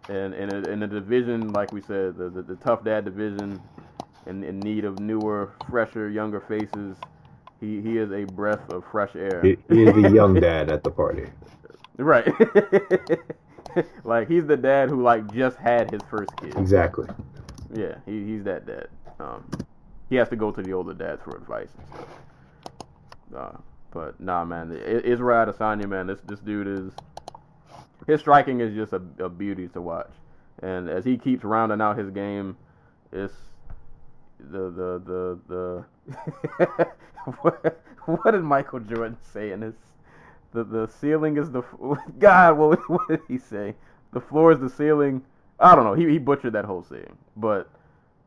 and 0.09 0.35
in 0.35 0.53
a, 0.53 0.59
in 0.69 0.83
a 0.83 0.87
division 0.89 1.53
like 1.53 1.73
we 1.73 1.81
said, 1.81 2.17
the 2.17 2.29
the, 2.31 2.43
the 2.43 2.57
tough 2.57 2.85
dad 2.85 3.05
division 3.05 3.61
in, 4.27 4.45
in 4.45 4.61
need 4.61 4.85
of 4.85 4.99
newer, 4.99 5.53
fresher, 5.69 6.09
younger 6.09 6.41
faces. 6.41 6.97
He 7.63 7.81
he 7.81 7.97
is 7.97 8.11
a 8.11 8.25
breath 8.25 8.69
of 8.71 8.85
fresh 8.91 9.15
air. 9.15 9.41
He, 9.41 9.57
he 9.69 9.85
is 9.85 9.95
the 9.95 10.11
young 10.11 10.35
dad 10.35 10.69
at 10.69 10.83
the 10.83 10.91
party. 10.91 11.27
right. 11.97 12.27
like 14.05 14.29
he's 14.29 14.47
the 14.47 14.57
dad 14.57 14.91
who 14.91 15.01
like 15.01 15.33
just 15.33 15.57
had 15.59 15.89
his 15.93 16.03
first 16.11 16.37
kid. 16.39 16.57
Exactly. 16.57 17.07
Yeah, 17.73 17.95
he, 18.05 18.25
he's 18.25 18.43
that 18.45 18.67
dad. 18.67 18.89
Um, 19.21 19.49
he 20.11 20.17
has 20.17 20.29
to 20.31 20.37
go 20.37 20.51
to 20.51 20.61
the 20.61 20.73
older 20.73 20.93
dads 20.93 21.23
for 21.23 21.37
advice 21.37 21.69
and 21.79 21.87
stuff. 21.89 22.09
Uh, 23.35 23.59
but 23.93 24.21
nah, 24.21 24.45
man, 24.45 24.73
Israel 24.73 25.47
Adesanya, 25.47 25.89
man, 25.89 26.09
this 26.09 26.19
this 26.27 26.41
dude 26.41 26.67
is 26.67 26.93
his 28.09 28.19
striking 28.19 28.61
is 28.61 28.75
just 28.75 28.93
a, 28.93 29.01
a 29.25 29.29
beauty 29.29 29.69
to 29.69 29.81
watch, 29.81 30.11
and 30.61 30.89
as 30.89 31.05
he 31.05 31.17
keeps 31.17 31.45
rounding 31.45 31.81
out 31.81 31.97
his 31.97 32.11
game, 32.11 32.57
it's 33.13 33.33
the 34.51 34.71
the 34.71 35.39
the 35.49 35.85
the 36.09 36.87
what, 37.41 37.81
what 38.07 38.31
did 38.33 38.43
Michael 38.43 38.81
Jordan 38.81 39.17
say 39.33 39.53
in 39.53 39.63
his 39.63 39.75
the 40.53 40.65
the 40.65 40.87
ceiling 40.87 41.37
is 41.37 41.51
the 41.51 41.63
God 42.19 42.57
what 42.57 42.79
what 42.91 43.09
did 43.09 43.21
he 43.29 43.39
say? 43.39 43.75
The 44.13 44.21
floor 44.21 44.53
is 44.53 44.61
the 44.61 44.71
ceiling. 44.71 45.23
I 45.59 45.75
don't 45.75 45.85
know. 45.85 45.95
He 45.95 46.09
he 46.09 46.19
butchered 46.19 46.53
that 46.53 46.65
whole 46.65 46.83
saying. 46.83 47.17
But 47.37 47.69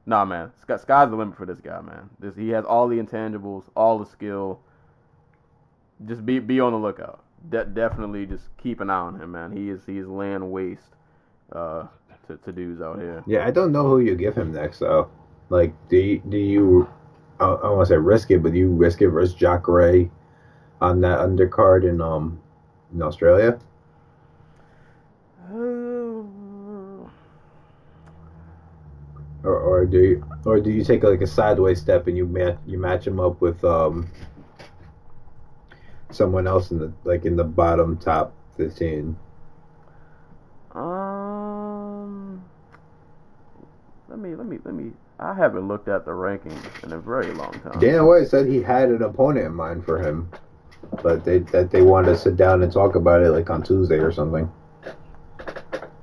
nah 0.05 0.25
man. 0.25 0.51
Sky, 0.61 0.77
sky's 0.77 1.09
the 1.09 1.15
limit 1.15 1.37
for 1.37 1.45
this 1.45 1.59
guy 1.59 1.81
man. 1.81 2.09
This 2.19 2.35
he 2.35 2.49
has 2.49 2.65
all 2.65 2.87
the 2.87 2.97
intangibles 2.97 3.63
all 3.75 3.99
the 3.99 4.05
skill. 4.05 4.59
Just 6.05 6.25
be 6.25 6.39
be 6.39 6.59
on 6.59 6.71
the 6.71 6.79
lookout. 6.79 7.23
De- 7.49 7.65
definitely 7.65 8.25
just 8.25 8.45
keep 8.57 8.81
an 8.81 8.89
eye 8.89 8.95
on 8.95 9.19
him 9.19 9.31
man. 9.31 9.51
He 9.51 9.69
is 9.69 9.81
he 9.85 9.97
is 9.97 10.07
laying 10.07 10.51
waste 10.51 10.95
uh 11.51 11.85
to, 12.27 12.37
to 12.37 12.51
dudes 12.51 12.81
out 12.81 12.99
here. 12.99 13.23
Yeah, 13.27 13.45
I 13.45 13.51
don't 13.51 13.71
know 13.71 13.87
who 13.87 13.99
you 13.99 14.15
give 14.15 14.35
him 14.35 14.51
next 14.51 14.79
though. 14.79 15.09
Like, 15.49 15.73
do 15.89 15.97
you, 15.97 16.21
do 16.27 16.37
you? 16.37 16.89
I, 17.39 17.45
I 17.45 17.69
want 17.69 17.87
to 17.87 17.93
say 17.93 17.97
risk 17.97 18.31
it, 18.31 18.41
but 18.41 18.53
do 18.53 18.57
you 18.57 18.69
risk 18.69 19.01
it 19.01 19.09
versus 19.09 19.35
Jack 19.35 19.61
Jacare 19.61 20.09
on 20.81 21.01
that 21.01 21.19
undercard 21.19 21.87
in 21.87 22.01
um 22.01 22.41
in 22.93 23.01
Australia? 23.01 23.59
Or, 29.43 29.55
or 29.59 29.85
do 29.85 29.99
you, 29.99 30.25
or 30.43 30.59
do 30.59 30.71
you 30.71 30.83
take 30.83 31.03
like 31.03 31.21
a 31.21 31.27
sideways 31.27 31.79
step 31.79 32.07
and 32.07 32.17
you 32.17 32.25
match 32.25 32.57
you 32.65 32.79
match 32.79 33.05
him 33.05 33.19
up 33.19 33.39
with 33.41 33.63
um 33.63 34.09
someone 36.09 36.47
else 36.47 36.71
in 36.71 36.79
the 36.79 36.91
like 37.03 37.25
in 37.25 37.35
the 37.35 37.43
bottom 37.43 37.97
top 37.97 38.33
fifteen? 38.57 39.15
Um, 40.71 42.43
let 44.09 44.17
me 44.19 44.35
let 44.35 44.47
me 44.47 44.57
let 44.65 44.73
me. 44.73 44.91
I 45.19 45.33
haven't 45.33 45.67
looked 45.67 45.87
at 45.87 46.05
the 46.05 46.11
rankings 46.11 46.83
in 46.83 46.91
a 46.91 46.99
very 46.99 47.33
long 47.33 47.53
time. 47.61 47.79
Dana 47.79 48.05
White 48.05 48.27
said 48.27 48.47
he 48.47 48.61
had 48.61 48.89
an 48.89 49.01
opponent 49.01 49.45
in 49.45 49.53
mind 49.53 49.85
for 49.85 49.99
him, 49.99 50.29
but 51.01 51.23
they 51.23 51.39
that 51.39 51.71
they 51.71 51.81
wanted 51.81 52.07
to 52.07 52.17
sit 52.17 52.35
down 52.35 52.61
and 52.61 52.71
talk 52.71 52.95
about 52.95 53.21
it 53.21 53.31
like 53.31 53.49
on 53.49 53.63
Tuesday 53.63 53.97
or 53.97 54.11
something. 54.11 54.51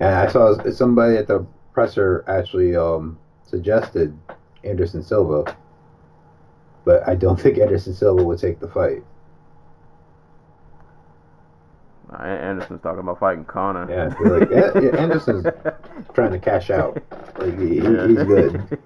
And 0.00 0.14
I 0.14 0.28
saw 0.28 0.56
somebody 0.70 1.16
at 1.16 1.28
the 1.28 1.46
presser 1.72 2.24
actually 2.26 2.74
um, 2.74 3.18
suggested 3.44 4.16
Anderson 4.64 5.02
Silva, 5.02 5.56
but 6.84 7.06
I 7.06 7.14
don't 7.14 7.38
think 7.40 7.58
Anderson 7.58 7.94
Silva 7.94 8.24
would 8.24 8.38
take 8.38 8.60
the 8.60 8.68
fight. 8.68 9.04
Uh, 12.01 12.01
Anderson's 12.20 12.80
talking 12.82 13.00
about 13.00 13.18
fighting 13.20 13.44
Conor. 13.44 13.86
Yeah, 13.90 14.28
like 14.28 14.50
yeah, 14.50 14.70
yeah, 14.80 14.96
Anderson's 15.00 15.46
trying 16.14 16.32
to 16.32 16.38
cash 16.38 16.70
out. 16.70 17.02
Like 17.38 17.58
he, 17.58 17.68
he- 17.68 17.80
he's 17.80 18.22
good. 18.24 18.78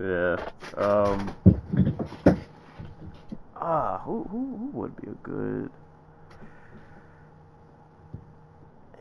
yeah. 0.00 0.36
Um. 0.76 1.34
Ah, 3.56 3.98
who 4.04 4.24
who 4.24 4.56
who 4.56 4.70
would 4.78 4.96
be 4.96 5.08
a 5.08 5.14
good? 5.22 5.70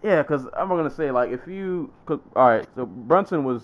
Yeah, 0.03 0.21
because 0.21 0.45
I'm 0.55 0.67
gonna 0.69 0.89
say 0.89 1.11
like 1.11 1.31
if 1.31 1.47
you, 1.47 1.91
cause, 2.05 2.19
all 2.35 2.47
right. 2.49 2.67
So 2.75 2.85
Brunson 2.85 3.43
was. 3.43 3.63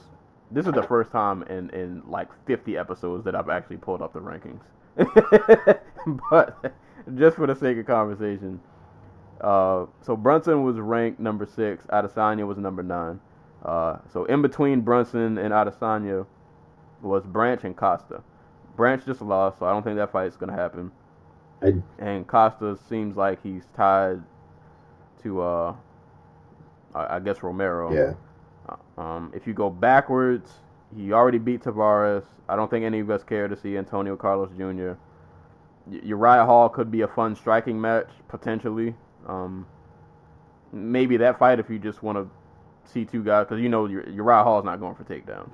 This 0.52 0.68
is 0.68 0.74
the 0.74 0.84
first 0.84 1.12
time 1.12 1.42
in 1.44 1.70
in 1.72 2.04
like 2.08 2.28
50 2.46 2.78
episodes 2.78 3.24
that 3.26 3.36
I've 3.36 3.50
actually 3.50 3.78
pulled 3.78 4.04
up 4.04 4.14
the 4.14 4.20
rankings. 4.20 4.62
but 6.30 6.74
just 7.16 7.38
for 7.38 7.48
the 7.48 7.56
sake 7.56 7.78
of 7.80 7.88
conversation, 7.88 8.60
uh, 9.44 9.86
so 10.02 10.16
Brunson 10.16 10.64
was 10.64 10.78
ranked 10.78 11.20
number 11.20 11.46
six. 11.46 11.86
Adesanya 11.88 12.48
was 12.48 12.58
number 12.58 12.82
nine. 12.84 13.20
Uh, 13.64 13.98
so 14.12 14.26
in 14.26 14.42
between 14.42 14.82
Brunson 14.82 15.38
and 15.38 15.54
Adesanya 15.54 16.26
was 17.02 17.24
Branch 17.26 17.64
and 17.64 17.76
Costa. 17.76 18.22
Branch 18.76 19.06
just 19.06 19.22
lost, 19.22 19.60
so 19.60 19.66
I 19.66 19.72
don't 19.72 19.84
think 19.84 19.98
that 19.98 20.12
fight's 20.12 20.36
gonna 20.38 20.54
happen. 20.54 20.92
I- 21.62 21.68
And 22.00 22.28
Costa 22.28 22.78
seems 22.90 23.16
like 23.16 23.42
he's 23.44 23.66
tied 23.76 24.22
to, 25.22 25.42
uh, 25.42 25.76
I, 26.96 27.16
I 27.16 27.20
guess 27.20 27.44
Romero. 27.44 27.94
Yeah, 28.70 28.76
Um, 28.98 29.32
if 29.36 29.46
you 29.48 29.54
go 29.54 29.70
backwards, 29.70 30.52
he 30.96 31.12
already 31.14 31.38
beat 31.38 31.64
Tavares. 31.64 32.24
I 32.50 32.56
don't 32.56 32.70
think 32.70 32.86
any 32.86 33.00
of 33.00 33.10
us 33.10 33.24
care 33.24 33.48
to 33.48 33.56
see 33.56 33.78
Antonio 33.78 34.16
Carlos 34.16 34.50
Jr. 34.58 34.94
Y- 35.88 36.00
Uriah 36.04 36.46
Hall 36.46 36.70
could 36.70 36.90
be 36.92 37.02
a 37.02 37.08
fun 37.08 37.36
striking 37.36 37.80
match 37.80 38.10
potentially. 38.28 38.96
Um, 39.28 39.66
maybe 40.72 41.18
that 41.18 41.38
fight 41.40 41.60
if 41.60 41.70
you 41.70 41.80
just 41.80 42.02
want 42.04 42.18
to 42.18 42.30
see 42.92 43.06
two 43.06 43.24
guys 43.24 43.46
because 43.46 43.62
you 43.62 43.70
know 43.70 43.86
Ur- 43.86 44.10
Uriah 44.10 44.44
Hall's 44.44 44.66
not 44.66 44.80
going 44.80 44.96
for 44.96 45.04
takedowns. 45.04 45.52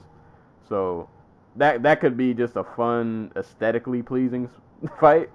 So 0.67 1.09
that 1.55 1.83
that 1.83 1.99
could 2.01 2.15
be 2.17 2.33
just 2.33 2.55
a 2.55 2.63
fun, 2.63 3.31
aesthetically 3.35 4.01
pleasing 4.01 4.49
fight. 4.99 5.29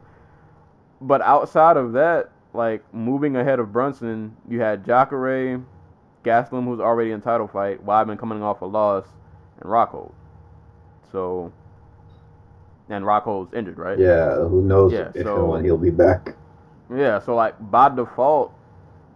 But 1.01 1.21
outside 1.23 1.77
of 1.77 1.93
that, 1.93 2.31
like 2.53 2.83
moving 2.95 3.37
ahead 3.37 3.59
of 3.59 3.73
Brunson, 3.73 4.37
you 4.49 4.61
had 4.61 4.85
Jacare, 4.87 5.61
Gastelum, 6.25 6.65
who's 6.65 6.81
already 6.81 7.11
in 7.11 7.21
title 7.21 7.49
fight, 7.49 7.85
Weidman 7.85 8.19
coming 8.19 8.43
off 8.43 8.63
a 8.63 8.65
loss, 8.65 9.07
and 9.61 9.69
Rockhold. 9.71 10.13
So, 11.13 11.53
and 12.89 13.05
Rockhold's 13.05 13.53
injured, 13.55 13.79
right? 13.79 13.99
yeah. 13.99 14.37
Who 14.37 14.63
knows 14.63 14.93
Yeah, 14.93 15.11
if 15.15 15.25
so- 15.25 15.55
he'll 15.57 15.77
be 15.79 15.91
back? 15.91 16.35
Yeah, 16.91 17.19
so 17.19 17.35
like 17.35 17.55
by 17.71 17.89
default, 17.95 18.53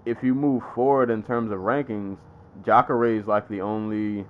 if 0.06 0.22
you 0.22 0.34
move 0.34 0.62
forward 0.74 1.10
in 1.10 1.22
terms 1.22 1.50
of 1.50 1.58
rankings, 1.58 2.16
Jacare 2.64 3.16
is 3.16 3.26
like 3.26 3.48
the 3.48 3.60
only. 3.60 4.26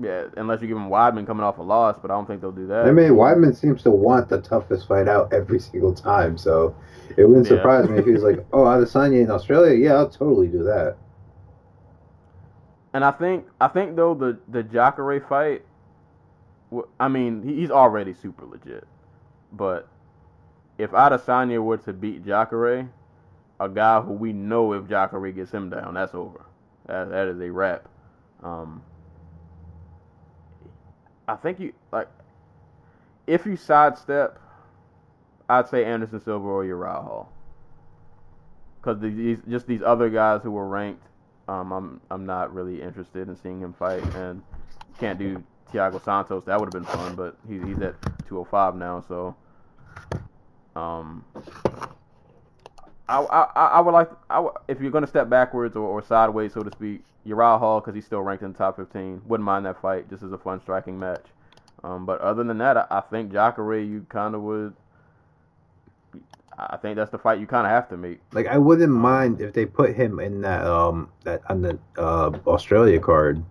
Yeah, 0.00 0.24
unless 0.36 0.60
you 0.60 0.66
give 0.66 0.76
him 0.76 0.88
Weidman 0.88 1.24
coming 1.24 1.44
off 1.44 1.58
a 1.58 1.62
loss, 1.62 1.96
but 2.02 2.10
I 2.10 2.14
don't 2.14 2.26
think 2.26 2.40
they'll 2.40 2.50
do 2.50 2.66
that. 2.66 2.86
I 2.86 2.90
mean, 2.90 3.10
Weidman 3.12 3.54
seems 3.54 3.82
to 3.84 3.90
want 3.92 4.28
the 4.28 4.40
toughest 4.40 4.88
fight 4.88 5.06
out 5.06 5.32
every 5.32 5.60
single 5.60 5.94
time, 5.94 6.36
so 6.36 6.74
it 7.16 7.24
wouldn't 7.24 7.46
Yeah. 7.46 7.58
surprise 7.58 7.88
me 7.88 7.98
if 7.98 8.04
he 8.04 8.10
was 8.10 8.24
like, 8.24 8.44
"Oh, 8.52 8.64
Adesanya 8.64 9.22
in 9.22 9.30
Australia, 9.30 9.72
yeah, 9.74 9.94
I'll 9.94 10.08
totally 10.08 10.48
do 10.48 10.64
that." 10.64 10.96
And 12.92 13.04
I 13.04 13.12
think 13.12 13.46
I 13.60 13.68
think 13.68 13.94
though 13.94 14.14
the 14.14 14.38
the 14.48 14.64
Jacare 14.64 15.20
fight, 15.20 15.64
I 16.98 17.06
mean 17.06 17.42
he's 17.42 17.70
already 17.70 18.14
super 18.14 18.44
legit, 18.44 18.86
but 19.52 19.88
if 20.78 20.90
Adesanya 20.90 21.62
were 21.62 21.78
to 21.78 21.92
beat 21.92 22.24
Jacare, 22.24 22.88
a 23.60 23.68
guy 23.68 24.00
who 24.00 24.12
we 24.12 24.32
know 24.32 24.72
if 24.72 24.88
Jacare 24.88 25.32
gets 25.32 25.50
him 25.50 25.70
down, 25.70 25.94
that's 25.94 26.14
over. 26.14 26.44
That 26.86 27.10
that 27.10 27.28
is 27.28 27.40
a 27.40 27.50
wrap. 27.50 27.88
Um, 28.42 28.82
I 31.26 31.36
think 31.36 31.60
you 31.60 31.72
like 31.92 32.08
if 33.26 33.46
you 33.46 33.56
sidestep, 33.56 34.38
I'd 35.48 35.68
say 35.68 35.84
Anderson 35.84 36.20
Silva 36.20 36.46
or 36.46 36.64
Uriah 36.64 36.92
Hall. 36.92 37.32
Because 38.80 39.00
these 39.00 39.38
just 39.48 39.66
these 39.66 39.82
other 39.82 40.10
guys 40.10 40.42
who 40.42 40.50
were 40.50 40.68
ranked, 40.68 41.06
um, 41.48 41.72
I'm 41.72 42.00
I'm 42.10 42.26
not 42.26 42.52
really 42.52 42.82
interested 42.82 43.28
in 43.28 43.36
seeing 43.36 43.60
him 43.60 43.72
fight, 43.72 44.02
and 44.14 44.42
can't 44.98 45.18
do 45.18 45.42
Thiago 45.72 46.02
Santos. 46.04 46.44
That 46.44 46.60
would 46.60 46.66
have 46.66 46.82
been 46.82 46.92
fun, 46.92 47.14
but 47.14 47.36
he, 47.48 47.54
he's 47.54 47.80
at 47.80 48.00
205 48.28 48.76
now, 48.76 49.02
so 49.08 49.34
um, 50.76 51.24
I, 53.08 53.20
I, 53.20 53.42
I 53.54 53.80
would 53.80 53.92
like 53.92 54.10
I 54.30 54.40
would, 54.40 54.52
if 54.68 54.80
you're 54.80 54.90
gonna 54.90 55.06
step 55.06 55.28
backwards 55.28 55.76
or, 55.76 55.82
or 55.82 56.02
sideways, 56.02 56.54
so 56.54 56.62
to 56.62 56.70
speak, 56.70 57.02
Uriah 57.24 57.58
Hall 57.58 57.80
because 57.80 57.94
he's 57.94 58.04
still 58.04 58.22
ranked 58.22 58.42
in 58.42 58.52
the 58.52 58.58
top 58.58 58.76
15. 58.76 59.22
Wouldn't 59.26 59.44
mind 59.44 59.66
that 59.66 59.80
fight. 59.80 60.08
Just 60.08 60.22
as 60.22 60.32
a 60.32 60.38
fun 60.38 60.60
striking 60.60 60.98
match. 60.98 61.24
Um, 61.82 62.06
but 62.06 62.20
other 62.20 62.44
than 62.44 62.58
that, 62.58 62.76
I, 62.76 62.86
I 62.90 63.00
think 63.00 63.32
Jacare 63.32 63.78
you 63.78 64.06
kind 64.08 64.34
of 64.34 64.42
would. 64.42 64.74
I 66.56 66.76
think 66.76 66.96
that's 66.96 67.10
the 67.10 67.18
fight 67.18 67.40
you 67.40 67.46
kind 67.48 67.66
of 67.66 67.72
have 67.72 67.88
to 67.88 67.96
make. 67.96 68.20
Like 68.32 68.46
I 68.46 68.58
wouldn't 68.58 68.92
mind 68.92 69.40
if 69.40 69.52
they 69.52 69.66
put 69.66 69.94
him 69.94 70.20
in 70.20 70.40
that 70.42 70.64
um 70.64 71.10
that 71.24 71.42
on 71.50 71.62
the 71.62 71.78
uh, 71.98 72.30
Australia 72.46 73.00
card, 73.00 73.44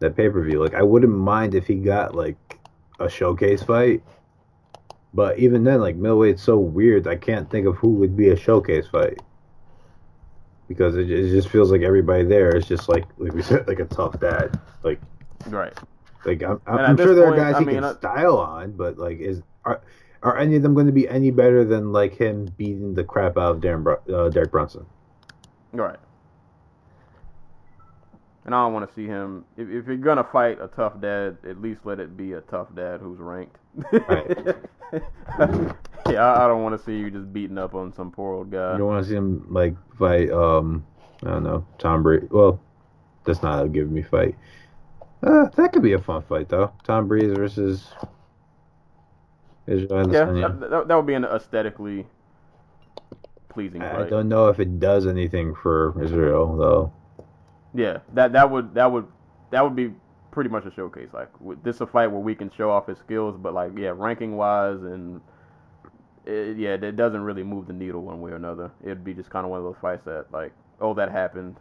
that 0.00 0.16
pay 0.16 0.28
per 0.28 0.42
view. 0.42 0.60
Like 0.62 0.74
I 0.74 0.82
wouldn't 0.82 1.12
mind 1.12 1.54
if 1.54 1.66
he 1.66 1.76
got 1.76 2.14
like 2.14 2.58
a 2.98 3.08
showcase 3.08 3.62
fight. 3.62 4.02
But 5.14 5.38
even 5.38 5.62
then, 5.64 5.80
like 5.80 5.96
middleweight's 5.96 6.42
so 6.42 6.58
weird. 6.58 7.06
I 7.06 7.16
can't 7.16 7.50
think 7.50 7.66
of 7.66 7.76
who 7.76 7.90
would 7.94 8.16
be 8.16 8.30
a 8.30 8.36
showcase 8.36 8.86
fight 8.86 9.20
because 10.68 10.96
it, 10.96 11.10
it 11.10 11.30
just 11.30 11.48
feels 11.50 11.70
like 11.70 11.82
everybody 11.82 12.24
there 12.24 12.56
is 12.56 12.66
just 12.66 12.88
like 12.88 13.04
like 13.18 13.32
we 13.34 13.42
said, 13.42 13.66
like 13.68 13.78
a 13.80 13.84
tough 13.86 14.18
dad. 14.20 14.58
Like 14.82 15.00
Right. 15.48 15.76
like 16.24 16.42
I'm, 16.42 16.60
at 16.66 16.80
I'm 16.80 16.96
sure 16.96 17.14
there 17.14 17.26
point, 17.28 17.40
are 17.40 17.44
guys 17.44 17.54
I 17.56 17.58
he 17.60 17.64
mean, 17.66 17.74
can 17.76 17.84
I- 17.84 17.94
style 17.94 18.38
on, 18.38 18.72
but 18.72 18.96
like 18.98 19.18
is 19.18 19.42
are 19.64 19.82
are 20.22 20.38
any 20.38 20.56
of 20.56 20.62
them 20.62 20.72
going 20.72 20.86
to 20.86 20.92
be 20.92 21.08
any 21.08 21.30
better 21.30 21.64
than 21.64 21.92
like 21.92 22.14
him 22.16 22.46
beating 22.56 22.94
the 22.94 23.02
crap 23.04 23.36
out 23.36 23.56
of 23.56 23.60
Darren 23.60 23.82
Br- 23.82 24.14
uh, 24.14 24.28
Derek 24.30 24.50
Brunson? 24.52 24.86
Right. 25.72 25.98
And 28.44 28.54
I 28.54 28.64
don't 28.64 28.72
want 28.72 28.88
to 28.88 28.94
see 28.94 29.06
him. 29.06 29.44
If, 29.56 29.68
if 29.68 29.86
you're 29.86 29.96
gonna 29.96 30.24
fight 30.24 30.58
a 30.60 30.68
tough 30.68 31.00
dad, 31.00 31.38
at 31.48 31.60
least 31.60 31.80
let 31.84 32.00
it 32.00 32.16
be 32.16 32.32
a 32.32 32.40
tough 32.40 32.68
dad 32.74 33.00
who's 33.00 33.18
ranked. 33.18 33.56
Right. 33.74 34.56
yeah, 36.08 36.24
I, 36.24 36.44
I 36.44 36.48
don't 36.48 36.62
want 36.62 36.78
to 36.78 36.84
see 36.84 36.96
you 36.96 37.10
just 37.10 37.32
beating 37.32 37.58
up 37.58 37.74
on 37.74 37.92
some 37.92 38.10
poor 38.10 38.34
old 38.34 38.50
guy. 38.50 38.72
You 38.72 38.78
don't 38.78 38.88
want 38.88 39.04
to 39.04 39.08
see 39.08 39.16
him 39.16 39.46
like 39.50 39.74
fight. 39.98 40.30
Um, 40.30 40.84
I 41.22 41.30
don't 41.30 41.44
know, 41.44 41.66
Tom 41.78 42.02
Brady. 42.02 42.26
Well, 42.30 42.60
that's 43.24 43.42
not 43.42 43.64
a 43.64 43.68
give 43.68 43.90
me 43.90 44.02
fight. 44.02 44.36
Uh, 45.22 45.48
that 45.56 45.72
could 45.72 45.82
be 45.82 45.92
a 45.92 45.98
fun 45.98 46.22
fight 46.22 46.48
though. 46.48 46.72
Tom 46.82 47.06
Breese 47.06 47.32
versus 47.36 47.86
Israel 49.66 50.12
yeah, 50.12 50.24
that, 50.24 50.70
that, 50.70 50.88
that 50.88 50.96
would 50.96 51.06
be 51.06 51.14
an 51.14 51.24
aesthetically 51.24 52.06
pleasing 53.48 53.82
I 53.82 53.92
fight. 53.92 54.10
don't 54.10 54.28
know 54.28 54.48
if 54.48 54.58
it 54.58 54.80
does 54.80 55.06
anything 55.06 55.54
for 55.54 55.94
Israel 56.02 56.56
though. 56.56 56.92
Yeah, 57.74 57.98
that 58.14 58.32
that 58.32 58.50
would 58.50 58.74
that 58.74 58.90
would 58.90 59.06
that 59.50 59.62
would 59.62 59.76
be 59.76 59.92
pretty 60.32 60.50
much 60.50 60.64
a 60.64 60.72
showcase. 60.72 61.10
Like 61.12 61.28
this 61.62 61.80
a 61.80 61.86
fight 61.86 62.08
where 62.08 62.20
we 62.20 62.34
can 62.34 62.50
show 62.50 62.70
off 62.72 62.88
his 62.88 62.98
skills, 62.98 63.36
but 63.38 63.54
like 63.54 63.78
yeah, 63.78 63.92
ranking 63.94 64.36
wise 64.36 64.82
and 64.82 65.20
it, 66.24 66.56
yeah, 66.56 66.74
it 66.74 66.96
doesn't 66.96 67.22
really 67.22 67.44
move 67.44 67.68
the 67.68 67.72
needle 67.72 68.02
one 68.02 68.20
way 68.20 68.32
or 68.32 68.36
another. 68.36 68.72
It'd 68.82 69.04
be 69.04 69.14
just 69.14 69.30
kind 69.30 69.44
of 69.44 69.50
one 69.50 69.58
of 69.58 69.64
those 69.64 69.76
fights 69.80 70.04
that 70.04 70.26
like 70.32 70.52
oh 70.80 70.94
that 70.94 71.12
happened, 71.12 71.56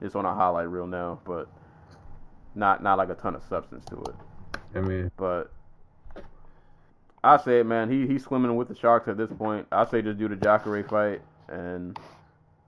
it's 0.00 0.16
on 0.16 0.24
a 0.24 0.34
highlight 0.34 0.68
reel 0.68 0.88
now, 0.88 1.20
but 1.24 1.48
not 2.56 2.82
not 2.82 2.98
like 2.98 3.10
a 3.10 3.14
ton 3.14 3.36
of 3.36 3.44
substance 3.44 3.84
to 3.86 4.02
it. 4.02 4.14
I 4.74 4.80
mean, 4.80 5.10
But 5.16 5.52
I 7.22 7.36
say 7.36 7.60
it, 7.60 7.66
man. 7.66 7.90
He 7.90 8.06
he's 8.06 8.24
swimming 8.24 8.56
with 8.56 8.68
the 8.68 8.74
sharks 8.74 9.08
at 9.08 9.16
this 9.16 9.30
point. 9.30 9.66
I 9.70 9.84
say 9.84 10.02
just 10.02 10.18
do 10.18 10.28
the 10.28 10.36
Jacare 10.36 10.82
fight 10.84 11.20
and 11.48 11.98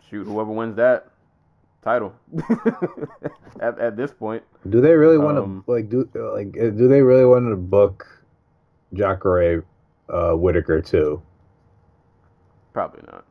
shoot 0.08 0.24
whoever 0.24 0.50
wins 0.52 0.76
that 0.76 1.08
title. 1.88 2.12
at 3.60 3.78
at 3.78 3.96
this 3.96 4.12
point, 4.12 4.42
do 4.68 4.80
they 4.80 4.94
really 4.94 5.18
want 5.18 5.36
to 5.36 5.42
Um, 5.42 5.64
like 5.66 5.88
do 5.88 6.08
like 6.14 6.56
uh, 6.58 6.70
do 6.70 6.88
they 6.88 7.02
really 7.02 7.24
want 7.24 7.48
to 7.48 7.56
book 7.56 8.06
Jacare 8.92 9.64
uh, 10.08 10.32
Whittaker 10.34 10.80
too? 10.82 11.22
probably 12.72 13.02
not. 13.10 13.24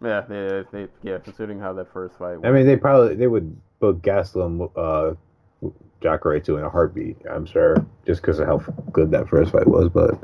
Yeah, 0.00 0.20
they, 0.28 0.64
they 0.72 0.88
yeah. 1.02 1.18
Considering 1.18 1.58
how 1.58 1.72
that 1.74 1.92
first 1.92 2.16
fight. 2.18 2.38
I 2.44 2.52
mean, 2.52 2.66
they 2.66 2.76
probably 2.76 3.16
they 3.16 3.26
would 3.26 3.56
book 3.80 4.00
Gastelum, 4.00 4.70
uh, 4.76 5.14
Jacare 6.00 6.40
too 6.40 6.56
in 6.56 6.64
a 6.64 6.70
heartbeat. 6.70 7.16
I'm 7.28 7.44
sure, 7.44 7.84
just 8.06 8.22
because 8.22 8.38
of 8.38 8.46
how 8.46 8.58
good 8.92 9.10
that 9.10 9.28
first 9.28 9.50
fight 9.50 9.66
was. 9.66 9.88
But 9.88 10.18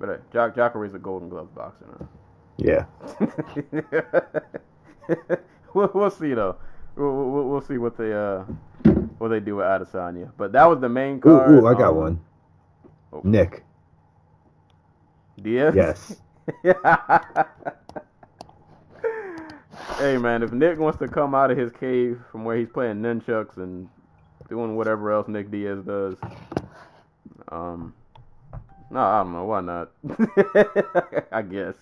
but 0.00 0.08
hey, 0.08 0.16
Jack 0.32 0.56
Jacare's 0.56 0.94
a 0.94 0.98
Golden 0.98 1.28
Glove 1.28 1.54
boxer. 1.54 1.86
Now. 1.86 2.08
Yeah, 2.60 2.84
we'll, 5.74 5.90
we'll 5.94 6.10
see 6.10 6.34
though. 6.34 6.56
We'll, 6.96 7.12
we'll, 7.12 7.48
we'll 7.48 7.60
see 7.60 7.78
what 7.78 7.96
they 7.96 8.12
uh 8.12 8.44
what 9.18 9.28
they 9.28 9.40
do 9.40 9.56
with 9.56 9.66
Adesanya. 9.66 10.30
But 10.36 10.52
that 10.52 10.64
was 10.66 10.80
the 10.80 10.88
main 10.88 11.16
ooh, 11.16 11.20
card. 11.20 11.50
ooh, 11.50 11.66
I 11.66 11.74
got 11.74 11.90
um, 11.90 11.96
one. 11.96 12.20
oh. 13.12 13.22
Nick, 13.24 13.64
Diaz. 15.40 15.74
yes, 15.74 16.16
hey 19.98 20.18
man, 20.18 20.42
if 20.42 20.52
Nick 20.52 20.78
wants 20.78 20.98
to 20.98 21.08
come 21.08 21.34
out 21.34 21.50
of 21.50 21.56
his 21.56 21.72
cave 21.72 22.20
from 22.30 22.44
where 22.44 22.56
he's 22.56 22.68
playing 22.68 22.96
nunchucks 22.96 23.56
and 23.56 23.88
doing 24.48 24.76
whatever 24.76 25.12
else 25.12 25.28
Nick 25.28 25.50
Diaz 25.50 25.82
does, 25.84 26.16
um, 27.48 27.94
no, 28.90 29.00
I 29.00 29.22
don't 29.22 29.32
know 29.32 29.44
why 29.44 29.60
not. 29.60 29.92
I 31.32 31.42
guess. 31.42 31.74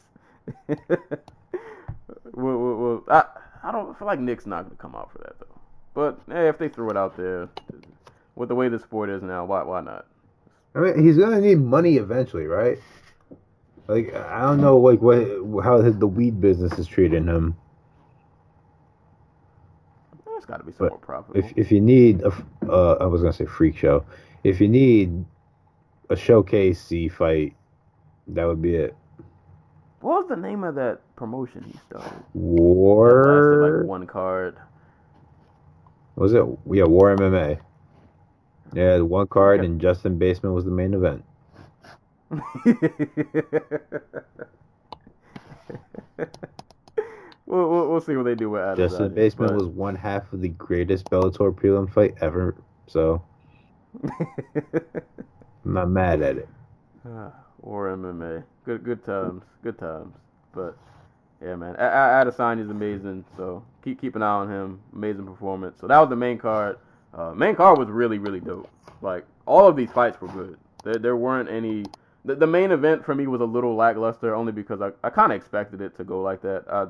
we'll, 0.69 2.59
we'll, 2.59 2.77
we'll, 2.77 3.05
I 3.09 3.25
I 3.62 3.73
don't 3.73 3.99
feel 3.99 4.07
like 4.07 4.20
Nick's 4.20 4.47
not 4.47 4.65
gonna 4.65 4.77
come 4.77 4.95
out 4.95 5.12
for 5.12 5.19
that 5.19 5.39
though. 5.39 5.61
But 5.95 6.20
hey, 6.29 6.49
if 6.49 6.59
they 6.59 6.69
threw 6.69 6.91
it 6.91 6.97
out 6.97 7.16
there, 7.16 7.49
with 8.37 8.49
the 8.49 8.55
way 8.55 8.69
the 8.69 8.79
sport 8.79 9.11
is 9.11 9.23
now, 9.23 9.45
why 9.45 9.62
why 9.62 9.81
not? 9.81 10.07
I 10.75 10.81
mean, 10.81 11.05
he's 11.05 11.19
gonna 11.19 11.41
need 11.41 11.59
money 11.59 11.97
eventually, 11.97 12.47
right? 12.47 12.79
Like, 13.89 14.15
I 14.15 14.43
don't 14.43 14.61
know, 14.61 14.77
like 14.79 15.01
what 15.01 15.65
how 15.65 15.81
the 15.81 16.07
weed 16.07 16.41
business 16.41 16.79
is 16.79 16.87
treating 16.87 17.27
him. 17.27 17.57
It's 20.37 20.47
got 20.47 20.59
to 20.59 20.65
be 20.65 20.73
But 20.73 20.91
somewhat 20.91 21.01
profitable. 21.03 21.41
If 21.41 21.53
if 21.57 21.73
you 21.73 21.81
need 21.81 22.23
a, 22.23 22.33
uh, 22.70 22.99
I 23.01 23.07
was 23.07 23.23
gonna 23.23 23.33
say 23.33 23.47
freak 23.47 23.77
show. 23.77 24.05
If 24.45 24.61
you 24.61 24.69
need 24.69 25.25
a 26.11 26.16
showcase 26.16 26.81
C 26.81 27.09
fight, 27.09 27.57
that 28.29 28.45
would 28.45 28.62
be 28.62 28.77
it. 28.77 28.95
What 30.01 30.23
was 30.23 30.29
the 30.29 30.37
name 30.37 30.62
of 30.65 30.75
that 30.77 31.01
promotion 31.16 31.65
he 31.65 31.79
started? 31.89 32.11
That 32.11 32.15
lasted 32.15 32.35
War 32.35 33.79
like 33.81 33.89
one 33.89 34.07
card. 34.07 34.57
was 36.16 36.35
it? 36.35 36.45
Yeah, 36.70 36.85
War 36.85 37.16
MMA. 37.16 37.59
Yeah, 38.75 38.99
one 39.01 39.27
card, 39.27 39.65
and 39.65 39.81
Justin 39.81 40.19
Baesman 40.19 40.55
was 40.55 40.65
the 40.65 40.70
main 40.70 40.95
event. 40.95 41.25
we'll, 47.47 47.69
we'll, 47.69 47.89
we'll 47.89 48.01
see 48.01 48.15
what 48.16 48.25
they 48.25 48.35
do 48.35 48.51
with 48.51 48.61
Adesanya. 48.61 48.77
Justin 48.77 49.11
Baesman 49.15 49.49
but- 49.49 49.57
was 49.57 49.66
one 49.66 49.95
half 49.97 50.33
of 50.33 50.41
the 50.41 50.49
greatest 50.49 51.07
Bellator 51.11 51.53
prelim 51.55 51.93
fight 51.93 52.15
ever. 52.20 52.55
So 52.87 53.23
I'm 54.05 54.93
not 55.65 55.89
mad 55.91 56.23
at 56.23 56.37
it. 56.39 56.49
Ah. 57.07 57.33
War 57.61 57.89
MMA. 57.97 58.45
Good 58.65 58.85
good 58.85 59.05
times. 59.05 59.43
Good 59.63 59.79
times. 59.79 60.15
But 60.55 60.77
yeah, 61.43 61.57
man. 61.57 61.75
A- 61.79 61.83
A- 61.83 62.25
Adesanya's 62.25 62.71
amazing. 62.71 63.25
So 63.37 63.65
keep 63.83 64.01
keep 64.01 64.17
an 64.17 64.23
eye 64.23 64.27
on 64.27 64.51
him. 64.51 64.81
Amazing 64.95 65.27
performance. 65.27 65.81
So 65.81 65.87
that 65.87 65.99
was 65.99 66.09
the 66.09 66.17
main 66.17 66.39
card. 66.39 66.79
Uh, 67.15 67.33
main 67.35 67.55
card 67.55 67.79
was 67.79 67.89
really 67.89 68.19
really 68.19 68.41
dope. 68.41 68.69
Like 69.03 69.25
all 69.47 69.67
of 69.67 69.77
these 69.77 69.91
fights 69.91 70.21
were 70.21 70.29
good. 70.29 70.59
There 70.85 70.99
there 70.99 71.17
weren't 71.17 71.49
any. 71.49 71.85
The, 72.25 72.35
the 72.35 72.47
main 72.47 72.73
event 72.73 73.05
for 73.05 73.15
me 73.15 73.27
was 73.27 73.41
a 73.41 73.45
little 73.45 73.75
lackluster 73.75 74.35
only 74.35 74.53
because 74.53 74.81
I, 74.83 74.91
I 75.03 75.09
kind 75.11 75.33
of 75.33 75.37
expected 75.37 75.81
it 75.81 75.97
to 75.97 76.05
go 76.05 76.21
like 76.21 76.43
that. 76.43 76.65
I, 76.71 76.87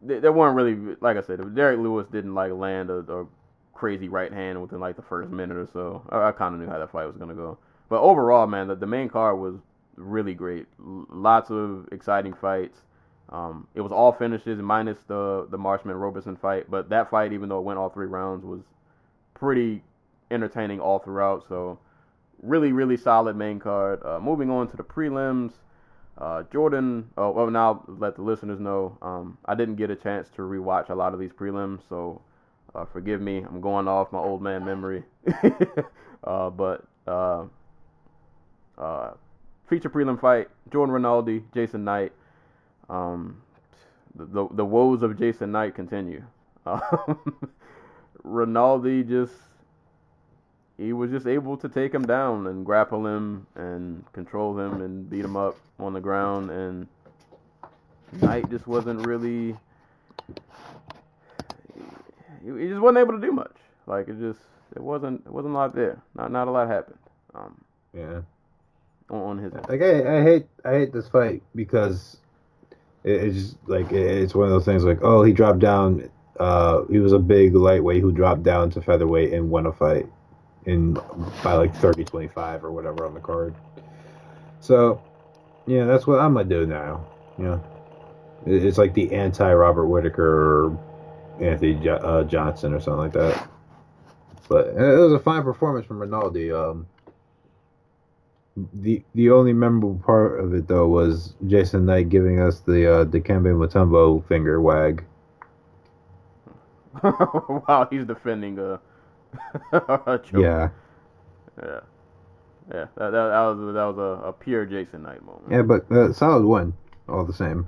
there 0.00 0.32
weren't 0.32 0.54
really 0.54 0.96
like 1.00 1.16
I 1.16 1.22
said. 1.22 1.54
Derek 1.54 1.78
Lewis 1.78 2.06
didn't 2.08 2.34
like 2.34 2.52
land 2.52 2.90
a, 2.90 2.98
a 2.98 3.26
crazy 3.74 4.08
right 4.08 4.32
hand 4.32 4.60
within 4.62 4.80
like 4.80 4.96
the 4.96 5.02
first 5.02 5.30
minute 5.30 5.56
or 5.56 5.68
so, 5.72 6.02
I, 6.08 6.28
I 6.28 6.32
kind 6.32 6.54
of 6.54 6.60
knew 6.60 6.66
how 6.68 6.78
that 6.78 6.90
fight 6.90 7.06
was 7.06 7.16
gonna 7.16 7.34
go. 7.34 7.58
But 7.88 8.00
overall, 8.00 8.46
man, 8.46 8.68
the, 8.68 8.76
the 8.76 8.86
main 8.86 9.08
card 9.08 9.38
was 9.38 9.56
really 9.96 10.34
great. 10.34 10.66
L- 10.80 11.06
lots 11.10 11.50
of 11.50 11.88
exciting 11.92 12.34
fights. 12.34 12.78
Um, 13.30 13.66
it 13.74 13.80
was 13.80 13.92
all 13.92 14.12
finishes 14.12 14.60
minus 14.60 14.98
the 15.06 15.46
the 15.50 15.58
Marshman 15.58 15.96
Roberson 15.96 16.36
fight, 16.36 16.70
but 16.70 16.88
that 16.90 17.10
fight, 17.10 17.32
even 17.32 17.48
though 17.48 17.58
it 17.58 17.64
went 17.64 17.78
all 17.78 17.88
three 17.88 18.06
rounds, 18.06 18.44
was 18.44 18.60
pretty 19.34 19.82
entertaining 20.30 20.80
all 20.80 20.98
throughout. 20.98 21.44
So 21.48 21.78
really, 22.42 22.72
really 22.72 22.96
solid 22.96 23.36
main 23.36 23.58
card. 23.58 24.00
Uh, 24.04 24.20
moving 24.20 24.50
on 24.50 24.68
to 24.68 24.76
the 24.76 24.84
prelims. 24.84 25.52
Uh, 26.16 26.44
Jordan, 26.52 27.10
oh, 27.16 27.30
well, 27.32 27.50
now 27.50 27.82
let 27.88 28.14
the 28.14 28.22
listeners 28.22 28.60
know. 28.60 28.96
Um, 29.02 29.36
I 29.46 29.54
didn't 29.54 29.76
get 29.76 29.90
a 29.90 29.96
chance 29.96 30.28
to 30.36 30.42
rewatch 30.42 30.88
a 30.90 30.94
lot 30.94 31.12
of 31.12 31.18
these 31.18 31.32
prelims, 31.32 31.80
so 31.88 32.22
uh, 32.74 32.84
forgive 32.84 33.20
me. 33.20 33.38
I'm 33.38 33.60
going 33.60 33.88
off 33.88 34.12
my 34.12 34.20
old 34.20 34.40
man 34.40 34.64
memory. 34.64 35.02
uh, 36.24 36.50
but 36.50 36.84
uh, 38.78 39.12
feature 39.68 39.90
prelim 39.90 40.20
fight: 40.20 40.48
Jordan 40.72 40.94
Rinaldi, 40.94 41.44
Jason 41.54 41.84
Knight. 41.84 42.12
Um, 42.88 43.42
the, 44.14 44.26
the 44.26 44.48
the 44.52 44.64
woes 44.64 45.02
of 45.02 45.18
Jason 45.18 45.52
Knight 45.52 45.74
continue. 45.74 46.22
Um, 46.66 47.50
Rinaldi 48.24 49.04
just 49.04 49.34
he 50.78 50.92
was 50.92 51.10
just 51.10 51.26
able 51.26 51.56
to 51.58 51.68
take 51.68 51.92
him 51.94 52.06
down 52.06 52.46
and 52.46 52.64
grapple 52.64 53.06
him 53.06 53.46
and 53.54 54.02
control 54.12 54.58
him 54.58 54.80
and 54.80 55.08
beat 55.08 55.24
him 55.24 55.36
up 55.36 55.56
on 55.78 55.92
the 55.92 56.00
ground 56.00 56.50
and 56.50 56.88
Knight 58.22 58.48
just 58.50 58.66
wasn't 58.66 59.06
really 59.06 59.56
he 62.42 62.68
just 62.68 62.80
wasn't 62.80 62.98
able 62.98 63.12
to 63.12 63.20
do 63.20 63.32
much. 63.32 63.56
Like 63.86 64.08
it 64.08 64.18
just 64.18 64.40
it 64.74 64.82
wasn't 64.82 65.24
it 65.26 65.32
wasn't 65.32 65.54
a 65.54 65.58
lot 65.58 65.74
there. 65.74 66.00
Not 66.14 66.32
not 66.32 66.48
a 66.48 66.50
lot 66.50 66.68
happened. 66.68 66.98
Um 67.34 67.62
Yeah. 67.92 68.22
On, 69.10 69.38
his 69.38 69.52
end. 69.52 69.66
Like 69.68 69.82
I, 69.82 70.18
I 70.18 70.22
hate 70.22 70.46
I 70.64 70.72
hate 70.72 70.92
this 70.92 71.08
fight 71.08 71.42
because 71.54 72.16
it's 73.04 73.34
just 73.36 73.56
like 73.66 73.92
it's 73.92 74.34
one 74.34 74.46
of 74.46 74.50
those 74.50 74.64
things 74.64 74.82
like 74.82 75.00
oh 75.02 75.22
he 75.22 75.32
dropped 75.32 75.58
down 75.58 76.08
uh 76.40 76.84
he 76.84 76.98
was 76.98 77.12
a 77.12 77.18
big 77.18 77.54
lightweight 77.54 78.00
who 78.00 78.10
dropped 78.10 78.42
down 78.42 78.70
to 78.70 78.80
featherweight 78.80 79.32
and 79.32 79.50
won 79.50 79.66
a 79.66 79.72
fight 79.72 80.08
in 80.66 80.94
by 81.42 81.52
like 81.52 81.74
30 81.76 82.04
25 82.04 82.64
or 82.64 82.72
whatever 82.72 83.06
on 83.06 83.14
the 83.14 83.20
card. 83.20 83.54
So 84.60 85.02
yeah, 85.66 85.84
that's 85.84 86.06
what 86.06 86.20
I'm 86.20 86.34
gonna 86.34 86.48
do 86.48 86.66
now. 86.66 87.04
Know, 87.36 87.62
it's 88.46 88.78
like 88.78 88.94
the 88.94 89.12
anti 89.12 89.52
Robert 89.52 89.86
Whittaker 89.86 90.68
or 90.68 90.78
Anthony 91.40 91.88
uh, 91.88 92.24
Johnson 92.24 92.72
or 92.72 92.80
something 92.80 93.00
like 93.00 93.12
that. 93.12 93.48
But 94.48 94.68
it 94.68 94.98
was 94.98 95.12
a 95.12 95.18
fine 95.18 95.42
performance 95.42 95.86
from 95.86 95.98
Rinaldi. 95.98 96.52
Um, 96.52 96.86
the 98.72 99.02
the 99.14 99.30
only 99.30 99.52
memorable 99.52 100.00
part 100.04 100.40
of 100.40 100.54
it 100.54 100.68
though 100.68 100.86
was 100.86 101.34
Jason 101.46 101.86
Knight 101.86 102.08
giving 102.08 102.40
us 102.40 102.60
the 102.60 103.00
uh, 103.00 103.04
Dikembe 103.04 103.52
Mutombo 103.54 104.26
finger 104.28 104.60
wag. 104.60 105.04
wow, 107.02 107.88
he's 107.90 108.04
defending 108.04 108.58
a. 108.58 108.80
Yeah, 110.32 110.68
Yeah. 111.60 111.80
Yeah. 112.72 112.86
That, 112.96 113.10
that, 113.10 113.10
that 113.10 113.40
was 113.40 113.74
that 113.74 113.84
was 113.84 113.98
a, 113.98 114.28
a 114.28 114.32
pure 114.32 114.64
Jason 114.64 115.02
Knight 115.02 115.24
moment. 115.24 115.50
yeah, 115.50 115.62
but 115.62 115.90
uh, 115.90 116.12
solid 116.12 116.44
win 116.46 116.72
all 117.08 117.24
the 117.24 117.32
same. 117.32 117.66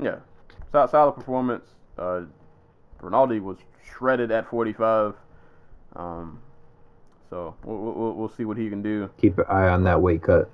Yeah. 0.00 0.18
Solid, 0.70 0.90
solid 0.90 1.12
performance. 1.12 1.66
Uh, 1.98 2.22
Rinaldi 3.00 3.40
was 3.40 3.58
shredded 3.84 4.30
at 4.30 4.48
45. 4.48 5.14
Um, 5.96 6.40
so 7.34 7.52
we'll, 7.64 7.76
we'll, 7.76 8.12
we'll 8.12 8.28
see 8.28 8.44
what 8.44 8.56
he 8.56 8.70
can 8.70 8.80
do. 8.80 9.10
Keep 9.20 9.38
an 9.38 9.46
eye 9.48 9.66
on 9.66 9.82
that 9.82 10.00
weight 10.00 10.22
cut. 10.22 10.48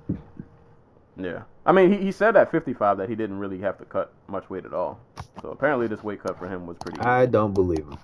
Yeah. 1.15 1.43
I 1.63 1.73
mean, 1.73 1.91
he, 1.91 2.05
he 2.05 2.11
said 2.11 2.35
at 2.35 2.49
55 2.49 2.97
that 2.97 3.07
he 3.07 3.13
didn't 3.13 3.37
really 3.37 3.59
have 3.59 3.77
to 3.77 3.85
cut 3.85 4.11
much 4.27 4.49
weight 4.49 4.65
at 4.65 4.73
all. 4.73 4.99
So 5.43 5.49
apparently 5.49 5.85
this 5.85 6.03
weight 6.03 6.23
cut 6.23 6.39
for 6.39 6.47
him 6.47 6.65
was 6.65 6.77
pretty 6.79 6.99
I 7.01 7.27
don't 7.27 7.53
believe 7.53 7.85
him. 7.85 7.99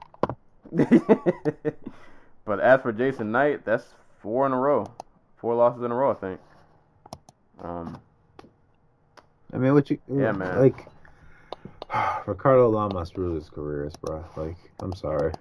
but 2.45 2.59
as 2.59 2.81
for 2.81 2.91
Jason 2.91 3.31
Knight, 3.31 3.65
that's 3.65 3.85
four 4.21 4.45
in 4.45 4.51
a 4.51 4.57
row. 4.57 4.85
Four 5.37 5.55
losses 5.55 5.81
in 5.81 5.89
a 5.89 5.95
row, 5.95 6.11
I 6.11 6.13
think. 6.13 6.39
Um, 7.63 7.99
I 9.51 9.57
mean, 9.57 9.73
what 9.73 9.89
you? 9.89 9.97
Yeah, 10.07 10.33
man. 10.33 10.59
Like 10.59 10.87
Ricardo 12.27 12.69
Lamas 12.69 13.17
ruined 13.17 13.41
his 13.41 13.49
careers, 13.49 13.95
bro. 13.95 14.23
Like, 14.35 14.57
I'm 14.81 14.93
sorry. 14.93 15.33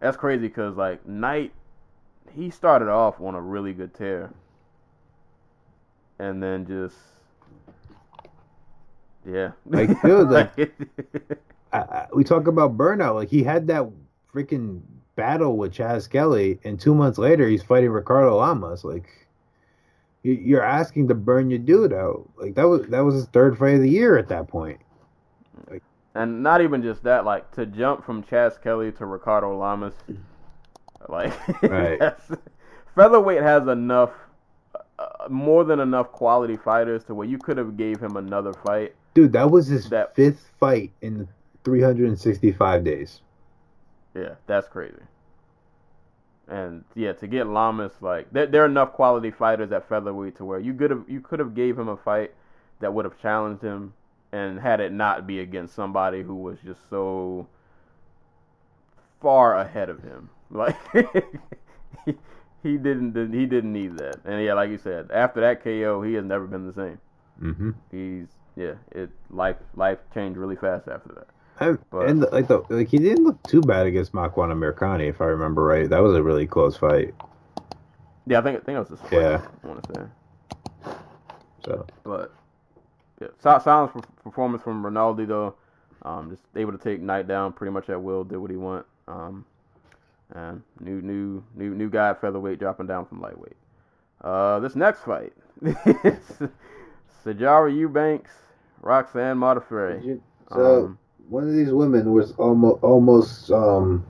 That's 0.00 0.16
crazy 0.16 0.48
because, 0.48 0.76
like, 0.76 1.06
Knight, 1.06 1.52
he 2.34 2.50
started 2.50 2.88
off 2.88 3.20
on 3.20 3.34
a 3.34 3.40
really 3.40 3.72
good 3.72 3.94
tear. 3.94 4.30
And 6.18 6.42
then 6.42 6.66
just. 6.66 6.96
Yeah. 9.26 9.52
Like, 9.66 10.00
dude, 10.02 10.28
like- 10.30 10.72
I, 11.72 11.78
I, 11.78 12.06
we 12.14 12.24
talk 12.24 12.46
about 12.46 12.76
burnout. 12.78 13.14
Like, 13.14 13.28
he 13.28 13.42
had 13.42 13.66
that 13.68 13.88
freaking 14.32 14.80
battle 15.16 15.56
with 15.56 15.72
Chas 15.72 16.04
Skelly, 16.04 16.60
and 16.64 16.78
two 16.78 16.94
months 16.94 17.18
later, 17.18 17.48
he's 17.48 17.62
fighting 17.62 17.90
Ricardo 17.90 18.36
Lamas. 18.36 18.84
Like, 18.84 19.26
you, 20.22 20.32
you're 20.32 20.62
asking 20.62 21.08
to 21.08 21.14
burn 21.14 21.50
your 21.50 21.58
dude 21.58 21.92
out. 21.92 22.28
Like, 22.40 22.54
that 22.54 22.68
was 22.68 22.86
that 22.88 23.00
was 23.00 23.14
his 23.16 23.26
third 23.26 23.58
fight 23.58 23.74
of 23.74 23.82
the 23.82 23.90
year 23.90 24.16
at 24.16 24.28
that 24.28 24.48
point. 24.48 24.80
And 26.18 26.42
not 26.42 26.60
even 26.60 26.82
just 26.82 27.04
that, 27.04 27.24
like 27.24 27.50
to 27.52 27.64
jump 27.64 28.04
from 28.04 28.24
Chas 28.24 28.54
Skelly 28.54 28.90
to 28.92 29.06
Ricardo 29.06 29.56
Lamas, 29.56 29.94
like 31.08 31.32
Right. 31.62 32.00
featherweight 32.96 33.40
has 33.42 33.68
enough, 33.68 34.10
uh, 34.98 35.28
more 35.28 35.62
than 35.64 35.78
enough 35.78 36.10
quality 36.10 36.56
fighters 36.56 37.04
to 37.04 37.14
where 37.14 37.26
you 37.28 37.38
could 37.38 37.56
have 37.56 37.76
gave 37.76 38.00
him 38.00 38.16
another 38.16 38.52
fight. 38.52 38.96
Dude, 39.14 39.32
that 39.32 39.50
was 39.50 39.68
his 39.68 39.88
That- 39.90 40.16
fifth 40.16 40.50
fight 40.58 40.90
in 41.02 41.28
365 41.62 42.82
days. 42.82 43.20
Yeah, 44.14 44.34
that's 44.48 44.66
crazy. 44.66 45.02
And 46.48 46.82
yeah, 46.96 47.12
to 47.12 47.26
get 47.28 47.46
Lamas, 47.46 47.92
like 48.00 48.32
there, 48.32 48.46
there 48.46 48.62
are 48.62 48.66
enough 48.66 48.92
quality 48.92 49.30
fighters 49.30 49.70
at 49.70 49.88
featherweight 49.88 50.36
to 50.38 50.44
where 50.44 50.58
you 50.58 50.74
could 50.74 50.90
have 50.90 51.04
you 51.06 51.20
could 51.20 51.38
have 51.38 51.54
gave 51.54 51.78
him 51.78 51.88
a 51.88 51.96
fight 51.96 52.32
that 52.80 52.92
would 52.92 53.04
have 53.04 53.18
challenged 53.20 53.62
him, 53.62 53.92
and 54.32 54.58
had 54.60 54.80
it 54.80 54.92
not 54.92 55.26
be 55.26 55.40
against 55.40 55.74
somebody 55.74 56.22
who 56.22 56.34
was 56.34 56.58
just 56.64 56.80
so 56.90 57.46
far 59.20 59.58
ahead 59.58 59.88
of 59.88 60.02
him. 60.02 60.30
Like 60.50 60.76
he, 62.06 62.14
he 62.62 62.76
didn't 62.78 63.14
he 63.34 63.44
didn't 63.44 63.72
need 63.74 63.98
that. 63.98 64.20
And 64.24 64.42
yeah, 64.42 64.54
like 64.54 64.70
you 64.70 64.78
said, 64.78 65.10
after 65.12 65.42
that 65.42 65.62
KO, 65.62 66.00
he 66.00 66.14
has 66.14 66.24
never 66.24 66.46
been 66.46 66.66
the 66.66 66.72
same. 66.72 66.98
Mm-hmm. 67.42 67.70
He's 67.90 68.28
yeah, 68.56 68.74
it 68.92 69.10
life 69.28 69.56
life 69.76 69.98
changed 70.14 70.38
really 70.38 70.56
fast 70.56 70.88
after 70.88 71.10
that. 71.16 71.26
And, 71.60 71.78
But- 71.90 72.08
and 72.08 72.20
like 72.32 72.48
the 72.48 72.62
like 72.70 72.88
he 72.88 72.96
didn't 72.96 73.24
look 73.24 73.42
too 73.42 73.60
bad 73.60 73.86
against 73.86 74.12
Makwan 74.14 74.50
Amirkhani, 74.52 75.06
if 75.10 75.20
I 75.20 75.26
remember 75.26 75.62
right. 75.64 75.86
That 75.90 76.02
was 76.02 76.14
a 76.16 76.22
really 76.22 76.46
close 76.46 76.78
fight. 76.78 77.14
Yeah, 78.26 78.38
I 78.38 78.42
think 78.42 78.56
I 78.56 78.64
think 78.64 78.76
it 78.76 78.88
was 78.88 78.90
a 78.92 78.96
split. 78.96 79.20
Yeah. 79.20 79.46
I 79.62 79.66
want 79.66 79.82
to 79.82 79.94
say. 80.00 80.92
So 81.66 81.86
But 82.04 82.32
yeah, 83.20 83.28
solid 83.60 83.90
performance 84.22 84.62
from 84.62 84.84
Rinaldi 84.84 85.24
though. 85.24 85.54
Um, 86.02 86.30
just 86.30 86.42
able 86.54 86.72
to 86.72 86.78
take 86.78 87.00
Knight 87.00 87.26
down 87.26 87.52
pretty 87.52 87.72
much 87.72 87.88
at 87.90 88.00
will. 88.00 88.24
Did 88.24 88.38
what 88.38 88.50
he 88.50 88.56
want. 88.56 88.86
Um, 89.08 89.44
and 90.30 90.62
new 90.80 91.00
new 91.00 91.42
new 91.54 91.74
new 91.74 91.88
guy 91.90 92.10
at 92.10 92.20
featherweight 92.20 92.58
dropping 92.58 92.86
down 92.86 93.06
from 93.06 93.20
lightweight. 93.20 93.56
Uh, 94.22 94.58
this 94.60 94.76
next 94.76 95.00
fight, 95.02 95.32
Sijara 97.24 97.74
Eubanks, 97.74 98.30
Roxanne 98.82 99.36
Modafferi. 99.36 100.20
So 100.52 100.84
Um, 100.84 100.98
one 101.28 101.44
of 101.44 101.52
these 101.52 101.72
women 101.72 102.12
was 102.12 102.32
almost 102.32 102.82
almost 102.82 103.50
um 103.50 104.04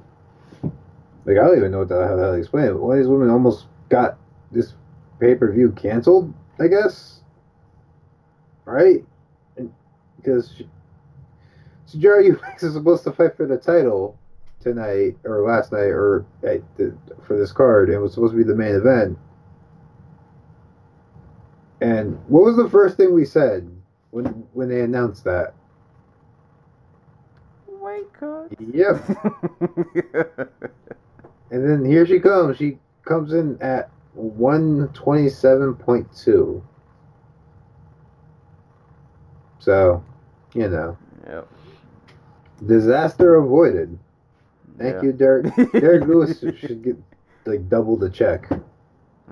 like 1.24 1.36
I 1.36 1.44
don't 1.44 1.56
even 1.58 1.72
know 1.72 1.80
what 1.80 1.88
the 1.88 2.06
hell 2.06 2.16
to 2.16 2.32
explain 2.34 2.66
it. 2.66 2.78
One 2.78 2.92
of 2.96 3.02
these 3.02 3.08
women 3.08 3.30
almost 3.30 3.66
got 3.88 4.18
this 4.50 4.74
pay 5.20 5.34
per 5.34 5.52
view 5.52 5.72
canceled. 5.72 6.32
I 6.60 6.66
guess, 6.68 7.17
right? 8.68 9.04
And 9.56 9.72
because 10.16 10.62
Sijara 11.86 12.24
Eubanks 12.24 12.62
is 12.62 12.74
supposed 12.74 13.04
to 13.04 13.12
fight 13.12 13.36
for 13.36 13.46
the 13.46 13.56
title 13.56 14.18
tonight 14.60 15.16
or 15.24 15.46
last 15.46 15.72
night 15.72 15.88
or 15.88 16.26
at 16.42 16.60
the, 16.76 16.96
for 17.22 17.38
this 17.38 17.52
card, 17.52 17.88
and 17.88 17.96
it 17.96 18.00
was 18.00 18.14
supposed 18.14 18.32
to 18.32 18.38
be 18.38 18.44
the 18.44 18.54
main 18.54 18.74
event. 18.74 19.18
And 21.80 22.18
what 22.26 22.44
was 22.44 22.56
the 22.56 22.68
first 22.68 22.96
thing 22.96 23.14
we 23.14 23.24
said 23.24 23.70
when 24.10 24.24
when 24.52 24.68
they 24.68 24.80
announced 24.80 25.24
that? 25.24 25.54
weight 27.68 28.12
cut. 28.12 28.52
Yep. 28.58 30.58
And 31.50 31.68
then 31.68 31.84
here 31.84 32.06
she 32.06 32.20
comes. 32.20 32.56
She 32.58 32.78
comes 33.04 33.32
in 33.32 33.60
at 33.62 33.90
127.2. 34.18 36.62
So, 39.68 40.02
you 40.54 40.66
know, 40.66 40.96
yep. 41.28 41.46
disaster 42.66 43.34
avoided. 43.34 43.98
Thank 44.78 44.94
Yeah. 44.96 45.02
you, 45.02 45.12
Derek. 45.12 45.54
Derek 45.72 46.06
Lewis 46.06 46.40
should 46.40 46.82
get 46.82 46.96
like 47.44 47.68
double 47.68 47.98
the 47.98 48.08
check. 48.08 48.48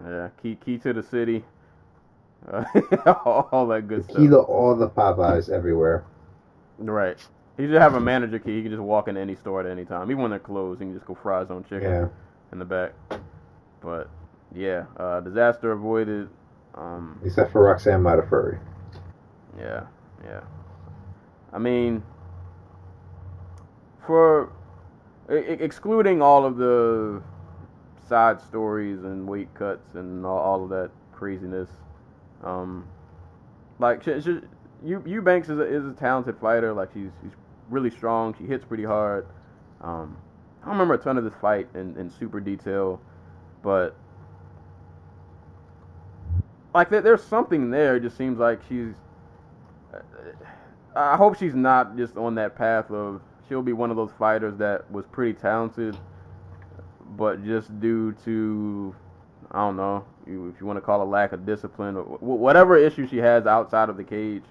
Yeah, 0.07 0.29
key 0.43 0.57
key 0.63 0.77
to 0.77 0.93
the 0.93 1.03
city. 1.03 1.43
Uh, 2.47 2.65
all, 3.25 3.49
all 3.51 3.67
that 3.69 3.89
good 3.89 4.05
stuff. 4.05 4.19
Key 4.19 4.27
to 4.29 4.39
all 4.39 4.77
the 4.77 4.91
Popeyes 4.91 5.49
everywhere. 5.49 6.05
Right. 6.77 7.17
He 7.57 7.63
should 7.65 7.81
have 7.81 7.95
a 7.95 8.01
manager 8.01 8.39
key. 8.39 8.57
He 8.57 8.63
can 8.63 8.73
just 8.73 8.83
walk 8.83 9.09
into 9.09 9.23
any 9.23 9.37
store 9.37 9.61
at 9.61 9.67
any 9.67 9.87
time. 9.87 10.11
Even 10.11 10.21
when 10.21 10.31
they're 10.33 10.39
closed, 10.39 10.81
he 10.83 10.85
can 10.87 10.93
just 10.95 11.07
go 11.07 11.15
fry 11.15 11.41
his 11.41 11.51
own 11.51 11.65
chicken 11.65 11.91
Yeah. 11.91 12.09
in 12.53 12.59
the 12.59 12.67
back. 12.67 12.93
But 13.81 14.11
yeah, 14.55 14.85
uh, 14.99 15.21
disaster 15.21 15.73
avoided. 15.73 16.29
Um, 16.75 17.19
Except 17.25 17.53
for 17.53 17.63
Roxanne 17.63 18.03
Modafferi. 18.03 18.59
yeah, 19.59 19.85
yeah. 20.25 20.41
I 21.53 21.59
mean, 21.59 22.03
for 24.07 24.53
e- 25.31 25.35
excluding 25.35 26.23
all 26.23 26.45
of 26.45 26.57
the 26.57 27.23
side 28.09 28.41
stories 28.41 29.03
and 29.05 29.27
weight 29.27 29.53
cuts 29.55 29.95
and 29.95 30.25
all, 30.25 30.39
all 30.39 30.65
of 30.65 30.71
that 30.71 30.91
craziness, 31.13 31.69
um, 32.45 32.87
like 33.79 34.03
she, 34.03 34.21
she, 34.21 34.41
you 34.85 35.03
Eubanks 35.07 35.49
is 35.49 35.59
a, 35.59 35.63
is 35.63 35.85
a 35.85 35.93
talented 35.93 36.39
fighter. 36.39 36.73
Like 36.73 36.91
she's 36.93 37.11
she's 37.23 37.33
really 37.69 37.91
strong. 37.91 38.35
She 38.39 38.45
hits 38.45 38.65
pretty 38.65 38.85
hard. 38.85 39.27
Um, 39.81 40.17
I 40.63 40.67
don't 40.67 40.75
remember 40.75 40.95
a 40.95 40.99
ton 40.99 41.19
of 41.19 41.25
this 41.25 41.35
fight 41.41 41.69
in, 41.75 41.97
in 41.97 42.11
super 42.11 42.41
detail, 42.41 43.01
but 43.63 43.97
like 46.75 46.91
there, 46.91 47.01
there's 47.01 47.23
something 47.23 47.71
there. 47.71 47.97
It 47.97 48.01
just 48.01 48.17
seems 48.17 48.39
like 48.39 48.61
she's. 48.69 48.95
I 50.95 51.17
hope 51.17 51.37
she's 51.39 51.55
not 51.55 51.97
just 51.97 52.17
on 52.17 52.35
that 52.37 52.57
path 52.57 52.91
of 52.91 53.21
she'll 53.49 53.63
be 53.63 53.73
one 53.73 53.91
of 53.91 53.97
those 53.97 54.13
fighters 54.19 54.57
that 54.59 54.91
was 54.91 55.05
pretty 55.07 55.35
talented, 55.35 55.97
but 57.17 57.45
just 57.45 57.79
due 57.81 58.13
to 58.25 58.95
I 59.53 59.59
don't 59.59 59.77
know 59.77 60.05
if 60.23 60.61
you 60.61 60.67
want 60.67 60.77
to 60.77 60.81
call 60.81 61.03
it 61.03 61.05
lack 61.05 61.33
of 61.33 61.47
discipline 61.47 61.97
or 61.97 62.03
whatever 62.03 62.77
issue 62.77 63.07
she 63.07 63.19
has 63.19 63.47
outside 63.47 63.89
of 63.89 63.97
the 63.97 64.05
cage, 64.05 64.43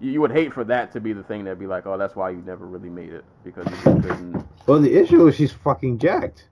you, 0.00 0.20
would 0.20 0.30
hate 0.30 0.52
for 0.52 0.64
that 0.64 0.92
to 0.92 1.00
be 1.00 1.12
the 1.12 1.22
thing 1.22 1.44
that'd 1.44 1.58
be 1.58 1.66
like, 1.66 1.86
oh, 1.86 1.98
that's 1.98 2.14
why 2.14 2.30
you 2.30 2.42
never 2.46 2.66
really 2.66 2.88
made 2.88 3.12
it 3.12 3.24
because 3.44 3.66
you 3.66 3.72
just 3.72 3.84
couldn't. 3.84 4.46
Well, 4.66 4.80
the 4.80 4.94
issue 4.94 5.26
is 5.26 5.34
she's 5.34 5.52
fucking 5.52 5.98
jacked. 5.98 6.48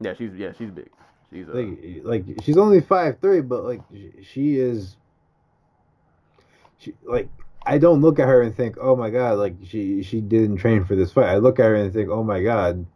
Yeah, 0.00 0.14
she's 0.14 0.34
yeah 0.34 0.52
she's 0.58 0.70
big. 0.70 0.90
She's 1.32 1.48
uh, 1.48 1.52
Like, 1.52 2.26
like 2.26 2.42
she's 2.42 2.56
only 2.56 2.80
five 2.80 3.18
three, 3.20 3.40
but 3.40 3.64
like 3.64 3.80
she 4.22 4.56
is. 4.56 4.96
She 6.78 6.94
like 7.04 7.28
I 7.64 7.78
don't 7.78 8.00
look 8.00 8.18
at 8.18 8.28
her 8.28 8.42
and 8.42 8.56
think, 8.56 8.76
oh 8.80 8.94
my 8.94 9.10
god, 9.10 9.38
like 9.38 9.56
she 9.66 10.02
she 10.02 10.20
didn't 10.20 10.58
train 10.58 10.84
for 10.84 10.94
this 10.94 11.12
fight. 11.12 11.28
I 11.28 11.36
look 11.38 11.58
at 11.58 11.64
her 11.64 11.74
and 11.74 11.92
think, 11.92 12.10
oh 12.10 12.22
my 12.22 12.42
god, 12.42 12.86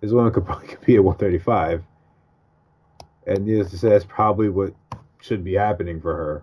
this 0.00 0.12
woman 0.12 0.32
could 0.32 0.44
probably 0.46 0.68
compete 0.68 0.96
at 0.96 1.04
one 1.04 1.16
thirty 1.16 1.38
five. 1.38 1.84
And 3.26 3.44
needless 3.44 3.70
to 3.70 3.78
say, 3.78 3.90
that's 3.90 4.04
probably 4.04 4.48
what 4.48 4.74
should 5.20 5.44
be 5.44 5.54
happening 5.54 6.00
for 6.00 6.16
her. 6.16 6.42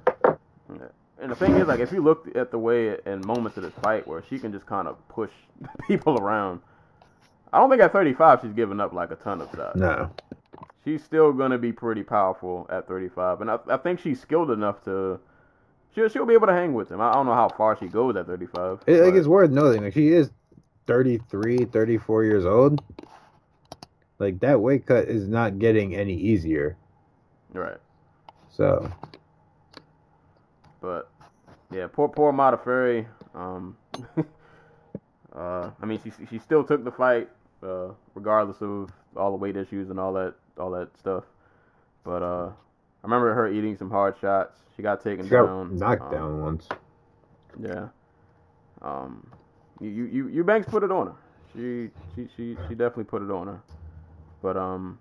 And 1.19 1.31
the 1.31 1.35
thing 1.35 1.55
is, 1.55 1.67
like, 1.67 1.79
if 1.79 1.91
you 1.91 2.01
look 2.01 2.27
at 2.35 2.51
the 2.51 2.59
way 2.59 2.95
in 3.05 3.25
moments 3.25 3.57
of 3.57 3.63
this 3.63 3.73
fight 3.81 4.07
where 4.07 4.23
she 4.29 4.37
can 4.37 4.51
just 4.51 4.67
kind 4.67 4.87
of 4.87 4.95
push 5.09 5.31
people 5.87 6.19
around, 6.19 6.61
I 7.51 7.57
don't 7.57 7.69
think 7.69 7.81
at 7.81 7.91
35 7.91 8.41
she's 8.41 8.53
giving 8.53 8.79
up 8.79 8.93
like 8.93 9.11
a 9.11 9.15
ton 9.15 9.41
of 9.41 9.49
size. 9.51 9.75
No, 9.75 10.11
She's 10.85 11.03
still 11.03 11.33
gonna 11.33 11.57
be 11.57 11.73
pretty 11.73 12.03
powerful 12.03 12.67
at 12.69 12.87
35, 12.87 13.41
and 13.41 13.51
I, 13.51 13.59
I 13.67 13.77
think 13.77 13.99
she's 13.99 14.21
skilled 14.21 14.51
enough 14.51 14.83
to. 14.85 15.19
She'll, 15.95 16.09
she'll 16.09 16.25
be 16.25 16.33
able 16.33 16.47
to 16.47 16.53
hang 16.53 16.73
with 16.73 16.91
him. 16.91 17.01
I 17.01 17.11
don't 17.13 17.25
know 17.25 17.33
how 17.33 17.49
far 17.49 17.77
she 17.77 17.87
goes 17.87 18.15
at 18.15 18.27
35. 18.27 18.83
it, 18.85 19.01
like 19.03 19.15
it's 19.15 19.27
worth 19.27 19.51
noting. 19.51 19.83
Like 19.83 19.93
she 19.93 20.09
is 20.09 20.29
33, 20.85 21.65
34 21.65 22.23
years 22.23 22.45
old. 22.45 22.81
Like 24.19 24.39
that 24.39 24.59
weight 24.59 24.85
cut 24.85 25.05
is 25.05 25.27
not 25.27 25.59
getting 25.59 25.95
any 25.95 26.15
easier. 26.15 26.77
right. 27.53 27.77
So 28.49 28.91
But 30.81 31.09
yeah, 31.71 31.87
poor 31.91 32.07
poor 32.07 32.33
Modafferi. 32.33 33.05
Um, 33.35 33.77
uh, 35.35 35.69
I 35.79 35.85
mean, 35.85 35.99
she 36.03 36.11
she 36.27 36.39
still 36.39 36.63
took 36.63 36.83
the 36.83 36.91
fight, 36.91 37.29
uh, 37.61 37.89
regardless 38.15 38.61
of 38.61 38.89
all 39.15 39.31
the 39.31 39.37
weight 39.37 39.55
issues 39.55 39.89
and 39.91 39.99
all 39.99 40.13
that 40.13 40.33
all 40.57 40.71
that 40.71 40.97
stuff. 40.97 41.25
But 42.03 42.23
uh, 42.23 42.49
I 43.03 43.07
remember 43.07 43.33
her 43.33 43.47
eating 43.47 43.77
some 43.77 43.89
hard 43.89 44.15
shots. 44.19 44.59
She 44.75 44.81
got 44.83 45.03
taken 45.03 45.25
she 45.25 45.31
got 45.31 45.45
down. 45.45 45.77
knocked 45.77 46.01
um, 46.03 46.11
down 46.11 46.41
once. 46.41 46.67
Yeah. 47.59 47.87
Um, 48.81 49.27
you 49.79 49.89
you 49.89 50.05
you 50.05 50.27
Eubanks 50.29 50.67
put 50.67 50.83
it 50.83 50.91
on 50.91 51.07
her. 51.07 51.15
She 51.53 51.89
she 52.15 52.29
she 52.35 52.57
she 52.67 52.75
definitely 52.75 53.05
put 53.05 53.21
it 53.21 53.31
on 53.31 53.47
her. 53.47 53.61
But 54.41 54.57
um. 54.57 54.99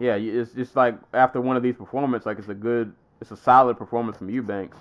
Yeah, 0.00 0.16
it's 0.16 0.52
just 0.52 0.74
like 0.74 0.96
after 1.12 1.40
one 1.40 1.56
of 1.56 1.62
these 1.62 1.76
performances, 1.76 2.26
like 2.26 2.38
it's 2.38 2.48
a 2.48 2.54
good, 2.54 2.92
it's 3.20 3.30
a 3.30 3.36
solid 3.36 3.78
performance 3.78 4.18
from 4.18 4.28
Eubanks. 4.28 4.76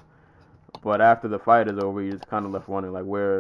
But 0.84 1.02
after 1.02 1.28
the 1.28 1.38
fight 1.38 1.68
is 1.68 1.78
over, 1.78 2.02
you 2.02 2.12
just 2.12 2.28
kind 2.28 2.46
of 2.46 2.52
left 2.52 2.68
wondering 2.68 2.94
like 2.94 3.06
where, 3.06 3.40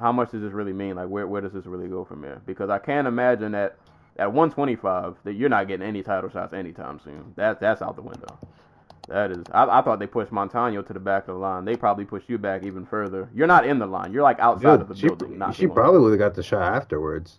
how 0.00 0.12
much 0.12 0.30
does 0.30 0.42
this 0.42 0.52
really 0.52 0.72
mean? 0.72 0.94
Like 0.94 1.08
where 1.08 1.26
where 1.26 1.40
does 1.40 1.52
this 1.52 1.66
really 1.66 1.88
go 1.88 2.04
from 2.04 2.22
here? 2.22 2.40
Because 2.46 2.70
I 2.70 2.78
can't 2.78 3.08
imagine 3.08 3.52
that 3.52 3.76
at 4.18 4.32
125 4.32 5.16
that 5.24 5.34
you're 5.34 5.48
not 5.48 5.68
getting 5.68 5.86
any 5.86 6.02
title 6.02 6.28
shots 6.30 6.52
anytime 6.52 7.00
soon. 7.02 7.32
That 7.36 7.60
that's 7.60 7.82
out 7.82 7.96
the 7.96 8.02
window. 8.02 8.38
That 9.08 9.30
is, 9.30 9.44
I, 9.52 9.78
I 9.78 9.80
thought 9.80 10.00
they 10.00 10.06
pushed 10.06 10.32
Montano 10.32 10.82
to 10.82 10.92
the 10.92 11.00
back 11.00 11.28
of 11.28 11.34
the 11.34 11.40
line. 11.40 11.64
They 11.64 11.76
probably 11.76 12.04
pushed 12.04 12.28
you 12.28 12.36
back 12.36 12.62
even 12.62 12.84
further. 12.84 13.30
You're 13.34 13.46
not 13.46 13.64
in 13.64 13.78
the 13.78 13.86
line. 13.86 14.12
You're 14.12 14.22
like 14.22 14.38
outside 14.38 14.82
of 14.82 14.88
the 14.88 14.94
Dude, 14.94 15.00
she, 15.00 15.08
building. 15.08 15.38
Not 15.38 15.54
she 15.54 15.66
probably 15.66 16.00
would 16.00 16.10
have 16.10 16.18
got 16.18 16.34
the 16.34 16.42
shot 16.42 16.74
afterwards, 16.74 17.38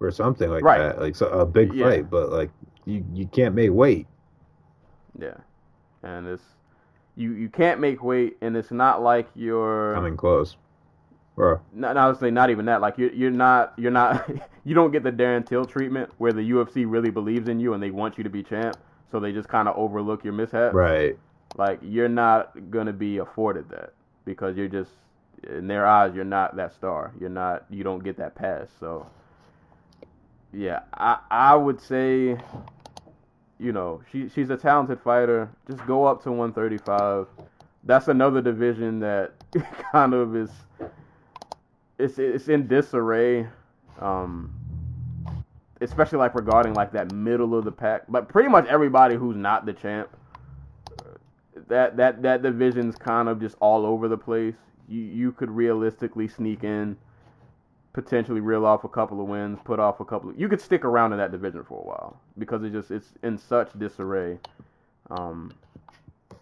or 0.00 0.10
something 0.10 0.50
like 0.50 0.64
Right. 0.64 0.78
that, 0.78 1.00
like 1.00 1.14
so, 1.14 1.28
a 1.28 1.46
big 1.46 1.72
Yeah. 1.72 1.88
fight. 1.88 2.10
But 2.10 2.32
like 2.32 2.50
you, 2.84 3.04
you 3.12 3.26
can't 3.26 3.54
make 3.54 3.70
weight. 3.70 4.08
Yeah, 5.16 5.34
and 6.02 6.26
it's 6.26 6.42
you 7.14 7.32
you 7.32 7.48
can't 7.48 7.78
make 7.78 8.02
weight, 8.02 8.38
and 8.40 8.56
it's 8.56 8.72
not 8.72 9.02
like 9.02 9.28
you're. 9.36 9.92
Coming 9.94 10.16
close, 10.16 10.56
not 11.72 11.96
honestly, 11.96 12.30
not 12.30 12.50
even 12.50 12.66
that. 12.66 12.80
Like 12.80 12.98
you're 12.98 13.12
you're 13.12 13.30
not 13.30 13.72
you're 13.76 13.90
not 13.90 14.28
you 14.64 14.74
don't 14.74 14.90
get 14.90 15.02
the 15.02 15.12
Darren 15.12 15.46
Till 15.46 15.64
treatment 15.64 16.10
where 16.18 16.32
the 16.32 16.50
UFC 16.50 16.84
really 16.86 17.10
believes 17.10 17.48
in 17.48 17.60
you 17.60 17.74
and 17.74 17.82
they 17.82 17.90
want 17.90 18.18
you 18.18 18.24
to 18.24 18.30
be 18.30 18.42
champ, 18.42 18.76
so 19.10 19.18
they 19.18 19.32
just 19.32 19.48
kind 19.48 19.68
of 19.68 19.76
overlook 19.76 20.24
your 20.24 20.34
mishaps. 20.34 20.74
Right. 20.74 21.18
Like 21.56 21.78
you're 21.82 22.08
not 22.08 22.70
gonna 22.70 22.92
be 22.92 23.18
afforded 23.18 23.68
that 23.70 23.94
because 24.24 24.56
you're 24.56 24.68
just 24.68 24.90
in 25.48 25.66
their 25.66 25.86
eyes 25.86 26.14
you're 26.14 26.24
not 26.24 26.56
that 26.56 26.74
star. 26.74 27.12
You're 27.18 27.30
not 27.30 27.64
you 27.70 27.82
don't 27.82 28.04
get 28.04 28.16
that 28.18 28.34
pass. 28.34 28.68
So 28.78 29.08
yeah, 30.52 30.80
I 30.92 31.18
I 31.30 31.54
would 31.54 31.80
say 31.80 32.38
you 33.62 33.72
know, 33.72 34.02
she 34.10 34.28
she's 34.28 34.50
a 34.50 34.56
talented 34.56 35.00
fighter. 35.00 35.48
Just 35.68 35.86
go 35.86 36.04
up 36.04 36.22
to 36.24 36.32
135. 36.32 37.26
That's 37.84 38.08
another 38.08 38.42
division 38.42 39.00
that 39.00 39.32
kind 39.92 40.14
of 40.14 40.36
is 40.36 40.50
it's 41.98 42.18
it's 42.18 42.48
in 42.48 42.66
disarray. 42.66 43.46
Um 44.00 44.54
especially 45.80 46.18
like 46.18 46.34
regarding 46.36 46.74
like 46.74 46.92
that 46.92 47.12
middle 47.12 47.56
of 47.56 47.64
the 47.64 47.72
pack. 47.72 48.02
But 48.08 48.28
pretty 48.28 48.48
much 48.48 48.66
everybody 48.66 49.16
who's 49.16 49.36
not 49.36 49.66
the 49.66 49.72
champ 49.72 50.08
that 51.68 51.96
that 51.96 52.22
that 52.22 52.42
division's 52.42 52.96
kind 52.96 53.28
of 53.28 53.40
just 53.40 53.56
all 53.60 53.86
over 53.86 54.08
the 54.08 54.16
place. 54.16 54.54
You 54.88 55.00
you 55.00 55.32
could 55.32 55.50
realistically 55.50 56.28
sneak 56.28 56.64
in, 56.64 56.96
potentially 57.92 58.40
reel 58.40 58.66
off 58.66 58.84
a 58.84 58.88
couple 58.88 59.20
of 59.20 59.26
wins, 59.28 59.58
put 59.64 59.80
off 59.80 60.00
a 60.00 60.04
couple. 60.04 60.30
Of, 60.30 60.40
you 60.40 60.48
could 60.48 60.60
stick 60.60 60.84
around 60.84 61.12
in 61.12 61.18
that 61.18 61.32
division 61.32 61.64
for 61.64 61.80
a 61.80 61.86
while 61.86 62.20
because 62.38 62.62
it 62.62 62.72
just 62.72 62.90
it's 62.90 63.08
in 63.22 63.38
such 63.38 63.70
disarray. 63.78 64.38
Um, 65.10 65.52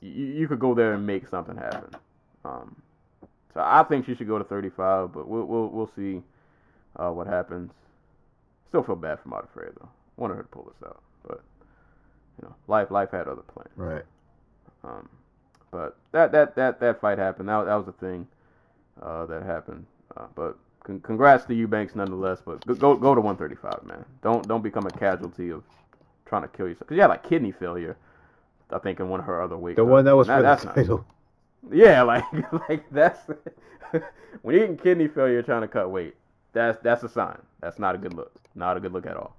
you, 0.00 0.26
you 0.26 0.48
could 0.48 0.58
go 0.60 0.74
there 0.74 0.94
and 0.94 1.06
make 1.06 1.28
something 1.28 1.56
happen. 1.56 1.90
Um, 2.44 2.76
so 3.54 3.60
I 3.64 3.82
think 3.84 4.06
she 4.06 4.14
should 4.14 4.28
go 4.28 4.38
to 4.38 4.44
35, 4.44 5.12
but 5.12 5.28
we'll 5.28 5.44
we'll 5.44 5.68
we'll 5.68 5.90
see 5.96 6.22
uh, 6.96 7.10
what 7.10 7.26
happens. 7.26 7.70
Still 8.68 8.82
feel 8.82 8.96
bad 8.96 9.18
for 9.20 9.28
Modafferi 9.28 9.72
though. 9.78 9.88
Wanted 10.16 10.36
her 10.36 10.42
to 10.42 10.48
pull 10.48 10.64
this 10.64 10.88
out, 10.88 11.02
but 11.26 11.40
you 12.40 12.48
know, 12.48 12.54
life 12.68 12.90
life 12.90 13.10
had 13.10 13.26
other 13.26 13.42
plans. 13.42 13.70
Right. 13.76 14.04
Um, 14.84 15.08
but 15.70 15.96
that 16.12 16.32
that 16.32 16.54
that 16.56 16.80
that 16.80 17.00
fight 17.00 17.18
happened. 17.18 17.48
That 17.48 17.64
that 17.64 17.74
was 17.74 17.88
a 17.88 17.92
thing 17.92 18.26
uh, 19.02 19.26
that 19.26 19.42
happened. 19.42 19.86
Uh, 20.16 20.26
but 20.34 20.56
con- 20.84 21.00
congrats 21.00 21.44
to 21.46 21.54
Eubanks 21.54 21.94
nonetheless. 21.94 22.40
But 22.44 22.64
go, 22.66 22.74
go 22.74 22.96
go 22.96 23.14
to 23.14 23.20
135, 23.20 23.84
man. 23.86 24.04
Don't 24.22 24.46
don't 24.46 24.62
become 24.62 24.86
a 24.86 24.90
casualty 24.90 25.50
of 25.50 25.62
trying 26.26 26.42
to 26.42 26.48
kill 26.48 26.68
yourself. 26.68 26.88
Cause 26.88 26.96
you 26.96 27.00
had 27.02 27.08
like 27.08 27.28
kidney 27.28 27.52
failure. 27.52 27.96
I 28.72 28.78
think 28.78 29.00
in 29.00 29.08
one 29.08 29.18
of 29.18 29.26
her 29.26 29.42
other 29.42 29.56
weight. 29.56 29.74
The 29.74 29.84
one 29.84 30.04
that 30.04 30.14
was 30.14 30.28
for 30.28 30.36
the 30.36 30.42
not- 30.42 30.62
title. 30.74 31.04
Yeah, 31.70 32.02
like 32.04 32.24
like 32.68 32.84
that's 32.90 33.20
when 34.42 34.54
you're 34.54 34.60
getting 34.66 34.76
kidney 34.76 35.08
failure 35.08 35.42
trying 35.42 35.62
to 35.62 35.68
cut 35.68 35.90
weight. 35.90 36.14
That's 36.52 36.78
that's 36.82 37.02
a 37.02 37.08
sign. 37.08 37.38
That's 37.60 37.78
not 37.78 37.94
a 37.94 37.98
good 37.98 38.14
look. 38.14 38.32
Not 38.54 38.76
a 38.76 38.80
good 38.80 38.92
look 38.92 39.06
at 39.06 39.16
all. 39.16 39.36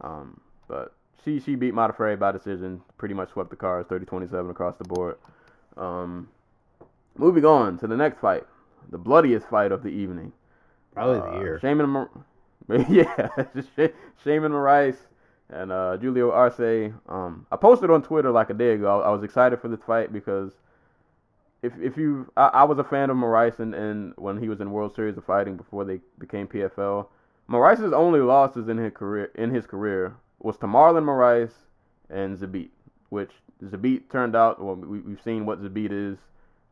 Um, 0.00 0.40
but 0.68 0.92
she 1.24 1.40
she 1.40 1.54
beat 1.54 1.74
Modafferi 1.74 2.18
by 2.18 2.32
decision. 2.32 2.82
Pretty 2.98 3.14
much 3.14 3.30
swept 3.30 3.50
the 3.50 3.56
cards, 3.56 3.88
30-27 3.88 4.50
across 4.50 4.76
the 4.76 4.84
board. 4.84 5.16
Um, 5.76 6.28
moving 7.16 7.44
on 7.44 7.78
to 7.78 7.86
the 7.86 7.96
next 7.96 8.20
fight, 8.20 8.44
the 8.90 8.98
bloodiest 8.98 9.46
fight 9.48 9.72
of 9.72 9.82
the 9.82 9.88
evening. 9.90 10.32
Probably 10.92 11.18
Uh, 11.20 11.32
the 11.32 11.38
year. 11.38 11.60
Sheymon, 11.62 11.88
Mar- 11.88 12.10
yeah, 12.88 13.28
Sh- 13.54 13.92
Sheymon 14.24 14.50
Moraes 14.50 14.96
and 15.48 15.72
uh, 15.72 15.96
Julio 15.96 16.30
Arce. 16.32 16.92
Um, 17.08 17.46
I 17.50 17.56
posted 17.56 17.90
on 17.90 18.02
Twitter 18.02 18.30
like 18.30 18.50
a 18.50 18.54
day 18.54 18.74
ago. 18.74 19.00
I 19.00 19.08
was 19.10 19.22
excited 19.22 19.60
for 19.60 19.68
this 19.68 19.80
fight 19.86 20.12
because 20.12 20.52
if 21.62 21.72
if 21.80 21.96
you, 21.96 22.30
I, 22.36 22.48
I 22.48 22.64
was 22.64 22.78
a 22.78 22.84
fan 22.84 23.08
of 23.08 23.16
Moraes 23.16 23.58
and, 23.60 23.74
and 23.74 24.12
when 24.16 24.38
he 24.38 24.48
was 24.48 24.60
in 24.60 24.72
World 24.72 24.94
Series 24.94 25.16
of 25.16 25.24
Fighting 25.24 25.56
before 25.56 25.84
they 25.84 26.00
became 26.18 26.48
PFL. 26.48 27.06
Moraes' 27.48 27.92
only 27.92 28.20
losses 28.20 28.68
in 28.68 28.78
his 28.78 28.92
career 28.92 29.30
in 29.36 29.50
his 29.54 29.66
career 29.66 30.14
was 30.40 30.56
to 30.58 30.66
Marlon 30.66 31.04
Moraes 31.04 31.52
and 32.10 32.36
Zabit, 32.36 32.70
which 33.10 33.30
Zabit 33.62 34.10
turned 34.10 34.34
out. 34.34 34.62
Well, 34.62 34.74
we, 34.74 35.00
we've 35.00 35.22
seen 35.22 35.46
what 35.46 35.62
Zabit 35.62 35.92
is. 35.92 36.18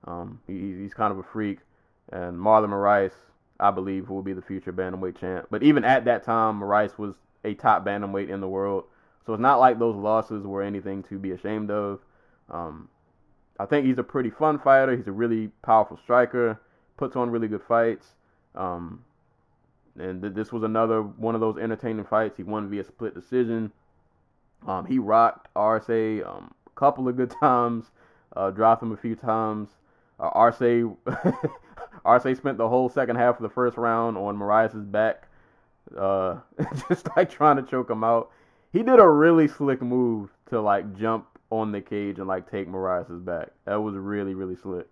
Um, 0.05 0.41
he, 0.47 0.55
he's 0.81 0.95
kind 0.95 1.13
of 1.13 1.19
a 1.19 1.23
freak, 1.23 1.59
and 2.11 2.37
Marlon 2.37 2.71
Moraes, 2.71 3.13
I 3.61 3.71
believe, 3.71 4.09
will 4.09 4.23
be 4.23 4.33
the 4.33 4.43
future 4.43 4.73
bantamweight 4.73 5.21
champ. 5.21 5.47
But 5.51 5.63
even 5.63 5.85
at 5.85 6.05
that 6.07 6.25
time, 6.25 6.61
Moraes 6.61 6.99
was 6.99 7.15
a 7.45 7.55
top 7.55 7.85
bantamweight 7.85 8.29
in 8.29 8.41
the 8.41 8.49
world, 8.49 8.85
so 9.25 9.35
it's 9.35 9.41
not 9.41 9.61
like 9.61 9.79
those 9.79 9.95
losses 9.95 10.45
were 10.45 10.63
anything 10.63 11.05
to 11.05 11.19
be 11.19 11.31
ashamed 11.31 11.71
of. 11.71 12.01
Um, 12.51 12.89
I 13.61 13.67
think 13.67 13.87
he's 13.87 13.99
a 13.99 14.03
pretty 14.03 14.31
fun 14.31 14.59
fighter. 14.59 14.97
He's 14.97 15.07
a 15.07 15.13
really 15.13 15.49
powerful 15.63 15.99
striker. 15.99 16.59
Puts 16.97 17.15
on 17.15 17.31
really 17.31 17.47
good 17.47 17.63
fights. 17.63 18.07
Um, 18.55 19.05
and 19.99 20.23
th- 20.23 20.33
this 20.33 20.51
was 20.51 20.63
another 20.63 21.03
one 21.03 21.35
of 21.35 21.43
those 21.43 21.59
entertaining 21.59 22.07
fights. 22.07 22.39
He 22.39 22.43
won 22.43 22.71
via 22.71 22.85
split 22.85 23.15
decision. 23.15 23.71
Um, 24.67 24.87
he 24.87 24.99
rocked 24.99 25.49
Arce 25.55 25.91
um, 25.91 26.55
a 26.67 26.71
couple 26.75 27.07
of 27.07 27.19
good 27.19 27.35
times, 27.41 27.91
uh, 28.35 28.51
dropped 28.51 28.83
him 28.83 28.93
a 28.93 28.97
few 28.97 29.15
times. 29.15 29.69
Uh, 30.19 30.31
Arce 30.33 30.63
Arce 32.05 32.23
spent 32.39 32.57
the 32.57 32.69
whole 32.69 32.89
second 32.89 33.17
half 33.17 33.37
of 33.37 33.43
the 33.43 33.51
first 33.51 33.77
round 33.77 34.17
on 34.17 34.39
Moraes' 34.39 34.91
back, 34.91 35.29
uh, 35.99 36.37
just 36.89 37.09
like 37.15 37.29
trying 37.29 37.57
to 37.57 37.63
choke 37.63 37.91
him 37.91 38.05
out. 38.05 38.31
He 38.73 38.83
did 38.83 39.01
a 39.01 39.09
really 39.09 39.49
slick 39.49 39.83
move 39.83 40.31
to 40.49 40.63
like 40.63 40.97
jump 40.97 41.27
on 41.51 41.73
the 41.73 41.81
cage 41.81 42.19
and 42.19 42.29
like 42.29 42.51
take 42.51 42.69
Moraes' 42.69 43.25
back. 43.25 43.51
That 43.65 43.77
was 43.83 43.95
really 43.97 44.35
really 44.35 44.57
slick. 44.57 44.87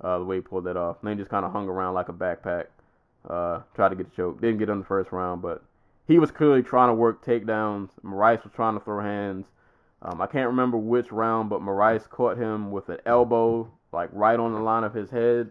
Uh, 0.00 0.18
the 0.18 0.24
way 0.24 0.36
he 0.36 0.42
pulled 0.42 0.64
that 0.64 0.76
off. 0.76 0.98
Then 1.02 1.16
just 1.16 1.30
kind 1.30 1.44
of 1.46 1.52
hung 1.52 1.68
around 1.68 1.94
like 1.94 2.10
a 2.10 2.12
backpack. 2.12 2.66
Uh, 3.28 3.62
tried 3.74 3.88
to 3.88 3.96
get 3.96 4.10
the 4.10 4.16
choke. 4.16 4.40
Didn't 4.40 4.58
get 4.58 4.68
on 4.68 4.78
the 4.78 4.84
first 4.84 5.10
round, 5.10 5.40
but 5.40 5.64
he 6.06 6.18
was 6.18 6.30
clearly 6.30 6.62
trying 6.62 6.90
to 6.90 6.94
work 6.94 7.24
takedowns. 7.24 7.90
Moraes 8.04 8.44
was 8.44 8.52
trying 8.54 8.74
to 8.74 8.84
throw 8.84 9.02
hands. 9.02 9.46
Um, 10.02 10.20
I 10.20 10.26
can't 10.26 10.48
remember 10.48 10.76
which 10.76 11.10
round, 11.10 11.48
but 11.48 11.60
Moraes 11.60 12.08
caught 12.08 12.36
him 12.36 12.70
with 12.70 12.88
an 12.88 12.98
elbow, 13.06 13.70
like 13.92 14.10
right 14.12 14.38
on 14.38 14.52
the 14.52 14.60
line 14.60 14.84
of 14.84 14.94
his 14.94 15.10
head, 15.10 15.50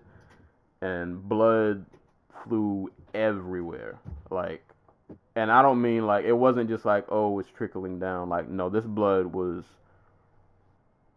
and 0.82 1.28
blood 1.28 1.86
flew 2.44 2.92
everywhere. 3.14 4.00
Like, 4.30 4.64
and 5.36 5.52
I 5.52 5.62
don't 5.62 5.82
mean 5.82 6.06
like 6.06 6.26
it 6.26 6.34
wasn't 6.34 6.70
just 6.70 6.86
like 6.86 7.06
oh 7.10 7.38
it's 7.40 7.50
trickling 7.50 8.00
down. 8.00 8.30
Like 8.30 8.50
no, 8.50 8.70
this 8.70 8.86
blood 8.86 9.28
was. 9.28 9.64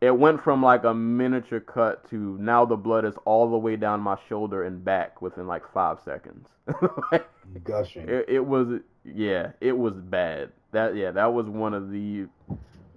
It 0.01 0.17
went 0.17 0.43
from 0.43 0.63
like 0.63 0.85
a 0.85 0.95
miniature 0.95 1.61
cut 1.61 2.09
to 2.11 2.37
now 2.39 2.65
the 2.65 2.77
blood 2.77 3.05
is 3.05 3.15
all 3.25 3.51
the 3.51 3.59
way 3.59 3.77
down 3.77 4.01
my 4.01 4.17
shoulder 4.29 4.63
and 4.63 4.85
back 4.85 5.21
within 5.23 5.47
like 5.47 5.65
five 5.73 5.99
seconds. 6.05 6.49
Like, 7.13 7.29
Gushing. 7.65 8.09
it, 8.09 8.27
it 8.29 8.47
was 8.47 8.81
yeah, 9.05 9.53
it 9.61 9.77
was 9.77 9.95
bad. 9.95 10.51
That 10.73 10.95
yeah, 10.97 11.11
that 11.13 11.33
was 11.33 11.47
one 11.49 11.75
of 11.75 11.91
the 11.91 12.27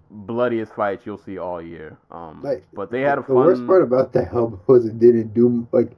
bloodiest 0.09 0.73
fights 0.73 1.05
you'll 1.05 1.17
see 1.17 1.37
all 1.37 1.61
year. 1.61 1.97
Um, 2.11 2.43
Like, 2.43 2.63
but 2.73 2.91
they 2.91 3.01
had 3.01 3.17
a 3.17 3.21
the 3.21 3.27
fun. 3.27 3.35
worst 3.35 3.65
part 3.65 3.81
about 3.83 4.13
the 4.13 4.27
elbow 4.33 4.59
was 4.67 4.85
it 4.85 4.99
didn't 4.99 5.33
do 5.33 5.67
like 5.71 5.91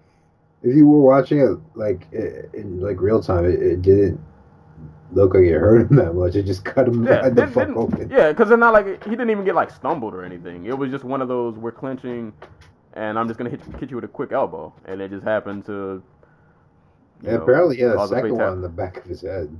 if 0.61 0.75
you 0.75 0.87
were 0.87 1.01
watching 1.01 1.39
it 1.39 1.57
like 1.75 2.07
in 2.11 2.79
like 2.81 3.01
real 3.01 3.21
time, 3.21 3.45
it, 3.45 3.61
it 3.61 3.81
didn't 3.81 4.19
look 5.15 5.33
like 5.33 5.43
it 5.43 5.53
hurt 5.59 5.89
him 5.89 5.97
that 5.97 6.13
much. 6.13 6.35
It 6.35 6.43
just 6.43 6.65
cut 6.65 6.87
him 6.87 7.05
yeah, 7.05 7.29
the 7.29 7.47
fuck 7.47 7.75
open. 7.75 8.09
yeah, 8.09 8.29
because 8.31 8.51
it's 8.51 8.59
not 8.59 8.73
like 8.73 9.03
he 9.03 9.11
didn't 9.11 9.29
even 9.29 9.45
get 9.45 9.55
like 9.55 9.71
stumbled 9.71 10.13
or 10.13 10.23
anything. 10.23 10.65
It 10.65 10.77
was 10.77 10.91
just 10.91 11.03
one 11.03 11.21
of 11.21 11.27
those 11.27 11.57
we're 11.57 11.71
clinching, 11.71 12.33
and 12.93 13.17
I'm 13.19 13.27
just 13.27 13.37
gonna 13.37 13.49
hit 13.49 13.61
hit 13.79 13.89
you 13.91 13.97
with 13.97 14.05
a 14.05 14.09
quick 14.09 14.31
elbow, 14.31 14.73
and 14.85 15.01
it 15.01 15.11
just 15.11 15.23
happened 15.23 15.65
to. 15.65 16.03
you 17.21 17.31
And 17.31 17.35
know, 17.35 17.43
apparently, 17.43 17.77
he 17.77 17.81
had 17.83 17.95
a 17.95 17.99
second 17.99 18.37
one 18.37 18.47
on 18.49 18.61
the 18.61 18.69
back 18.69 18.97
of 18.97 19.05
his 19.05 19.21
head. 19.21 19.57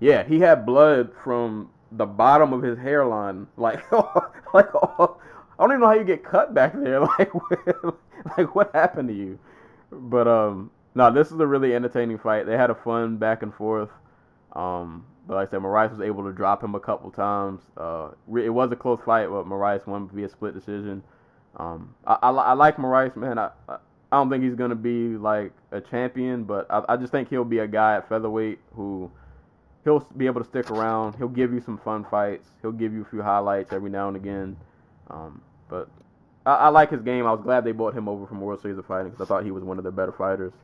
Yeah, 0.00 0.24
he 0.24 0.40
had 0.40 0.66
blood 0.66 1.12
from 1.24 1.70
the 1.92 2.06
bottom 2.06 2.52
of 2.52 2.62
his 2.62 2.78
hairline, 2.78 3.46
like 3.56 3.90
like 4.54 4.74
all, 4.74 5.20
I 5.58 5.62
don't 5.62 5.72
even 5.72 5.80
know 5.80 5.86
how 5.86 5.94
you 5.94 6.04
get 6.04 6.24
cut 6.24 6.54
back 6.54 6.72
there. 6.74 7.00
Like 7.18 7.32
like 8.38 8.54
what 8.54 8.72
happened 8.74 9.08
to 9.08 9.14
you? 9.14 9.38
But 9.90 10.26
um, 10.28 10.70
no, 10.96 11.12
this 11.12 11.30
is 11.30 11.38
a 11.38 11.46
really 11.46 11.74
entertaining 11.74 12.18
fight. 12.18 12.46
They 12.46 12.56
had 12.56 12.70
a 12.70 12.74
fun 12.74 13.18
back 13.18 13.42
and 13.42 13.54
forth. 13.54 13.90
Um, 14.54 15.04
but 15.28 15.34
like 15.34 15.48
I 15.48 15.50
said, 15.50 15.60
Moraes 15.60 15.90
was 15.90 16.00
able 16.00 16.24
to 16.24 16.32
drop 16.32 16.64
him 16.64 16.74
a 16.74 16.80
couple 16.80 17.10
times. 17.10 17.60
Uh, 17.76 18.12
it 18.34 18.48
was 18.48 18.72
a 18.72 18.76
close 18.76 19.00
fight, 19.04 19.28
but 19.28 19.44
Moraes 19.44 19.86
won 19.86 20.08
via 20.08 20.28
split 20.30 20.54
decision. 20.54 21.02
Um, 21.58 21.94
I, 22.06 22.16
I, 22.22 22.30
I 22.30 22.52
like 22.54 22.78
Moraes, 22.78 23.14
man. 23.14 23.38
I, 23.38 23.50
I 23.68 23.76
don't 24.10 24.30
think 24.30 24.42
he's 24.42 24.54
gonna 24.54 24.74
be 24.74 25.18
like 25.18 25.52
a 25.70 25.82
champion, 25.82 26.44
but 26.44 26.66
I, 26.70 26.82
I 26.88 26.96
just 26.96 27.12
think 27.12 27.28
he'll 27.28 27.44
be 27.44 27.58
a 27.58 27.66
guy 27.66 27.96
at 27.96 28.08
featherweight 28.08 28.60
who 28.74 29.10
he'll 29.84 30.00
be 30.16 30.24
able 30.24 30.42
to 30.42 30.48
stick 30.48 30.70
around. 30.70 31.16
He'll 31.16 31.28
give 31.28 31.52
you 31.52 31.60
some 31.60 31.76
fun 31.76 32.06
fights. 32.10 32.48
He'll 32.62 32.72
give 32.72 32.94
you 32.94 33.02
a 33.02 33.10
few 33.10 33.20
highlights 33.20 33.70
every 33.72 33.90
now 33.90 34.08
and 34.08 34.16
again. 34.16 34.56
Um, 35.10 35.42
but 35.68 35.90
I, 36.46 36.54
I 36.54 36.68
like 36.68 36.90
his 36.90 37.02
game. 37.02 37.26
I 37.26 37.32
was 37.32 37.42
glad 37.42 37.64
they 37.64 37.72
brought 37.72 37.94
him 37.94 38.08
over 38.08 38.26
from 38.26 38.40
World 38.40 38.62
Series 38.62 38.78
of 38.78 38.86
Fighting 38.86 39.10
because 39.10 39.26
I 39.26 39.28
thought 39.28 39.44
he 39.44 39.50
was 39.50 39.62
one 39.62 39.76
of 39.76 39.84
their 39.84 39.92
better 39.92 40.12
fighters. 40.12 40.54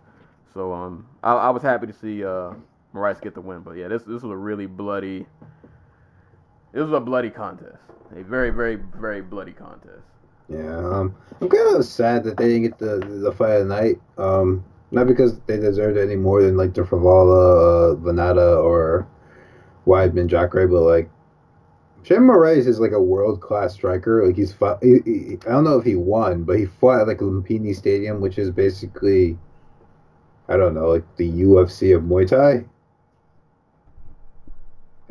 So 0.54 0.72
um, 0.72 1.06
I, 1.22 1.32
I 1.32 1.50
was 1.50 1.62
happy 1.62 1.86
to 1.86 1.92
see 1.92 2.24
uh, 2.24 2.52
Moraes 2.94 3.20
get 3.20 3.34
the 3.34 3.40
win. 3.40 3.60
But 3.60 3.72
yeah, 3.72 3.88
this 3.88 4.02
this 4.02 4.22
was 4.22 4.32
a 4.32 4.36
really 4.36 4.66
bloody. 4.66 5.26
This 6.72 6.82
was 6.84 6.92
a 6.92 7.00
bloody 7.00 7.30
contest. 7.30 7.78
A 8.16 8.22
very 8.22 8.50
very 8.50 8.76
very 8.96 9.22
bloody 9.22 9.52
contest. 9.52 10.02
Yeah, 10.48 10.76
um, 10.76 11.16
I'm 11.40 11.48
kind 11.48 11.76
of 11.76 11.84
sad 11.84 12.24
that 12.24 12.36
they 12.36 12.48
didn't 12.48 12.62
get 12.62 12.78
the 12.78 12.98
the 12.98 13.32
fight 13.32 13.52
of 13.52 13.68
the 13.68 13.74
night. 13.74 14.00
Um, 14.18 14.64
not 14.90 15.06
because 15.06 15.40
they 15.40 15.56
deserved 15.56 15.96
it 15.96 16.02
any 16.02 16.16
more 16.16 16.42
than 16.42 16.56
like 16.56 16.74
the 16.74 16.82
Frevola, 16.82 17.92
uh, 17.92 17.96
Vannata, 17.96 18.62
or 18.62 19.06
Weidman, 19.86 20.26
Jacare, 20.26 20.68
but 20.68 20.82
like 20.82 21.08
Shane 22.02 22.20
Moraes 22.20 22.66
is 22.66 22.80
like 22.80 22.92
a 22.92 23.00
world 23.00 23.40
class 23.40 23.72
striker. 23.74 24.26
Like 24.26 24.36
he's 24.36 24.52
fought. 24.52 24.82
He, 24.82 24.98
he, 25.04 25.38
I 25.46 25.50
don't 25.50 25.64
know 25.64 25.78
if 25.78 25.84
he 25.84 25.94
won, 25.94 26.44
but 26.44 26.58
he 26.58 26.66
fought 26.66 27.00
at 27.00 27.08
like 27.08 27.18
Lumpini 27.18 27.74
Stadium, 27.74 28.20
which 28.20 28.38
is 28.38 28.50
basically, 28.50 29.38
I 30.48 30.56
don't 30.56 30.74
know, 30.74 30.88
like 30.88 31.04
the 31.16 31.28
UFC 31.30 31.96
of 31.96 32.02
Muay 32.02 32.28
Thai. 32.28 32.64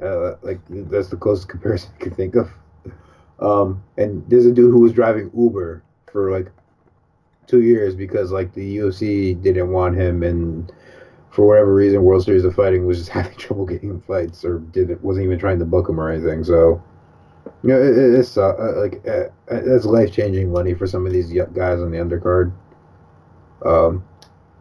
Uh, 0.01 0.35
like 0.41 0.59
that's 0.69 1.09
the 1.09 1.15
closest 1.17 1.47
comparison 1.49 1.91
I 1.99 2.03
can 2.03 2.15
think 2.15 2.35
of. 2.35 2.49
Um, 3.39 3.83
and 3.97 4.23
there's 4.29 4.45
a 4.45 4.51
dude 4.51 4.71
who 4.71 4.79
was 4.81 4.93
driving 4.93 5.31
Uber 5.35 5.83
for 6.11 6.31
like 6.31 6.51
two 7.47 7.61
years 7.61 7.95
because 7.95 8.31
like 8.31 8.53
the 8.53 8.77
UFC 8.77 9.39
didn't 9.41 9.71
want 9.71 9.95
him, 9.97 10.23
and 10.23 10.71
for 11.31 11.47
whatever 11.47 11.73
reason, 11.73 12.03
World 12.03 12.23
Series 12.23 12.45
of 12.45 12.55
Fighting 12.55 12.85
was 12.85 12.97
just 12.99 13.09
having 13.17 13.35
trouble 13.37 13.65
getting 13.65 14.01
fights, 14.01 14.43
or 14.45 14.59
didn't 14.59 15.03
wasn't 15.03 15.25
even 15.25 15.39
trying 15.39 15.59
to 15.59 15.65
book 15.65 15.89
him 15.89 15.99
or 15.99 16.09
anything. 16.09 16.43
So, 16.43 16.81
you 17.63 17.69
know, 17.69 17.81
it, 17.81 17.97
it- 17.97 18.19
it's 18.19 18.37
uh, 18.37 18.73
like 18.77 19.07
uh, 19.07 19.29
that's 19.47 19.85
life 19.85 20.11
changing 20.11 20.51
money 20.51 20.73
for 20.73 20.87
some 20.87 21.05
of 21.05 21.13
these 21.13 21.31
guys 21.31 21.79
on 21.79 21.91
the 21.91 21.97
undercard. 21.97 22.51
Um, 23.65 24.03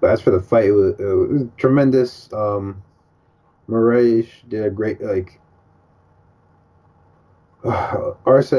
but 0.01 0.11
as 0.11 0.21
for 0.21 0.31
the 0.31 0.41
fight, 0.41 0.67
it 0.67 0.73
was, 0.73 0.95
it 0.99 1.05
was 1.05 1.47
tremendous. 1.57 2.33
Um, 2.33 2.83
Moraes 3.69 4.27
did 4.49 4.65
a 4.65 4.71
great 4.71 5.01
like 5.01 5.41
Arce 7.65 8.51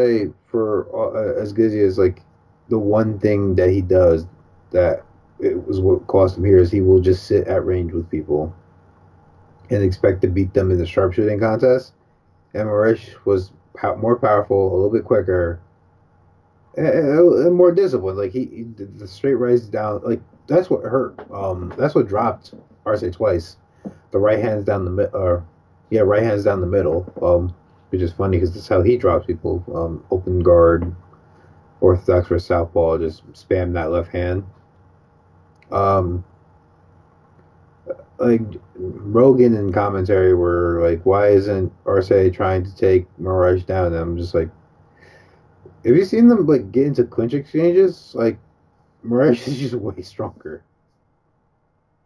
for 0.45 0.88
uh, 0.95 1.41
as 1.41 1.53
good 1.53 1.68
as 1.68 1.73
is, 1.73 1.97
like 1.97 2.22
the 2.69 2.80
one 2.80 3.19
thing 3.19 3.55
that 3.55 3.69
he 3.69 3.81
does 3.81 4.26
that 4.72 5.03
it 5.39 5.68
was 5.68 5.81
what 5.81 6.05
cost 6.07 6.38
him 6.38 6.45
here 6.45 6.59
is 6.59 6.72
he 6.72 6.81
will 6.81 7.01
just 7.01 7.26
sit 7.26 7.47
at 7.47 7.65
range 7.65 7.91
with 7.91 8.09
people 8.09 8.55
and 9.69 9.84
expect 9.84 10.22
to 10.22 10.27
beat 10.27 10.53
them 10.53 10.69
in 10.69 10.77
the 10.77 10.85
sharpshooting 10.85 11.39
contest. 11.39 11.93
And 12.53 12.68
Moraes 12.68 13.15
was 13.26 13.51
more 13.97 14.18
powerful, 14.18 14.72
a 14.72 14.76
little 14.76 14.91
bit 14.91 15.05
quicker, 15.05 15.59
and, 16.77 17.53
more 17.53 17.72
disciplined. 17.72 18.18
Like 18.18 18.31
he, 18.31 18.45
he 18.45 18.63
the 18.63 19.07
straight 19.07 19.35
rights 19.35 19.63
down, 19.63 20.01
like 20.03 20.22
that's 20.52 20.69
what 20.69 20.84
hurt. 20.84 21.19
Um, 21.32 21.73
that's 21.78 21.95
what 21.95 22.07
dropped 22.07 22.53
Arce 22.86 23.03
twice. 23.11 23.57
The 24.11 24.19
right 24.19 24.40
hands 24.40 24.65
down 24.65 24.86
the 24.86 24.91
mid, 24.91 25.14
or 25.14 25.45
yeah, 25.90 26.02
right 26.02 26.23
hands 26.23 26.44
down 26.44 26.61
the 26.61 26.68
middle. 26.68 27.11
Um, 27.22 27.56
which 27.91 28.02
is 28.02 28.14
funny 28.14 28.38
because 28.38 28.53
that's 28.53 28.68
how 28.68 28.82
he 28.82 28.98
drops 28.98 29.26
people. 29.26 29.64
Um, 29.76 30.03
open 30.11 30.40
guard, 30.40 30.95
orthodox 31.82 32.30
for 32.30 32.40
southpaw, 32.40 32.98
just 32.99 33.26
spam 33.34 33.73
that 33.73 33.91
left 33.91 34.11
hand. 34.11 34.45
Um, 35.72 36.23
like 38.18 38.41
Rogan 38.76 39.56
and 39.56 39.73
commentary 39.73 40.34
were 40.34 40.88
like, 40.88 41.06
"Why 41.06 41.28
isn't 41.30 41.72
Arce 41.86 42.11
trying 42.34 42.64
to 42.64 42.76
take 42.76 43.07
Moraes 43.19 43.65
down?" 43.65 43.88
And 43.88 43.95
I'm 43.95 44.18
just 44.18 44.34
like, 44.34 44.49
"Have 45.86 45.95
you 45.95 46.06
seen 46.06 46.28
them 46.28 46.45
like 46.45 46.72
get 46.72 46.88
into 46.88 47.03
clinch 47.03 47.34
exchanges? 47.34 48.11
Like, 48.14 48.38
Moraes 49.06 49.48
is 49.48 49.57
just 49.57 49.76
way 49.76 50.02
stronger." 50.02 50.64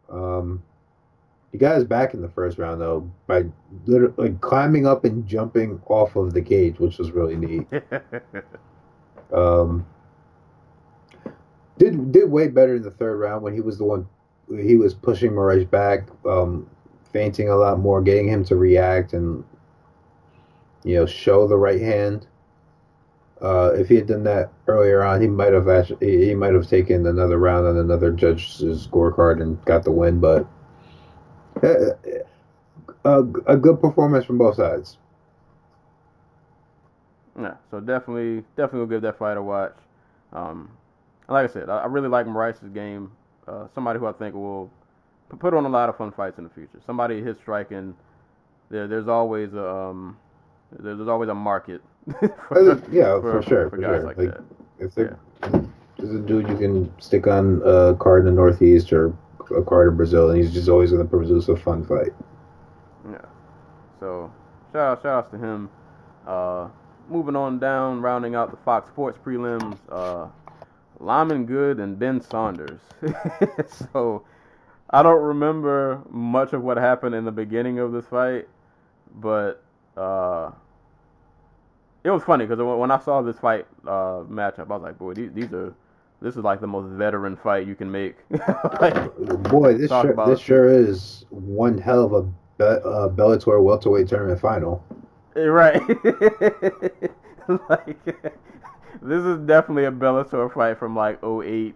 Um, 0.10 0.64
he 1.52 1.58
got 1.58 1.76
his 1.76 1.86
back 1.86 2.14
in 2.14 2.22
the 2.22 2.30
first 2.30 2.58
round 2.58 2.82
though 2.82 3.10
by 3.28 3.46
literally 3.86 4.14
like 4.18 4.42
climbing 4.42 4.86
up 4.86 5.06
and 5.06 5.26
jumping 5.26 5.82
off 5.88 6.16
of 6.16 6.34
the 6.34 6.42
cage, 6.42 6.80
which 6.80 6.98
was 6.98 7.12
really 7.12 7.36
neat. 7.36 7.68
Um, 9.34 9.86
did 11.78 12.12
did 12.12 12.30
way 12.30 12.48
better 12.48 12.76
in 12.76 12.84
the 12.84 12.92
third 12.92 13.18
round 13.18 13.44
when 13.44 13.54
he 13.54 13.60
was 13.60 13.78
the 13.78 13.84
one 13.84 14.08
he 14.48 14.76
was 14.76 14.94
pushing 14.94 15.32
Moraes 15.32 15.70
back, 15.70 16.08
um, 16.26 16.70
feinting 17.12 17.50
a 17.50 17.56
lot 17.56 17.80
more, 17.80 18.02
getting 18.02 18.28
him 18.28 18.46
to 18.46 18.56
react, 18.56 19.14
and 19.14 19.44
you 20.84 20.96
know, 20.96 21.06
show 21.06 21.48
the 21.48 21.58
right 21.58 21.82
hand. 21.82 22.28
Uh, 23.46 23.72
if 23.76 23.88
he 23.90 23.96
had 23.96 24.08
done 24.08 24.24
that 24.24 24.52
earlier 24.66 25.04
on, 25.04 25.22
he 25.22 25.28
might 25.28 25.54
have 25.54 25.68
actually 25.68 26.26
he 26.26 26.34
might 26.34 26.56
have 26.56 26.68
taken 26.68 27.06
another 27.06 27.38
round 27.38 27.68
on 27.68 27.78
another 27.78 28.10
judge's 28.10 28.88
scorecard 28.88 29.40
and 29.40 29.64
got 29.66 29.84
the 29.84 29.92
win. 29.92 30.20
But 30.20 30.48
uh, 31.62 31.92
a, 33.06 33.20
a 33.46 33.56
good 33.56 33.80
performance 33.80 34.26
from 34.26 34.40
both 34.40 34.56
sides. 34.56 34.98
Yeah, 37.40 37.54
so 37.70 37.80
definitely, 37.80 38.44
definitely 38.58 38.80
will 38.80 38.88
give 38.88 39.04
that 39.04 39.20
fight 39.20 39.38
a 39.38 39.44
watch. 39.44 39.76
Um, 40.34 40.72
like 41.30 41.48
I 41.48 41.54
said, 41.54 41.70
I, 41.70 41.82
I 41.82 41.86
really 41.86 42.08
like 42.08 42.26
Moraes' 42.26 42.74
game. 42.74 43.12
Uh, 43.48 43.68
somebody 43.76 44.00
who 44.00 44.08
I 44.08 44.14
think 44.14 44.34
will 44.34 44.72
put 45.38 45.54
on 45.54 45.66
a 45.66 45.70
lot 45.70 45.88
of 45.88 45.98
fun 45.98 46.12
fights 46.12 46.40
in 46.40 46.46
the 46.46 46.50
future. 46.50 46.82
Somebody 46.88 47.22
his 47.22 47.38
striking. 47.38 47.96
There, 48.72 48.88
there's 48.88 49.08
always 49.08 49.54
a 49.54 49.70
um, 49.70 50.18
there, 50.72 50.96
there's 50.96 51.08
always 51.10 51.30
a 51.30 51.36
market. 51.36 51.84
for, 52.48 52.82
yeah, 52.91 53.19
for, 53.19 53.41
sure, 53.41 53.69
for 53.69 53.77
for 53.77 53.82
guys 53.82 54.02
sure. 54.02 54.03
like 54.03 54.18
Like, 54.18 54.32
that. 54.32 54.44
if 54.80 54.95
there- 54.95 55.19
there's 55.98 56.14
a 56.14 56.19
dude 56.19 56.48
you 56.49 56.57
can 56.57 56.91
stick 56.99 57.26
on 57.26 57.61
a 57.65 57.95
card 57.95 58.22
in 58.22 58.26
the 58.26 58.32
Northeast 58.41 58.91
or 58.91 59.14
a 59.56 59.61
card 59.64 59.88
in 59.91 59.95
Brazil, 59.98 60.30
and 60.30 60.38
he's 60.41 60.53
just 60.53 60.68
always 60.68 60.91
going 60.91 61.02
to 61.02 61.07
produce 61.10 61.48
a 61.48 61.56
fun 61.56 61.86
fight. 61.86 62.11
Yeah. 63.10 63.22
So 64.02 64.30
shout 64.73 64.82
out, 64.98 65.02
shout 65.02 65.06
outs 65.26 65.32
to 65.32 65.38
him. 65.38 65.69
Uh, 66.27 66.68
moving 67.10 67.36
on 67.38 67.60
down, 67.60 68.02
rounding 68.02 68.36
out 68.36 68.52
the 68.52 68.57
Fox 68.57 68.90
Sports 68.90 69.18
prelims. 69.23 69.77
Uh, 69.90 70.27
Lyman 70.99 71.45
Good 71.45 71.80
and 71.80 71.98
Ben 71.98 72.19
Saunders. 72.22 72.82
so 73.94 74.23
I 74.90 75.02
don't 75.02 75.22
remember 75.22 76.02
much 76.10 76.52
of 76.53 76.61
what 76.61 76.76
happened 76.77 77.15
in 77.15 77.23
the 77.23 77.32
beginning 77.32 77.80
of 77.80 77.91
this 77.94 78.06
fight, 78.07 78.48
but 79.15 79.64
uh, 79.95 80.52
it 82.06 82.10
was 82.11 82.23
funny 82.23 82.45
because 82.45 82.64
when 82.64 82.91
I 82.91 82.99
saw 82.99 83.22
this 83.22 83.38
fight 83.40 83.65
uh, 83.86 84.23
matchup, 84.30 84.69
I 84.72 84.76
was 84.77 84.82
like, 84.84 84.98
boy, 84.98 85.14
these, 85.14 85.32
these 85.34 85.52
are. 85.53 85.73
This 86.22 86.38
is 86.38 86.44
like 86.44 86.61
the 86.61 86.65
most 86.68 86.88
veteran 86.94 87.36
fight 87.36 87.68
you 87.68 87.76
can 87.76 87.91
make. 87.91 88.15
like, 88.82 89.15
Boy, 89.44 89.73
this 89.77 89.90
sure, 89.91 90.11
about- 90.11 90.27
this 90.30 90.40
sure 90.40 90.69
is 90.69 91.26
one 91.30 91.77
hell 91.77 92.06
of 92.06 92.14
a 92.14 92.22
be- 92.23 92.64
uh, 92.64 93.10
Bellator 93.10 93.61
welterweight 93.61 94.07
tournament 94.07 94.40
final. 94.40 94.82
Right. 95.36 95.82
like 97.69 98.06
this 99.02 99.23
is 99.23 99.40
definitely 99.45 99.84
a 99.86 99.91
Bellator 99.91 100.52
fight 100.52 100.80
from 100.80 100.95
like 100.95 101.19
08. 101.23 101.76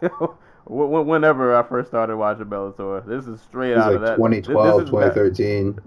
Wh- 0.00 0.34
wh- 0.64 1.06
Whenever 1.06 1.54
I 1.54 1.62
first 1.62 1.88
started 1.88 2.16
watching 2.16 2.46
Bellator, 2.46 3.04
this 3.06 3.26
is 3.26 3.40
straight 3.42 3.72
It 3.72 3.76
was 3.76 3.84
out 3.84 3.94
of 3.96 4.00
that. 4.00 4.16
2012, 4.16 4.66
This 4.80 4.84
is 4.86 4.90
back- 4.90 5.14
2013. 5.14 5.78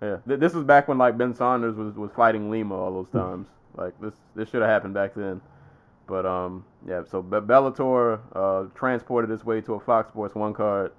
Yeah, 0.00 0.18
Th- 0.26 0.38
this 0.38 0.54
is 0.54 0.62
back 0.64 0.86
when 0.88 0.98
like 0.98 1.18
Ben 1.18 1.34
Saunders 1.34 1.74
was, 1.76 1.94
was 1.96 2.10
fighting 2.12 2.50
Lima 2.50 2.74
all 2.74 2.92
those 2.92 3.10
times. 3.10 3.48
Like 3.76 4.00
this 4.00 4.14
this 4.34 4.48
should 4.48 4.62
have 4.62 4.70
happened 4.70 4.94
back 4.94 5.14
then. 5.14 5.40
But 6.06 6.24
um 6.24 6.64
yeah, 6.86 7.02
so 7.04 7.20
Be- 7.22 7.38
Bellator 7.38 8.20
uh 8.34 8.70
transported 8.74 9.30
its 9.30 9.44
way 9.44 9.60
to 9.62 9.74
a 9.74 9.80
Fox 9.80 10.10
Sports 10.10 10.34
One 10.34 10.54
card 10.54 10.92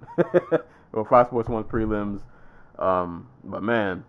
or 0.92 1.04
Fox 1.04 1.30
Sports 1.30 1.48
One 1.48 1.64
prelims. 1.64 2.20
Um 2.78 3.28
but 3.44 3.62
man, 3.62 4.04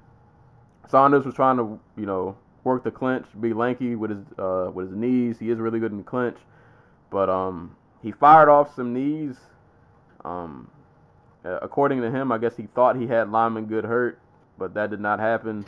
Saunders 0.90 1.26
was 1.26 1.36
trying 1.36 1.58
to, 1.58 1.80
you 1.98 2.06
know, 2.06 2.38
work 2.64 2.84
the 2.84 2.92
clinch, 2.92 3.26
be 3.40 3.54
lanky 3.54 3.96
with 3.96 4.12
his 4.12 4.26
uh 4.38 4.72
with 4.74 4.88
his 4.90 4.96
knees. 4.96 5.40
He 5.40 5.50
is 5.50 5.60
really 5.60 5.80
good 5.80 5.92
in 5.92 5.98
the 6.00 6.04
clinch. 6.04 6.38
But 7.10 7.30
um 7.30 7.76
he 8.04 8.12
fired 8.12 8.50
off 8.50 8.76
some 8.76 8.94
knees. 8.94 9.38
Um 10.26 10.70
according 11.44 12.02
to 12.02 12.12
him, 12.12 12.32
I 12.32 12.38
guess 12.38 12.56
he 12.58 12.68
thought 12.68 12.96
he 12.98 13.08
had 13.08 13.32
Lyman 13.32 13.66
Good 13.66 13.86
hurt 13.86 14.20
but 14.58 14.74
that 14.74 14.90
did 14.90 15.00
not 15.00 15.20
happen. 15.20 15.66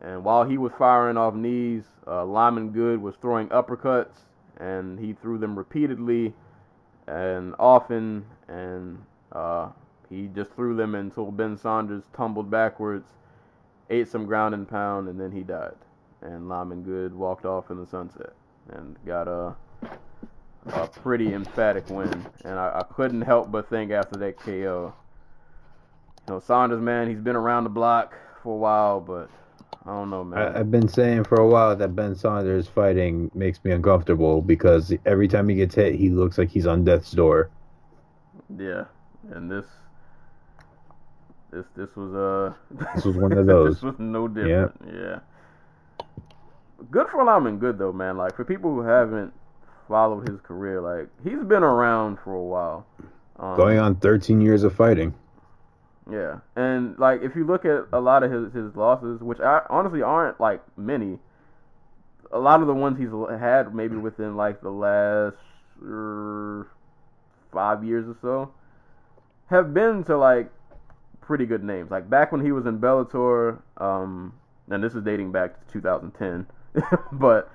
And 0.00 0.24
while 0.24 0.44
he 0.44 0.58
was 0.58 0.72
firing 0.78 1.16
off 1.16 1.34
knees, 1.34 1.84
uh, 2.06 2.24
Lyman 2.24 2.70
Good 2.70 3.00
was 3.00 3.14
throwing 3.20 3.48
uppercuts, 3.48 4.18
and 4.58 4.98
he 4.98 5.12
threw 5.12 5.38
them 5.38 5.56
repeatedly 5.56 6.34
and 7.06 7.54
often, 7.58 8.24
and 8.48 9.04
uh, 9.32 9.68
he 10.08 10.28
just 10.34 10.50
threw 10.52 10.76
them 10.76 10.94
until 10.94 11.30
Ben 11.30 11.56
Saunders 11.56 12.04
tumbled 12.12 12.50
backwards, 12.50 13.06
ate 13.90 14.08
some 14.08 14.26
ground 14.26 14.54
and 14.54 14.68
pound, 14.68 15.08
and 15.08 15.20
then 15.20 15.32
he 15.32 15.42
died. 15.42 15.76
And 16.20 16.48
Lyman 16.48 16.82
Good 16.82 17.14
walked 17.14 17.44
off 17.44 17.70
in 17.70 17.78
the 17.78 17.86
sunset 17.86 18.32
and 18.68 18.96
got 19.04 19.26
a 19.26 19.56
a 20.66 20.86
pretty 20.86 21.34
emphatic 21.34 21.88
win. 21.90 22.26
And 22.44 22.58
I, 22.58 22.80
I 22.80 22.82
couldn't 22.94 23.22
help 23.22 23.50
but 23.50 23.68
think 23.68 23.90
after 23.90 24.18
that 24.18 24.38
KO, 24.38 24.94
you 26.28 26.34
know, 26.34 26.40
Saunders, 26.40 26.80
man, 26.80 27.08
he's 27.08 27.20
been 27.20 27.36
around 27.36 27.64
the 27.64 27.70
block 27.70 28.14
for 28.42 28.54
a 28.54 28.56
while, 28.56 29.00
but 29.00 29.28
I 29.84 29.90
don't 29.90 30.10
know, 30.10 30.22
man. 30.24 30.38
I, 30.38 30.60
I've 30.60 30.70
been 30.70 30.88
saying 30.88 31.24
for 31.24 31.36
a 31.40 31.46
while 31.46 31.74
that 31.76 31.96
Ben 31.96 32.14
Saunders 32.14 32.68
fighting 32.68 33.30
makes 33.34 33.62
me 33.64 33.72
uncomfortable 33.72 34.40
because 34.40 34.92
every 35.04 35.28
time 35.28 35.48
he 35.48 35.56
gets 35.56 35.74
hit, 35.74 35.94
he 35.96 36.10
looks 36.10 36.38
like 36.38 36.50
he's 36.50 36.66
on 36.66 36.84
death's 36.84 37.10
door. 37.10 37.50
yeah, 38.56 38.84
and 39.30 39.50
this, 39.50 39.64
this, 41.50 41.66
this 41.76 41.88
was 41.96 42.14
uh, 42.14 42.54
This 42.94 43.04
was 43.04 43.16
one 43.16 43.32
of 43.32 43.46
those. 43.46 43.74
this 43.76 43.82
was 43.82 43.98
no 43.98 44.28
different. 44.28 44.72
Yeah. 44.86 45.18
Good 46.90 47.08
for 47.08 47.24
Lyman, 47.24 47.58
good 47.58 47.78
though, 47.78 47.92
man. 47.92 48.16
Like 48.16 48.34
for 48.36 48.44
people 48.44 48.72
who 48.74 48.82
haven't 48.82 49.32
followed 49.88 50.28
his 50.28 50.40
career, 50.40 50.80
like 50.80 51.08
he's 51.22 51.42
been 51.44 51.62
around 51.62 52.18
for 52.24 52.34
a 52.34 52.42
while. 52.42 52.86
Um, 53.38 53.56
Going 53.56 53.78
on 53.78 53.94
13 53.96 54.40
years 54.40 54.62
of 54.64 54.74
fighting. 54.74 55.14
Yeah, 56.10 56.38
and 56.56 56.98
like 56.98 57.22
if 57.22 57.36
you 57.36 57.44
look 57.46 57.64
at 57.64 57.84
a 57.92 58.00
lot 58.00 58.22
of 58.22 58.32
his 58.32 58.52
his 58.52 58.74
losses, 58.74 59.20
which 59.20 59.40
I, 59.40 59.62
honestly 59.70 60.02
aren't 60.02 60.40
like 60.40 60.60
many, 60.76 61.18
a 62.32 62.38
lot 62.38 62.60
of 62.60 62.66
the 62.66 62.74
ones 62.74 62.98
he's 62.98 63.10
had 63.38 63.74
maybe 63.74 63.96
within 63.96 64.36
like 64.36 64.60
the 64.60 64.70
last 64.70 65.36
er, 65.84 66.66
five 67.52 67.84
years 67.84 68.08
or 68.08 68.16
so, 68.20 68.52
have 69.46 69.72
been 69.72 70.02
to 70.04 70.16
like 70.16 70.50
pretty 71.20 71.46
good 71.46 71.62
names. 71.62 71.90
Like 71.90 72.10
back 72.10 72.32
when 72.32 72.44
he 72.44 72.50
was 72.50 72.66
in 72.66 72.80
Bellator, 72.80 73.60
um, 73.76 74.34
and 74.68 74.82
this 74.82 74.94
is 74.94 75.04
dating 75.04 75.30
back 75.30 75.66
to 75.68 75.72
2010, 75.72 76.46
but 77.12 77.50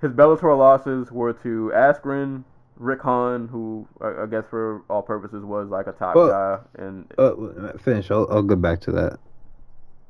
his 0.00 0.12
Bellator 0.12 0.56
losses 0.56 1.12
were 1.12 1.32
to 1.34 1.70
Askren, 1.74 2.44
Rick 2.76 3.02
Hawn, 3.02 3.48
who 3.48 3.86
I 4.00 4.22
I 4.22 4.26
guess 4.26 4.44
for 4.46 4.82
all 4.88 5.02
purposes 5.02 5.44
was 5.44 5.68
like 5.68 5.86
a 5.86 5.92
top 5.92 6.14
Well, 6.16 6.28
guy, 6.28 6.58
and 6.82 7.06
Uh, 7.18 7.76
finish. 7.78 8.10
I'll, 8.10 8.26
I'll 8.30 8.42
go 8.42 8.56
back 8.56 8.80
to 8.82 8.92
that. 8.92 9.18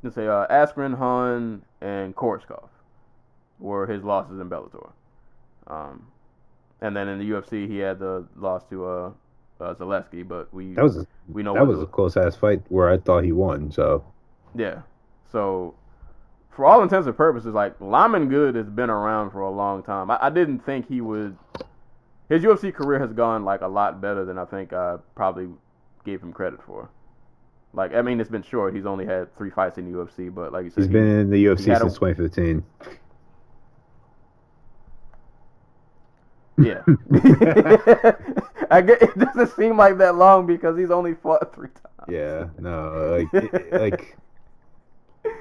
let's 0.02 0.14
say 0.14 0.26
uh, 0.26 0.47
Askren, 0.48 0.97
Hawn, 0.97 1.62
and 1.80 2.14
Koreshkov 2.16 2.68
were 3.59 3.86
his 3.86 4.02
losses 4.02 4.40
in 4.40 4.48
Bellator. 4.48 4.90
Um, 5.66 6.06
and 6.80 6.97
then 6.97 7.09
in 7.09 7.18
the 7.18 7.30
UFC, 7.30 7.68
he 7.68 7.78
had 7.78 7.98
the 7.98 8.26
loss 8.36 8.64
to 8.70 8.84
uh, 8.84 9.10
uh 9.60 9.74
Zaleski, 9.74 10.26
but 10.26 10.52
we 10.52 10.74
That 10.74 10.82
was 10.82 10.97
a, 10.97 11.06
we 11.28 11.43
know 11.43 11.55
that 11.55 11.66
was 11.66 11.80
a 11.80 11.86
close 11.86 12.16
ass 12.16 12.36
fight 12.36 12.62
where 12.68 12.90
I 12.90 12.98
thought 12.98 13.24
he 13.24 13.32
won. 13.32 13.70
So 13.70 14.05
yeah. 14.55 14.82
So 15.30 15.74
for 16.51 16.66
all 16.66 16.82
intents 16.82 17.06
and 17.06 17.16
purposes, 17.16 17.55
like 17.55 17.80
Lyman 17.80 18.28
Good 18.28 18.55
has 18.56 18.68
been 18.68 18.90
around 18.90 19.30
for 19.30 19.40
a 19.40 19.51
long 19.51 19.82
time. 19.82 20.10
I, 20.10 20.18
I 20.22 20.30
didn't 20.30 20.60
think 20.60 20.89
he 20.89 21.01
would. 21.01 21.36
His 22.28 22.43
UFC 22.43 22.73
career 22.74 22.99
has 22.99 23.12
gone 23.12 23.44
like 23.44 23.61
a 23.61 23.69
lot 23.69 24.01
better 24.01 24.24
than 24.24 24.39
I 24.39 24.44
think 24.44 24.73
I 24.73 24.97
probably 25.15 25.49
gave 26.05 26.23
him 26.23 26.32
credit 26.32 26.61
for. 26.65 26.89
Like 27.74 27.94
I 27.94 28.03
mean, 28.03 28.20
it's 28.20 28.31
been 28.31 28.43
short. 28.43 28.74
He's 28.74 28.86
only 28.86 29.07
had 29.07 29.35
three 29.36 29.51
fights 29.51 29.78
in 29.78 29.90
the 29.90 29.99
UFC, 29.99 30.32
but 30.35 30.53
like 30.53 30.65
you 30.65 30.70
said, 30.70 30.81
he's 30.82 30.86
he- 30.89 30.93
been 30.93 31.07
in 31.20 31.31
the 31.31 31.44
UFC 31.44 31.66
had 31.66 31.78
a- 31.78 31.90
since 31.90 31.94
2015. 31.94 32.65
Yeah. 36.59 36.82
I 38.70 38.81
get, 38.82 39.03
it 39.03 39.19
doesn't 39.19 39.57
seem 39.57 39.77
like 39.77 39.99
that 39.99 40.15
long 40.16 40.47
because 40.47 40.77
he's 40.78 40.90
only 40.90 41.15
fought 41.15 41.55
three 41.55 41.69
times. 41.69 42.09
Yeah, 42.09 42.49
no, 42.59 43.16
like 43.32 43.44
it- 43.44 43.73
like 43.73 44.16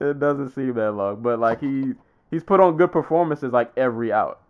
It 0.00 0.20
doesn't 0.20 0.50
seem 0.50 0.74
that 0.74 0.92
long, 0.92 1.22
but 1.22 1.38
like 1.38 1.60
he 1.60 1.94
he's 2.30 2.44
put 2.44 2.60
on 2.60 2.76
good 2.76 2.92
performances 2.92 3.52
like 3.52 3.72
every 3.76 4.12
out. 4.12 4.40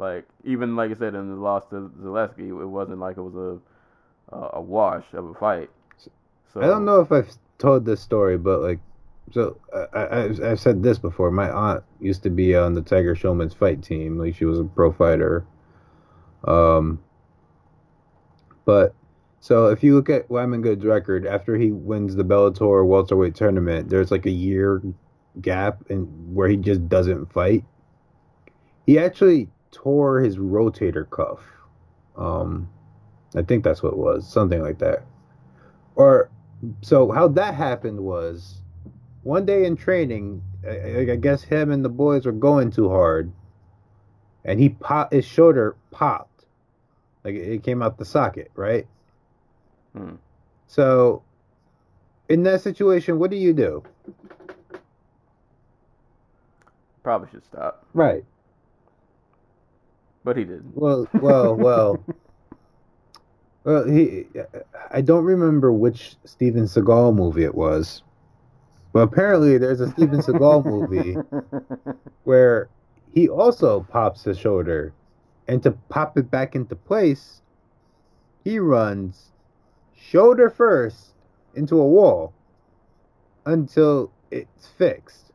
Like 0.00 0.26
even 0.44 0.76
like 0.76 0.90
I 0.90 0.94
said 0.94 1.14
in 1.14 1.28
the 1.28 1.36
loss 1.36 1.66
to 1.66 1.92
Zaleski, 2.00 2.48
it 2.48 2.66
wasn't 2.66 3.00
like 3.00 3.18
it 3.18 3.22
was 3.22 3.36
a 3.36 4.34
a, 4.34 4.60
wash 4.60 5.04
of 5.12 5.26
a 5.26 5.34
fight. 5.34 5.68
So 5.98 6.62
I 6.62 6.66
don't 6.66 6.86
know 6.86 7.00
if 7.00 7.12
I've 7.12 7.30
told 7.58 7.84
this 7.84 8.00
story, 8.00 8.38
but 8.38 8.60
like, 8.60 8.78
so 9.30 9.58
I, 9.92 9.98
I 9.98 10.50
I've 10.50 10.60
said 10.60 10.82
this 10.82 10.98
before. 10.98 11.30
My 11.30 11.50
aunt 11.50 11.84
used 12.00 12.22
to 12.22 12.30
be 12.30 12.56
on 12.56 12.72
the 12.72 12.80
Tiger 12.80 13.14
Schulmann's 13.14 13.52
fight 13.52 13.82
team. 13.82 14.18
Like 14.18 14.34
she 14.34 14.46
was 14.46 14.58
a 14.58 14.64
pro 14.64 14.90
fighter. 14.90 15.44
Um. 16.44 17.02
But 18.64 18.94
so 19.40 19.66
if 19.66 19.82
you 19.82 19.94
look 19.94 20.08
at 20.08 20.30
Lyman 20.30 20.62
Good's 20.62 20.84
record 20.84 21.26
after 21.26 21.56
he 21.56 21.72
wins 21.72 22.16
the 22.16 22.24
Bellator 22.24 22.86
welterweight 22.86 23.34
tournament, 23.34 23.90
there's 23.90 24.10
like 24.10 24.24
a 24.24 24.30
year 24.30 24.82
gap 25.42 25.90
and 25.90 26.34
where 26.34 26.48
he 26.48 26.56
just 26.56 26.88
doesn't 26.88 27.32
fight. 27.32 27.64
He 28.86 28.98
actually 28.98 29.48
tore 29.72 30.20
his 30.20 30.36
rotator 30.36 31.08
cuff. 31.08 31.40
Um, 32.16 32.68
I 33.34 33.42
think 33.42 33.64
that's 33.64 33.82
what 33.82 33.92
it 33.92 33.98
was, 33.98 34.30
something 34.30 34.62
like 34.62 34.78
that. 34.78 35.04
Or 35.94 36.30
so 36.82 37.10
how 37.10 37.28
that 37.28 37.54
happened 37.54 38.00
was 38.00 38.60
one 39.22 39.44
day 39.46 39.64
in 39.64 39.76
training, 39.76 40.42
I, 40.66 41.12
I 41.12 41.16
guess 41.16 41.42
him 41.42 41.70
and 41.70 41.84
the 41.84 41.88
boys 41.88 42.26
were 42.26 42.32
going 42.32 42.70
too 42.70 42.88
hard, 42.88 43.32
and 44.44 44.58
he 44.58 44.70
pop 44.70 45.12
his 45.12 45.24
shoulder 45.24 45.76
popped, 45.90 46.44
like 47.24 47.34
it 47.34 47.62
came 47.62 47.82
out 47.82 47.98
the 47.98 48.04
socket, 48.04 48.50
right? 48.54 48.86
Hmm. 49.94 50.16
So, 50.66 51.22
in 52.28 52.44
that 52.44 52.60
situation, 52.62 53.18
what 53.18 53.30
do 53.30 53.36
you 53.36 53.52
do? 53.52 53.82
Probably 57.02 57.28
should 57.30 57.44
stop, 57.44 57.86
Right. 57.92 58.24
But 60.24 60.36
he 60.36 60.44
didn't. 60.44 60.76
Well, 60.76 61.08
well, 61.14 61.54
well. 61.54 62.04
Well, 63.62 63.86
he. 63.86 64.24
I 64.90 65.02
don't 65.02 65.24
remember 65.24 65.70
which 65.70 66.16
Steven 66.24 66.64
Seagal 66.64 67.14
movie 67.14 67.44
it 67.44 67.54
was, 67.54 68.02
but 68.94 69.00
apparently 69.00 69.58
there's 69.58 69.82
a 69.82 69.90
Steven 69.90 70.20
Seagal 70.20 70.64
movie 70.64 71.16
where 72.24 72.70
he 73.12 73.28
also 73.28 73.80
pops 73.90 74.24
his 74.24 74.38
shoulder, 74.38 74.94
and 75.46 75.62
to 75.62 75.72
pop 75.90 76.16
it 76.16 76.30
back 76.30 76.54
into 76.54 76.74
place, 76.74 77.42
he 78.44 78.58
runs 78.58 79.30
shoulder 79.94 80.48
first 80.48 81.14
into 81.54 81.78
a 81.78 81.86
wall 81.86 82.32
until 83.44 84.10
it's 84.30 84.68
fixed. 84.68 85.32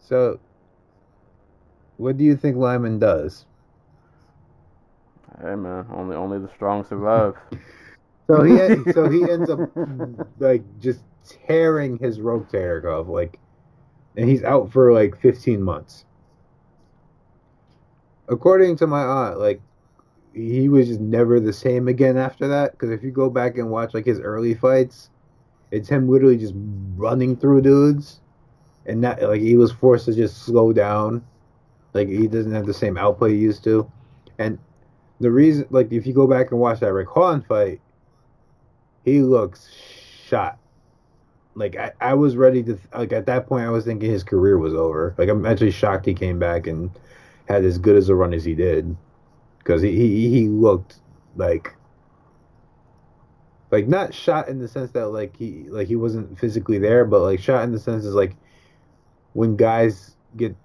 So, 0.00 0.40
what 2.00 2.16
do 2.16 2.24
you 2.24 2.34
think 2.34 2.56
Lyman 2.56 2.98
does? 2.98 3.44
Hey 5.40 5.54
man, 5.54 5.86
only 5.92 6.16
only 6.16 6.38
the 6.38 6.50
strong 6.54 6.84
survive. 6.84 7.36
So 8.26 8.44
he 8.44 8.92
so 8.92 9.08
he 9.08 9.28
ends 9.28 9.50
up 9.50 9.58
like 10.38 10.62
just 10.78 11.00
tearing 11.48 11.98
his 11.98 12.20
rotator 12.20 12.80
cuff 12.80 13.08
like, 13.08 13.40
and 14.16 14.28
he's 14.28 14.44
out 14.44 14.70
for 14.70 14.92
like 14.92 15.20
15 15.20 15.60
months. 15.60 16.04
According 18.28 18.76
to 18.76 18.86
my 18.86 19.02
aunt, 19.02 19.40
like 19.40 19.60
he 20.32 20.68
was 20.68 20.86
just 20.86 21.00
never 21.00 21.40
the 21.40 21.52
same 21.52 21.88
again 21.88 22.16
after 22.16 22.46
that. 22.46 22.70
Because 22.70 22.92
if 22.92 23.02
you 23.02 23.10
go 23.10 23.30
back 23.30 23.58
and 23.58 23.68
watch 23.68 23.94
like 23.94 24.06
his 24.06 24.20
early 24.20 24.54
fights, 24.54 25.10
it's 25.72 25.88
him 25.88 26.08
literally 26.08 26.36
just 26.36 26.54
running 26.94 27.36
through 27.36 27.62
dudes, 27.62 28.20
and 28.86 29.00
not 29.00 29.20
like 29.20 29.40
he 29.40 29.56
was 29.56 29.72
forced 29.72 30.04
to 30.04 30.14
just 30.14 30.44
slow 30.44 30.72
down. 30.72 31.24
Like 31.92 32.08
he 32.08 32.28
doesn't 32.28 32.52
have 32.52 32.66
the 32.66 32.74
same 32.74 32.96
output 32.96 33.30
he 33.30 33.36
used 33.36 33.64
to, 33.64 33.90
and 34.38 34.58
the 35.18 35.30
reason 35.30 35.66
like 35.70 35.92
if 35.92 36.06
you 36.06 36.12
go 36.12 36.26
back 36.26 36.50
and 36.50 36.60
watch 36.60 36.80
that 36.80 36.92
Rick 36.92 37.08
Holland 37.08 37.46
fight, 37.46 37.80
he 39.04 39.20
looks 39.22 39.68
shot. 40.26 40.58
Like 41.54 41.76
I, 41.76 41.92
I 42.00 42.14
was 42.14 42.36
ready 42.36 42.62
to 42.62 42.78
like 42.94 43.12
at 43.12 43.26
that 43.26 43.46
point 43.46 43.66
I 43.66 43.70
was 43.70 43.84
thinking 43.84 44.10
his 44.10 44.22
career 44.22 44.58
was 44.58 44.72
over. 44.72 45.14
Like 45.18 45.28
I'm 45.28 45.44
actually 45.44 45.72
shocked 45.72 46.06
he 46.06 46.14
came 46.14 46.38
back 46.38 46.66
and 46.66 46.90
had 47.48 47.64
as 47.64 47.78
good 47.78 47.96
as 47.96 48.08
a 48.08 48.14
run 48.14 48.32
as 48.32 48.44
he 48.44 48.54
did, 48.54 48.96
because 49.58 49.82
he, 49.82 49.90
he 49.96 50.30
he 50.30 50.48
looked 50.48 51.00
like 51.36 51.74
like 53.70 53.88
not 53.88 54.14
shot 54.14 54.48
in 54.48 54.58
the 54.58 54.68
sense 54.68 54.92
that 54.92 55.08
like 55.08 55.36
he 55.36 55.64
like 55.68 55.88
he 55.88 55.96
wasn't 55.96 56.38
physically 56.38 56.78
there, 56.78 57.04
but 57.04 57.20
like 57.20 57.40
shot 57.40 57.64
in 57.64 57.72
the 57.72 57.80
sense 57.80 58.04
is 58.04 58.14
like 58.14 58.36
when 59.32 59.56
guys 59.56 60.16
get 60.36 60.56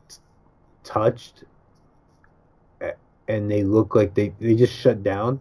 touched 0.86 1.44
and 3.28 3.50
they 3.50 3.64
look 3.64 3.96
like 3.96 4.14
they 4.14 4.34
they 4.40 4.56
just 4.56 4.74
shut 4.74 5.04
down. 5.04 5.40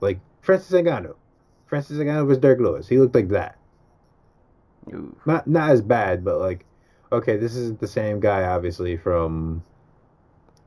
Like 0.00 0.18
Francis 0.42 0.72
Ngannou. 0.72 1.14
Francis 1.66 1.98
Ngannou 1.98 2.26
was 2.26 2.38
Derrick 2.38 2.60
Lewis. 2.60 2.88
He 2.88 2.98
looked 2.98 3.14
like 3.14 3.28
that. 3.28 3.58
Ooh. 4.92 5.16
Not 5.26 5.46
not 5.46 5.70
as 5.70 5.82
bad, 5.82 6.24
but 6.24 6.38
like 6.38 6.64
okay, 7.12 7.36
this 7.36 7.56
isn't 7.56 7.80
the 7.80 7.88
same 7.88 8.20
guy 8.20 8.44
obviously 8.44 8.96
from 8.96 9.62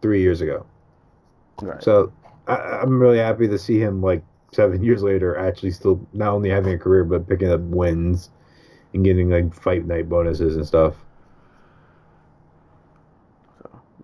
three 0.02 0.22
years 0.22 0.42
ago. 0.42 0.66
Right. 1.62 1.82
So 1.82 2.12
I, 2.48 2.56
I'm 2.56 3.00
really 3.00 3.20
happy 3.20 3.48
to 3.48 3.58
see 3.58 3.80
him 3.80 4.02
like 4.02 4.24
seven 4.52 4.84
years 4.84 5.02
later 5.02 5.36
actually 5.36 5.72
still 5.72 6.06
not 6.14 6.32
only 6.32 6.50
having 6.50 6.74
a 6.74 6.78
career 6.78 7.04
but 7.04 7.28
picking 7.28 7.50
up 7.50 7.60
wins 7.62 8.30
and 8.94 9.04
getting 9.04 9.32
like 9.32 9.52
fight 9.54 9.86
night 9.86 10.10
bonuses 10.10 10.56
and 10.56 10.66
stuff. 10.66 10.96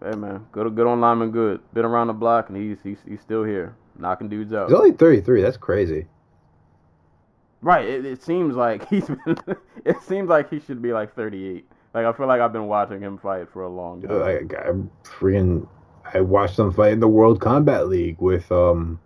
Hey 0.03 0.15
man, 0.15 0.45
good 0.51 0.73
good 0.75 0.87
on 0.87 1.01
Lyman 1.01 1.31
Good. 1.31 1.61
Been 1.73 1.85
around 1.85 2.07
the 2.07 2.13
block 2.13 2.49
and 2.49 2.57
he's 2.57 2.77
he's 2.83 2.99
he's 3.07 3.21
still 3.21 3.43
here, 3.43 3.75
knocking 3.97 4.29
dudes 4.29 4.53
out. 4.53 4.69
He's 4.69 4.77
only 4.77 4.91
33. 4.91 5.41
That's 5.41 5.57
crazy. 5.57 6.07
Right. 7.61 7.85
It, 7.85 8.05
it 8.05 8.23
seems 8.23 8.55
like 8.55 8.87
he's 8.89 9.07
been. 9.07 9.37
it 9.85 9.97
seems 10.03 10.29
like 10.29 10.49
he 10.49 10.59
should 10.61 10.81
be 10.81 10.93
like 10.93 11.13
38. 11.15 11.69
Like 11.93 12.05
I 12.05 12.13
feel 12.13 12.27
like 12.27 12.39
I've 12.39 12.53
been 12.53 12.67
watching 12.67 13.01
him 13.01 13.17
fight 13.17 13.49
for 13.51 13.63
a 13.63 13.69
long 13.69 14.01
time. 14.01 14.19
Like 14.19 14.53
I'm 14.65 14.89
freaking 15.03 15.67
I 16.13 16.21
watched 16.21 16.57
them 16.57 16.71
fight 16.71 16.93
in 16.93 16.99
the 16.99 17.07
World 17.07 17.41
Combat 17.41 17.87
League 17.87 18.19
with 18.19 18.49
um 18.51 18.99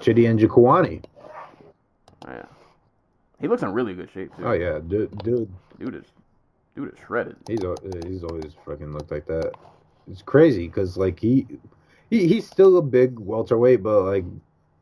Chidi 0.00 0.24
Njokuani. 0.24 1.04
Man. 2.26 2.46
He 3.40 3.46
looks 3.46 3.62
in 3.62 3.72
really 3.72 3.94
good 3.94 4.10
shape 4.12 4.36
too. 4.36 4.44
Oh 4.44 4.52
yeah, 4.52 4.80
dude, 4.86 5.16
dude, 5.18 5.48
Dude 5.78 5.94
is 5.94 6.06
dude 6.78 6.92
is 6.92 6.98
shredded. 7.06 7.36
he's 7.48 7.64
al- 7.64 7.76
he's 8.06 8.22
always 8.22 8.52
fucking 8.64 8.92
looked 8.92 9.10
like 9.10 9.26
that. 9.26 9.52
It's 10.10 10.22
crazy 10.22 10.68
because 10.68 10.96
like 10.96 11.18
he, 11.18 11.46
he 12.10 12.28
he's 12.28 12.46
still 12.46 12.78
a 12.78 12.82
big 12.82 13.18
welterweight, 13.18 13.82
but 13.82 14.02
like 14.02 14.24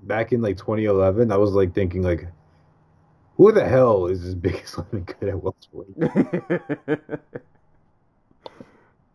back 0.03 0.33
in 0.33 0.43
like 0.43 0.59
2011, 0.59 1.33
I 1.33 1.37
was 1.37 1.53
like 1.53 1.75
thinking 1.75 2.03
like, 2.03 2.29
who 3.37 3.51
the 3.53 3.67
hell 3.67 4.07
is 4.07 4.25
as 4.25 4.35
big 4.35 4.63
as 4.63 4.79
Lyman 4.79 5.05
Good 5.05 5.29
at 5.31 5.43
welterweight? 5.43 5.99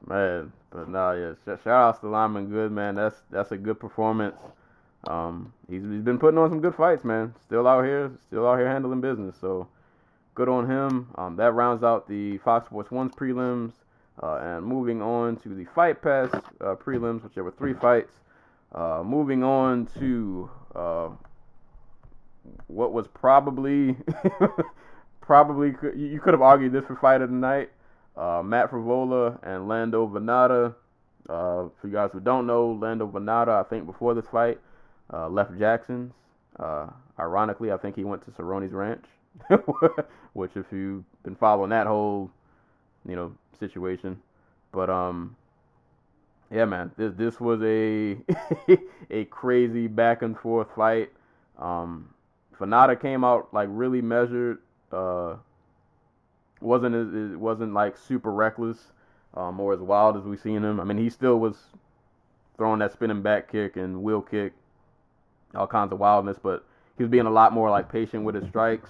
man, 0.08 0.52
but 0.72 0.90
nah, 0.90 1.12
yeah. 1.14 1.34
Shout 1.46 1.68
out 1.68 2.02
to 2.02 2.08
Lyman 2.08 2.50
Good, 2.50 2.72
man. 2.72 2.96
That's 2.96 3.22
that's 3.30 3.52
a 3.52 3.58
good 3.58 3.80
performance. 3.80 4.36
Um, 5.08 5.54
he's 5.70 5.84
he's 5.84 6.02
been 6.02 6.20
putting 6.20 6.38
on 6.40 6.50
some 6.50 6.62
good 6.62 6.76
fights, 6.76 7.04
man. 7.04 7.34
Still 7.46 7.68
out 7.68 7.86
here, 7.86 8.12
still 8.28 8.48
out 8.48 8.58
here 8.58 8.68
handling 8.68 9.02
business. 9.02 9.36
So 9.40 9.68
good 10.42 10.50
on 10.50 10.68
him. 10.68 11.08
Um, 11.20 11.36
that 11.36 11.54
rounds 11.54 11.84
out 11.84 12.08
the 12.08 12.40
Fox 12.40 12.66
Sports 12.66 12.90
One's 12.90 13.14
prelims. 13.14 13.74
Uh, 14.24 14.38
and 14.38 14.66
moving 14.66 15.00
on 15.00 15.36
to 15.38 15.50
the 15.50 15.66
Fight 15.76 16.02
Pass 16.02 16.30
uh, 16.34 16.76
prelims, 16.76 17.24
which 17.24 17.36
there 17.36 17.44
were 17.44 17.52
three 17.52 17.74
fights. 17.76 18.12
Uh, 18.74 19.04
moving 19.06 19.44
on 19.44 19.88
to 20.00 20.50
uh, 20.74 21.10
what 22.68 22.92
was 22.92 23.08
probably 23.14 23.96
probably 25.22 25.76
you 25.96 26.20
could 26.20 26.34
have 26.34 26.42
argued 26.42 26.74
this 26.74 26.86
for 26.86 26.96
fight 26.96 27.22
of 27.22 27.30
the 27.30 27.36
night. 27.36 27.70
Uh, 28.18 28.42
Matt 28.44 28.72
Frevola 28.72 29.38
and 29.44 29.68
Lando 29.68 30.08
Vannata. 30.08 30.74
Uh, 31.30 31.70
for 31.80 31.88
you 31.88 31.94
guys 31.94 32.10
who 32.12 32.20
don't 32.20 32.48
know, 32.48 32.72
Lando 32.82 33.08
Vannata, 33.08 33.64
I 33.64 33.70
think 33.70 33.86
before 33.86 34.16
this 34.16 34.26
fight, 34.32 34.60
uh, 35.14 35.30
left 35.30 35.58
Jackson's. 35.60 36.14
Uh, 36.60 36.88
ironically, 37.20 37.72
I 37.72 37.78
think 37.78 37.96
he 37.96 38.04
went 38.04 38.24
to 38.26 38.32
Cerrone's 38.32 38.74
Ranch, 38.74 39.06
which 40.34 40.52
if 40.56 40.66
you've 40.72 41.04
been 41.24 41.36
following 41.36 41.70
that 41.70 41.88
whole, 41.88 42.32
you 43.08 43.16
know, 43.16 43.34
situation, 43.60 44.22
but 44.72 44.90
um, 44.90 45.36
yeah, 46.52 46.66
man, 46.66 46.92
this 46.98 47.14
this 47.16 47.40
was 47.40 47.62
a 47.64 48.18
a 49.10 49.26
crazy 49.26 49.88
back 49.88 50.22
and 50.22 50.38
forth 50.38 50.68
fight. 50.76 51.12
Um, 51.58 52.14
Vannata 52.60 53.00
came 53.00 53.24
out 53.24 53.54
like 53.54 53.70
really 53.72 54.02
measured. 54.02 54.60
Uh, 54.92 55.36
wasn't 56.60 56.96
it 56.96 57.40
wasn't 57.40 57.74
like 57.74 57.98
super 57.98 58.32
reckless, 58.32 58.92
um, 59.34 59.60
or 59.60 59.74
as 59.74 59.80
wild 59.80 60.18
as 60.18 60.24
we 60.24 60.38
seen 60.38 60.64
him. 60.64 60.80
I 60.80 60.84
mean, 60.84 60.98
he 60.98 61.10
still 61.10 61.40
was 61.40 61.58
throwing 62.58 62.80
that 62.80 62.92
spinning 62.92 63.22
back 63.22 63.52
kick 63.52 63.78
and 63.78 64.04
wheel 64.04 64.22
kick, 64.22 64.54
all 65.56 65.68
kinds 65.68 65.92
of 65.92 66.00
wildness, 66.00 66.38
but 66.42 66.66
he 66.98 67.04
was 67.04 67.10
being 67.10 67.26
a 67.26 67.32
lot 67.32 67.54
more 67.54 67.70
like 67.70 67.92
patient 67.92 68.24
with 68.24 68.36
his 68.36 68.48
strikes. 68.48 68.90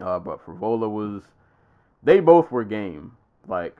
Uh, 0.00 0.18
but 0.18 0.44
Frevola 0.44 0.90
was, 0.90 1.22
they 2.02 2.20
both 2.20 2.50
were 2.50 2.64
game. 2.64 3.16
Like, 3.46 3.76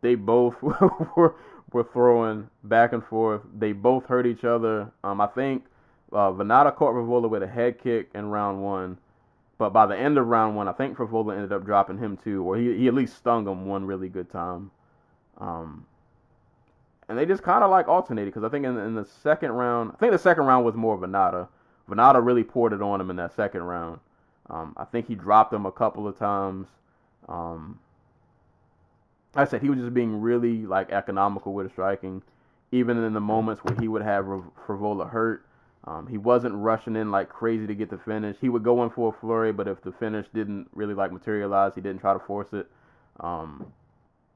they 0.00 0.14
both 0.14 0.60
were 0.62 1.34
were 1.72 1.84
throwing 1.84 2.48
back 2.64 2.92
and 2.92 3.04
forth. 3.04 3.42
They 3.56 3.72
both 3.72 4.06
hurt 4.06 4.26
each 4.26 4.44
other. 4.44 4.90
Um, 5.04 5.20
I 5.20 5.26
think 5.26 5.64
uh, 6.12 6.32
Vannata 6.32 6.74
caught 6.74 6.94
Frevola 6.94 7.28
with 7.28 7.42
a 7.42 7.46
head 7.46 7.78
kick 7.80 8.10
in 8.14 8.26
round 8.26 8.62
one, 8.62 8.98
but 9.58 9.70
by 9.70 9.86
the 9.86 9.96
end 9.96 10.18
of 10.18 10.26
round 10.26 10.56
one, 10.56 10.68
I 10.68 10.72
think 10.72 10.96
Frivola 10.96 11.34
ended 11.34 11.52
up 11.52 11.64
dropping 11.64 11.98
him 11.98 12.16
too, 12.16 12.42
or 12.42 12.56
he 12.56 12.76
he 12.76 12.88
at 12.88 12.94
least 12.94 13.16
stung 13.16 13.46
him 13.46 13.66
one 13.66 13.84
really 13.84 14.08
good 14.08 14.30
time. 14.30 14.70
Um, 15.38 15.86
and 17.08 17.18
they 17.18 17.26
just 17.26 17.42
kind 17.42 17.64
of 17.64 17.70
like 17.70 17.88
alternated 17.88 18.32
because 18.32 18.46
I 18.46 18.50
think 18.50 18.64
in, 18.64 18.76
in 18.76 18.94
the 18.94 19.04
second 19.04 19.52
round, 19.52 19.92
I 19.92 19.96
think 19.96 20.12
the 20.12 20.18
second 20.18 20.44
round 20.44 20.64
was 20.64 20.74
more 20.74 20.96
Vannata. 20.98 21.48
Vannata 21.88 22.24
really 22.24 22.44
poured 22.44 22.72
it 22.72 22.82
on 22.82 23.00
him 23.00 23.10
in 23.10 23.16
that 23.16 23.34
second 23.34 23.62
round. 23.62 23.98
Um, 24.50 24.74
I 24.76 24.84
think 24.84 25.06
he 25.06 25.14
dropped 25.14 25.52
him 25.52 25.64
a 25.64 25.72
couple 25.72 26.08
of 26.08 26.18
times. 26.18 26.66
Um, 27.28 27.78
like 29.34 29.46
I 29.46 29.50
said 29.50 29.62
he 29.62 29.70
was 29.70 29.78
just 29.78 29.94
being 29.94 30.20
really 30.20 30.66
like 30.66 30.90
economical 30.90 31.54
with 31.54 31.66
his 31.66 31.72
striking, 31.72 32.22
even 32.72 33.02
in 33.02 33.14
the 33.14 33.20
moments 33.20 33.62
where 33.64 33.76
he 33.80 33.86
would 33.88 34.02
have 34.02 34.24
Frevola 34.66 35.08
hurt. 35.08 35.46
Um, 35.84 36.08
he 36.08 36.18
wasn't 36.18 36.54
rushing 36.54 36.96
in 36.96 37.10
like 37.10 37.28
crazy 37.28 37.66
to 37.66 37.74
get 37.74 37.90
the 37.90 37.98
finish. 37.98 38.36
He 38.40 38.48
would 38.48 38.62
go 38.62 38.82
in 38.82 38.90
for 38.90 39.14
a 39.14 39.20
flurry, 39.20 39.52
but 39.52 39.68
if 39.68 39.80
the 39.82 39.92
finish 39.92 40.26
didn't 40.34 40.68
really 40.74 40.94
like 40.94 41.12
materialize, 41.12 41.72
he 41.74 41.80
didn't 41.80 42.00
try 42.00 42.12
to 42.12 42.18
force 42.18 42.52
it. 42.52 42.66
Um, 43.20 43.72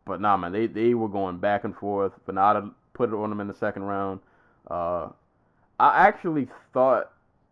but 0.07 0.21
nah, 0.21 0.37
man, 0.37 0.53
they 0.53 0.67
they 0.67 0.95
were 0.95 1.09
going 1.09 1.39
back 1.39 1.65
and 1.65 1.77
forth. 1.77 2.13
Vannata 2.27 2.73
put 2.93 3.11
it 3.11 3.15
on 3.15 3.33
him 3.33 3.41
in 3.41 3.49
the 3.49 3.55
second 3.55 3.83
round. 3.83 4.21
Uh, 4.71 5.09
I 5.79 6.07
actually 6.07 6.49
thought 6.73 7.11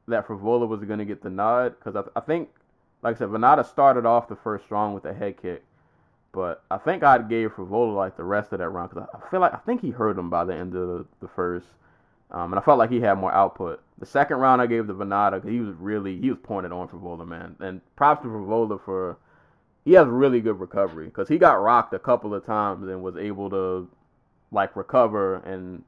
that 0.09 0.27
Frevola 0.27 0.66
was 0.66 0.85
going 0.85 0.99
to 0.99 1.05
get 1.05 1.23
the 1.23 1.31
nod 1.31 1.77
because 1.79 1.97
I, 1.97 2.19
I 2.19 2.23
think, 2.23 2.49
like 3.03 3.16
I 3.16 3.19
said, 3.19 3.29
Vannata 3.29 3.66
started 3.66 4.07
off 4.07 4.29
the 4.29 4.37
first 4.37 4.70
round 4.70 4.95
with 4.95 5.05
a 5.05 5.15
head 5.15 5.41
kick, 5.41 5.65
but 6.33 6.65
I 6.70 6.79
think 6.79 7.03
I 7.03 7.19
gave 7.19 7.51
Frevola 7.53 7.95
like 7.95 8.16
the 8.16 8.24
rest 8.24 8.53
of 8.53 8.59
that 8.59 8.69
round 8.69 8.91
because 8.91 9.09
I 9.15 9.31
feel 9.31 9.41
like 9.41 9.55
I 9.55 9.59
think 9.59 9.81
he 9.81 9.91
hurt 9.91 10.19
him 10.19 10.31
by 10.31 10.45
the 10.45 10.55
end 10.55 10.74
of 10.74 10.89
the, 10.89 11.07
the 11.20 11.29
first, 11.29 11.66
um, 12.31 12.53
and 12.53 12.59
I 12.59 12.62
felt 12.62 12.79
like 12.79 12.91
he 12.91 13.01
had 13.01 13.19
more 13.19 13.33
output. 13.33 13.83
The 13.99 14.07
second 14.07 14.39
round 14.39 14.61
I 14.61 14.66
gave 14.66 14.87
the 14.87 14.95
Vannata 14.95 15.33
because 15.33 15.51
he 15.51 15.61
was 15.61 15.74
really 15.77 16.19
he 16.20 16.31
was 16.31 16.39
pointed 16.43 16.73
on 16.73 16.89
Frevola, 16.89 17.27
man, 17.27 17.57
and 17.61 17.81
props 17.97 18.23
to 18.23 18.29
Frevola 18.29 18.83
for 18.85 19.19
he 19.85 19.93
has 19.93 20.07
really 20.07 20.41
good 20.41 20.61
recovery 20.61 21.07
because 21.07 21.29
he 21.29 21.39
got 21.39 21.61
rocked 21.61 21.93
a 21.93 21.99
couple 21.99 22.35
of 22.35 22.47
times 22.47 22.87
and 22.89 23.03
was 23.03 23.16
able 23.16 23.51
to 23.51 23.89
like 24.53 24.77
recover 24.77 25.37
and 25.37 25.83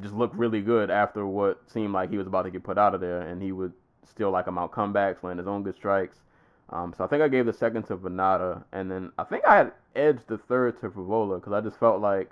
just 0.00 0.14
looked 0.14 0.34
really 0.34 0.60
good 0.60 0.90
after 0.90 1.26
what 1.26 1.60
seemed 1.70 1.92
like 1.92 2.10
he 2.10 2.18
was 2.18 2.26
about 2.26 2.42
to 2.42 2.50
get 2.50 2.64
put 2.64 2.78
out 2.78 2.94
of 2.94 3.00
there, 3.00 3.22
and 3.22 3.42
he 3.42 3.52
would 3.52 3.72
still 4.08 4.30
like 4.30 4.46
him 4.46 4.58
out 4.58 4.72
comebacks, 4.72 5.22
land 5.22 5.38
his 5.38 5.48
own 5.48 5.62
good 5.62 5.74
strikes. 5.74 6.18
Um, 6.70 6.94
so 6.96 7.04
I 7.04 7.06
think 7.06 7.22
I 7.22 7.28
gave 7.28 7.46
the 7.46 7.52
second 7.52 7.84
to 7.84 7.96
Vannata, 7.96 8.64
and 8.72 8.90
then 8.90 9.12
I 9.18 9.24
think 9.24 9.44
I 9.46 9.56
had 9.56 9.72
edged 9.94 10.26
the 10.26 10.38
third 10.38 10.80
to 10.80 10.90
Frevola 10.90 11.36
because 11.36 11.52
I 11.52 11.60
just 11.60 11.78
felt 11.78 12.00
like 12.00 12.30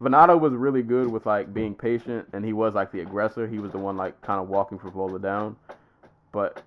Vannata 0.00 0.38
was 0.38 0.52
really 0.54 0.82
good 0.82 1.10
with 1.10 1.26
like 1.26 1.54
being 1.54 1.74
patient, 1.74 2.28
and 2.32 2.44
he 2.44 2.52
was 2.52 2.74
like 2.74 2.90
the 2.90 3.00
aggressor. 3.00 3.46
He 3.46 3.58
was 3.58 3.72
the 3.72 3.78
one 3.78 3.96
like 3.96 4.20
kind 4.22 4.40
of 4.40 4.48
walking 4.48 4.78
Frevola 4.78 5.20
down, 5.22 5.56
but 6.32 6.62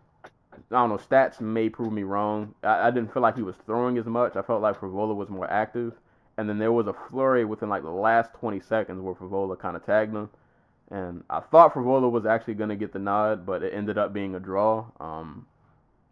I 0.72 0.76
don't 0.76 0.90
know. 0.90 0.98
Stats 0.98 1.42
may 1.42 1.70
prove 1.70 1.92
me 1.92 2.04
wrong. 2.04 2.54
I, 2.64 2.88
I 2.88 2.92
didn't 2.92 3.14
feel 3.14 3.22
like 3.22 3.36
he 3.36 3.44
was 3.44 3.56
throwing 3.66 3.98
as 3.98 4.06
much. 4.06 4.36
I 4.36 4.42
felt 4.42 4.62
like 4.62 4.80
Frevola 4.80 5.16
was 5.16 5.30
more 5.30 5.50
active 5.52 5.94
and 6.38 6.50
then 6.50 6.58
there 6.58 6.72
was 6.72 6.88
a 6.88 6.94
flurry 6.94 7.46
within 7.46 7.70
like 7.70 7.84
the 7.84 7.90
last 7.90 8.34
20 8.34 8.60
seconds 8.60 9.02
where 9.02 9.16
Frevola 9.16 9.58
kind 9.58 9.76
of 9.76 9.86
tagged 9.86 10.14
him. 10.14 10.30
And 10.92 11.24
I 11.30 11.40
thought 11.40 11.74
Frevola 11.74 12.12
was 12.12 12.26
actually 12.26 12.56
going 12.56 12.70
to 12.70 12.76
get 12.76 12.94
the 12.94 13.00
nod, 13.00 13.46
but 13.46 13.64
it 13.64 13.74
ended 13.74 13.98
up 13.98 14.14
being 14.14 14.36
a 14.36 14.40
draw. 14.40 14.86
Um, 15.00 15.48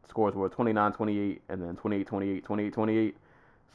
scores 0.10 0.34
were 0.34 0.50
29-28 0.50 1.40
and 1.50 1.62
then 1.62 1.76
28-28, 1.76 2.44
28-28. 2.44 3.14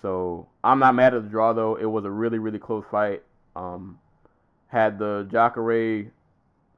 So 0.00 0.48
I'm 0.62 0.78
not 0.78 0.94
mad 0.94 1.14
at 1.14 1.24
the 1.24 1.28
draw 1.28 1.52
though. 1.52 1.76
It 1.76 1.86
was 1.86 2.04
a 2.04 2.10
really 2.10 2.38
really 2.38 2.58
close 2.58 2.84
fight. 2.90 3.22
Um, 3.56 3.98
had 4.68 4.98
the 4.98 5.26
Jacare 5.30 6.10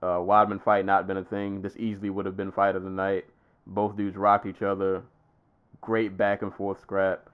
uh, 0.03 0.19
Weidman 0.19 0.63
fight 0.63 0.87
not 0.87 1.07
been 1.07 1.19
a 1.19 1.25
thing, 1.25 1.61
this 1.61 1.77
easily 1.77 2.09
would 2.09 2.25
have 2.25 2.37
been 2.37 2.53
fight 2.53 2.77
of 2.77 2.83
the 2.83 2.91
night. 2.91 3.27
Both 3.67 3.97
dudes 3.97 4.17
rocked 4.17 4.47
each 4.47 4.63
other. 4.63 5.03
Great 5.81 6.17
back 6.17 6.43
and 6.43 6.55
forth 6.55 6.81
scrap. 6.81 7.29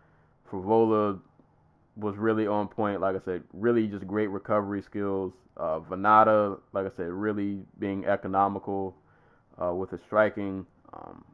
Frevola 0.51 1.21
was 1.97 2.16
really 2.16 2.47
on 2.47 2.68
point. 2.68 3.01
Like 3.01 3.16
I 3.16 3.24
said, 3.24 3.43
really 3.52 3.86
just 3.86 4.06
great 4.06 4.28
recovery 4.28 4.82
skills. 4.82 5.32
Uh, 5.56 5.81
Vannata, 5.81 6.59
like 6.73 6.86
I 6.86 6.94
said, 6.97 7.09
really 7.09 7.60
being 7.78 8.05
economical 8.05 8.94
uh, 9.62 9.73
with 9.73 9.90
his 9.90 10.01
striking. 10.02 10.66
Um, 10.93 11.24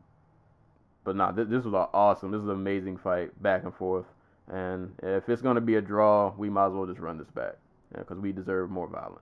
but 1.04 1.16
nah, 1.16 1.32
th- 1.32 1.48
this 1.48 1.64
was 1.64 1.74
an 1.74 1.86
awesome. 1.92 2.30
This 2.30 2.40
is 2.40 2.48
an 2.48 2.54
amazing 2.54 2.98
fight, 2.98 3.40
back 3.42 3.64
and 3.64 3.74
forth. 3.74 4.06
And 4.48 4.92
if 5.02 5.28
it's 5.28 5.42
gonna 5.42 5.60
be 5.60 5.76
a 5.76 5.80
draw, 5.80 6.32
we 6.36 6.48
might 6.48 6.66
as 6.66 6.72
well 6.72 6.86
just 6.86 7.00
run 7.00 7.18
this 7.18 7.30
back, 7.34 7.54
because 7.92 8.16
yeah, 8.16 8.22
we 8.22 8.32
deserve 8.32 8.70
more 8.70 8.86
violence. 8.86 9.20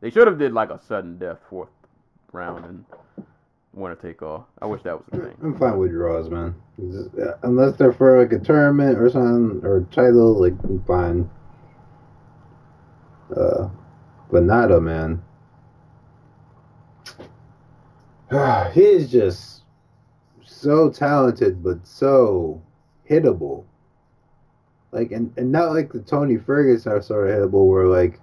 They 0.00 0.10
should 0.10 0.26
have 0.26 0.38
did 0.38 0.52
like 0.52 0.70
a 0.70 0.80
sudden 0.88 1.18
death 1.18 1.38
fourth 1.48 1.68
round 2.32 2.64
and 2.64 2.84
winner 3.72 3.94
take 3.94 4.22
all. 4.22 4.48
I 4.60 4.66
wish 4.66 4.82
that 4.82 4.98
was 4.98 5.06
a 5.12 5.24
thing. 5.24 5.36
I'm 5.42 5.58
fine 5.58 5.78
with 5.78 5.90
draws, 5.90 6.28
man. 6.28 6.54
Uh, 6.80 7.32
unless 7.42 7.76
they're 7.76 7.92
for 7.92 8.20
like 8.20 8.32
a 8.32 8.38
tournament 8.38 8.98
or 8.98 9.10
something 9.10 9.60
or 9.64 9.86
title, 9.92 10.40
like 10.40 10.54
I'm 10.64 10.82
fine. 10.84 11.30
Uh, 13.34 13.68
but 14.30 14.42
Nada, 14.42 14.80
man. 14.80 15.22
He's 18.72 19.10
just 19.10 19.64
so 20.44 20.90
talented, 20.90 21.62
but 21.62 21.86
so 21.86 22.62
hittable. 23.08 23.64
Like 24.92 25.12
and, 25.12 25.32
and 25.36 25.52
not 25.52 25.72
like 25.72 25.92
the 25.92 26.00
Tony 26.00 26.36
Ferguson 26.36 27.00
sort 27.02 27.30
of 27.30 27.36
hittable 27.36 27.68
where 27.68 27.86
like 27.86 28.20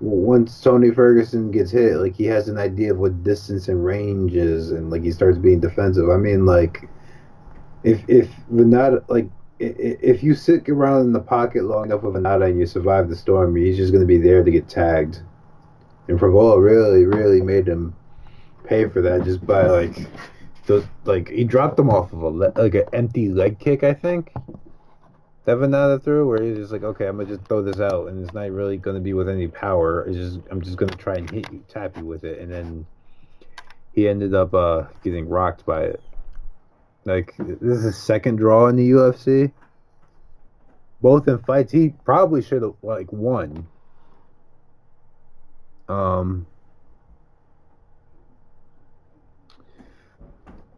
once 0.00 0.60
Tony 0.60 0.90
Ferguson 0.90 1.50
gets 1.50 1.70
hit, 1.70 1.96
like 1.96 2.16
he 2.16 2.24
has 2.24 2.48
an 2.48 2.58
idea 2.58 2.92
of 2.92 2.98
what 2.98 3.22
distance 3.22 3.68
and 3.68 3.84
range 3.84 4.34
is, 4.34 4.70
and 4.70 4.90
like 4.90 5.02
he 5.02 5.12
starts 5.12 5.38
being 5.38 5.60
defensive. 5.60 6.08
I 6.08 6.16
mean, 6.16 6.46
like 6.46 6.88
if 7.84 8.02
if 8.08 8.30
Vannata 8.52 9.04
like 9.08 9.28
if 9.58 10.22
you 10.22 10.34
sit 10.34 10.66
around 10.70 11.02
in 11.02 11.12
the 11.12 11.20
pocket 11.20 11.64
long 11.64 11.84
enough 11.84 12.02
with 12.02 12.14
Vannata 12.14 12.48
and 12.48 12.58
you 12.58 12.64
survive 12.64 13.10
the 13.10 13.16
storm, 13.16 13.54
he's 13.56 13.76
just 13.76 13.92
going 13.92 14.00
to 14.00 14.06
be 14.06 14.16
there 14.16 14.42
to 14.42 14.50
get 14.50 14.70
tagged. 14.70 15.20
And 16.08 16.18
Frevola 16.18 16.62
really, 16.62 17.04
really 17.04 17.42
made 17.42 17.68
him 17.68 17.94
pay 18.64 18.88
for 18.88 19.02
that 19.02 19.24
just 19.24 19.46
by 19.46 19.66
like 19.66 20.06
those 20.66 20.84
like 21.04 21.28
he 21.28 21.44
dropped 21.44 21.78
him 21.78 21.90
off 21.90 22.12
of 22.14 22.22
a 22.22 22.28
le- 22.28 22.52
like 22.56 22.74
an 22.74 22.84
empty 22.94 23.28
leg 23.28 23.58
kick, 23.58 23.84
I 23.84 23.92
think 23.92 24.32
Vannata 25.46 26.02
threw, 26.02 26.28
where 26.28 26.42
he's 26.42 26.56
just 26.56 26.72
like, 26.72 26.82
okay, 26.82 27.06
I'm 27.06 27.16
gonna 27.16 27.28
just 27.28 27.46
throw 27.46 27.62
this 27.62 27.80
out, 27.80 28.08
and 28.08 28.22
it's 28.24 28.34
not 28.34 28.50
really 28.50 28.76
gonna 28.76 29.00
be 29.00 29.14
with 29.14 29.28
any 29.28 29.48
power. 29.48 30.04
It's 30.06 30.16
just 30.16 30.40
I'm 30.50 30.60
just 30.60 30.76
gonna 30.76 30.94
try 30.96 31.14
and 31.16 31.30
hit 31.30 31.50
you, 31.50 31.64
tap 31.68 31.96
you 31.96 32.04
with 32.04 32.24
it, 32.24 32.40
and 32.40 32.52
then 32.52 32.86
he 33.94 34.08
ended 34.08 34.34
up 34.34 34.54
uh, 34.54 34.84
getting 35.02 35.28
rocked 35.28 35.64
by 35.64 35.82
it. 35.84 36.02
Like 37.04 37.34
this 37.38 37.78
is 37.78 37.84
his 37.84 37.96
second 37.96 38.36
draw 38.36 38.68
in 38.68 38.76
the 38.76 38.90
UFC. 38.90 39.52
Both 41.00 41.26
in 41.26 41.38
fights 41.38 41.72
he 41.72 41.94
probably 42.04 42.42
should 42.42 42.62
have 42.62 42.74
like 42.82 43.10
won. 43.10 43.66
Um. 45.88 46.46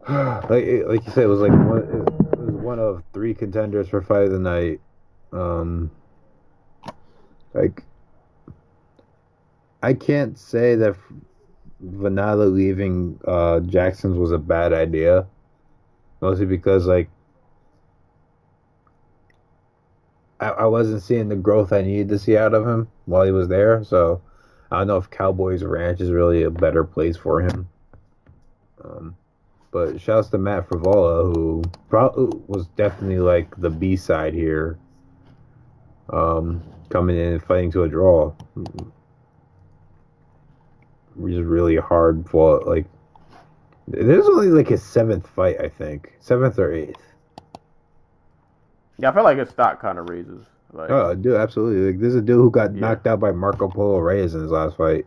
like 0.09 0.49
like 0.49 1.05
you 1.05 1.11
said, 1.13 1.23
it 1.23 1.27
was 1.27 1.41
like 1.41 1.51
one 1.51 2.22
one 2.73 2.79
of 2.79 3.03
three 3.13 3.35
contenders 3.35 3.87
for 3.87 4.01
fight 4.01 4.23
of 4.23 4.31
the 4.31 4.39
night. 4.39 4.81
Um, 5.31 5.91
like, 7.53 7.83
I 9.83 9.93
can't 9.93 10.39
say 10.39 10.73
that 10.75 10.95
Vannata 11.85 12.51
leaving 12.51 13.19
uh, 13.27 13.59
Jackson's 13.59 14.17
was 14.17 14.31
a 14.31 14.39
bad 14.39 14.73
idea. 14.73 15.27
Mostly 16.19 16.47
because, 16.47 16.87
like, 16.87 17.09
I, 20.39 20.49
I 20.49 20.65
wasn't 20.65 21.03
seeing 21.03 21.29
the 21.29 21.35
growth 21.35 21.71
I 21.71 21.81
needed 21.81 22.09
to 22.09 22.17
see 22.17 22.37
out 22.37 22.55
of 22.55 22.65
him 22.65 22.87
while 23.05 23.23
he 23.23 23.31
was 23.31 23.49
there. 23.49 23.83
So, 23.83 24.19
I 24.71 24.79
don't 24.79 24.87
know 24.87 24.97
if 24.97 25.11
Cowboys 25.11 25.63
Ranch 25.63 26.01
is 26.01 26.09
really 26.09 26.41
a 26.41 26.49
better 26.49 26.83
place 26.83 27.17
for 27.17 27.41
him. 27.41 27.69
Um, 28.83 29.15
but 29.73 29.99
shouts 29.99 30.29
to 30.29 30.37
Matt 30.37 30.69
Frevola, 30.69 31.33
who 31.33 31.63
probably 31.89 32.39
was 32.47 32.67
definitely 32.77 33.17
like 33.17 33.53
the 33.59 33.71
B 33.71 33.95
side 33.95 34.33
here, 34.35 34.77
um, 36.11 36.63
coming 36.89 37.17
in 37.17 37.33
and 37.33 37.43
fighting 37.43 37.71
to 37.71 37.83
a 37.83 37.89
draw. 37.89 38.31
Just 41.25 41.41
really 41.41 41.75
hard 41.75 42.29
fought. 42.29 42.67
Like 42.67 42.85
this 43.87 44.23
is 44.23 44.29
only 44.29 44.49
like 44.49 44.67
his 44.67 44.83
seventh 44.83 45.27
fight, 45.27 45.59
I 45.59 45.69
think, 45.69 46.13
seventh 46.19 46.59
or 46.59 46.71
eighth. 46.71 47.01
Yeah, 48.99 49.09
I 49.09 49.13
feel 49.13 49.23
like 49.23 49.39
his 49.39 49.49
stock 49.49 49.81
kind 49.81 49.97
of 49.97 50.07
raises. 50.07 50.45
Like, 50.71 50.89
oh, 50.89 51.15
dude, 51.15 51.35
absolutely. 51.35 51.91
Like 51.91 51.99
this 51.99 52.09
is 52.09 52.15
a 52.15 52.21
dude 52.21 52.37
who 52.37 52.51
got 52.51 52.73
yeah. 52.73 52.81
knocked 52.81 53.07
out 53.07 53.19
by 53.19 53.31
Marco 53.31 53.67
Polo 53.67 53.99
Reyes 53.99 54.35
in 54.35 54.41
his 54.41 54.51
last 54.51 54.77
fight. 54.77 55.05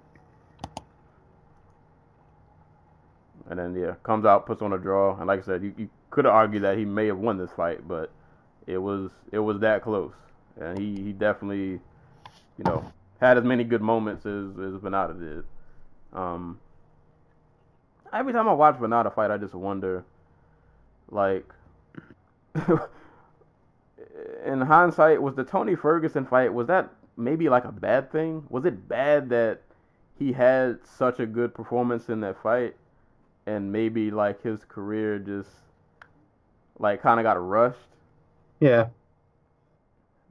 And 3.48 3.59
then 3.59 3.74
yeah, 3.74 3.94
comes 4.02 4.24
out, 4.24 4.47
puts 4.47 4.62
on 4.62 4.73
a 4.73 4.78
draw, 4.78 5.16
and 5.16 5.27
like 5.27 5.40
I 5.43 5.43
said, 5.43 5.62
you, 5.62 5.74
you 5.77 5.89
could 6.10 6.24
have 6.24 6.35
argued 6.35 6.62
that 6.64 6.78
he 6.78 6.85
may 6.85 7.06
have 7.06 7.18
won 7.18 7.39
this 7.39 7.51
fight, 7.52 7.86
but 7.86 8.10
it 8.66 8.78
was 8.78 9.10
it 9.32 9.39
was 9.39 9.60
that 9.60 9.82
close, 9.82 10.12
and 10.60 10.78
he, 10.78 11.02
he 11.02 11.12
definitely, 11.12 11.81
you 12.59 12.64
know, 12.64 12.85
had 13.20 13.39
as 13.39 13.44
many 13.44 13.64
good 13.64 13.82
moments 13.82 14.27
as 14.27 14.51
as 14.59 14.81
did. 15.18 15.44
Um, 16.12 16.59
every 18.12 18.32
time 18.32 18.48
I 18.48 18.52
watch 18.52 18.77
Vannata 18.77 19.14
fight, 19.14 19.31
I 19.31 19.36
just 19.36 19.55
wonder, 19.55 20.05
like, 21.10 21.44
in 24.44 24.60
hindsight, 24.60 25.20
was 25.20 25.35
the 25.35 25.44
Tony 25.44 25.74
Ferguson 25.74 26.27
fight 26.27 26.52
was 26.52 26.66
that 26.68 26.90
maybe 27.16 27.48
like 27.48 27.64
a 27.64 27.73
bad 27.73 28.10
thing? 28.10 28.44
Was 28.48 28.64
it 28.64 28.89
bad 28.89 29.28
that 29.31 29.62
he 30.18 30.32
had 30.32 30.78
such 30.85 31.20
a 31.20 31.27
good 31.27 31.55
performance 31.55 32.09
in 32.09 32.20
that 32.20 32.43
fight? 32.43 32.74
And 33.47 33.73
maybe 33.73 34.10
like 34.10 34.43
his 34.43 34.64
career 34.64 35.18
just 35.18 35.51
like 36.78 37.02
kind 37.02 37.20
of 37.20 37.24
got 37.24 37.35
rushed. 37.35 37.78
Yeah. 38.60 38.89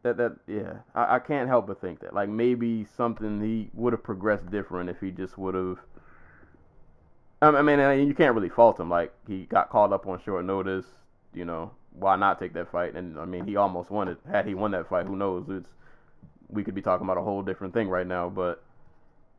That 0.03 0.17
that 0.17 0.35
yeah, 0.47 0.73
I, 0.93 1.15
I 1.15 1.19
can't 1.19 1.49
help 1.49 1.67
but 1.67 1.81
think 1.81 2.01
that 2.01 2.13
like 2.13 2.29
maybe 2.29 2.85
something 2.95 3.41
he 3.41 3.69
would 3.73 3.93
have 3.93 4.03
progressed 4.03 4.51
different 4.51 4.89
if 4.89 4.99
he 4.99 5.11
just 5.11 5.37
would 5.37 5.55
have 5.55 5.79
I 7.41 7.47
I 7.47 7.61
mean, 7.61 8.07
you 8.07 8.13
can't 8.13 8.35
really 8.35 8.49
fault 8.49 8.79
him. 8.79 8.89
Like 8.89 9.13
he 9.27 9.45
got 9.45 9.69
called 9.69 9.93
up 9.93 10.07
on 10.07 10.21
short 10.23 10.45
notice. 10.45 10.85
You 11.33 11.45
know, 11.45 11.71
why 11.91 12.15
not 12.15 12.39
take 12.39 12.53
that 12.53 12.71
fight? 12.71 12.95
And 12.95 13.19
I 13.19 13.25
mean, 13.25 13.45
he 13.45 13.55
almost 13.55 13.91
won 13.91 14.07
it. 14.07 14.17
Had 14.29 14.47
he 14.47 14.53
won 14.53 14.71
that 14.71 14.89
fight, 14.89 15.05
who 15.05 15.15
knows? 15.15 15.45
It's 15.49 15.69
we 16.49 16.63
could 16.63 16.75
be 16.75 16.81
talking 16.81 17.05
about 17.05 17.17
a 17.17 17.21
whole 17.21 17.41
different 17.41 17.73
thing 17.73 17.89
right 17.89 18.07
now. 18.07 18.29
But 18.29 18.63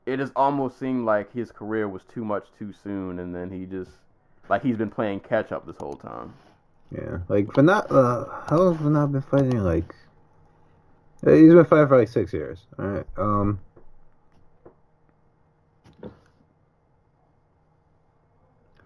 it 0.07 0.20
has 0.20 0.31
almost 0.37 0.78
seemed 0.78 1.05
like 1.05 1.33
his 1.33 1.51
career 1.51 1.89
was 1.89 2.03
too 2.12 2.24
much 2.24 2.47
too 2.59 2.73
soon, 2.73 3.19
and 3.19 3.35
then 3.35 3.51
he 3.51 3.66
just 3.66 3.91
like 4.49 4.62
he's 4.62 4.77
been 4.77 4.91
playing 4.91 5.20
catch 5.20 5.53
up 5.53 5.66
this 5.66 5.77
whole 5.78 5.97
time. 5.97 6.33
Yeah, 6.93 7.19
like 7.28 7.47
Fanat. 7.49 7.91
Uh, 7.91 8.24
how 8.49 8.57
long 8.57 8.77
has 8.77 8.87
not 8.87 9.12
been 9.12 9.23
fighting? 9.23 9.59
Like, 9.59 9.95
uh, 11.27 11.33
he's 11.33 11.53
been 11.53 11.65
fighting 11.65 11.89
for 11.89 11.99
like 11.99 12.09
six 12.09 12.33
years. 12.33 12.61
All 12.78 12.87
right. 12.87 13.07
Um. 13.16 13.61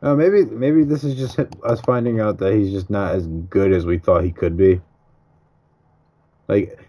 Uh, 0.02 0.14
maybe 0.14 0.46
maybe 0.46 0.82
this 0.82 1.04
is 1.04 1.14
just 1.14 1.38
us 1.64 1.80
finding 1.82 2.20
out 2.20 2.38
that 2.38 2.54
he's 2.54 2.72
just 2.72 2.88
not 2.88 3.14
as 3.14 3.26
good 3.26 3.74
as 3.74 3.84
we 3.84 3.98
thought 3.98 4.24
he 4.24 4.32
could 4.32 4.56
be. 4.56 4.80
Like, 6.48 6.80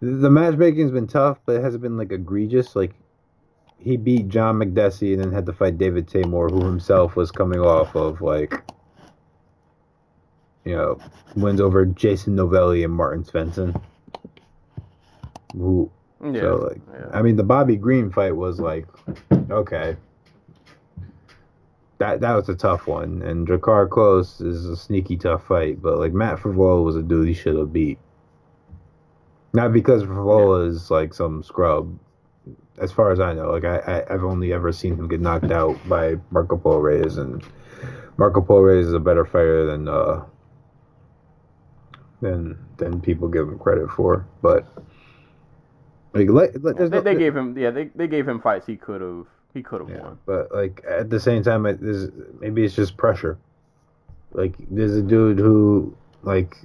the 0.00 0.30
matchmaking's 0.30 0.90
been 0.90 1.06
tough, 1.06 1.38
but 1.44 1.56
it 1.56 1.62
hasn't 1.62 1.82
been 1.82 1.98
like 1.98 2.10
egregious. 2.10 2.74
Like, 2.74 2.94
he 3.84 3.96
beat 3.96 4.28
John 4.28 4.56
Makdessi 4.56 5.12
and 5.12 5.22
then 5.22 5.32
had 5.32 5.46
to 5.46 5.52
fight 5.52 5.78
David 5.78 6.06
Teymur, 6.08 6.50
who 6.50 6.64
himself 6.64 7.16
was 7.16 7.30
coming 7.30 7.60
off 7.60 7.94
of 7.94 8.20
like 8.20 8.62
you 10.64 10.74
know, 10.74 10.98
wins 11.36 11.60
over 11.60 11.84
Jason 11.84 12.34
Novelli 12.34 12.84
and 12.84 12.92
Martin 12.92 13.22
Svensson. 13.22 13.80
Who, 15.52 15.90
Yeah. 16.24 16.40
so 16.40 16.56
like, 16.70 16.80
yeah. 16.92 17.10
I 17.12 17.22
mean, 17.22 17.36
the 17.36 17.44
Bobby 17.44 17.76
Green 17.76 18.10
fight 18.10 18.34
was 18.34 18.58
like, 18.58 18.86
okay, 19.50 19.96
that 21.98 22.20
that 22.20 22.34
was 22.34 22.48
a 22.48 22.54
tough 22.54 22.86
one, 22.86 23.22
and 23.22 23.46
Drakkar 23.46 23.88
Klose 23.88 24.44
is 24.44 24.64
a 24.64 24.76
sneaky 24.76 25.16
tough 25.16 25.46
fight, 25.46 25.80
but 25.80 25.98
like 25.98 26.12
Matt 26.12 26.38
Frevola 26.38 26.82
was 26.82 26.96
a 26.96 27.02
dude 27.02 27.28
he 27.28 27.34
should 27.34 27.56
have 27.56 27.72
beat. 27.72 27.98
Not 29.52 29.72
because 29.72 30.02
Frevola 30.02 30.66
is 30.66 30.90
like 30.90 31.14
some 31.14 31.42
scrub, 31.44 31.96
as 32.78 32.92
far 32.92 33.10
as 33.10 33.20
I 33.20 33.32
know. 33.32 33.50
Like 33.50 33.64
I, 33.64 33.78
I 33.78 34.14
I've 34.14 34.24
only 34.24 34.52
ever 34.52 34.72
seen 34.72 34.94
him 34.96 35.08
get 35.08 35.20
knocked 35.20 35.50
out 35.50 35.76
by 35.88 36.16
Marco 36.30 36.56
Polo 36.56 36.78
Reyes, 36.78 37.16
and 37.16 37.42
Marco 38.16 38.40
Polo 38.40 38.60
Reyes 38.62 38.86
is 38.86 38.92
a 38.92 39.00
better 39.00 39.24
fighter 39.24 39.66
than 39.66 39.88
uh 39.88 40.24
than 42.20 42.58
than 42.78 43.00
people 43.00 43.28
give 43.28 43.48
him 43.48 43.58
credit 43.58 43.90
for. 43.90 44.26
But 44.42 44.66
like, 46.12 46.28
let, 46.28 46.62
let, 46.62 46.76
they, 46.76 46.88
no, 46.88 47.00
they 47.00 47.14
gave 47.14 47.36
him 47.36 47.56
yeah 47.58 47.70
they, 47.70 47.90
they 47.94 48.06
gave 48.06 48.28
him 48.28 48.40
fights 48.40 48.66
he 48.66 48.76
could 48.76 49.00
have 49.00 49.26
he 49.52 49.62
could 49.62 49.80
have 49.80 49.90
yeah, 49.90 50.02
won. 50.02 50.18
but 50.26 50.52
like 50.52 50.84
at 50.88 51.10
the 51.10 51.20
same 51.20 51.42
time, 51.42 51.64
it 51.66 51.80
is 51.80 52.10
maybe 52.40 52.64
it's 52.64 52.74
just 52.74 52.96
pressure. 52.96 53.38
Like 54.32 54.54
there's 54.70 54.96
a 54.96 55.02
dude 55.02 55.38
who 55.38 55.96
like. 56.22 56.58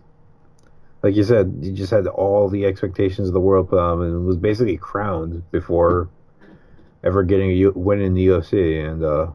Like 1.01 1.15
you 1.15 1.23
said, 1.23 1.59
he 1.63 1.71
just 1.71 1.91
had 1.91 2.07
all 2.07 2.49
the 2.49 2.65
expectations 2.65 3.29
of 3.29 3.33
the 3.33 3.39
world 3.39 3.69
put 3.69 3.79
on 3.79 3.93
him 3.93 4.01
and 4.01 4.25
was 4.25 4.35
basically 4.35 4.77
crowned 4.77 5.49
before 5.51 6.09
ever 7.03 7.23
getting 7.23 7.51
a 7.51 7.53
U- 7.53 7.73
win 7.75 8.01
in 8.01 8.13
the 8.13 8.27
UFC. 8.27 8.85
And 8.85 9.03
uh, 9.03 9.31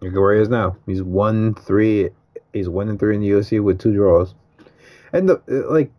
look 0.00 0.14
where 0.14 0.34
he 0.34 0.42
is 0.42 0.48
now. 0.48 0.76
He's 0.86 1.02
one 1.02 1.54
three. 1.54 2.10
He's 2.52 2.68
one 2.68 2.88
and 2.88 2.98
three 2.98 3.14
in 3.14 3.20
the 3.20 3.30
UFC 3.30 3.62
with 3.62 3.78
two 3.80 3.94
draws. 3.94 4.34
And 5.12 5.28
the 5.28 5.42
uh, 5.48 5.72
like 5.72 5.92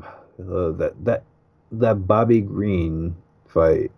uh, 0.00 0.70
that 0.72 0.94
that 1.04 1.24
that 1.72 2.06
Bobby 2.06 2.40
Green 2.40 3.16
fight, 3.48 3.90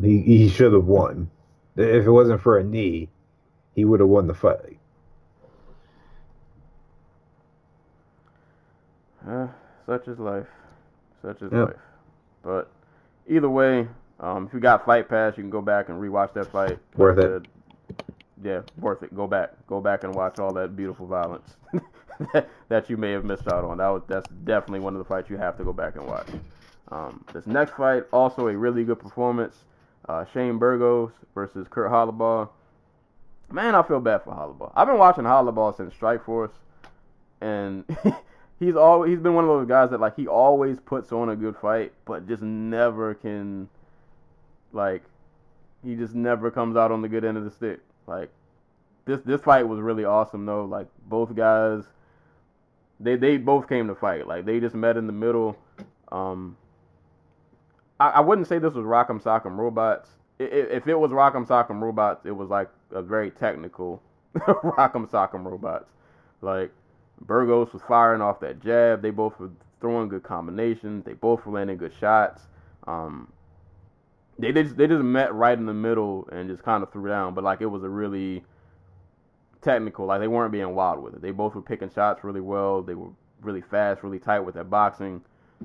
he 0.00 0.20
he 0.20 0.48
should 0.48 0.72
have 0.72 0.86
won. 0.86 1.30
If 1.76 2.04
it 2.06 2.10
wasn't 2.10 2.42
for 2.42 2.58
a 2.58 2.64
knee, 2.64 3.08
he 3.74 3.84
would 3.84 4.00
have 4.00 4.08
won 4.08 4.26
the 4.26 4.34
fight. 4.34 4.71
Uh, 9.28 9.46
such 9.86 10.08
is 10.08 10.18
life. 10.18 10.46
Such 11.22 11.42
is 11.42 11.52
Yep. 11.52 11.68
life. 11.68 11.76
But 12.42 12.70
either 13.28 13.48
way, 13.48 13.88
um, 14.20 14.46
if 14.46 14.54
you 14.54 14.60
got 14.60 14.84
Fight 14.84 15.08
Pass, 15.08 15.36
you 15.36 15.42
can 15.42 15.50
go 15.50 15.60
back 15.62 15.88
and 15.88 16.00
rewatch 16.00 16.32
that 16.34 16.50
fight. 16.50 16.78
Worth 16.96 17.18
it. 17.18 17.46
Yeah, 18.42 18.62
worth 18.78 19.02
it. 19.02 19.14
Go 19.14 19.26
back. 19.26 19.52
Go 19.68 19.80
back 19.80 20.02
and 20.02 20.14
watch 20.14 20.38
all 20.38 20.52
that 20.54 20.74
beautiful 20.76 21.06
violence 21.06 21.46
that, 22.32 22.48
that 22.68 22.90
you 22.90 22.96
may 22.96 23.12
have 23.12 23.24
missed 23.24 23.46
out 23.46 23.64
on. 23.64 23.78
That 23.78 23.88
was 23.88 24.02
that's 24.08 24.28
definitely 24.44 24.80
one 24.80 24.94
of 24.94 24.98
the 24.98 25.04
fights 25.04 25.30
you 25.30 25.36
have 25.36 25.56
to 25.58 25.64
go 25.64 25.72
back 25.72 25.94
and 25.96 26.06
watch. 26.06 26.26
Um, 26.90 27.24
this 27.32 27.46
next 27.46 27.76
fight, 27.76 28.04
also 28.12 28.48
a 28.48 28.56
really 28.56 28.84
good 28.84 28.98
performance. 28.98 29.54
Uh, 30.08 30.24
Shane 30.34 30.58
Burgos 30.58 31.12
versus 31.34 31.66
Kurt 31.70 31.90
Holobaugh. 31.90 32.48
Man, 33.50 33.74
I 33.74 33.82
feel 33.82 34.00
bad 34.00 34.24
for 34.24 34.32
Holobaugh. 34.34 34.72
I've 34.74 34.88
been 34.88 34.98
watching 34.98 35.24
Holobaugh 35.24 35.76
since 35.76 35.94
Strikeforce, 35.94 36.50
and 37.40 37.84
he's 38.62 38.76
always 38.76 39.10
he's 39.10 39.20
been 39.20 39.34
one 39.34 39.44
of 39.44 39.48
those 39.48 39.66
guys 39.66 39.90
that 39.90 40.00
like 40.00 40.16
he 40.16 40.26
always 40.26 40.78
puts 40.78 41.12
on 41.12 41.28
a 41.28 41.36
good 41.36 41.56
fight, 41.56 41.92
but 42.04 42.28
just 42.28 42.42
never 42.42 43.14
can 43.14 43.68
like 44.72 45.02
he 45.84 45.96
just 45.96 46.14
never 46.14 46.50
comes 46.50 46.76
out 46.76 46.92
on 46.92 47.02
the 47.02 47.08
good 47.08 47.24
end 47.24 47.36
of 47.36 47.44
the 47.44 47.50
stick. 47.50 47.80
Like 48.06 48.30
this 49.04 49.20
this 49.22 49.40
fight 49.40 49.66
was 49.66 49.80
really 49.80 50.04
awesome 50.04 50.46
though. 50.46 50.64
Like 50.64 50.86
both 51.08 51.34
guys 51.34 51.82
they 53.00 53.16
they 53.16 53.36
both 53.36 53.68
came 53.68 53.88
to 53.88 53.94
fight. 53.94 54.26
Like 54.28 54.44
they 54.44 54.60
just 54.60 54.74
met 54.74 54.96
in 54.96 55.06
the 55.06 55.12
middle. 55.12 55.58
Um 56.10 56.56
I, 57.98 58.10
I 58.10 58.20
wouldn't 58.20 58.46
say 58.46 58.58
this 58.58 58.74
was 58.74 58.84
Rock'em 58.84 59.20
Sock'em 59.20 59.56
Robots. 59.56 60.08
If 60.38 60.86
it 60.86 60.94
was 60.94 61.10
Rock'em 61.10 61.46
Sock'em 61.46 61.80
Robots, 61.80 62.26
it 62.26 62.32
was 62.32 62.48
like 62.48 62.68
a 62.92 63.02
very 63.02 63.30
technical 63.30 64.02
Rock'em 64.36 65.10
Sock'em 65.10 65.44
Robots. 65.44 65.90
Like 66.40 66.72
Burgos 67.26 67.72
was 67.72 67.82
firing 67.86 68.20
off 68.20 68.40
that 68.40 68.60
jab. 68.62 69.02
They 69.02 69.10
both 69.10 69.38
were 69.38 69.50
throwing 69.80 70.08
good 70.08 70.22
combinations. 70.22 71.04
They 71.04 71.14
both 71.14 71.44
were 71.46 71.52
landing 71.52 71.76
good 71.76 71.92
shots. 71.98 72.42
Um, 72.86 73.32
they 74.38 74.52
just, 74.52 74.76
they 74.76 74.86
just 74.86 75.02
met 75.02 75.32
right 75.34 75.56
in 75.56 75.66
the 75.66 75.74
middle 75.74 76.28
and 76.32 76.48
just 76.48 76.62
kind 76.62 76.82
of 76.82 76.92
threw 76.92 77.08
down. 77.08 77.34
But 77.34 77.44
like 77.44 77.60
it 77.60 77.66
was 77.66 77.82
a 77.84 77.88
really 77.88 78.44
technical. 79.60 80.06
Like 80.06 80.20
they 80.20 80.28
weren't 80.28 80.52
being 80.52 80.74
wild 80.74 81.02
with 81.02 81.14
it. 81.14 81.22
They 81.22 81.30
both 81.30 81.54
were 81.54 81.62
picking 81.62 81.90
shots 81.90 82.24
really 82.24 82.40
well. 82.40 82.82
They 82.82 82.94
were 82.94 83.10
really 83.40 83.62
fast, 83.62 84.02
really 84.02 84.18
tight 84.18 84.40
with 84.40 84.54
their 84.54 84.64
boxing. 84.64 85.22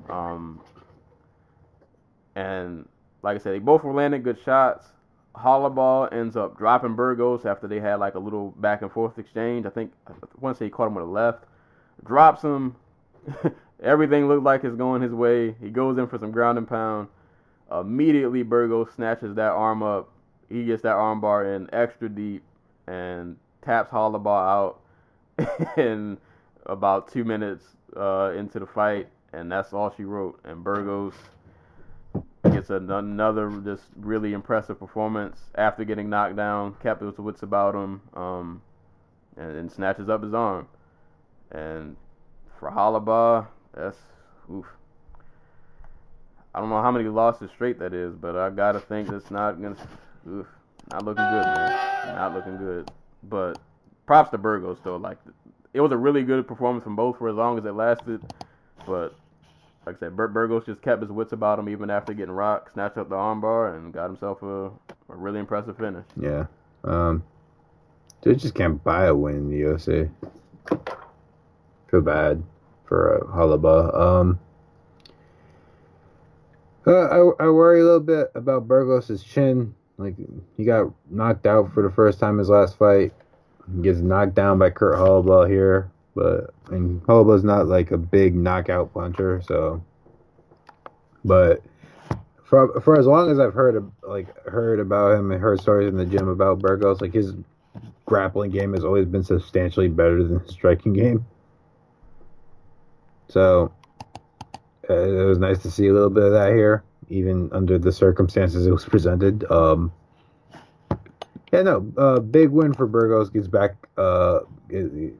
Um, 0.08 0.60
and 2.34 2.88
like 3.22 3.36
I 3.36 3.38
said, 3.38 3.54
they 3.54 3.58
both 3.58 3.82
were 3.82 3.92
landing 3.92 4.22
good 4.22 4.38
shots. 4.44 4.86
Holobaugh 5.38 6.12
ends 6.12 6.36
up 6.36 6.58
dropping 6.58 6.94
Burgos 6.94 7.44
after 7.44 7.66
they 7.66 7.80
had 7.80 7.96
like 7.96 8.14
a 8.14 8.18
little 8.18 8.50
back 8.58 8.82
and 8.82 8.90
forth 8.90 9.18
exchange. 9.18 9.66
I 9.66 9.70
think 9.70 9.92
say 10.54 10.66
he 10.66 10.70
caught 10.70 10.88
him 10.88 10.94
with 10.94 11.04
a 11.04 11.08
left, 11.08 11.44
drops 12.04 12.42
him. 12.42 12.76
Everything 13.82 14.26
looked 14.26 14.42
like 14.42 14.64
it's 14.64 14.76
going 14.76 15.02
his 15.02 15.12
way. 15.12 15.54
He 15.60 15.70
goes 15.70 15.98
in 15.98 16.08
for 16.08 16.18
some 16.18 16.32
ground 16.32 16.58
and 16.58 16.68
pound. 16.68 17.08
Immediately, 17.70 18.42
Burgos 18.42 18.88
snatches 18.94 19.34
that 19.36 19.52
arm 19.52 19.82
up. 19.82 20.08
He 20.48 20.64
gets 20.64 20.82
that 20.82 20.94
arm 20.94 21.20
bar 21.20 21.54
in 21.54 21.68
extra 21.72 22.08
deep 22.08 22.42
and 22.86 23.36
taps 23.62 23.90
Holobaugh 23.90 24.78
out 25.38 25.76
in 25.76 26.18
about 26.66 27.12
two 27.12 27.24
minutes 27.24 27.64
uh, 27.96 28.32
into 28.34 28.58
the 28.58 28.66
fight, 28.66 29.08
and 29.32 29.52
that's 29.52 29.72
all 29.72 29.92
she 29.96 30.04
wrote. 30.04 30.40
And 30.44 30.64
Burgos 30.64 31.14
gets 32.44 32.70
an- 32.70 32.90
another 32.90 33.50
just 33.64 33.84
really 33.96 34.32
impressive 34.32 34.78
performance 34.78 35.38
after 35.54 35.84
getting 35.84 36.08
knocked 36.08 36.36
down. 36.36 36.76
Kept 36.82 37.02
his 37.02 37.18
wits 37.18 37.42
about 37.42 37.74
him, 37.74 38.00
um, 38.14 38.62
and, 39.36 39.56
and 39.56 39.72
snatches 39.72 40.08
up 40.08 40.22
his 40.22 40.34
arm. 40.34 40.68
And 41.50 41.96
for 42.58 42.70
Holobaugh, 42.70 43.46
that's 43.74 43.98
oof. 44.52 44.66
I 46.54 46.60
don't 46.60 46.70
know 46.70 46.82
how 46.82 46.90
many 46.90 47.08
losses 47.08 47.50
straight 47.54 47.78
that 47.78 47.92
is, 47.92 48.14
but 48.14 48.36
I 48.36 48.50
gotta 48.50 48.80
think 48.80 49.08
that's 49.08 49.30
not 49.30 49.60
gonna, 49.60 49.76
oof, 50.28 50.46
not 50.90 51.04
looking 51.04 51.24
good, 51.24 51.44
man. 51.44 52.16
Not 52.16 52.34
looking 52.34 52.56
good. 52.56 52.90
But 53.22 53.58
props 54.06 54.30
to 54.30 54.38
Burgos 54.38 54.78
though. 54.82 54.96
Like 54.96 55.18
it 55.74 55.80
was 55.80 55.92
a 55.92 55.96
really 55.96 56.22
good 56.22 56.48
performance 56.48 56.82
from 56.84 56.96
both 56.96 57.18
for 57.18 57.28
as 57.28 57.36
long 57.36 57.58
as 57.58 57.64
it 57.64 57.72
lasted. 57.72 58.20
But 58.86 59.14
like 59.88 59.96
I 59.96 60.00
said, 60.00 60.16
Burt 60.16 60.34
Burgos 60.34 60.66
just 60.66 60.82
kept 60.82 61.00
his 61.00 61.10
wits 61.10 61.32
about 61.32 61.58
him 61.58 61.66
even 61.70 61.88
after 61.88 62.12
getting 62.12 62.34
rocked, 62.34 62.74
snatched 62.74 62.98
up 62.98 63.08
the 63.08 63.14
armbar, 63.14 63.74
and 63.74 63.90
got 63.90 64.04
himself 64.04 64.42
a, 64.42 64.66
a 64.66 64.70
really 65.08 65.40
impressive 65.40 65.78
finish. 65.78 66.04
Yeah. 66.20 66.44
Um, 66.84 67.24
dude 68.20 68.38
just 68.38 68.54
can't 68.54 68.84
buy 68.84 69.06
a 69.06 69.14
win 69.14 69.36
in 69.36 69.48
the 69.48 69.62
UFC. 69.62 70.10
Feel 71.90 72.02
bad 72.02 72.42
for 72.84 73.16
uh, 73.16 73.34
Holobaugh. 73.34 73.98
Um, 73.98 74.40
uh, 76.86 77.06
I, 77.06 77.44
I 77.44 77.48
worry 77.48 77.80
a 77.80 77.84
little 77.84 78.00
bit 78.00 78.30
about 78.34 78.68
Burgos' 78.68 79.24
chin. 79.24 79.74
Like, 79.96 80.16
he 80.58 80.64
got 80.64 80.92
knocked 81.08 81.46
out 81.46 81.72
for 81.72 81.82
the 81.82 81.90
first 81.90 82.20
time 82.20 82.36
his 82.36 82.50
last 82.50 82.76
fight. 82.76 83.14
He 83.74 83.80
gets 83.80 84.00
knocked 84.00 84.34
down 84.34 84.58
by 84.58 84.68
Kurt 84.68 84.96
Holobaugh 84.96 85.48
here. 85.48 85.90
But, 86.18 86.74
and 86.74 87.00
Holobaugh's 87.04 87.44
not 87.44 87.68
like 87.68 87.92
a 87.92 87.96
big 87.96 88.34
knockout 88.34 88.92
puncher, 88.92 89.40
so. 89.46 89.82
But 91.24 91.62
for 92.44 92.80
for 92.80 92.98
as 92.98 93.06
long 93.06 93.30
as 93.30 93.38
I've 93.38 93.54
heard 93.54 93.90
like 94.02 94.34
heard 94.46 94.80
about 94.80 95.18
him 95.18 95.30
and 95.30 95.40
heard 95.40 95.60
stories 95.60 95.88
in 95.88 95.96
the 95.96 96.06
gym 96.06 96.28
about 96.28 96.58
Burgos, 96.58 97.00
like 97.00 97.12
his 97.12 97.34
grappling 98.06 98.50
game 98.50 98.72
has 98.72 98.84
always 98.84 99.06
been 99.06 99.22
substantially 99.22 99.88
better 99.88 100.22
than 100.24 100.40
his 100.40 100.50
striking 100.50 100.92
game. 100.92 101.24
So 103.28 103.72
uh, 104.88 104.94
it 104.94 105.24
was 105.24 105.38
nice 105.38 105.58
to 105.62 105.70
see 105.70 105.88
a 105.88 105.92
little 105.92 106.10
bit 106.10 106.24
of 106.24 106.32
that 106.32 106.52
here, 106.52 106.82
even 107.08 107.50
under 107.52 107.78
the 107.78 107.92
circumstances 107.92 108.66
it 108.66 108.72
was 108.72 108.84
presented. 108.84 109.44
Um, 109.50 109.92
yeah, 111.52 111.62
no, 111.62 111.92
uh, 111.96 112.20
big 112.20 112.50
win 112.50 112.74
for 112.74 112.86
Burgos. 112.86 113.30
Gets 113.30 113.48
back, 113.48 113.74
uh, 113.96 114.40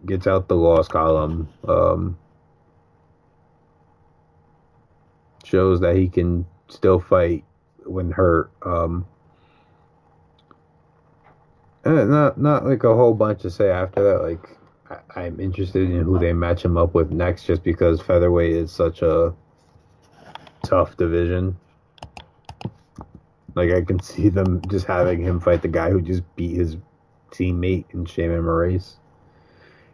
gets 0.06 0.26
out 0.26 0.48
the 0.48 0.56
loss 0.56 0.88
column. 0.88 1.48
Um, 1.66 2.18
shows 5.44 5.80
that 5.80 5.96
he 5.96 6.08
can 6.08 6.46
still 6.68 7.00
fight 7.00 7.44
when 7.84 8.10
hurt. 8.10 8.50
Um, 8.62 9.06
not 11.84 12.38
not 12.38 12.66
like 12.66 12.84
a 12.84 12.94
whole 12.94 13.14
bunch 13.14 13.42
to 13.42 13.50
say 13.50 13.70
after 13.70 14.02
that. 14.02 14.22
Like 14.22 14.58
I, 14.90 15.22
I'm 15.24 15.40
interested 15.40 15.90
in 15.90 16.02
who 16.02 16.18
they 16.18 16.32
match 16.32 16.64
him 16.64 16.76
up 16.76 16.94
with 16.94 17.10
next, 17.10 17.44
just 17.44 17.62
because 17.62 18.00
featherweight 18.02 18.52
is 18.52 18.70
such 18.70 19.02
a 19.02 19.34
tough 20.62 20.96
division. 20.96 21.56
Like 23.58 23.72
I 23.72 23.82
can 23.82 24.00
see 24.00 24.28
them 24.28 24.62
just 24.68 24.86
having 24.86 25.20
him 25.20 25.40
fight 25.40 25.62
the 25.62 25.68
guy 25.68 25.90
who 25.90 26.00
just 26.00 26.22
beat 26.36 26.56
his 26.56 26.76
teammate 27.32 27.86
in 27.92 28.04
Sheymon 28.04 28.42
Moraes. 28.42 28.98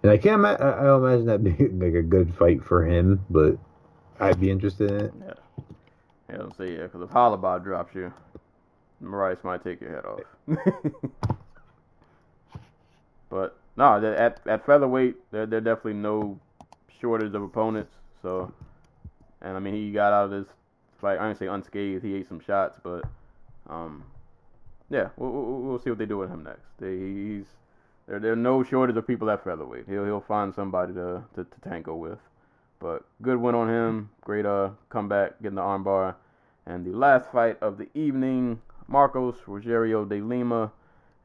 And 0.03 0.13
I 0.13 0.19
can't. 0.19 0.45
I, 0.45 0.95
imagine 0.95 1.25
that 1.27 1.43
being 1.43 1.79
like 1.81 1.95
a 1.95 2.03
good 2.03 2.35
fight 2.35 2.63
for 2.63 2.85
him, 2.85 3.25
but 3.31 3.57
I'd 4.21 4.39
be 4.39 4.51
interested 4.51 4.91
in 4.91 5.01
it. 5.01 5.15
Yeah. 5.19 5.33
Yeah, 6.29 6.37
don't 6.37 6.55
see. 6.57 6.77
yeah, 6.77 6.85
because 6.85 7.03
if 7.03 7.11
Holobaugh 7.11 7.63
drops 7.63 7.95
you, 7.95 8.13
Moraes 9.03 9.43
might 9.45 9.63
take 9.63 9.81
your 9.81 9.95
head 9.95 10.05
off. 10.05 10.21
but 13.31 13.57
no, 13.77 14.15
at 14.15 14.41
at 14.47 14.67
featherweight, 14.67 15.17
there 15.31 15.47
there 15.47 15.61
definitely 15.61 15.95
no 15.95 16.39
shortage 17.01 17.35
of 17.35 17.43
opponents. 17.43 17.95
So, 18.21 18.53
and 19.43 19.57
I 19.57 19.61
mean, 19.61 19.75
he 19.75 19.93
got 19.93 20.13
out 20.13 20.25
of 20.27 20.31
this 20.31 20.49
fight. 21.01 21.19
I 21.19 21.29
didn't 21.29 21.39
say 21.39 21.47
unscathed. 21.47 22.05
He 22.05 22.15
ate 22.15 22.29
some 22.29 22.41
shots, 22.41 22.79
but 22.83 23.05
um, 23.69 24.05
yeah, 24.91 25.09
we'll, 25.17 25.31
we'll, 25.31 25.79
see 25.79 25.91
what 25.91 25.99
they 25.99 26.07
do 26.07 26.19
with 26.19 26.31
him 26.31 26.45
next. 26.45 26.67
He's 26.79 27.47
there. 28.07 28.19
There 28.19 28.33
are 28.33 28.37
no 28.37 28.63
shortage 28.63 28.97
of 28.97 29.07
people 29.07 29.31
at 29.31 29.43
featherweight. 29.45 29.87
He'll 29.89 30.05
he'll 30.05 30.21
find 30.21 30.55
somebody 30.55 30.93
to 30.95 31.23
to, 31.35 31.45
to 31.45 31.61
tango 31.69 31.95
with. 31.95 32.19
But 32.81 33.05
good 33.23 33.39
win 33.39 33.55
on 33.55 33.69
him. 33.69 34.11
Great 34.21 34.47
uh 34.47 34.71
comeback, 34.91 35.41
getting 35.43 35.57
the 35.57 35.63
armbar. 35.63 36.17
And 36.67 36.85
the 36.85 36.93
last 36.93 37.31
fight 37.31 37.59
of 37.63 37.79
the 37.79 37.89
evening, 37.95 38.61
Marcos 38.89 39.37
Rogerio 39.47 40.09
de 40.09 40.21
Lima 40.21 40.73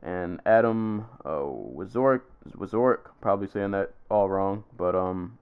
and 0.01 0.39
Adam 0.45 1.05
uh, 1.25 1.39
Wazork, 1.39 2.21
Wazork, 2.57 3.11
probably 3.21 3.47
saying 3.47 3.71
that 3.71 3.93
all 4.09 4.29
wrong, 4.29 4.63
but 4.77 4.95
um, 4.95 5.37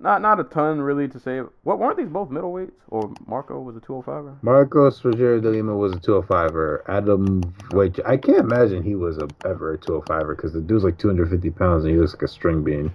not 0.00 0.22
not 0.22 0.40
a 0.40 0.44
ton 0.44 0.80
really 0.80 1.06
to 1.08 1.20
say. 1.20 1.40
What 1.62 1.78
weren't 1.78 1.98
these 1.98 2.08
both 2.08 2.30
middleweights? 2.30 2.72
Or 2.88 3.12
Marco 3.26 3.60
was 3.60 3.76
a 3.76 3.80
205er? 3.80 4.42
Marcos 4.42 5.00
Rogerio 5.02 5.40
de 5.42 5.50
Lima 5.50 5.76
was 5.76 5.92
a 5.92 5.98
205er. 5.98 6.82
Adam, 6.88 7.54
wait, 7.72 7.98
I 8.06 8.16
can't 8.16 8.38
imagine 8.38 8.82
he 8.82 8.94
was 8.94 9.18
a, 9.18 9.28
ever 9.44 9.74
a 9.74 9.78
205er 9.78 10.36
because 10.36 10.52
the 10.52 10.60
dude's 10.60 10.84
like 10.84 10.98
250 10.98 11.50
pounds 11.50 11.84
and 11.84 11.92
he 11.92 12.00
looks 12.00 12.14
like 12.14 12.22
a 12.22 12.28
string 12.28 12.64
bean. 12.64 12.92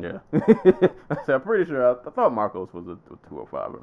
Yeah, 0.00 0.18
I'm 1.28 1.40
pretty 1.40 1.64
sure. 1.64 1.84
I, 1.84 1.92
I, 2.06 2.10
thought 2.10 2.32
Marcos 2.32 2.72
was 2.72 2.86
a, 2.86 2.92
a 2.92 3.16
205er. 3.30 3.82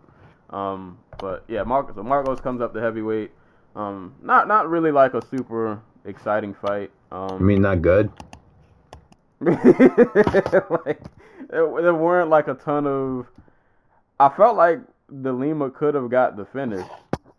Um, 0.51 0.97
but 1.19 1.43
yeah, 1.47 1.63
Marcos. 1.63 1.95
So 1.95 2.03
Marcos 2.03 2.39
comes 2.39 2.61
up 2.61 2.73
to 2.73 2.81
heavyweight. 2.81 3.31
Um, 3.75 4.15
not 4.21 4.47
not 4.47 4.69
really 4.69 4.91
like 4.91 5.15
a 5.15 5.25
super 5.25 5.81
exciting 6.05 6.53
fight. 6.53 6.91
Um, 7.11 7.31
I 7.31 7.39
mean, 7.39 7.61
not 7.61 7.81
good. 7.81 8.11
like 9.41 11.01
there, 11.49 11.81
there 11.81 11.93
weren't 11.93 12.29
like 12.29 12.47
a 12.47 12.53
ton 12.53 12.87
of. 12.87 13.27
I 14.19 14.29
felt 14.29 14.55
like 14.55 14.79
De 15.21 15.31
Lima 15.31 15.69
could 15.69 15.95
have 15.95 16.09
got 16.09 16.37
the 16.37 16.45
finish 16.45 16.87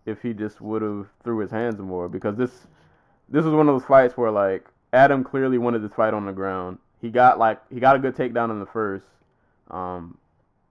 if 0.04 0.22
he 0.22 0.32
just 0.32 0.60
would 0.60 0.82
have 0.82 1.06
threw 1.24 1.38
his 1.38 1.50
hands 1.50 1.80
more 1.80 2.08
because 2.08 2.36
this 2.36 2.66
this 3.28 3.44
was 3.44 3.54
one 3.54 3.68
of 3.68 3.74
those 3.74 3.86
fights 3.86 4.16
where 4.16 4.30
like 4.30 4.66
Adam 4.92 5.24
clearly 5.24 5.58
wanted 5.58 5.82
this 5.82 5.92
fight 5.92 6.14
on 6.14 6.26
the 6.26 6.32
ground. 6.32 6.78
He 7.00 7.10
got 7.10 7.38
like 7.38 7.60
he 7.72 7.80
got 7.80 7.96
a 7.96 7.98
good 7.98 8.16
takedown 8.16 8.50
in 8.50 8.60
the 8.60 8.66
first, 8.66 9.04
um, 9.70 10.16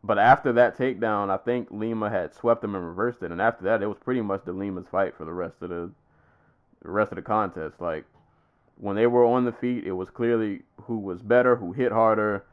but 0.04 0.18
after 0.18 0.54
that 0.54 0.78
takedown, 0.78 1.30
I 1.30 1.38
think 1.38 1.68
Lima 1.72 2.10
had 2.10 2.34
swept 2.34 2.64
him 2.64 2.76
and 2.76 2.86
reversed 2.86 3.24
it, 3.24 3.32
and 3.32 3.42
after 3.42 3.64
that, 3.66 3.84
it 3.84 3.88
was 3.88 3.98
pretty 4.04 4.22
much 4.22 4.46
the 4.46 4.54
Lima's 4.54 4.88
fight 4.90 5.16
for 5.16 5.26
the 5.26 5.34
rest 5.34 5.56
of 5.62 5.70
the, 5.70 5.92
the 6.82 6.92
rest 6.92 7.12
of 7.12 7.18
the 7.18 7.22
contest. 7.22 7.82
Like 7.82 8.06
when 8.78 8.96
they 8.96 9.08
were 9.08 9.26
on 9.26 9.46
the 9.46 9.52
feet, 9.52 9.86
it 9.86 9.92
was 9.94 10.10
clearly 10.10 10.62
who 10.84 10.98
was 10.98 11.22
better, 11.22 11.56
who 11.56 11.74
hit 11.74 11.92
harder. 11.92 12.46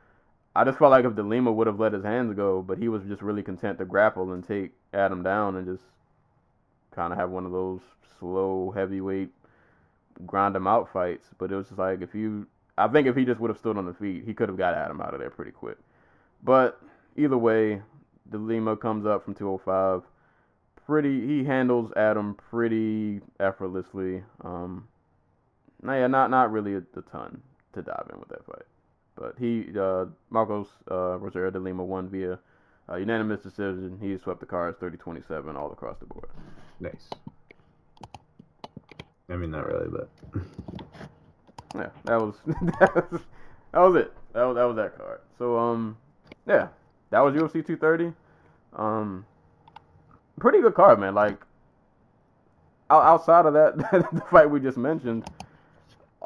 I 0.54 0.64
just 0.64 0.78
felt 0.78 0.90
like 0.90 1.04
if 1.04 1.14
De 1.14 1.22
Lima 1.22 1.50
would 1.50 1.66
have 1.66 1.80
let 1.80 1.92
his 1.92 2.04
hands 2.04 2.34
go, 2.34 2.62
but 2.62 2.78
he 2.78 2.88
was 2.88 3.04
just 3.04 3.22
really 3.22 3.42
content 3.42 3.78
to 3.78 3.84
grapple 3.84 4.32
and 4.32 4.46
take 4.46 4.72
Adam 4.92 5.22
down 5.22 5.56
and 5.56 5.66
just 5.66 5.84
kind 6.94 7.12
of 7.12 7.18
have 7.18 7.30
one 7.30 7.46
of 7.46 7.52
those 7.52 7.80
slow 8.18 8.72
heavyweight 8.74 9.30
grind 10.26 10.54
him 10.54 10.66
out 10.66 10.92
fights. 10.92 11.28
But 11.38 11.50
it 11.50 11.56
was 11.56 11.68
just 11.68 11.78
like 11.78 12.02
if 12.02 12.14
you, 12.14 12.46
I 12.76 12.88
think 12.88 13.06
if 13.06 13.16
he 13.16 13.24
just 13.24 13.40
would 13.40 13.50
have 13.50 13.58
stood 13.58 13.76
on 13.76 13.86
the 13.86 13.94
feet, 13.94 14.24
he 14.24 14.34
could 14.34 14.48
have 14.48 14.58
got 14.58 14.74
Adam 14.74 15.00
out 15.00 15.14
of 15.14 15.20
there 15.20 15.30
pretty 15.30 15.52
quick. 15.52 15.78
But 16.42 16.80
either 17.16 17.38
way, 17.38 17.82
De 18.30 18.38
Lima 18.38 18.76
comes 18.76 19.06
up 19.06 19.24
from 19.24 19.34
205. 19.34 20.02
Pretty, 20.86 21.26
he 21.26 21.44
handles 21.44 21.92
Adam 21.96 22.34
pretty 22.34 23.20
effortlessly. 23.38 24.24
Um, 24.44 24.88
nah, 25.82 25.94
yeah, 25.94 26.06
not 26.08 26.30
not 26.30 26.50
really 26.50 26.74
a, 26.74 26.78
a, 26.78 27.02
ton 27.02 27.40
to 27.72 27.82
dive 27.82 28.10
in 28.12 28.18
with 28.18 28.28
that 28.30 28.44
fight, 28.44 28.66
but 29.16 29.34
he 29.38 29.66
uh, 29.78 30.06
Marcos 30.30 30.68
uh, 30.90 31.18
Rogerio 31.18 31.52
de 31.52 31.58
Lima 31.58 31.84
won 31.84 32.08
via 32.08 32.38
uh, 32.88 32.96
unanimous 32.96 33.40
decision. 33.40 33.98
He 34.00 34.16
swept 34.18 34.40
the 34.40 34.46
cards 34.46 34.78
30-27 34.78 35.54
all 35.56 35.72
across 35.72 35.98
the 35.98 36.06
board. 36.06 36.28
Nice. 36.80 37.08
I 39.28 39.36
mean, 39.36 39.50
not 39.50 39.66
really, 39.66 39.88
but 39.88 40.08
yeah, 41.74 41.88
that 42.04 42.20
was 42.20 42.34
that 42.46 43.10
was, 43.10 43.20
that 43.72 43.80
was 43.80 43.96
it. 43.96 44.12
That 44.32 44.44
was 44.44 44.56
that 44.56 44.64
was 44.64 44.76
that 44.76 44.98
card. 44.98 45.20
So 45.38 45.58
um, 45.58 45.96
yeah, 46.46 46.68
that 47.10 47.20
was 47.20 47.34
UFC 47.34 47.64
230. 47.64 48.12
Um, 48.74 49.24
pretty 50.38 50.60
good 50.60 50.74
card, 50.74 50.98
man. 50.98 51.14
Like 51.14 51.38
outside 52.90 53.46
of 53.46 53.54
that, 53.54 53.76
the 54.12 54.22
fight 54.30 54.50
we 54.50 54.60
just 54.60 54.76
mentioned, 54.76 55.24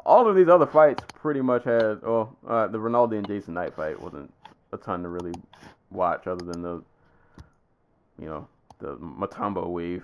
all 0.07 0.27
of 0.27 0.35
these 0.35 0.47
other 0.47 0.65
fights 0.65 1.03
pretty 1.13 1.41
much 1.41 1.65
had. 1.65 2.01
Well, 2.01 2.35
uh, 2.47 2.67
the 2.67 2.79
Rinaldi 2.79 3.17
and 3.17 3.27
Jason 3.27 3.53
Knight 3.53 3.75
fight 3.75 4.01
wasn't 4.01 4.33
a 4.71 4.77
ton 4.77 5.03
to 5.03 5.09
really 5.09 5.33
watch, 5.91 6.25
other 6.25 6.45
than 6.45 6.61
the, 6.61 6.81
you 8.19 8.27
know, 8.27 8.47
the 8.79 8.95
Mutombo 8.95 9.67
wave. 9.67 10.03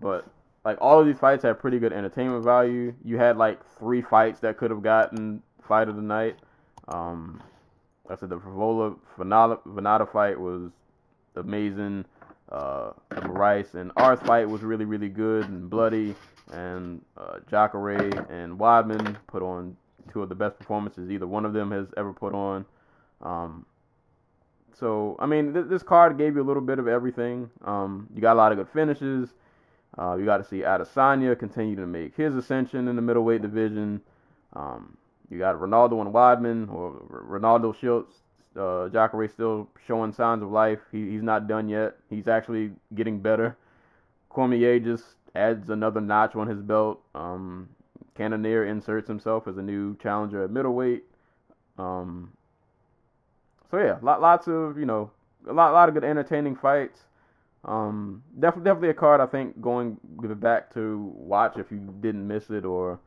But 0.00 0.26
like 0.64 0.78
all 0.80 0.98
of 0.98 1.06
these 1.06 1.18
fights 1.18 1.42
had 1.42 1.60
pretty 1.60 1.78
good 1.78 1.92
entertainment 1.92 2.42
value. 2.42 2.94
You 3.04 3.18
had 3.18 3.36
like 3.36 3.64
three 3.78 4.00
fights 4.00 4.40
that 4.40 4.56
could 4.56 4.70
have 4.70 4.82
gotten 4.82 5.42
fight 5.68 5.88
of 5.88 5.96
the 5.96 6.02
night. 6.02 6.36
Um, 6.88 7.42
I 8.08 8.16
said 8.16 8.30
the 8.30 8.38
Frevola 8.38 8.96
Vannata 9.18 10.12
fight 10.12 10.40
was 10.40 10.70
amazing. 11.36 12.06
Uh, 12.50 12.92
the 13.10 13.22
Moraes 13.22 13.74
and 13.74 13.92
Arce 13.96 14.20
fight 14.20 14.48
was 14.48 14.62
really, 14.62 14.84
really 14.84 15.08
good 15.08 15.48
and 15.48 15.70
bloody. 15.70 16.14
And 16.50 17.00
uh, 17.16 17.38
Jacare 17.50 18.10
and 18.30 18.58
Weidman 18.58 19.16
put 19.26 19.42
on 19.42 19.76
two 20.12 20.22
of 20.22 20.28
the 20.28 20.34
best 20.34 20.58
performances 20.58 21.10
either 21.10 21.26
one 21.26 21.44
of 21.44 21.52
them 21.52 21.70
has 21.70 21.86
ever 21.96 22.12
put 22.12 22.34
on. 22.34 22.64
Um, 23.22 23.64
so, 24.78 25.16
I 25.18 25.26
mean, 25.26 25.54
th- 25.54 25.66
this 25.68 25.82
card 25.82 26.18
gave 26.18 26.34
you 26.34 26.42
a 26.42 26.44
little 26.44 26.62
bit 26.62 26.78
of 26.78 26.88
everything. 26.88 27.50
Um, 27.64 28.08
you 28.14 28.20
got 28.20 28.34
a 28.34 28.38
lot 28.38 28.52
of 28.52 28.58
good 28.58 28.68
finishes. 28.68 29.30
Uh, 29.98 30.16
you 30.16 30.24
got 30.24 30.38
to 30.38 30.44
see 30.44 30.60
Adesanya 30.60 31.38
continue 31.38 31.76
to 31.76 31.86
make 31.86 32.16
his 32.16 32.34
ascension 32.34 32.88
in 32.88 32.96
the 32.96 33.02
middleweight 33.02 33.42
division. 33.42 34.00
Um, 34.54 34.96
you 35.30 35.38
got 35.38 35.56
Ronaldo 35.56 36.00
and 36.00 36.12
Weidman, 36.12 36.72
or 36.72 36.92
Ronaldo 37.10 37.78
Souza. 37.78 38.06
Uh, 38.54 38.88
Jacare 38.88 39.28
still 39.28 39.68
showing 39.86 40.12
signs 40.12 40.42
of 40.42 40.50
life. 40.50 40.80
He, 40.90 41.10
he's 41.10 41.22
not 41.22 41.48
done 41.48 41.68
yet. 41.68 41.96
He's 42.10 42.28
actually 42.28 42.72
getting 42.94 43.18
better. 43.18 43.56
Cormier 44.28 44.78
just 44.78 45.04
adds 45.34 45.70
another 45.70 46.00
notch 46.00 46.34
on 46.34 46.46
his 46.46 46.60
belt. 46.60 47.02
Um, 47.14 47.68
Cannonier 48.14 48.64
inserts 48.64 49.08
himself 49.08 49.48
as 49.48 49.56
a 49.56 49.62
new 49.62 49.96
challenger 49.96 50.44
at 50.44 50.50
middleweight. 50.50 51.04
Um, 51.78 52.32
so 53.70 53.78
yeah, 53.78 53.96
lot, 54.02 54.20
lots 54.20 54.46
of 54.48 54.78
you 54.78 54.84
know, 54.84 55.10
a 55.48 55.52
lot, 55.52 55.72
lot 55.72 55.88
of 55.88 55.94
good 55.94 56.04
entertaining 56.04 56.56
fights. 56.56 57.00
Um, 57.64 58.22
definitely, 58.38 58.64
definitely 58.64 58.88
a 58.90 58.94
card 58.94 59.20
I 59.20 59.26
think 59.26 59.60
going 59.60 59.96
back 60.02 60.74
to 60.74 61.12
watch 61.14 61.58
if 61.58 61.70
you 61.70 61.78
didn't 62.00 62.26
miss 62.26 62.50
it 62.50 62.64
or 62.64 62.98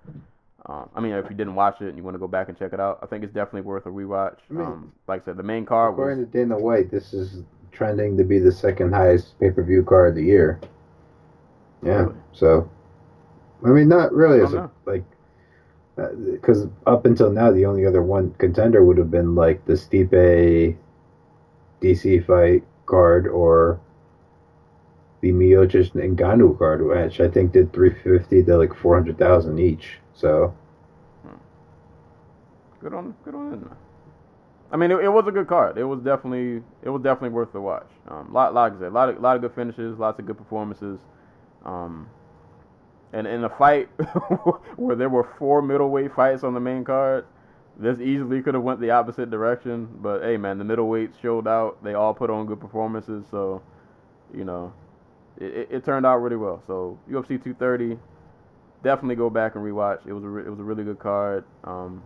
um, 0.68 0.90
I 0.96 1.00
mean, 1.00 1.14
if 1.14 1.30
you 1.30 1.36
didn't 1.36 1.56
watch 1.56 1.82
it 1.82 1.90
and 1.90 1.98
you 1.98 2.04
want 2.04 2.16
to 2.16 2.20
go 2.20 2.28
back 2.28 2.50
and 2.50 2.58
check 2.58 2.74
it 2.74 2.80
out, 2.80 3.00
I 3.04 3.06
think 3.06 3.24
it's 3.24 3.34
definitely 3.34 3.62
worth 3.62 3.86
a 3.86 3.90
rewatch. 3.90 4.38
I 4.50 4.54
mean, 4.54 4.66
um, 4.66 4.94
like 5.08 5.22
I 5.22 5.26
said, 5.26 5.38
the 5.38 5.44
main 5.44 5.66
card 5.66 5.94
according 5.94 6.20
was. 6.20 6.28
to 6.28 6.32
Dana 6.32 6.58
White, 6.58 6.90
this 6.90 7.14
is 7.14 7.44
trending 7.72 8.18
to 8.18 8.24
be 8.24 8.40
the 8.40 8.52
second 8.52 8.94
highest 8.94 9.40
pay 9.40 9.52
per 9.52 9.62
view 9.64 9.84
card 9.84 10.10
of 10.10 10.16
the 10.16 10.24
year. 10.24 10.60
Yeah. 11.86 11.92
Really? 11.92 12.16
So, 12.34 12.70
I 13.64 13.70
mean, 13.70 13.88
not 13.88 14.14
really. 14.14 14.42
As 14.42 14.54
a, 14.54 14.70
like, 14.86 15.04
because 15.96 16.68
up 16.86 17.06
until 17.06 17.32
now, 17.32 17.52
the 17.52 17.66
only 17.66 17.86
other 17.86 18.02
one 18.02 18.34
contender 18.38 18.84
would 18.84 18.98
have 18.98 19.12
been 19.12 19.36
like 19.36 19.64
the 19.66 19.74
Stipe 19.74 20.76
DC 21.82 22.26
fight 22.26 22.64
card 22.86 23.28
or 23.28 23.80
the 25.22 25.32
Miocic 25.32 25.96
and 25.96 26.18
Ngannou 26.18 26.58
card, 26.58 26.86
which 26.86 27.20
I 27.22 27.30
think 27.30 27.54
did 27.54 27.72
350 27.74 28.44
to 28.44 28.58
like 28.58 28.76
400,000 28.76 29.60
each. 29.60 30.00
So, 30.14 30.54
Good 32.86 32.94
on, 32.94 33.16
good 33.24 33.34
on 33.34 33.52
him. 33.52 33.72
I 34.72 34.78
mean, 34.78 34.92
it, 34.92 35.00
it 35.06 35.10
was 35.10 35.26
a 35.28 35.32
good 35.32 35.48
card. 35.48 35.80
It 35.80 35.86
was 35.86 36.02
definitely, 36.02 36.62
it 36.84 36.90
was 36.90 37.02
definitely 37.02 37.30
worth 37.30 37.52
the 37.52 37.60
watch. 37.60 37.90
Um, 38.08 38.32
lot, 38.32 38.54
like 38.54 38.74
I 38.74 38.80
said, 38.80 38.94
lot 38.94 39.10
of, 39.10 39.20
lot 39.20 39.36
of 39.36 39.42
good 39.42 39.54
finishes, 39.54 39.98
lots 39.98 40.20
of 40.20 40.28
good 40.28 40.38
performances. 40.38 41.00
Um, 41.66 42.10
and 43.14 43.28
in 43.28 43.44
a 43.44 43.50
fight 43.50 43.88
where 44.76 44.96
there 44.96 45.10
were 45.10 45.28
four 45.38 45.62
middleweight 45.62 46.14
fights 46.14 46.44
on 46.44 46.54
the 46.54 46.60
main 46.60 46.84
card, 46.84 47.26
this 47.78 48.00
easily 48.00 48.42
could 48.42 48.54
have 48.54 48.64
went 48.64 48.80
the 48.80 48.92
opposite 48.92 49.30
direction. 49.30 49.88
But 50.02 50.22
hey, 50.22 50.38
man, 50.38 50.58
the 50.58 50.64
middleweights 50.64 51.22
showed 51.22 51.48
out. 51.48 51.84
They 51.84 51.94
all 51.94 52.14
put 52.14 52.30
on 52.30 52.46
good 52.46 52.60
performances. 52.60 53.26
So, 53.30 53.62
you 54.34 54.46
know, 54.46 54.74
it, 55.38 55.54
it, 55.54 55.68
it 55.72 55.86
turned 55.86 56.06
out 56.06 56.18
really 56.18 56.38
well. 56.38 56.62
So 56.68 56.98
UFC 57.10 57.42
230, 57.42 57.98
definitely 58.84 59.16
go 59.16 59.30
back 59.30 59.56
and 59.56 59.64
rewatch. 59.64 60.06
It 60.06 60.14
was 60.14 60.24
a 60.24 60.30
re- 60.30 60.46
it 60.46 60.50
was 60.50 60.60
a 60.60 60.64
really 60.64 60.84
good 60.84 61.00
card. 61.00 61.44
Um, 61.64 62.04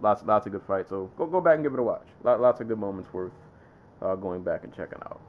lots 0.00 0.22
lots 0.24 0.46
of 0.46 0.52
good 0.52 0.62
fights. 0.62 0.90
So 0.90 1.10
go 1.16 1.26
go 1.26 1.40
back 1.40 1.54
and 1.54 1.64
give 1.64 1.72
it 1.72 1.80
a 1.80 1.82
watch. 1.82 2.06
Lot, 2.22 2.40
lots 2.40 2.60
of 2.60 2.68
good 2.68 2.78
moments 2.78 3.12
worth 3.12 3.32
uh, 4.02 4.14
going 4.14 4.42
back 4.42 4.64
and 4.64 4.74
checking 4.74 4.98
out. 5.02 5.20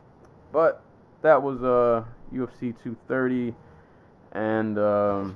But 0.51 0.83
that 1.21 1.41
was 1.41 1.63
uh, 1.63 2.03
UFC 2.33 2.73
230, 2.83 3.53
and 4.33 4.77
um, 4.77 5.35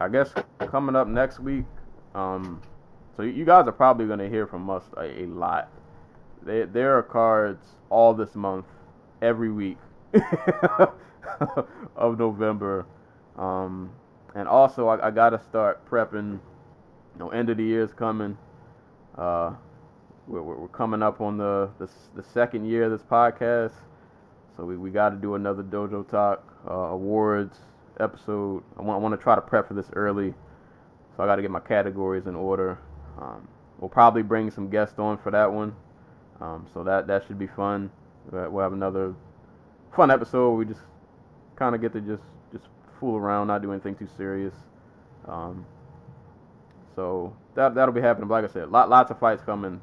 I 0.00 0.08
guess 0.08 0.32
coming 0.58 0.96
up 0.96 1.08
next 1.08 1.40
week. 1.40 1.64
Um, 2.14 2.62
so 3.16 3.22
you 3.22 3.44
guys 3.44 3.66
are 3.66 3.72
probably 3.72 4.06
gonna 4.06 4.28
hear 4.28 4.46
from 4.46 4.68
us 4.68 4.84
a, 4.96 5.22
a 5.22 5.26
lot. 5.26 5.70
There 6.42 6.66
there 6.66 6.98
are 6.98 7.02
cards 7.02 7.64
all 7.90 8.14
this 8.14 8.34
month, 8.34 8.66
every 9.22 9.50
week 9.50 9.78
of 11.96 12.18
November. 12.18 12.86
Um, 13.36 13.90
and 14.34 14.48
also 14.48 14.88
I, 14.88 15.08
I 15.08 15.10
gotta 15.10 15.40
start 15.48 15.88
prepping 15.90 16.32
you 16.32 17.18
know, 17.18 17.30
end 17.30 17.48
of 17.48 17.56
the 17.56 17.64
year 17.64 17.82
is 17.82 17.92
coming. 17.94 18.36
Uh, 19.16 19.52
we're, 20.26 20.42
we're 20.42 20.56
we're 20.56 20.68
coming 20.68 21.02
up 21.02 21.20
on 21.20 21.38
the, 21.38 21.70
the 21.78 21.88
the 22.14 22.22
second 22.22 22.66
year 22.66 22.84
of 22.84 22.90
this 22.90 23.02
podcast, 23.02 23.72
so 24.56 24.64
we, 24.64 24.76
we 24.76 24.90
got 24.90 25.10
to 25.10 25.16
do 25.16 25.34
another 25.34 25.62
Dojo 25.62 26.08
Talk 26.08 26.42
uh, 26.68 26.72
awards 26.72 27.58
episode. 28.00 28.62
I 28.78 28.82
want 28.82 28.98
I 28.98 29.02
want 29.02 29.18
to 29.18 29.22
try 29.22 29.34
to 29.34 29.40
prep 29.40 29.68
for 29.68 29.74
this 29.74 29.86
early, 29.92 30.34
so 31.16 31.22
I 31.22 31.26
got 31.26 31.36
to 31.36 31.42
get 31.42 31.50
my 31.50 31.60
categories 31.60 32.26
in 32.26 32.34
order. 32.34 32.78
Um, 33.20 33.46
we'll 33.78 33.90
probably 33.90 34.22
bring 34.22 34.50
some 34.50 34.70
guests 34.70 34.98
on 34.98 35.18
for 35.18 35.30
that 35.30 35.52
one, 35.52 35.74
um, 36.40 36.66
so 36.72 36.82
that 36.84 37.06
that 37.06 37.26
should 37.26 37.38
be 37.38 37.46
fun. 37.46 37.90
We'll 38.30 38.62
have 38.62 38.72
another 38.72 39.14
fun 39.94 40.10
episode. 40.10 40.54
We 40.54 40.64
just 40.64 40.80
kind 41.56 41.74
of 41.74 41.80
get 41.80 41.92
to 41.92 42.00
just 42.00 42.22
just 42.52 42.64
fool 42.98 43.16
around, 43.16 43.48
not 43.48 43.62
do 43.62 43.72
anything 43.72 43.94
too 43.94 44.08
serious. 44.16 44.54
Um, 45.28 45.66
so 46.94 47.36
that 47.54 47.74
that'll 47.74 47.94
be 47.94 48.00
happening. 48.00 48.28
But 48.28 48.42
like 48.42 48.50
I 48.50 48.52
said, 48.52 48.70
lot, 48.70 48.88
lots 48.88 49.10
of 49.10 49.18
fights 49.18 49.42
coming 49.42 49.80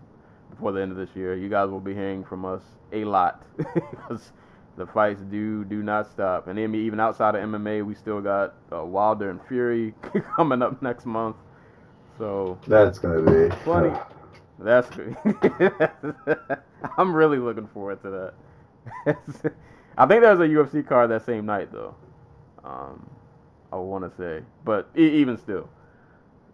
before 0.50 0.72
the 0.72 0.82
end 0.82 0.92
of 0.92 0.98
this 0.98 1.16
year. 1.16 1.36
You 1.36 1.50
guys 1.50 1.70
will 1.70 1.80
be 1.80 1.94
hearing 1.94 2.24
from 2.24 2.44
us 2.44 2.64
a 2.92 3.06
lot 3.06 3.44
because 3.58 4.32
the 4.78 4.86
fights 4.88 5.22
do 5.22 5.64
do 5.66 5.84
not 5.84 6.10
stop. 6.10 6.48
And 6.48 6.58
then 6.58 6.74
even 6.76 7.00
outside 7.00 7.36
of 7.36 7.44
MMA, 7.48 7.86
we 7.86 7.94
still 7.96 8.22
got 8.22 8.56
uh, 8.72 8.84
Wilder 8.84 9.30
and 9.30 9.40
Fury 9.48 9.94
coming 10.36 10.62
up 10.62 10.82
next 10.82 11.06
month. 11.06 11.36
So 12.18 12.58
that's 12.68 13.00
going 13.00 13.26
to 13.26 13.50
be 13.50 13.56
Funny. 13.64 13.92
that's. 14.60 14.90
I'm 16.98 17.16
really 17.16 17.38
looking 17.40 17.68
forward 17.68 18.02
to 18.04 18.32
that. 19.06 19.16
I 19.98 20.06
think 20.06 20.22
there's 20.22 20.40
a 20.40 20.44
UFC 20.48 20.86
card 20.86 21.10
that 21.12 21.26
same 21.26 21.46
night 21.46 21.72
though. 21.72 21.96
Um, 22.64 23.10
I 23.72 23.78
want 23.78 24.10
to 24.10 24.16
say, 24.18 24.44
but 24.64 24.90
e- 24.98 25.02
even 25.10 25.38
still, 25.38 25.70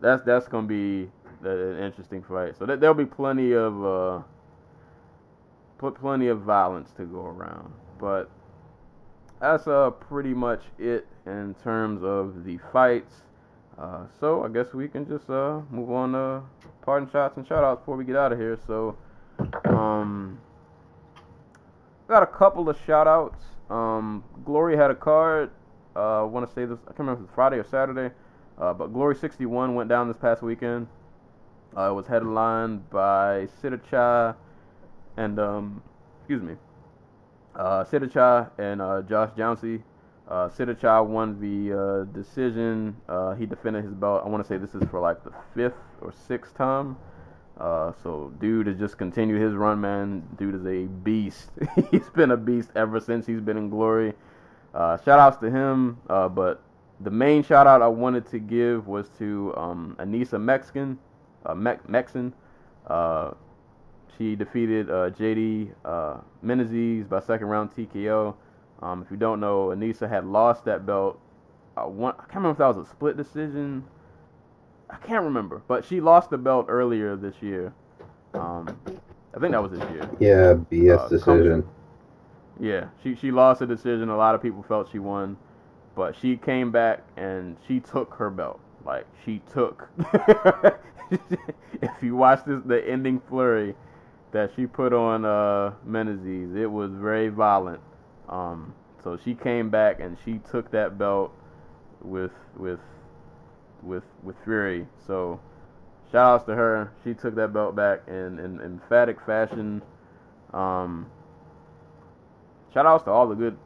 that's 0.02 0.24
that's 0.24 0.48
gonna 0.48 0.68
be 0.68 1.10
the- 1.42 1.72
an 1.74 1.80
interesting 1.84 2.22
fight. 2.24 2.58
So 2.58 2.66
th- 2.66 2.80
there'll 2.80 2.94
be 2.94 3.06
plenty 3.06 3.54
of 3.54 3.86
uh, 3.86 4.20
pl- 5.78 5.92
plenty 5.92 6.28
of 6.28 6.42
violence 6.42 6.92
to 6.98 7.04
go 7.06 7.26
around. 7.26 7.72
But 8.00 8.30
that's 9.40 9.68
uh 9.68 9.92
pretty 9.92 10.34
much 10.34 10.64
it 10.78 11.08
in 11.26 11.56
terms 11.64 12.04
of 12.04 12.44
the 12.44 12.60
fights. 12.72 13.14
Uh, 13.78 14.06
so 14.20 14.44
I 14.44 14.50
guess 14.50 14.74
we 14.74 14.88
can 14.88 15.08
just 15.08 15.30
uh 15.30 15.62
move 15.70 15.92
on 15.92 16.12
to 16.14 16.42
parting 16.82 17.10
shots 17.10 17.38
and 17.38 17.48
shout 17.48 17.64
outs 17.64 17.80
before 17.82 17.98
we 17.98 18.04
get 18.04 18.16
out 18.16 18.32
of 18.32 18.40
here. 18.40 18.58
So 18.68 18.98
um 19.66 20.40
got 22.08 22.24
a 22.24 22.28
couple 22.28 22.70
of 22.70 22.78
shout 22.86 23.08
outs. 23.08 23.44
Um 23.70 24.24
Glory 24.46 24.76
had 24.76 24.92
a 24.92 24.96
card. 24.96 25.52
Uh 25.96 26.22
I 26.22 26.24
wanna 26.24 26.48
say 26.48 26.66
this 26.66 26.80
I 26.84 26.88
can't 26.88 27.00
remember 27.00 27.24
if 27.26 27.36
Friday 27.36 27.58
or 27.58 27.66
Saturday. 27.66 28.14
Uh, 28.58 28.74
but 28.74 28.92
Glory 28.92 29.16
sixty 29.16 29.46
one 29.46 29.76
went 29.76 29.88
down 29.88 30.10
this 30.10 30.18
past 30.18 30.42
weekend. 30.42 30.88
Uh, 31.78 31.92
it 31.92 31.94
was 31.94 32.08
headlined 32.08 32.90
by 32.90 33.48
Siddha 33.62 34.36
and 35.16 35.40
um 35.40 35.82
excuse 36.20 36.42
me. 36.42 36.56
Uh 37.60 37.84
Siddha 37.84 38.50
and 38.58 38.82
uh 38.82 39.02
Josh 39.02 39.32
Jauncey. 39.38 39.84
Uh, 40.30 40.48
Siddha 40.48 41.06
won 41.06 41.40
the 41.42 41.76
uh, 41.76 42.04
decision. 42.18 42.96
Uh, 43.10 43.34
he 43.34 43.48
defended 43.48 43.84
his 43.84 43.94
belt. 43.94 44.22
I 44.24 44.30
want 44.30 44.44
to 44.44 44.48
say 44.48 44.58
this 44.58 44.76
is 44.76 44.88
for 44.90 45.00
like 45.00 45.24
the 45.24 45.34
fifth 45.56 45.74
or 46.02 46.14
sixth 46.28 46.56
time. 46.56 46.96
Uh, 47.60 47.92
so 48.04 48.32
dude 48.40 48.68
has 48.68 48.78
just 48.78 48.98
continued 48.98 49.42
his 49.42 49.56
run, 49.56 49.82
man. 49.82 50.24
Dude 50.38 50.56
is 50.56 50.66
a 50.66 50.86
beast. 50.86 51.50
he's 51.92 52.10
been 52.12 52.32
a 52.32 52.38
beast 52.38 52.70
ever 52.76 53.00
since 53.00 53.26
he's 53.26 53.42
been 53.42 53.58
in 53.58 53.70
glory. 53.70 54.14
Uh, 54.74 54.98
shout 54.98 55.20
outs 55.20 55.38
to 55.38 55.50
him. 55.50 55.98
But 56.08 56.62
the 57.02 57.12
main 57.12 57.44
shout 57.44 57.66
out 57.66 57.82
I 57.82 57.88
wanted 57.88 58.30
to 58.30 58.40
give 58.40 58.88
was 58.88 59.10
to 59.18 59.54
um, 59.58 59.96
Anissa 60.00 60.40
Mexican, 60.40 61.00
Me- 61.56 61.82
Meksen. 61.90 62.34
Uh, 62.88 63.32
she 64.18 64.36
defeated 64.36 64.90
uh, 64.90 65.10
JD 65.12 65.72
uh, 65.86 66.18
Menezes 66.44 67.08
by 67.08 67.20
second 67.20 67.48
round 67.48 67.72
TKO. 67.76 68.36
Um, 68.82 69.02
if 69.04 69.12
you 69.12 69.18
don't 69.18 69.40
know, 69.40 69.68
Anissa 69.68 70.08
had 70.10 70.26
lost 70.26 70.66
that 70.66 70.86
belt. 70.86 71.20
Uh, 71.76 71.84
one, 71.84 72.14
I 72.18 72.24
can't 72.24 72.36
remember 72.36 72.52
if 72.52 72.58
that 72.60 72.78
was 72.78 72.88
a 72.88 72.90
split 72.90 73.18
decision. 73.18 73.84
I 74.90 74.96
can't 74.98 75.24
remember, 75.24 75.62
but 75.68 75.86
she 75.86 76.02
lost 76.02 76.30
the 76.30 76.38
belt 76.38 76.66
earlier 76.70 77.16
this 77.16 77.36
year. 77.42 77.74
Um, 78.34 78.68
I 79.36 79.40
think 79.40 79.52
that 79.52 79.62
was 79.62 79.72
this 79.72 79.90
year. 79.92 80.10
Yeah, 80.20 80.54
BS 80.72 81.00
Uh, 81.00 81.08
decision. 81.10 81.68
Yeah, 82.60 82.88
she 83.04 83.16
she 83.16 83.32
lost 83.32 83.60
the 83.60 83.68
decision. 83.68 84.10
A 84.10 84.18
lot 84.18 84.36
of 84.36 84.42
people 84.42 84.64
felt 84.64 84.90
she 84.92 85.00
won, 85.00 85.38
but 85.96 86.16
she 86.16 86.36
came 86.38 86.72
back 86.72 87.04
and 87.16 87.56
she 87.68 87.80
took 87.80 88.14
her 88.16 88.30
belt. 88.30 88.60
Like 88.86 89.06
she 89.24 89.42
took. 89.54 89.90
if 91.82 91.92
you 92.02 92.16
watch 92.16 92.44
this, 92.46 92.62
the 92.66 92.88
ending 92.90 93.20
flurry 93.30 93.76
that 94.32 94.52
she 94.56 94.66
put 94.66 94.94
on 94.94 95.26
uh, 95.26 95.74
Menezes, 95.88 96.56
it 96.56 96.68
was 96.68 96.92
very 96.92 97.30
violent. 97.30 97.82
Um, 98.28 98.74
so 99.04 99.18
she 99.24 99.34
came 99.34 99.70
back 99.70 100.00
and 100.00 100.18
she 100.24 100.40
took 100.52 100.72
that 100.72 100.98
belt 100.98 101.34
with 102.02 102.32
with 102.56 102.80
with 103.82 104.04
with 104.24 104.36
Fury. 104.44 104.88
So 105.08 105.40
shout 106.12 106.36
outs 106.36 106.46
to 106.46 106.56
her. 106.56 106.92
She 107.04 107.14
took 107.14 107.36
that 107.36 107.54
belt 107.54 107.76
back 107.76 108.02
in 108.08 108.40
in 108.40 108.60
emphatic 108.62 109.18
fashion. 109.26 109.82
Um, 110.54 111.08
shout 112.74 112.86
outs 112.86 113.04
to 113.06 113.12
all 113.12 113.28
the 113.28 113.36
good 113.36 113.58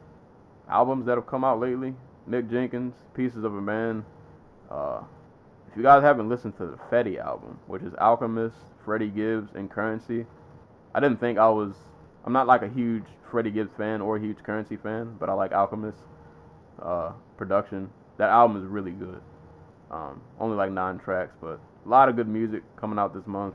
albums 0.68 1.06
that 1.06 1.16
have 1.16 1.26
come 1.26 1.44
out 1.44 1.60
lately. 1.60 1.94
Mick 2.28 2.50
Jenkins, 2.50 2.94
Pieces 3.14 3.44
of 3.44 3.54
a 3.54 3.60
Man. 3.60 4.04
Uh, 4.70 5.02
if 5.70 5.76
you 5.76 5.82
guys 5.82 6.02
haven't 6.02 6.28
listened 6.28 6.56
to 6.56 6.66
the 6.66 6.78
Fetti 6.90 7.18
album, 7.18 7.58
which 7.66 7.82
is 7.82 7.92
Alchemist, 7.98 8.56
Freddie 8.84 9.08
Gibbs, 9.08 9.50
and 9.54 9.70
Currency, 9.70 10.24
I 10.94 11.00
didn't 11.00 11.20
think 11.20 11.38
I 11.38 11.48
was. 11.48 11.74
I'm 12.24 12.32
not 12.32 12.46
like 12.46 12.62
a 12.62 12.68
huge 12.68 13.04
Freddie 13.30 13.50
Gibbs 13.50 13.72
fan 13.76 14.00
or 14.00 14.16
a 14.16 14.20
huge 14.20 14.38
Currency 14.42 14.76
fan, 14.76 15.16
but 15.18 15.28
I 15.28 15.32
like 15.32 15.52
Alchemist 15.52 15.98
uh, 16.80 17.12
production. 17.36 17.90
That 18.16 18.30
album 18.30 18.62
is 18.62 18.68
really 18.68 18.92
good. 18.92 19.20
Um, 19.90 20.22
only 20.40 20.56
like 20.56 20.70
nine 20.70 20.98
tracks, 20.98 21.34
but 21.40 21.60
a 21.84 21.88
lot 21.88 22.08
of 22.08 22.16
good 22.16 22.28
music 22.28 22.62
coming 22.76 22.98
out 22.98 23.12
this 23.12 23.26
month. 23.26 23.54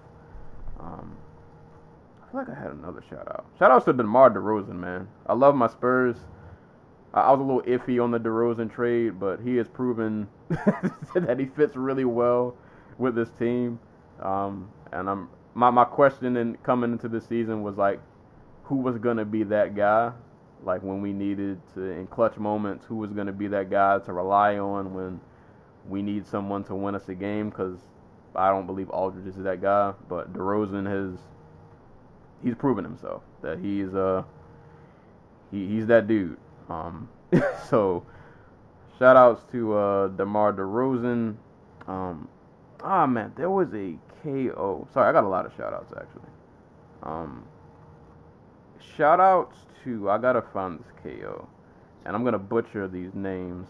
Um, 0.80 1.18
I 2.22 2.32
feel 2.32 2.42
like 2.42 2.50
I 2.50 2.62
had 2.62 2.72
another 2.72 3.04
shout 3.10 3.28
out. 3.28 3.46
Shout 3.58 3.72
outs 3.72 3.86
to 3.86 3.94
DeMar 3.94 4.32
DeRozan, 4.32 4.76
man. 4.76 5.08
I 5.26 5.34
love 5.34 5.56
my 5.56 5.68
Spurs. 5.68 6.18
I, 7.14 7.22
I 7.22 7.32
was 7.32 7.40
a 7.40 7.44
little 7.44 7.64
iffy 7.64 8.04
on 8.04 8.12
the 8.12 8.20
DeRozan 8.20 8.72
trade, 8.74 9.20
but 9.20 9.40
he 9.40 9.56
has 9.56 9.68
proven 9.68 10.28
that 10.50 11.38
he 11.40 11.46
fits 11.46 11.76
really 11.76 12.06
well 12.06 12.56
with 12.98 13.16
this 13.16 13.30
team. 13.40 13.80
Um, 14.22 14.70
and 14.92 15.10
I'm 15.10 15.30
my 15.54 15.70
my 15.70 15.86
question 15.86 16.38
in 16.38 16.56
coming 16.58 16.92
into 16.92 17.08
the 17.08 17.22
season 17.22 17.64
was 17.64 17.78
like, 17.78 18.00
who 18.64 18.76
was 18.76 18.98
gonna 18.98 19.26
be 19.26 19.44
that 19.44 19.76
guy, 19.76 20.12
like 20.64 20.82
when 20.84 21.02
we 21.02 21.14
needed 21.14 21.60
to 21.74 21.82
in 21.82 22.08
clutch 22.08 22.38
moments, 22.38 22.86
who 22.86 22.96
was 22.96 23.12
gonna 23.12 23.32
be 23.32 23.48
that 23.48 23.70
guy 23.70 24.00
to 24.00 24.14
rely 24.14 24.58
on 24.58 24.94
when 24.94 25.20
we 25.88 26.02
need 26.02 26.26
someone 26.26 26.64
to 26.66 26.76
win 26.76 26.96
us 26.96 27.10
a 27.10 27.16
game. 27.16 27.50
Because 27.50 27.80
I 28.36 28.50
don't 28.50 28.66
believe 28.66 28.90
Aldridge 28.90 29.28
is 29.28 29.44
that 29.44 29.62
guy, 29.62 29.94
but 30.08 30.34
DeRozan 30.34 30.86
has 30.86 31.20
he's 32.44 32.56
proven 32.56 32.84
himself 32.84 33.24
that 33.42 33.60
he's 33.60 33.94
uh 33.96 34.24
he, 35.52 35.68
he's 35.68 35.88
that 35.88 36.08
dude. 36.08 36.38
Um, 36.70 37.10
so 37.70 38.06
shout 38.98 39.16
outs 39.18 39.44
to 39.52 39.76
uh 39.76 40.08
DeMar 40.10 40.54
DeRozan. 40.54 41.36
Um, 41.88 42.28
ah 42.84 43.08
man, 43.08 43.34
there 43.36 43.50
was 43.50 43.74
a 43.74 43.96
KO. 44.24 44.88
Sorry, 44.94 45.10
I 45.10 45.12
got 45.12 45.24
a 45.24 45.28
lot 45.28 45.46
of 45.46 45.54
shout 45.56 45.74
outs 45.74 45.94
actually. 45.96 46.30
Um, 47.04 47.44
shout 48.98 49.20
outs 49.20 49.58
to 49.84 50.10
I 50.10 50.18
gotta 50.18 50.42
find 50.42 50.80
this 50.80 50.88
KO, 51.04 51.48
and 52.06 52.16
I'm 52.16 52.24
gonna 52.24 52.40
butcher 52.40 52.88
these 52.88 53.14
names, 53.14 53.68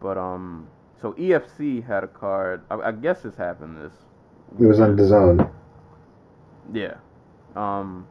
but 0.00 0.18
um, 0.18 0.68
so 1.00 1.12
EFC 1.12 1.86
had 1.86 2.04
a 2.04 2.08
card. 2.08 2.62
I, 2.70 2.76
I 2.76 2.92
guess 2.92 3.22
this 3.22 3.36
happened 3.36 3.76
this. 3.78 3.92
It 4.58 4.66
was 4.66 4.80
on 4.80 4.96
the 4.96 5.06
zone. 5.06 5.50
Yeah. 6.72 6.96
Um, 7.54 8.06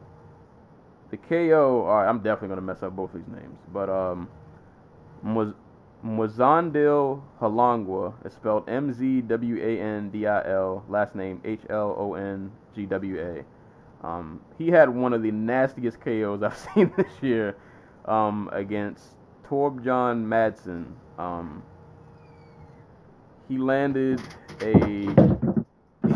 the 1.10 1.16
KO. 1.16 1.82
All 1.82 1.96
right, 1.96 2.08
I'm 2.08 2.18
definitely 2.18 2.48
gonna 2.48 2.62
mess 2.62 2.82
up 2.82 2.96
both 2.96 3.12
these 3.12 3.28
names, 3.28 3.58
but 3.72 3.88
um, 3.90 4.28
was 5.22 5.52
Mwazandil 6.04 7.20
Halangwa 7.40 8.14
is 8.24 8.32
spelled 8.32 8.68
M 8.68 8.92
Z 8.92 9.22
W 9.22 9.56
A 9.60 9.80
N 9.80 10.10
D 10.10 10.26
I 10.26 10.48
L, 10.48 10.84
last 10.88 11.16
name 11.16 11.40
H 11.44 11.60
L 11.68 11.94
O 11.98 12.14
N 12.14 12.52
G 12.74 12.86
W 12.86 13.20
A. 13.20 14.06
Um, 14.06 14.40
he 14.56 14.68
had 14.68 14.88
one 14.88 15.12
of 15.12 15.22
the 15.22 15.32
nastiest 15.32 16.00
KOs 16.00 16.42
I've 16.42 16.56
seen 16.74 16.92
this 16.96 17.10
year 17.20 17.56
um, 18.04 18.48
against 18.52 19.02
Torbjorn 19.48 20.24
Madsen. 20.24 20.92
Um, 21.18 21.64
he 23.48 23.58
landed 23.58 24.20
a 24.60 25.08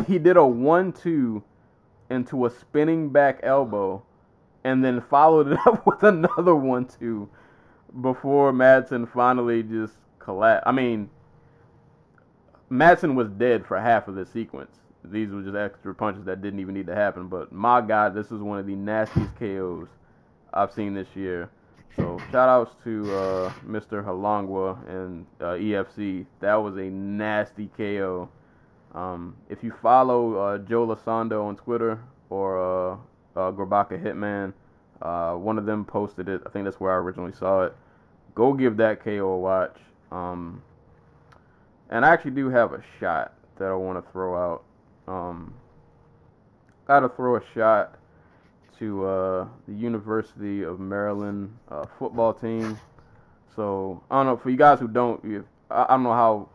he 0.07 0.17
did 0.17 0.37
a 0.37 0.45
one-two 0.45 1.43
into 2.09 2.45
a 2.45 2.49
spinning 2.49 3.09
back 3.09 3.39
elbow, 3.43 4.01
and 4.63 4.83
then 4.83 5.01
followed 5.01 5.51
it 5.51 5.57
up 5.65 5.85
with 5.85 6.03
another 6.03 6.55
one-two 6.55 7.29
before 8.01 8.51
Madsen 8.51 9.11
finally 9.11 9.63
just 9.63 9.93
collapsed. 10.19 10.67
I 10.67 10.71
mean, 10.71 11.09
Madsen 12.71 13.15
was 13.15 13.29
dead 13.29 13.65
for 13.65 13.79
half 13.79 14.07
of 14.07 14.15
the 14.15 14.25
sequence. 14.25 14.75
These 15.03 15.29
were 15.29 15.41
just 15.41 15.55
extra 15.55 15.93
punches 15.93 16.25
that 16.25 16.41
didn't 16.41 16.59
even 16.59 16.73
need 16.73 16.87
to 16.87 16.95
happen. 16.95 17.27
But 17.27 17.51
my 17.51 17.81
God, 17.81 18.15
this 18.15 18.27
is 18.31 18.41
one 18.41 18.57
of 18.57 18.65
the 18.65 18.75
nastiest 18.75 19.35
KOs 19.35 19.87
I've 20.53 20.71
seen 20.71 20.93
this 20.93 21.07
year. 21.15 21.49
So 21.95 22.17
shout 22.31 22.49
outs 22.49 22.75
to 22.85 23.15
uh, 23.15 23.53
Mr. 23.67 24.03
Halangwa 24.03 24.87
and 24.89 25.25
uh, 25.39 25.53
EFC. 25.53 26.25
That 26.39 26.55
was 26.55 26.77
a 26.77 26.89
nasty 26.89 27.69
KO. 27.77 28.29
Um, 28.95 29.35
if 29.49 29.63
you 29.63 29.73
follow 29.81 30.35
uh, 30.35 30.57
Joe 30.59 30.87
Lasando 30.87 31.43
on 31.43 31.55
Twitter 31.55 31.99
or 32.29 32.57
uh, 32.57 32.93
uh, 33.35 33.51
Grabaka 33.51 34.01
Hitman, 34.01 34.53
uh, 35.01 35.35
one 35.35 35.57
of 35.57 35.65
them 35.65 35.85
posted 35.85 36.29
it. 36.29 36.41
I 36.45 36.49
think 36.49 36.65
that's 36.65 36.79
where 36.79 36.91
I 36.91 36.95
originally 36.95 37.33
saw 37.33 37.63
it. 37.63 37.75
Go 38.35 38.53
give 38.53 38.77
that 38.77 39.03
KO 39.03 39.33
a 39.33 39.37
watch. 39.37 39.77
Um, 40.11 40.61
and 41.89 42.05
I 42.05 42.09
actually 42.09 42.31
do 42.31 42.49
have 42.49 42.73
a 42.73 42.83
shot 42.99 43.33
that 43.57 43.69
I 43.69 43.73
want 43.75 44.03
to 44.03 44.11
throw 44.11 44.35
out. 44.35 44.63
Um, 45.07 45.53
Got 46.85 46.99
to 47.01 47.09
throw 47.09 47.37
a 47.37 47.41
shot 47.53 47.97
to 48.79 49.05
uh, 49.05 49.47
the 49.67 49.73
University 49.73 50.63
of 50.63 50.81
Maryland 50.81 51.55
uh, 51.69 51.85
football 51.97 52.33
team. 52.33 52.77
So 53.55 54.03
I 54.11 54.17
don't 54.17 54.25
know 54.25 54.37
for 54.37 54.49
you 54.49 54.57
guys 54.57 54.79
who 54.79 54.89
don't, 54.89 55.23
if, 55.23 55.43
I 55.71 55.83
I 55.83 55.87
don't 55.89 56.03
know 56.03 56.13
how 56.13 56.49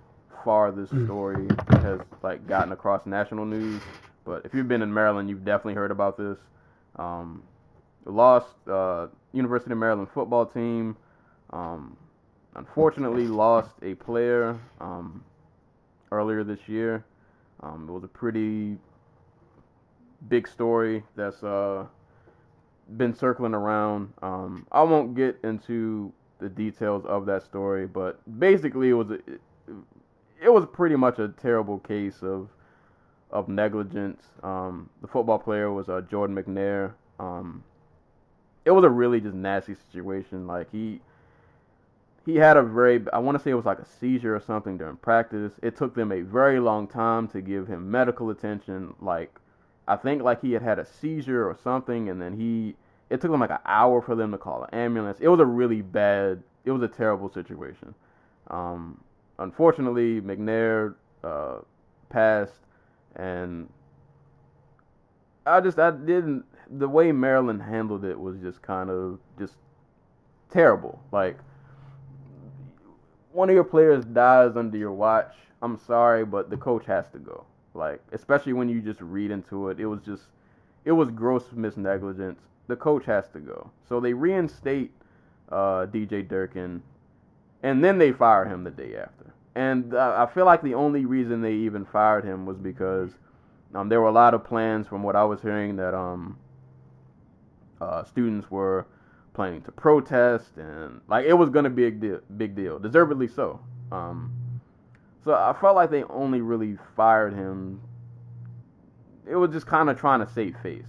far 0.44 0.70
this 0.70 0.90
story 0.90 1.48
has 1.70 2.00
like 2.22 2.46
gotten 2.46 2.72
across 2.72 3.06
national 3.06 3.46
news, 3.46 3.80
but 4.24 4.44
if 4.44 4.52
you've 4.52 4.68
been 4.68 4.82
in 4.82 4.92
Maryland, 4.92 5.30
you've 5.30 5.44
definitely 5.44 5.74
heard 5.74 5.90
about 5.90 6.18
this. 6.18 6.36
Um, 6.96 7.42
lost 8.04 8.54
uh, 8.68 9.06
University 9.32 9.72
of 9.72 9.78
Maryland 9.78 10.08
football 10.12 10.44
team. 10.44 10.96
Um, 11.50 11.96
unfortunately, 12.54 13.26
lost 13.26 13.70
a 13.82 13.94
player 13.94 14.58
um, 14.80 15.24
earlier 16.12 16.44
this 16.44 16.68
year. 16.68 17.04
Um, 17.62 17.86
it 17.88 17.92
was 17.92 18.04
a 18.04 18.08
pretty 18.08 18.76
big 20.28 20.48
story 20.48 21.02
that's 21.16 21.42
uh, 21.42 21.86
been 22.96 23.14
circling 23.14 23.54
around. 23.54 24.12
Um, 24.22 24.66
I 24.72 24.82
won't 24.82 25.14
get 25.14 25.38
into 25.42 26.12
the 26.38 26.48
details 26.48 27.04
of 27.06 27.26
that 27.26 27.42
story, 27.42 27.86
but 27.86 28.20
basically, 28.38 28.90
it 28.90 28.94
was 28.94 29.10
a, 29.10 29.18
it, 30.40 30.50
was 30.50 30.66
pretty 30.72 30.96
much 30.96 31.18
a 31.18 31.28
terrible 31.28 31.78
case 31.78 32.22
of 32.22 32.48
of 33.30 33.48
negligence. 33.48 34.22
Um, 34.42 34.88
the 35.02 35.08
football 35.08 35.38
player 35.38 35.70
was 35.70 35.88
uh, 35.88 36.00
Jordan 36.02 36.36
McNair. 36.36 36.94
Um, 37.18 37.62
it 38.64 38.70
was 38.70 38.84
a 38.84 38.88
really 38.88 39.20
just 39.20 39.34
nasty 39.34 39.74
situation. 39.74 40.46
Like 40.46 40.70
he 40.70 41.00
he 42.28 42.36
had 42.36 42.58
a 42.58 42.62
very 42.62 43.00
I 43.10 43.20
want 43.20 43.38
to 43.38 43.42
say 43.42 43.52
it 43.52 43.54
was 43.54 43.64
like 43.64 43.78
a 43.78 43.86
seizure 43.86 44.36
or 44.36 44.40
something 44.40 44.76
during 44.76 44.96
practice. 44.96 45.54
It 45.62 45.76
took 45.78 45.94
them 45.94 46.12
a 46.12 46.20
very 46.20 46.60
long 46.60 46.86
time 46.86 47.26
to 47.28 47.40
give 47.40 47.66
him 47.66 47.90
medical 47.90 48.28
attention. 48.28 48.94
Like 49.00 49.40
I 49.88 49.96
think 49.96 50.20
like 50.22 50.42
he 50.42 50.52
had 50.52 50.60
had 50.60 50.78
a 50.78 50.84
seizure 50.84 51.48
or 51.48 51.56
something, 51.64 52.10
and 52.10 52.20
then 52.20 52.38
he 52.38 52.76
it 53.08 53.22
took 53.22 53.30
them 53.30 53.40
like 53.40 53.48
an 53.48 53.60
hour 53.64 54.02
for 54.02 54.14
them 54.14 54.30
to 54.32 54.36
call 54.36 54.64
an 54.64 54.78
ambulance. 54.78 55.20
It 55.22 55.28
was 55.28 55.40
a 55.40 55.46
really 55.46 55.80
bad. 55.80 56.42
It 56.66 56.70
was 56.70 56.82
a 56.82 56.88
terrible 56.88 57.32
situation. 57.32 57.94
Um, 58.48 59.00
unfortunately, 59.38 60.20
McNair 60.20 60.96
uh, 61.24 61.60
passed, 62.10 62.60
and 63.16 63.70
I 65.46 65.62
just 65.62 65.78
I 65.78 65.92
didn't. 65.92 66.44
The 66.70 66.90
way 66.90 67.10
Maryland 67.10 67.62
handled 67.62 68.04
it 68.04 68.20
was 68.20 68.36
just 68.40 68.60
kind 68.60 68.90
of 68.90 69.18
just 69.38 69.54
terrible. 70.50 71.00
Like 71.10 71.38
one 73.32 73.48
of 73.48 73.54
your 73.54 73.64
players 73.64 74.04
dies 74.04 74.56
under 74.56 74.76
your 74.76 74.92
watch. 74.92 75.34
I'm 75.62 75.78
sorry, 75.78 76.24
but 76.24 76.50
the 76.50 76.56
coach 76.56 76.86
has 76.86 77.08
to 77.12 77.18
go. 77.18 77.44
Like 77.74 78.00
especially 78.12 78.52
when 78.52 78.68
you 78.68 78.80
just 78.80 79.00
read 79.00 79.30
into 79.30 79.68
it, 79.68 79.78
it 79.80 79.86
was 79.86 80.00
just 80.02 80.24
it 80.84 80.92
was 80.92 81.10
gross 81.10 81.44
misnegligence. 81.54 82.38
The 82.66 82.76
coach 82.76 83.04
has 83.06 83.28
to 83.30 83.40
go. 83.40 83.70
So 83.88 84.00
they 84.00 84.12
reinstate 84.12 84.90
uh, 85.50 85.86
DJ 85.86 86.26
Durkin, 86.26 86.82
and 87.62 87.84
then 87.84 87.98
they 87.98 88.12
fire 88.12 88.44
him 88.44 88.64
the 88.64 88.70
day 88.70 88.96
after. 88.96 89.32
And 89.54 89.94
uh, 89.94 90.14
I 90.16 90.32
feel 90.32 90.44
like 90.44 90.62
the 90.62 90.74
only 90.74 91.04
reason 91.04 91.40
they 91.40 91.54
even 91.54 91.84
fired 91.84 92.24
him 92.24 92.46
was 92.46 92.56
because 92.58 93.10
um, 93.74 93.88
there 93.88 94.00
were 94.00 94.08
a 94.08 94.12
lot 94.12 94.34
of 94.34 94.44
plans, 94.44 94.86
from 94.86 95.02
what 95.02 95.16
I 95.16 95.24
was 95.24 95.40
hearing, 95.40 95.76
that 95.76 95.94
um, 95.94 96.38
uh, 97.80 98.04
students 98.04 98.50
were 98.50 98.86
planning 99.38 99.62
to 99.62 99.70
protest, 99.70 100.56
and 100.56 101.00
like 101.06 101.24
it 101.24 101.32
was 101.32 101.48
gonna 101.48 101.70
be 101.70 101.86
a 101.86 101.90
big 101.92 102.00
deal, 102.00 102.20
big 102.38 102.56
deal, 102.56 102.76
deservedly 102.76 103.28
so. 103.28 103.60
Um, 103.92 104.32
so 105.24 105.32
I 105.32 105.54
felt 105.60 105.76
like 105.76 105.92
they 105.92 106.02
only 106.02 106.40
really 106.40 106.76
fired 106.96 107.32
him. 107.32 107.80
It 109.30 109.36
was 109.36 109.52
just 109.52 109.64
kind 109.68 109.90
of 109.90 109.96
trying 109.96 110.26
to 110.26 110.32
save 110.32 110.56
face, 110.60 110.88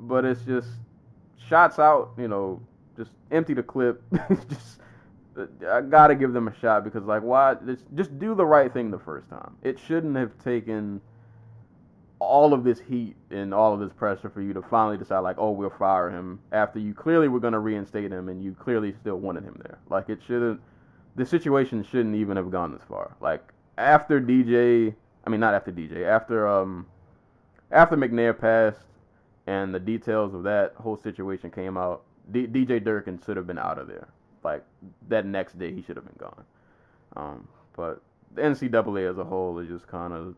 but 0.00 0.24
it's 0.24 0.40
just 0.46 0.70
shots 1.46 1.78
out. 1.78 2.12
You 2.16 2.28
know, 2.28 2.62
just 2.96 3.10
empty 3.30 3.52
the 3.52 3.62
clip. 3.62 4.02
just 4.48 4.80
I 5.70 5.82
gotta 5.82 6.14
give 6.14 6.32
them 6.32 6.48
a 6.48 6.58
shot 6.60 6.84
because 6.84 7.04
like 7.04 7.22
why? 7.22 7.54
Just, 7.66 7.84
just 7.94 8.18
do 8.18 8.34
the 8.34 8.46
right 8.46 8.72
thing 8.72 8.90
the 8.90 8.98
first 8.98 9.28
time. 9.28 9.56
It 9.60 9.78
shouldn't 9.78 10.16
have 10.16 10.32
taken 10.42 11.02
all 12.20 12.52
of 12.52 12.64
this 12.64 12.80
heat 12.80 13.16
and 13.30 13.54
all 13.54 13.72
of 13.72 13.80
this 13.80 13.92
pressure 13.92 14.28
for 14.28 14.40
you 14.40 14.52
to 14.52 14.62
finally 14.62 14.98
decide 14.98 15.20
like, 15.20 15.36
oh, 15.38 15.50
we'll 15.50 15.70
fire 15.70 16.10
him 16.10 16.40
after 16.52 16.78
you 16.78 16.94
clearly 16.94 17.28
were 17.28 17.40
gonna 17.40 17.60
reinstate 17.60 18.10
him 18.10 18.28
and 18.28 18.42
you 18.42 18.52
clearly 18.54 18.92
still 19.00 19.16
wanted 19.16 19.44
him 19.44 19.60
there. 19.62 19.78
Like 19.88 20.08
it 20.08 20.20
shouldn't. 20.26 20.60
The 21.16 21.26
situation 21.26 21.84
shouldn't 21.84 22.14
even 22.16 22.36
have 22.36 22.50
gone 22.50 22.72
this 22.72 22.82
far. 22.88 23.16
Like 23.20 23.52
after 23.76 24.20
DJ, 24.20 24.94
I 25.24 25.30
mean 25.30 25.40
not 25.40 25.54
after 25.54 25.72
DJ, 25.72 26.06
after 26.06 26.48
um, 26.48 26.86
after 27.70 27.96
McNair 27.96 28.38
passed 28.38 28.80
and 29.46 29.74
the 29.74 29.80
details 29.80 30.34
of 30.34 30.42
that 30.42 30.74
whole 30.76 30.96
situation 30.96 31.50
came 31.50 31.76
out, 31.76 32.02
D- 32.30 32.46
DJ 32.46 32.82
Durkin 32.82 33.20
should 33.24 33.36
have 33.36 33.46
been 33.46 33.58
out 33.58 33.78
of 33.78 33.86
there. 33.86 34.08
Like 34.42 34.64
that 35.08 35.26
next 35.26 35.58
day, 35.58 35.72
he 35.72 35.82
should 35.82 35.96
have 35.96 36.04
been 36.04 36.18
gone. 36.18 36.44
Um, 37.16 37.48
but 37.74 38.02
the 38.34 38.42
NCAA 38.42 39.10
as 39.10 39.18
a 39.18 39.24
whole 39.24 39.58
is 39.58 39.68
just 39.68 39.86
kind 39.86 40.12
of 40.12 40.34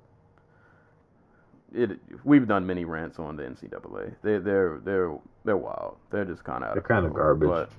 it. 1.74 1.98
We've 2.24 2.46
done 2.46 2.66
many 2.66 2.84
rants 2.84 3.18
on 3.18 3.36
the 3.36 3.44
NCAA. 3.44 4.14
They 4.22 4.38
they're 4.38 4.80
they're 4.84 5.16
they're 5.44 5.56
wild. 5.56 5.96
They're 6.10 6.24
just 6.24 6.44
kind 6.44 6.64
of 6.64 6.74
They're 6.74 6.82
kind 6.82 7.06
of 7.06 7.14
garbage. 7.14 7.48
But 7.48 7.70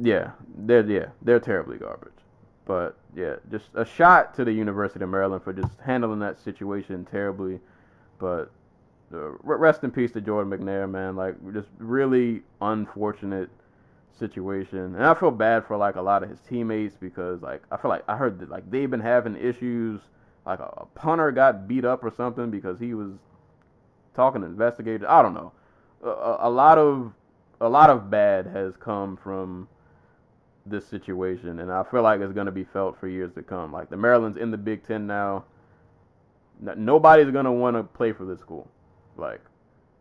yeah, 0.00 0.32
they're 0.56 0.88
yeah 0.88 1.06
they're 1.22 1.40
terribly 1.40 1.78
garbage. 1.78 2.12
But 2.64 2.96
yeah, 3.14 3.36
just 3.50 3.66
a 3.74 3.84
shot 3.84 4.34
to 4.34 4.44
the 4.44 4.52
University 4.52 5.02
of 5.02 5.10
Maryland 5.10 5.42
for 5.42 5.52
just 5.52 5.72
handling 5.84 6.20
that 6.20 6.38
situation 6.38 7.04
terribly. 7.04 7.60
But 8.18 8.50
uh, 9.12 9.32
rest 9.42 9.84
in 9.84 9.90
peace 9.90 10.12
to 10.12 10.20
Jordan 10.20 10.56
McNair, 10.56 10.88
man. 10.88 11.16
Like 11.16 11.34
just 11.52 11.68
really 11.78 12.42
unfortunate 12.60 13.50
situation, 14.18 14.94
and 14.94 15.04
I 15.04 15.14
feel 15.14 15.30
bad 15.30 15.66
for 15.66 15.76
like 15.76 15.96
a 15.96 16.02
lot 16.02 16.22
of 16.22 16.30
his 16.30 16.40
teammates 16.40 16.96
because 16.96 17.42
like 17.42 17.62
I 17.70 17.76
feel 17.76 17.90
like 17.90 18.04
I 18.08 18.16
heard 18.16 18.38
that 18.40 18.48
like 18.48 18.70
they've 18.70 18.90
been 18.90 19.00
having 19.00 19.36
issues. 19.36 20.00
Like 20.44 20.58
a, 20.58 20.72
a 20.76 20.86
punter 20.94 21.30
got 21.30 21.68
beat 21.68 21.84
up 21.84 22.02
or 22.02 22.10
something 22.10 22.50
because 22.50 22.78
he 22.78 22.94
was 22.94 23.12
talking 24.14 24.40
to 24.42 24.46
investigators. 24.46 25.06
I 25.08 25.22
don't 25.22 25.34
know. 25.34 25.52
A, 26.02 26.48
a 26.48 26.50
lot 26.50 26.78
of 26.78 27.12
a 27.60 27.68
lot 27.68 27.90
of 27.90 28.10
bad 28.10 28.46
has 28.46 28.76
come 28.76 29.16
from 29.16 29.68
this 30.66 30.86
situation, 30.86 31.60
and 31.60 31.70
I 31.70 31.84
feel 31.84 32.02
like 32.02 32.20
it's 32.20 32.32
going 32.32 32.46
to 32.46 32.52
be 32.52 32.64
felt 32.64 32.98
for 32.98 33.08
years 33.08 33.32
to 33.34 33.42
come. 33.42 33.72
Like 33.72 33.90
the 33.90 33.96
Maryland's 33.96 34.38
in 34.38 34.50
the 34.50 34.58
Big 34.58 34.86
Ten 34.86 35.06
now. 35.06 35.44
Nobody's 36.60 37.30
going 37.32 37.44
to 37.44 37.52
want 37.52 37.76
to 37.76 37.82
play 37.82 38.12
for 38.12 38.24
this 38.24 38.38
school. 38.38 38.68
Like, 39.16 39.40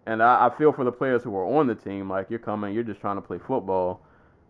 and 0.05 0.21
I, 0.21 0.45
I 0.45 0.57
feel 0.57 0.71
for 0.71 0.83
the 0.83 0.91
players 0.91 1.23
who 1.23 1.35
are 1.35 1.45
on 1.45 1.65
the 1.65 1.73
team. 1.73 2.07
Like 2.07 2.29
you're 2.29 2.39
coming, 2.39 2.73
you're 2.73 2.83
just 2.83 3.01
trying 3.01 3.15
to 3.17 3.21
play 3.21 3.39
football, 3.39 4.01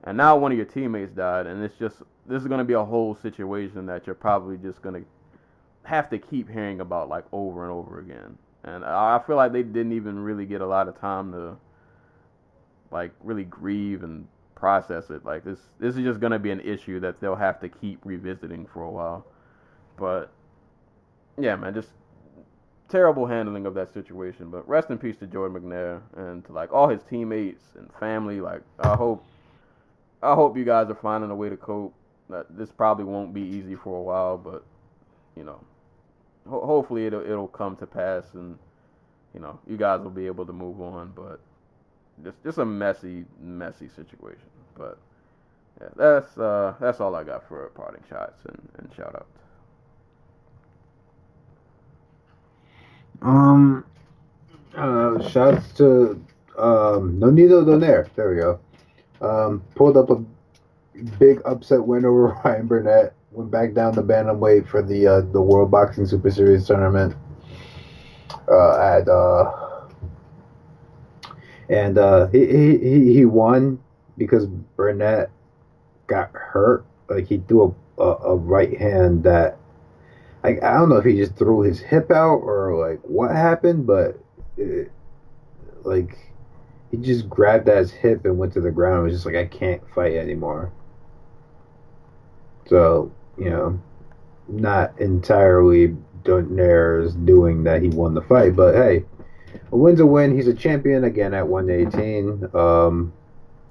and 0.04 0.18
now 0.18 0.38
one 0.38 0.52
of 0.52 0.58
your 0.58 0.66
teammates 0.66 1.14
died, 1.14 1.48
and 1.48 1.64
it's 1.64 1.78
just 1.78 2.02
this 2.28 2.42
is 2.42 2.48
going 2.48 2.60
to 2.60 2.66
be 2.66 2.74
a 2.74 2.84
whole 2.84 3.16
situation 3.16 3.86
that 3.86 4.06
you're 4.06 4.16
probably 4.16 4.58
just 4.58 4.82
going 4.82 4.96
to 4.96 5.08
have 5.84 6.10
to 6.10 6.18
keep 6.18 6.50
hearing 6.50 6.80
about 6.80 7.10
like 7.10 7.26
over 7.32 7.64
and 7.64 7.72
over 7.72 8.00
again. 8.00 8.38
And 8.64 8.86
I 8.86 9.20
feel 9.26 9.36
like 9.36 9.54
they 9.54 9.64
didn't 9.64 9.94
even 9.94 10.20
really 10.20 10.46
get 10.46 10.62
a 10.62 10.68
lot 10.68 10.88
of 10.88 11.00
time 11.00 11.32
to 11.32 11.58
like 12.92 13.12
really 13.24 13.44
grieve 13.44 14.04
and 14.04 14.28
process 14.56 15.10
it. 15.10 15.26
Like 15.26 15.44
this 15.44 15.60
this 15.80 15.96
is 15.96 16.04
just 16.04 16.20
gonna 16.20 16.40
be 16.40 16.52
an 16.52 16.62
issue 16.62 17.00
that 17.00 17.20
they'll 17.20 17.36
have 17.36 17.60
to 17.62 17.70
keep 17.70 18.00
revisiting 18.04 18.68
for 18.72 18.84
a 18.84 18.92
while. 18.92 19.26
But 19.98 20.32
yeah, 21.40 21.56
man, 21.56 21.74
just 21.74 21.90
terrible 22.88 23.26
handling 23.26 23.66
of 23.66 23.74
that 23.74 23.92
situation. 23.92 24.52
But 24.52 24.68
rest 24.68 24.90
in 24.90 25.00
peace 25.00 25.18
to 25.18 25.28
Jordan 25.28 25.60
McNair 25.60 26.02
and 26.16 26.46
to 26.46 26.52
like 26.52 26.72
all 26.72 26.88
his 26.88 27.02
teammates 27.04 27.64
and 27.76 27.90
family. 28.00 28.40
Like 28.40 28.62
I 28.80 28.96
hope 28.96 29.26
I 30.22 30.36
hope 30.36 30.56
you 30.56 30.66
guys 30.66 30.90
are 30.90 30.96
finding 30.96 31.32
a 31.32 31.36
way 31.36 31.50
to 31.50 31.58
cope. 31.58 31.96
That 32.30 32.46
this 32.56 32.72
probably 32.72 33.06
won't 33.06 33.34
be 33.34 33.42
easy 33.42 33.76
for 33.76 33.98
a 33.98 34.02
while, 34.02 34.38
but 34.38 34.64
you 35.36 35.44
know, 35.44 35.60
ho- 36.48 36.66
hopefully 36.66 37.06
it'll 37.06 37.22
it'll 37.22 37.48
come 37.48 37.76
to 37.78 37.86
pass 37.88 38.24
and 38.34 38.58
you 39.34 39.40
know 39.40 39.60
you 39.68 39.78
guys 39.78 40.02
will 40.02 40.10
be 40.12 40.28
able 40.28 40.46
to 40.46 40.54
move 40.54 40.82
on. 40.82 41.14
But 41.16 41.40
just 42.24 42.44
just 42.44 42.58
a 42.58 42.66
messy, 42.66 43.26
messy 43.42 43.88
situation. 43.90 44.50
But 44.78 44.98
yeah, 45.80 45.90
that's 45.96 46.38
uh, 46.38 46.76
that's 46.80 47.00
all 47.00 47.16
I 47.16 47.24
got 47.24 47.48
for 47.48 47.70
parting 47.70 48.04
shots 48.10 48.44
and, 48.46 48.70
and 48.78 48.94
shout 48.96 49.16
outs. 49.16 49.26
Um, 53.22 53.86
uh, 54.76 55.28
shouts 55.30 55.72
to 55.74 56.24
um, 56.58 57.20
no 57.20 57.28
Nonito 57.28 57.64
Donaire. 57.64 58.10
There 58.16 58.30
we 58.30 58.36
go. 58.38 58.60
Um, 59.22 59.64
pulled 59.76 59.98
up 59.98 60.10
a 60.10 60.24
big 61.20 61.42
upset 61.46 61.86
win 61.86 62.06
over 62.06 62.40
Ryan 62.46 62.68
Burnett. 62.68 63.14
Went 63.32 63.50
back 63.50 63.74
down 63.74 63.96
the 63.96 64.04
bantamweight 64.04 64.68
for 64.68 64.82
the 64.82 65.08
uh, 65.08 65.22
the 65.22 65.42
World 65.42 65.72
Boxing 65.72 66.06
Super 66.06 66.30
Series 66.30 66.68
tournament. 66.68 67.16
Uh, 68.50 68.78
at 68.78 69.08
uh, 69.08 69.72
and 71.70 71.98
uh, 71.98 72.28
he, 72.28 72.46
he 72.78 73.14
he 73.14 73.26
won 73.26 73.80
because 74.18 74.48
Burnett 74.48 75.32
got 76.08 76.32
hurt. 76.34 76.86
Like 77.10 77.28
he 77.28 77.38
threw 77.48 77.76
a, 77.98 78.04
a, 78.04 78.16
a 78.32 78.36
right 78.36 78.78
hand 78.78 79.24
that, 79.24 79.58
like 80.44 80.62
I 80.62 80.74
don't 80.74 80.90
know 80.90 80.98
if 80.98 81.06
he 81.06 81.16
just 81.16 81.38
threw 81.38 81.62
his 81.62 81.80
hip 81.80 82.12
out 82.12 82.40
or 82.40 82.76
like 82.76 83.00
what 83.04 83.32
happened, 83.32 83.88
but 83.88 84.20
it, 84.58 84.92
like 85.84 86.18
he 86.92 86.98
just 86.98 87.30
grabbed 87.30 87.70
at 87.70 87.78
his 87.78 87.92
hip 87.92 88.26
and 88.26 88.38
went 88.38 88.52
to 88.54 88.62
the 88.62 88.72
ground. 88.72 89.00
It 89.00 89.04
was 89.04 89.14
just 89.14 89.26
like 89.26 89.36
I 89.36 89.46
can't 89.46 89.82
fight 89.96 90.16
anymore. 90.16 90.74
So 92.68 93.14
you 93.42 93.50
know, 93.50 93.82
not 94.48 95.00
entirely 95.00 95.98
Donaire's 96.24 97.16
doing 97.16 97.64
that 97.64 97.82
he 97.82 97.88
won 97.88 98.14
the 98.14 98.22
fight, 98.22 98.56
but 98.56 98.76
hey, 98.76 99.04
a 99.72 99.76
win's 99.76 100.00
a 100.00 100.06
win. 100.06 100.36
He's 100.36 100.48
a 100.48 100.54
champion 100.54 101.04
again 101.06 101.34
at 101.34 101.48
118. 101.48 102.56
Um, 102.56 103.14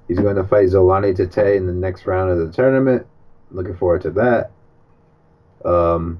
he's 0.09 0.19
going 0.19 0.35
to 0.35 0.43
fight 0.43 0.67
Zolani 0.67 1.15
Tete 1.15 1.55
in 1.55 1.67
the 1.67 1.73
next 1.73 2.05
round 2.05 2.31
of 2.31 2.39
the 2.39 2.51
tournament. 2.51 3.07
Looking 3.49 3.77
forward 3.77 4.01
to 4.01 4.11
that. 4.11 4.51
Um, 5.63 6.19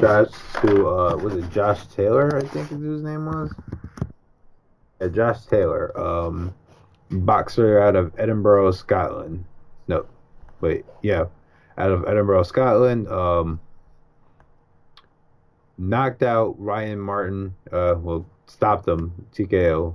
shout 0.00 0.32
to 0.62 0.88
uh, 0.88 1.16
was 1.16 1.34
it 1.34 1.50
Josh 1.50 1.86
Taylor? 1.88 2.34
I 2.34 2.46
think 2.46 2.70
his 2.70 3.02
name 3.02 3.26
was. 3.26 3.54
Yeah, 5.02 5.08
Josh 5.08 5.44
Taylor, 5.44 5.98
um, 6.00 6.54
boxer 7.10 7.78
out 7.78 7.94
of 7.94 8.12
Edinburgh, 8.18 8.70
Scotland. 8.70 9.44
No, 9.86 10.06
wait, 10.62 10.86
yeah, 11.02 11.26
out 11.78 11.90
of 11.90 12.04
Edinburgh, 12.06 12.44
Scotland. 12.44 13.08
Um, 13.08 13.60
knocked 15.78 16.22
out 16.22 16.54
Ryan 16.58 17.00
Martin. 17.00 17.54
Uh, 17.70 17.94
well, 17.98 18.26
stopped 18.46 18.88
him, 18.88 19.26
TKO. 19.32 19.94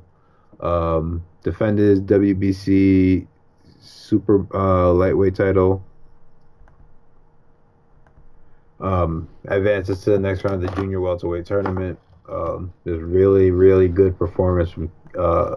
Um, 0.60 1.24
defended 1.44 1.90
his 1.90 2.02
WBC 2.02 3.28
super 3.80 4.46
uh, 4.54 4.92
lightweight 4.94 5.36
title. 5.36 5.84
Um, 8.80 9.30
advances 9.48 10.04
to 10.04 10.12
the 10.12 10.20
next 10.20 10.44
round 10.44 10.64
of 10.64 10.70
the 10.70 10.76
junior 10.76 11.02
welterweight 11.02 11.46
tournament. 11.46 12.00
Um, 12.28 12.74
there's 12.84 13.02
really, 13.02 13.52
really 13.52 13.88
good 13.88 14.18
performance 14.18 14.72
from 14.72 14.92
uh, 15.18 15.56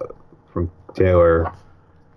from 0.53 0.71
Taylor. 0.95 1.53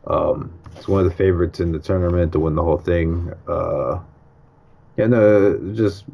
Um, 0.08 0.54
it's 0.76 0.88
one 0.88 1.06
of 1.06 1.10
the 1.10 1.16
favorites 1.16 1.60
in 1.60 1.72
the 1.72 1.80
tournament 1.80 2.32
to 2.34 2.40
win 2.40 2.56
the 2.56 2.64
whole 2.64 2.78
thing. 2.78 3.34
Uh, 3.48 4.00
and 4.98 5.14
uh, 5.14 5.56
just 5.74 6.06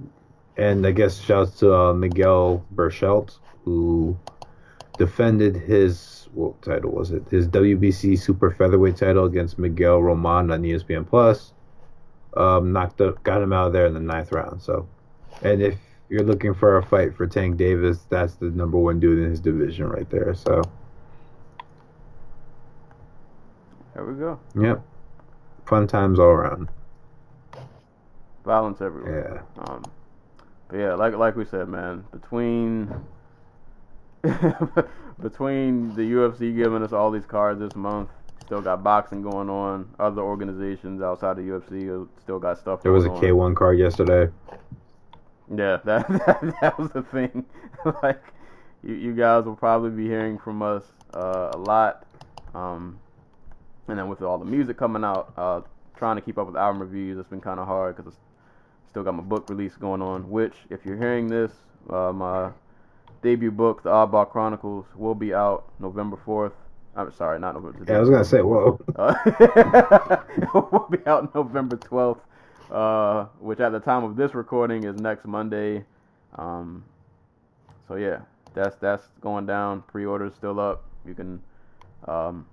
and 0.58 0.86
I 0.86 0.92
guess 0.92 1.20
shouts 1.20 1.60
to 1.60 1.74
uh, 1.74 1.94
Miguel 1.94 2.66
Berchelt 2.74 3.38
who 3.66 4.18
defended 4.98 5.56
his 5.56 6.28
what 6.34 6.60
title 6.62 6.92
was 6.92 7.12
it? 7.12 7.24
His 7.30 7.48
WBC 7.48 8.18
super 8.20 8.52
featherweight 8.52 8.98
title 8.98 9.26
against 9.26 9.60
Miguel 9.60 10.02
Roman 10.02 10.52
on 10.52 10.64
ESPN 10.64 11.08
Plus. 11.08 11.54
Um, 12.36 12.74
knocked 12.74 13.00
up, 13.02 13.22
got 13.24 13.44
him 13.44 13.54
out 13.54 13.68
of 13.68 13.74
there 13.74 13.86
in 13.86 13.94
the 13.94 14.00
ninth 14.00 14.32
round. 14.32 14.62
So, 14.62 14.88
and 15.44 15.62
if 15.62 15.78
you're 16.10 16.24
looking 16.24 16.56
for 16.56 16.78
a 16.78 16.84
fight 16.84 17.16
for 17.16 17.28
Tank 17.28 17.58
Davis, 17.58 18.00
that's 18.10 18.34
the 18.36 18.48
number 18.48 18.78
one 18.80 19.00
dude 19.00 19.20
in 19.20 19.30
his 19.30 19.40
division 19.40 19.88
right 19.88 20.10
there. 20.10 20.34
So, 20.34 20.64
there 23.94 24.06
we 24.06 24.14
go. 24.16 24.40
Yep, 24.60 24.82
fun 25.66 25.88
times 25.88 26.20
all 26.20 26.28
around. 26.28 26.70
Violence 28.46 28.82
everywhere. 28.82 29.46
Yeah. 29.56 29.64
Um, 29.64 29.84
but 30.68 30.78
yeah, 30.78 30.94
like 30.94 31.14
like 31.16 31.36
we 31.36 31.46
said, 31.46 31.68
man, 31.70 32.04
between 32.12 32.94
between 35.22 35.94
the 35.96 36.02
UFC 36.02 36.56
giving 36.56 36.82
us 36.84 36.94
all 36.94 37.12
these 37.12 37.26
cards 37.26 37.60
this 37.60 37.76
month, 37.76 38.10
still 38.42 38.62
got 38.62 38.84
boxing 38.84 39.22
going 39.22 39.50
on. 39.50 39.90
Other 40.00 40.22
organizations 40.22 41.02
outside 41.02 41.38
of 41.40 41.46
UFC 41.46 42.08
still 42.22 42.40
got 42.40 42.58
stuff. 42.58 42.82
There 42.82 42.92
was 42.92 43.06
a 43.06 43.10
K1 43.10 43.56
card 43.56 43.80
yesterday. 43.80 44.32
Yeah, 45.50 45.78
that 45.86 46.08
that, 46.08 46.56
that 46.62 46.80
was 46.80 46.90
the 46.92 47.04
thing. 47.04 47.46
like, 48.04 48.24
you, 48.84 48.96
you 48.96 49.14
guys 49.14 49.46
will 49.46 49.56
probably 49.56 49.92
be 49.92 50.08
hearing 50.08 50.38
from 50.38 50.62
us 50.62 50.84
uh, 51.14 51.52
a 51.54 51.58
lot. 51.58 52.06
Um, 52.56 53.00
and 53.88 53.98
then 53.98 54.08
with 54.08 54.22
all 54.22 54.38
the 54.38 54.45
music 54.45 54.78
coming 54.78 55.03
out, 55.03 55.34
uh, 55.38 55.62
trying 55.98 56.16
to 56.16 56.22
keep 56.22 56.38
up 56.38 56.48
with 56.48 56.56
album 56.56 56.82
reviews, 56.82 57.18
it's 57.18 57.30
been 57.30 57.42
kind 57.42 57.60
of 57.60 57.68
hard 57.68 57.95
because 57.95 58.14
I 58.14 58.90
still 58.90 59.03
got 59.03 59.16
my 59.16 59.24
book 59.24 59.50
release 59.50 59.76
going 59.76 60.02
on. 60.02 60.30
Which, 60.30 60.53
if 60.70 60.86
you're 60.86 60.98
hearing 60.98 61.28
this, 61.28 61.52
uh, 61.90 62.12
my 62.14 62.52
debut 63.22 63.52
book, 63.52 63.84
The 63.84 63.90
Oddball 63.90 64.30
Chronicles, 64.30 64.86
will 64.95 65.16
be 65.16 65.34
out 65.34 65.66
November 65.80 66.18
4th. 66.26 66.53
I'm 66.95 67.12
sorry, 67.14 67.40
not 67.40 67.56
November. 67.56 67.86
Yeah, 67.88 67.98
I 67.98 68.00
was 68.00 68.10
gonna 68.10 68.26
say, 68.26 68.42
whoa. 68.42 68.80
Uh, 68.95 69.16
it 70.38 70.53
will 70.53 70.88
be 70.92 71.00
out 71.08 71.34
November 71.34 71.78
12th, 71.78 72.20
uh, 72.72 73.26
which 73.40 73.60
at 73.60 73.72
the 73.72 73.80
time 73.80 74.03
of 74.03 74.16
this 74.16 74.36
recording 74.36 74.84
is 74.84 75.00
next 75.00 75.26
Monday. 75.26 75.84
Um, 76.36 76.84
so 77.88 77.95
yeah, 77.95 78.20
that's 78.53 78.76
that's 78.76 79.08
going 79.22 79.45
down. 79.45 79.82
Pre-orders 79.88 80.34
still 80.36 80.60
up. 80.60 80.84
You 81.06 81.16
can 81.16 81.42
um, 82.08 82.45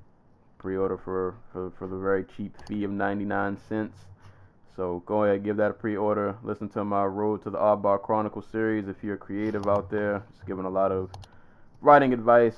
pre-order 0.61 0.97
for, 0.97 1.35
for 1.53 1.73
for 1.79 1.89
the 1.89 1.97
very 1.97 2.25
cheap 2.37 2.55
fee 2.69 2.85
of 2.85 2.91
99 2.91 3.59
cents. 3.69 3.97
So 4.77 5.03
go 5.07 5.25
ahead, 5.25 5.43
give 5.43 5.57
that 5.57 5.71
a 5.71 5.75
pre-order. 5.75 6.37
Listen 6.43 6.69
to 6.71 6.85
my 6.85 7.05
Road 7.05 7.43
to 7.43 7.51
the 7.51 7.59
Oddball 7.59 8.01
Chronicle 8.01 8.43
series 8.43 8.87
if 8.89 8.97
you're 9.03 9.17
creative 9.17 9.67
out 9.67 9.91
there. 9.91 10.23
Just 10.33 10.47
giving 10.47 10.65
a 10.65 10.71
lot 10.71 10.93
of 10.93 11.11
writing 11.81 12.13
advice, 12.13 12.57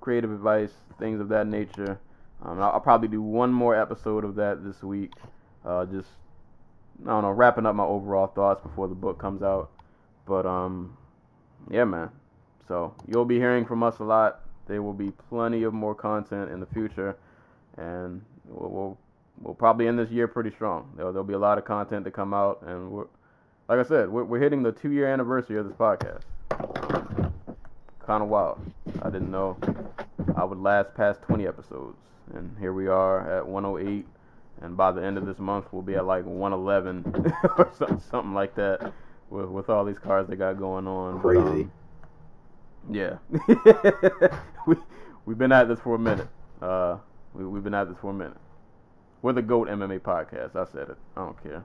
creative 0.00 0.30
advice, 0.30 0.72
things 0.98 1.20
of 1.20 1.28
that 1.30 1.46
nature. 1.46 1.98
Um, 2.42 2.60
I'll, 2.60 2.72
I'll, 2.72 2.80
probably 2.80 3.08
do 3.08 3.22
one 3.22 3.52
more 3.52 3.74
episode 3.74 4.24
of 4.24 4.34
that 4.34 4.62
this 4.62 4.82
week. 4.82 5.12
Uh, 5.64 5.86
just 5.86 6.08
I 7.02 7.08
don't 7.08 7.22
know, 7.22 7.30
wrapping 7.30 7.66
up 7.66 7.74
my 7.74 7.84
overall 7.84 8.26
thoughts 8.26 8.62
before 8.62 8.88
the 8.88 8.94
book 8.94 9.18
comes 9.18 9.42
out. 9.42 9.70
But 10.26 10.46
um, 10.46 10.96
yeah, 11.70 11.84
man. 11.84 12.10
So 12.68 12.94
you'll 13.06 13.24
be 13.24 13.38
hearing 13.38 13.64
from 13.64 13.82
us 13.82 13.98
a 14.00 14.04
lot 14.04 14.40
there 14.66 14.82
will 14.82 14.92
be 14.92 15.12
plenty 15.28 15.62
of 15.62 15.72
more 15.72 15.94
content 15.94 16.50
in 16.50 16.60
the 16.60 16.66
future, 16.66 17.16
and 17.76 18.22
we'll 18.46 18.70
we'll, 18.70 18.98
we'll 19.42 19.54
probably 19.54 19.88
end 19.88 19.98
this 19.98 20.10
year 20.10 20.28
pretty 20.28 20.50
strong. 20.50 20.90
There'll, 20.96 21.12
there'll 21.12 21.24
be 21.24 21.34
a 21.34 21.38
lot 21.38 21.58
of 21.58 21.64
content 21.64 22.04
to 22.04 22.10
come 22.10 22.32
out, 22.34 22.62
and 22.66 22.90
we're 22.90 23.06
like 23.68 23.78
I 23.78 23.82
said, 23.82 24.08
we're, 24.08 24.24
we're 24.24 24.40
hitting 24.40 24.62
the 24.62 24.72
two 24.72 24.90
year 24.90 25.12
anniversary 25.12 25.58
of 25.58 25.66
this 25.66 25.76
podcast. 25.76 26.22
Kind 28.06 28.22
of 28.22 28.28
wild. 28.28 28.60
I 29.02 29.10
didn't 29.10 29.30
know 29.30 29.56
I 30.36 30.44
would 30.44 30.58
last 30.58 30.94
past 30.94 31.22
20 31.22 31.46
episodes, 31.46 31.96
and 32.34 32.56
here 32.58 32.72
we 32.72 32.86
are 32.86 33.38
at 33.38 33.46
108. 33.46 34.06
And 34.62 34.76
by 34.76 34.92
the 34.92 35.04
end 35.04 35.18
of 35.18 35.26
this 35.26 35.38
month, 35.38 35.66
we'll 35.72 35.82
be 35.82 35.96
at 35.96 36.06
like 36.06 36.24
111 36.24 37.32
or 37.58 37.70
something, 37.76 38.00
something 38.10 38.32
like 38.34 38.54
that 38.54 38.92
with, 39.28 39.46
with 39.46 39.68
all 39.68 39.84
these 39.84 39.98
cars 39.98 40.28
they 40.28 40.36
got 40.36 40.58
going 40.58 40.86
on. 40.86 41.16
But, 41.16 41.22
Crazy. 41.22 41.62
um, 41.62 41.72
yeah. 42.90 43.18
we, 44.66 44.76
we've 45.26 45.36
been 45.38 45.52
at 45.52 45.68
this 45.68 45.80
for 45.80 45.96
a 45.96 45.98
minute. 45.98 46.28
Uh, 46.62 46.98
we, 47.36 47.44
we've 47.44 47.64
been 47.64 47.74
at 47.74 47.88
this 47.88 47.98
for 48.00 48.10
a 48.10 48.14
minute. 48.14 48.36
We're 49.22 49.32
the 49.32 49.42
GOAT 49.42 49.68
MMA 49.68 50.00
podcast. 50.00 50.56
I 50.56 50.64
said 50.70 50.88
it. 50.90 50.96
I 51.16 51.20
don't 51.24 51.42
care. 51.42 51.64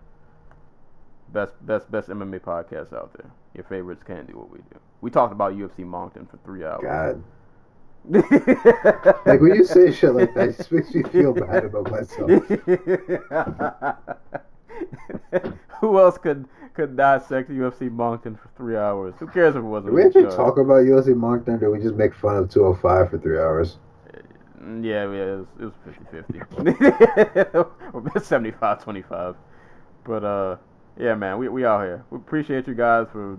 Best, 1.34 1.54
best, 1.66 1.92
best 1.92 2.10
MMA 2.10 2.42
podcast 2.42 2.94
out 2.94 3.14
there. 3.14 3.32
Your 3.54 3.64
favorites 3.64 4.04
can't 4.06 4.28
do 4.28 4.38
what 4.38 4.52
we 4.52 4.60
do. 4.60 4.80
We 5.02 5.10
talked 5.10 5.32
about 5.32 5.54
UFC 5.54 5.80
Moncton 5.80 6.28
for 6.28 6.38
three 6.44 6.66
hours. 6.66 6.84
God. 6.84 7.24
Like 9.28 9.40
when 9.40 9.54
you 9.54 9.64
say 9.64 9.92
shit 9.92 10.16
like 10.16 10.34
that, 10.34 10.50
it 10.50 10.58
just 10.58 10.72
makes 10.72 10.92
me 10.96 11.04
feel 11.04 11.34
bad 11.34 11.66
about 11.66 11.92
myself. 11.92 12.30
Who 15.80 16.00
else 16.00 16.18
could 16.18 16.48
could 16.74 16.98
dissect 16.98 17.52
UFC 17.52 17.92
Moncton 17.92 18.36
for 18.36 18.50
three 18.58 18.76
hours? 18.76 19.14
Who 19.20 19.28
cares 19.28 19.56
if 19.56 19.60
it 19.60 19.66
wasn't? 19.66 19.92
Do 19.92 19.96
we 19.98 20.04
actually 20.04 20.36
talk 20.36 20.58
about 20.58 20.84
UFC 20.84 21.16
Moncton, 21.16 21.56
or 21.56 21.60
do 21.60 21.72
we 21.72 21.80
just 21.80 21.94
make 21.94 22.16
fun 22.16 22.38
of 22.38 22.50
205 22.50 23.12
for 23.12 23.20
three 23.20 23.38
hours? 23.38 23.78
Mm, 24.62 24.84
Yeah, 24.84 25.10
yeah, 25.12 25.34
it 25.34 25.38
was, 25.38 25.48
it 25.60 25.66
was 25.66 25.74
50-50. 25.86 26.42
75-25. 28.22 29.36
But 30.04 30.24
uh, 30.24 30.58
yeah, 30.98 31.14
man, 31.14 31.38
we 31.38 31.48
we 31.48 31.64
out 31.64 31.84
here. 31.84 32.04
We 32.10 32.18
appreciate 32.18 32.68
you 32.68 32.74
guys 32.74 33.06
for 33.12 33.38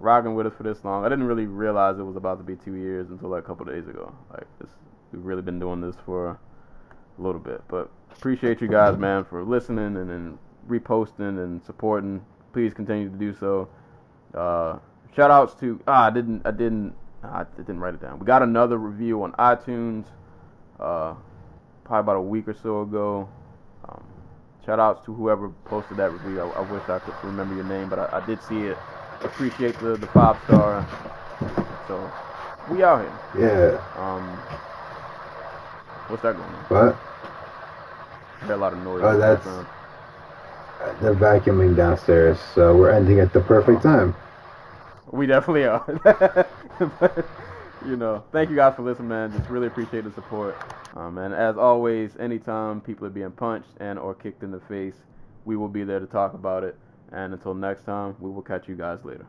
rocking 0.00 0.34
with 0.34 0.46
us 0.48 0.52
for 0.56 0.64
this 0.64 0.84
long. 0.84 1.04
I 1.04 1.08
didn't 1.08 1.26
really 1.26 1.46
realize 1.46 1.96
it 1.98 2.02
was 2.02 2.16
about 2.16 2.38
to 2.38 2.44
be 2.44 2.56
two 2.56 2.74
years 2.74 3.08
until 3.10 3.28
like 3.28 3.44
a 3.44 3.46
couple 3.46 3.66
days 3.66 3.86
ago. 3.86 4.12
Like 4.32 4.46
we've 5.12 5.24
really 5.24 5.42
been 5.42 5.60
doing 5.60 5.80
this 5.80 5.94
for 6.04 6.30
a 6.30 6.38
little 7.22 7.40
bit. 7.40 7.62
But 7.68 7.88
appreciate 8.10 8.60
you 8.60 8.66
guys, 8.68 8.98
man, 8.98 9.24
for 9.24 9.44
listening 9.44 9.96
and 9.96 10.10
then 10.10 10.38
reposting 10.68 11.42
and 11.42 11.62
supporting. 11.64 12.24
Please 12.52 12.74
continue 12.74 13.08
to 13.08 13.16
do 13.16 13.32
so. 13.32 13.68
Uh, 14.34 14.78
shout 15.14 15.30
outs 15.30 15.54
to 15.60 15.80
ah, 15.86 16.06
I 16.06 16.10
didn't 16.10 16.42
I 16.44 16.50
didn't 16.50 16.94
I 17.22 17.44
didn't 17.56 17.80
write 17.80 17.94
it 17.94 18.00
down. 18.00 18.18
We 18.18 18.26
got 18.26 18.42
another 18.42 18.78
review 18.78 19.22
on 19.22 19.32
iTunes, 19.32 20.06
uh, 20.80 21.14
probably 21.84 22.00
about 22.00 22.16
a 22.16 22.20
week 22.22 22.48
or 22.48 22.54
so 22.54 22.82
ago. 22.82 23.28
Um, 23.88 24.02
shout 24.64 24.80
outs 24.80 25.04
to 25.06 25.14
whoever 25.14 25.50
posted 25.66 25.96
that 25.98 26.10
review. 26.12 26.40
I, 26.40 26.48
I 26.48 26.60
wish 26.72 26.82
I 26.88 26.98
could 26.98 27.14
remember 27.22 27.54
your 27.54 27.64
name, 27.64 27.88
but 27.88 27.98
I, 27.98 28.18
I 28.20 28.26
did 28.26 28.42
see 28.42 28.62
it. 28.66 28.78
Appreciate 29.22 29.78
the 29.80 29.96
the 29.96 30.06
five 30.08 30.36
star. 30.44 30.86
So 31.86 32.10
we 32.70 32.82
out 32.82 33.00
here. 33.34 33.78
Yeah, 33.82 34.02
Um, 34.02 34.26
what's 36.08 36.22
that 36.22 36.36
going 36.36 36.48
on? 36.48 36.64
but 36.68 36.96
I 38.42 38.44
heard 38.46 38.54
a 38.54 38.56
lot 38.56 38.72
of 38.72 38.78
noise. 38.82 39.02
Oh, 39.04 39.12
the 39.12 39.18
that's- 39.18 39.44
background. 39.44 39.66
they're 41.02 41.14
vacuuming 41.14 41.76
downstairs, 41.76 42.38
so 42.54 42.74
we're 42.76 42.90
ending 42.90 43.20
at 43.20 43.32
the 43.34 43.40
perfect 43.40 43.82
time. 43.82 44.14
We 45.12 45.26
definitely 45.26 45.64
are. 45.66 45.84
but, 47.00 47.26
you 47.86 47.96
know, 47.96 48.24
thank 48.32 48.50
you 48.50 48.56
guys 48.56 48.74
for 48.76 48.82
listening, 48.82 49.08
man. 49.08 49.32
Just 49.32 49.48
really 49.48 49.66
appreciate 49.66 50.04
the 50.04 50.12
support. 50.12 50.56
Um, 50.96 51.18
and 51.18 51.32
as 51.32 51.56
always, 51.56 52.16
anytime 52.18 52.80
people 52.80 53.06
are 53.06 53.10
being 53.10 53.30
punched 53.30 53.70
and 53.78 53.98
or 53.98 54.14
kicked 54.14 54.42
in 54.42 54.50
the 54.50 54.60
face, 54.60 54.94
we 55.44 55.56
will 55.56 55.68
be 55.68 55.84
there 55.84 56.00
to 56.00 56.06
talk 56.06 56.34
about 56.34 56.64
it. 56.64 56.76
And 57.12 57.32
until 57.32 57.54
next 57.54 57.84
time, 57.84 58.16
we 58.20 58.30
will 58.30 58.42
catch 58.42 58.68
you 58.68 58.76
guys 58.76 58.98
later. 59.04 59.26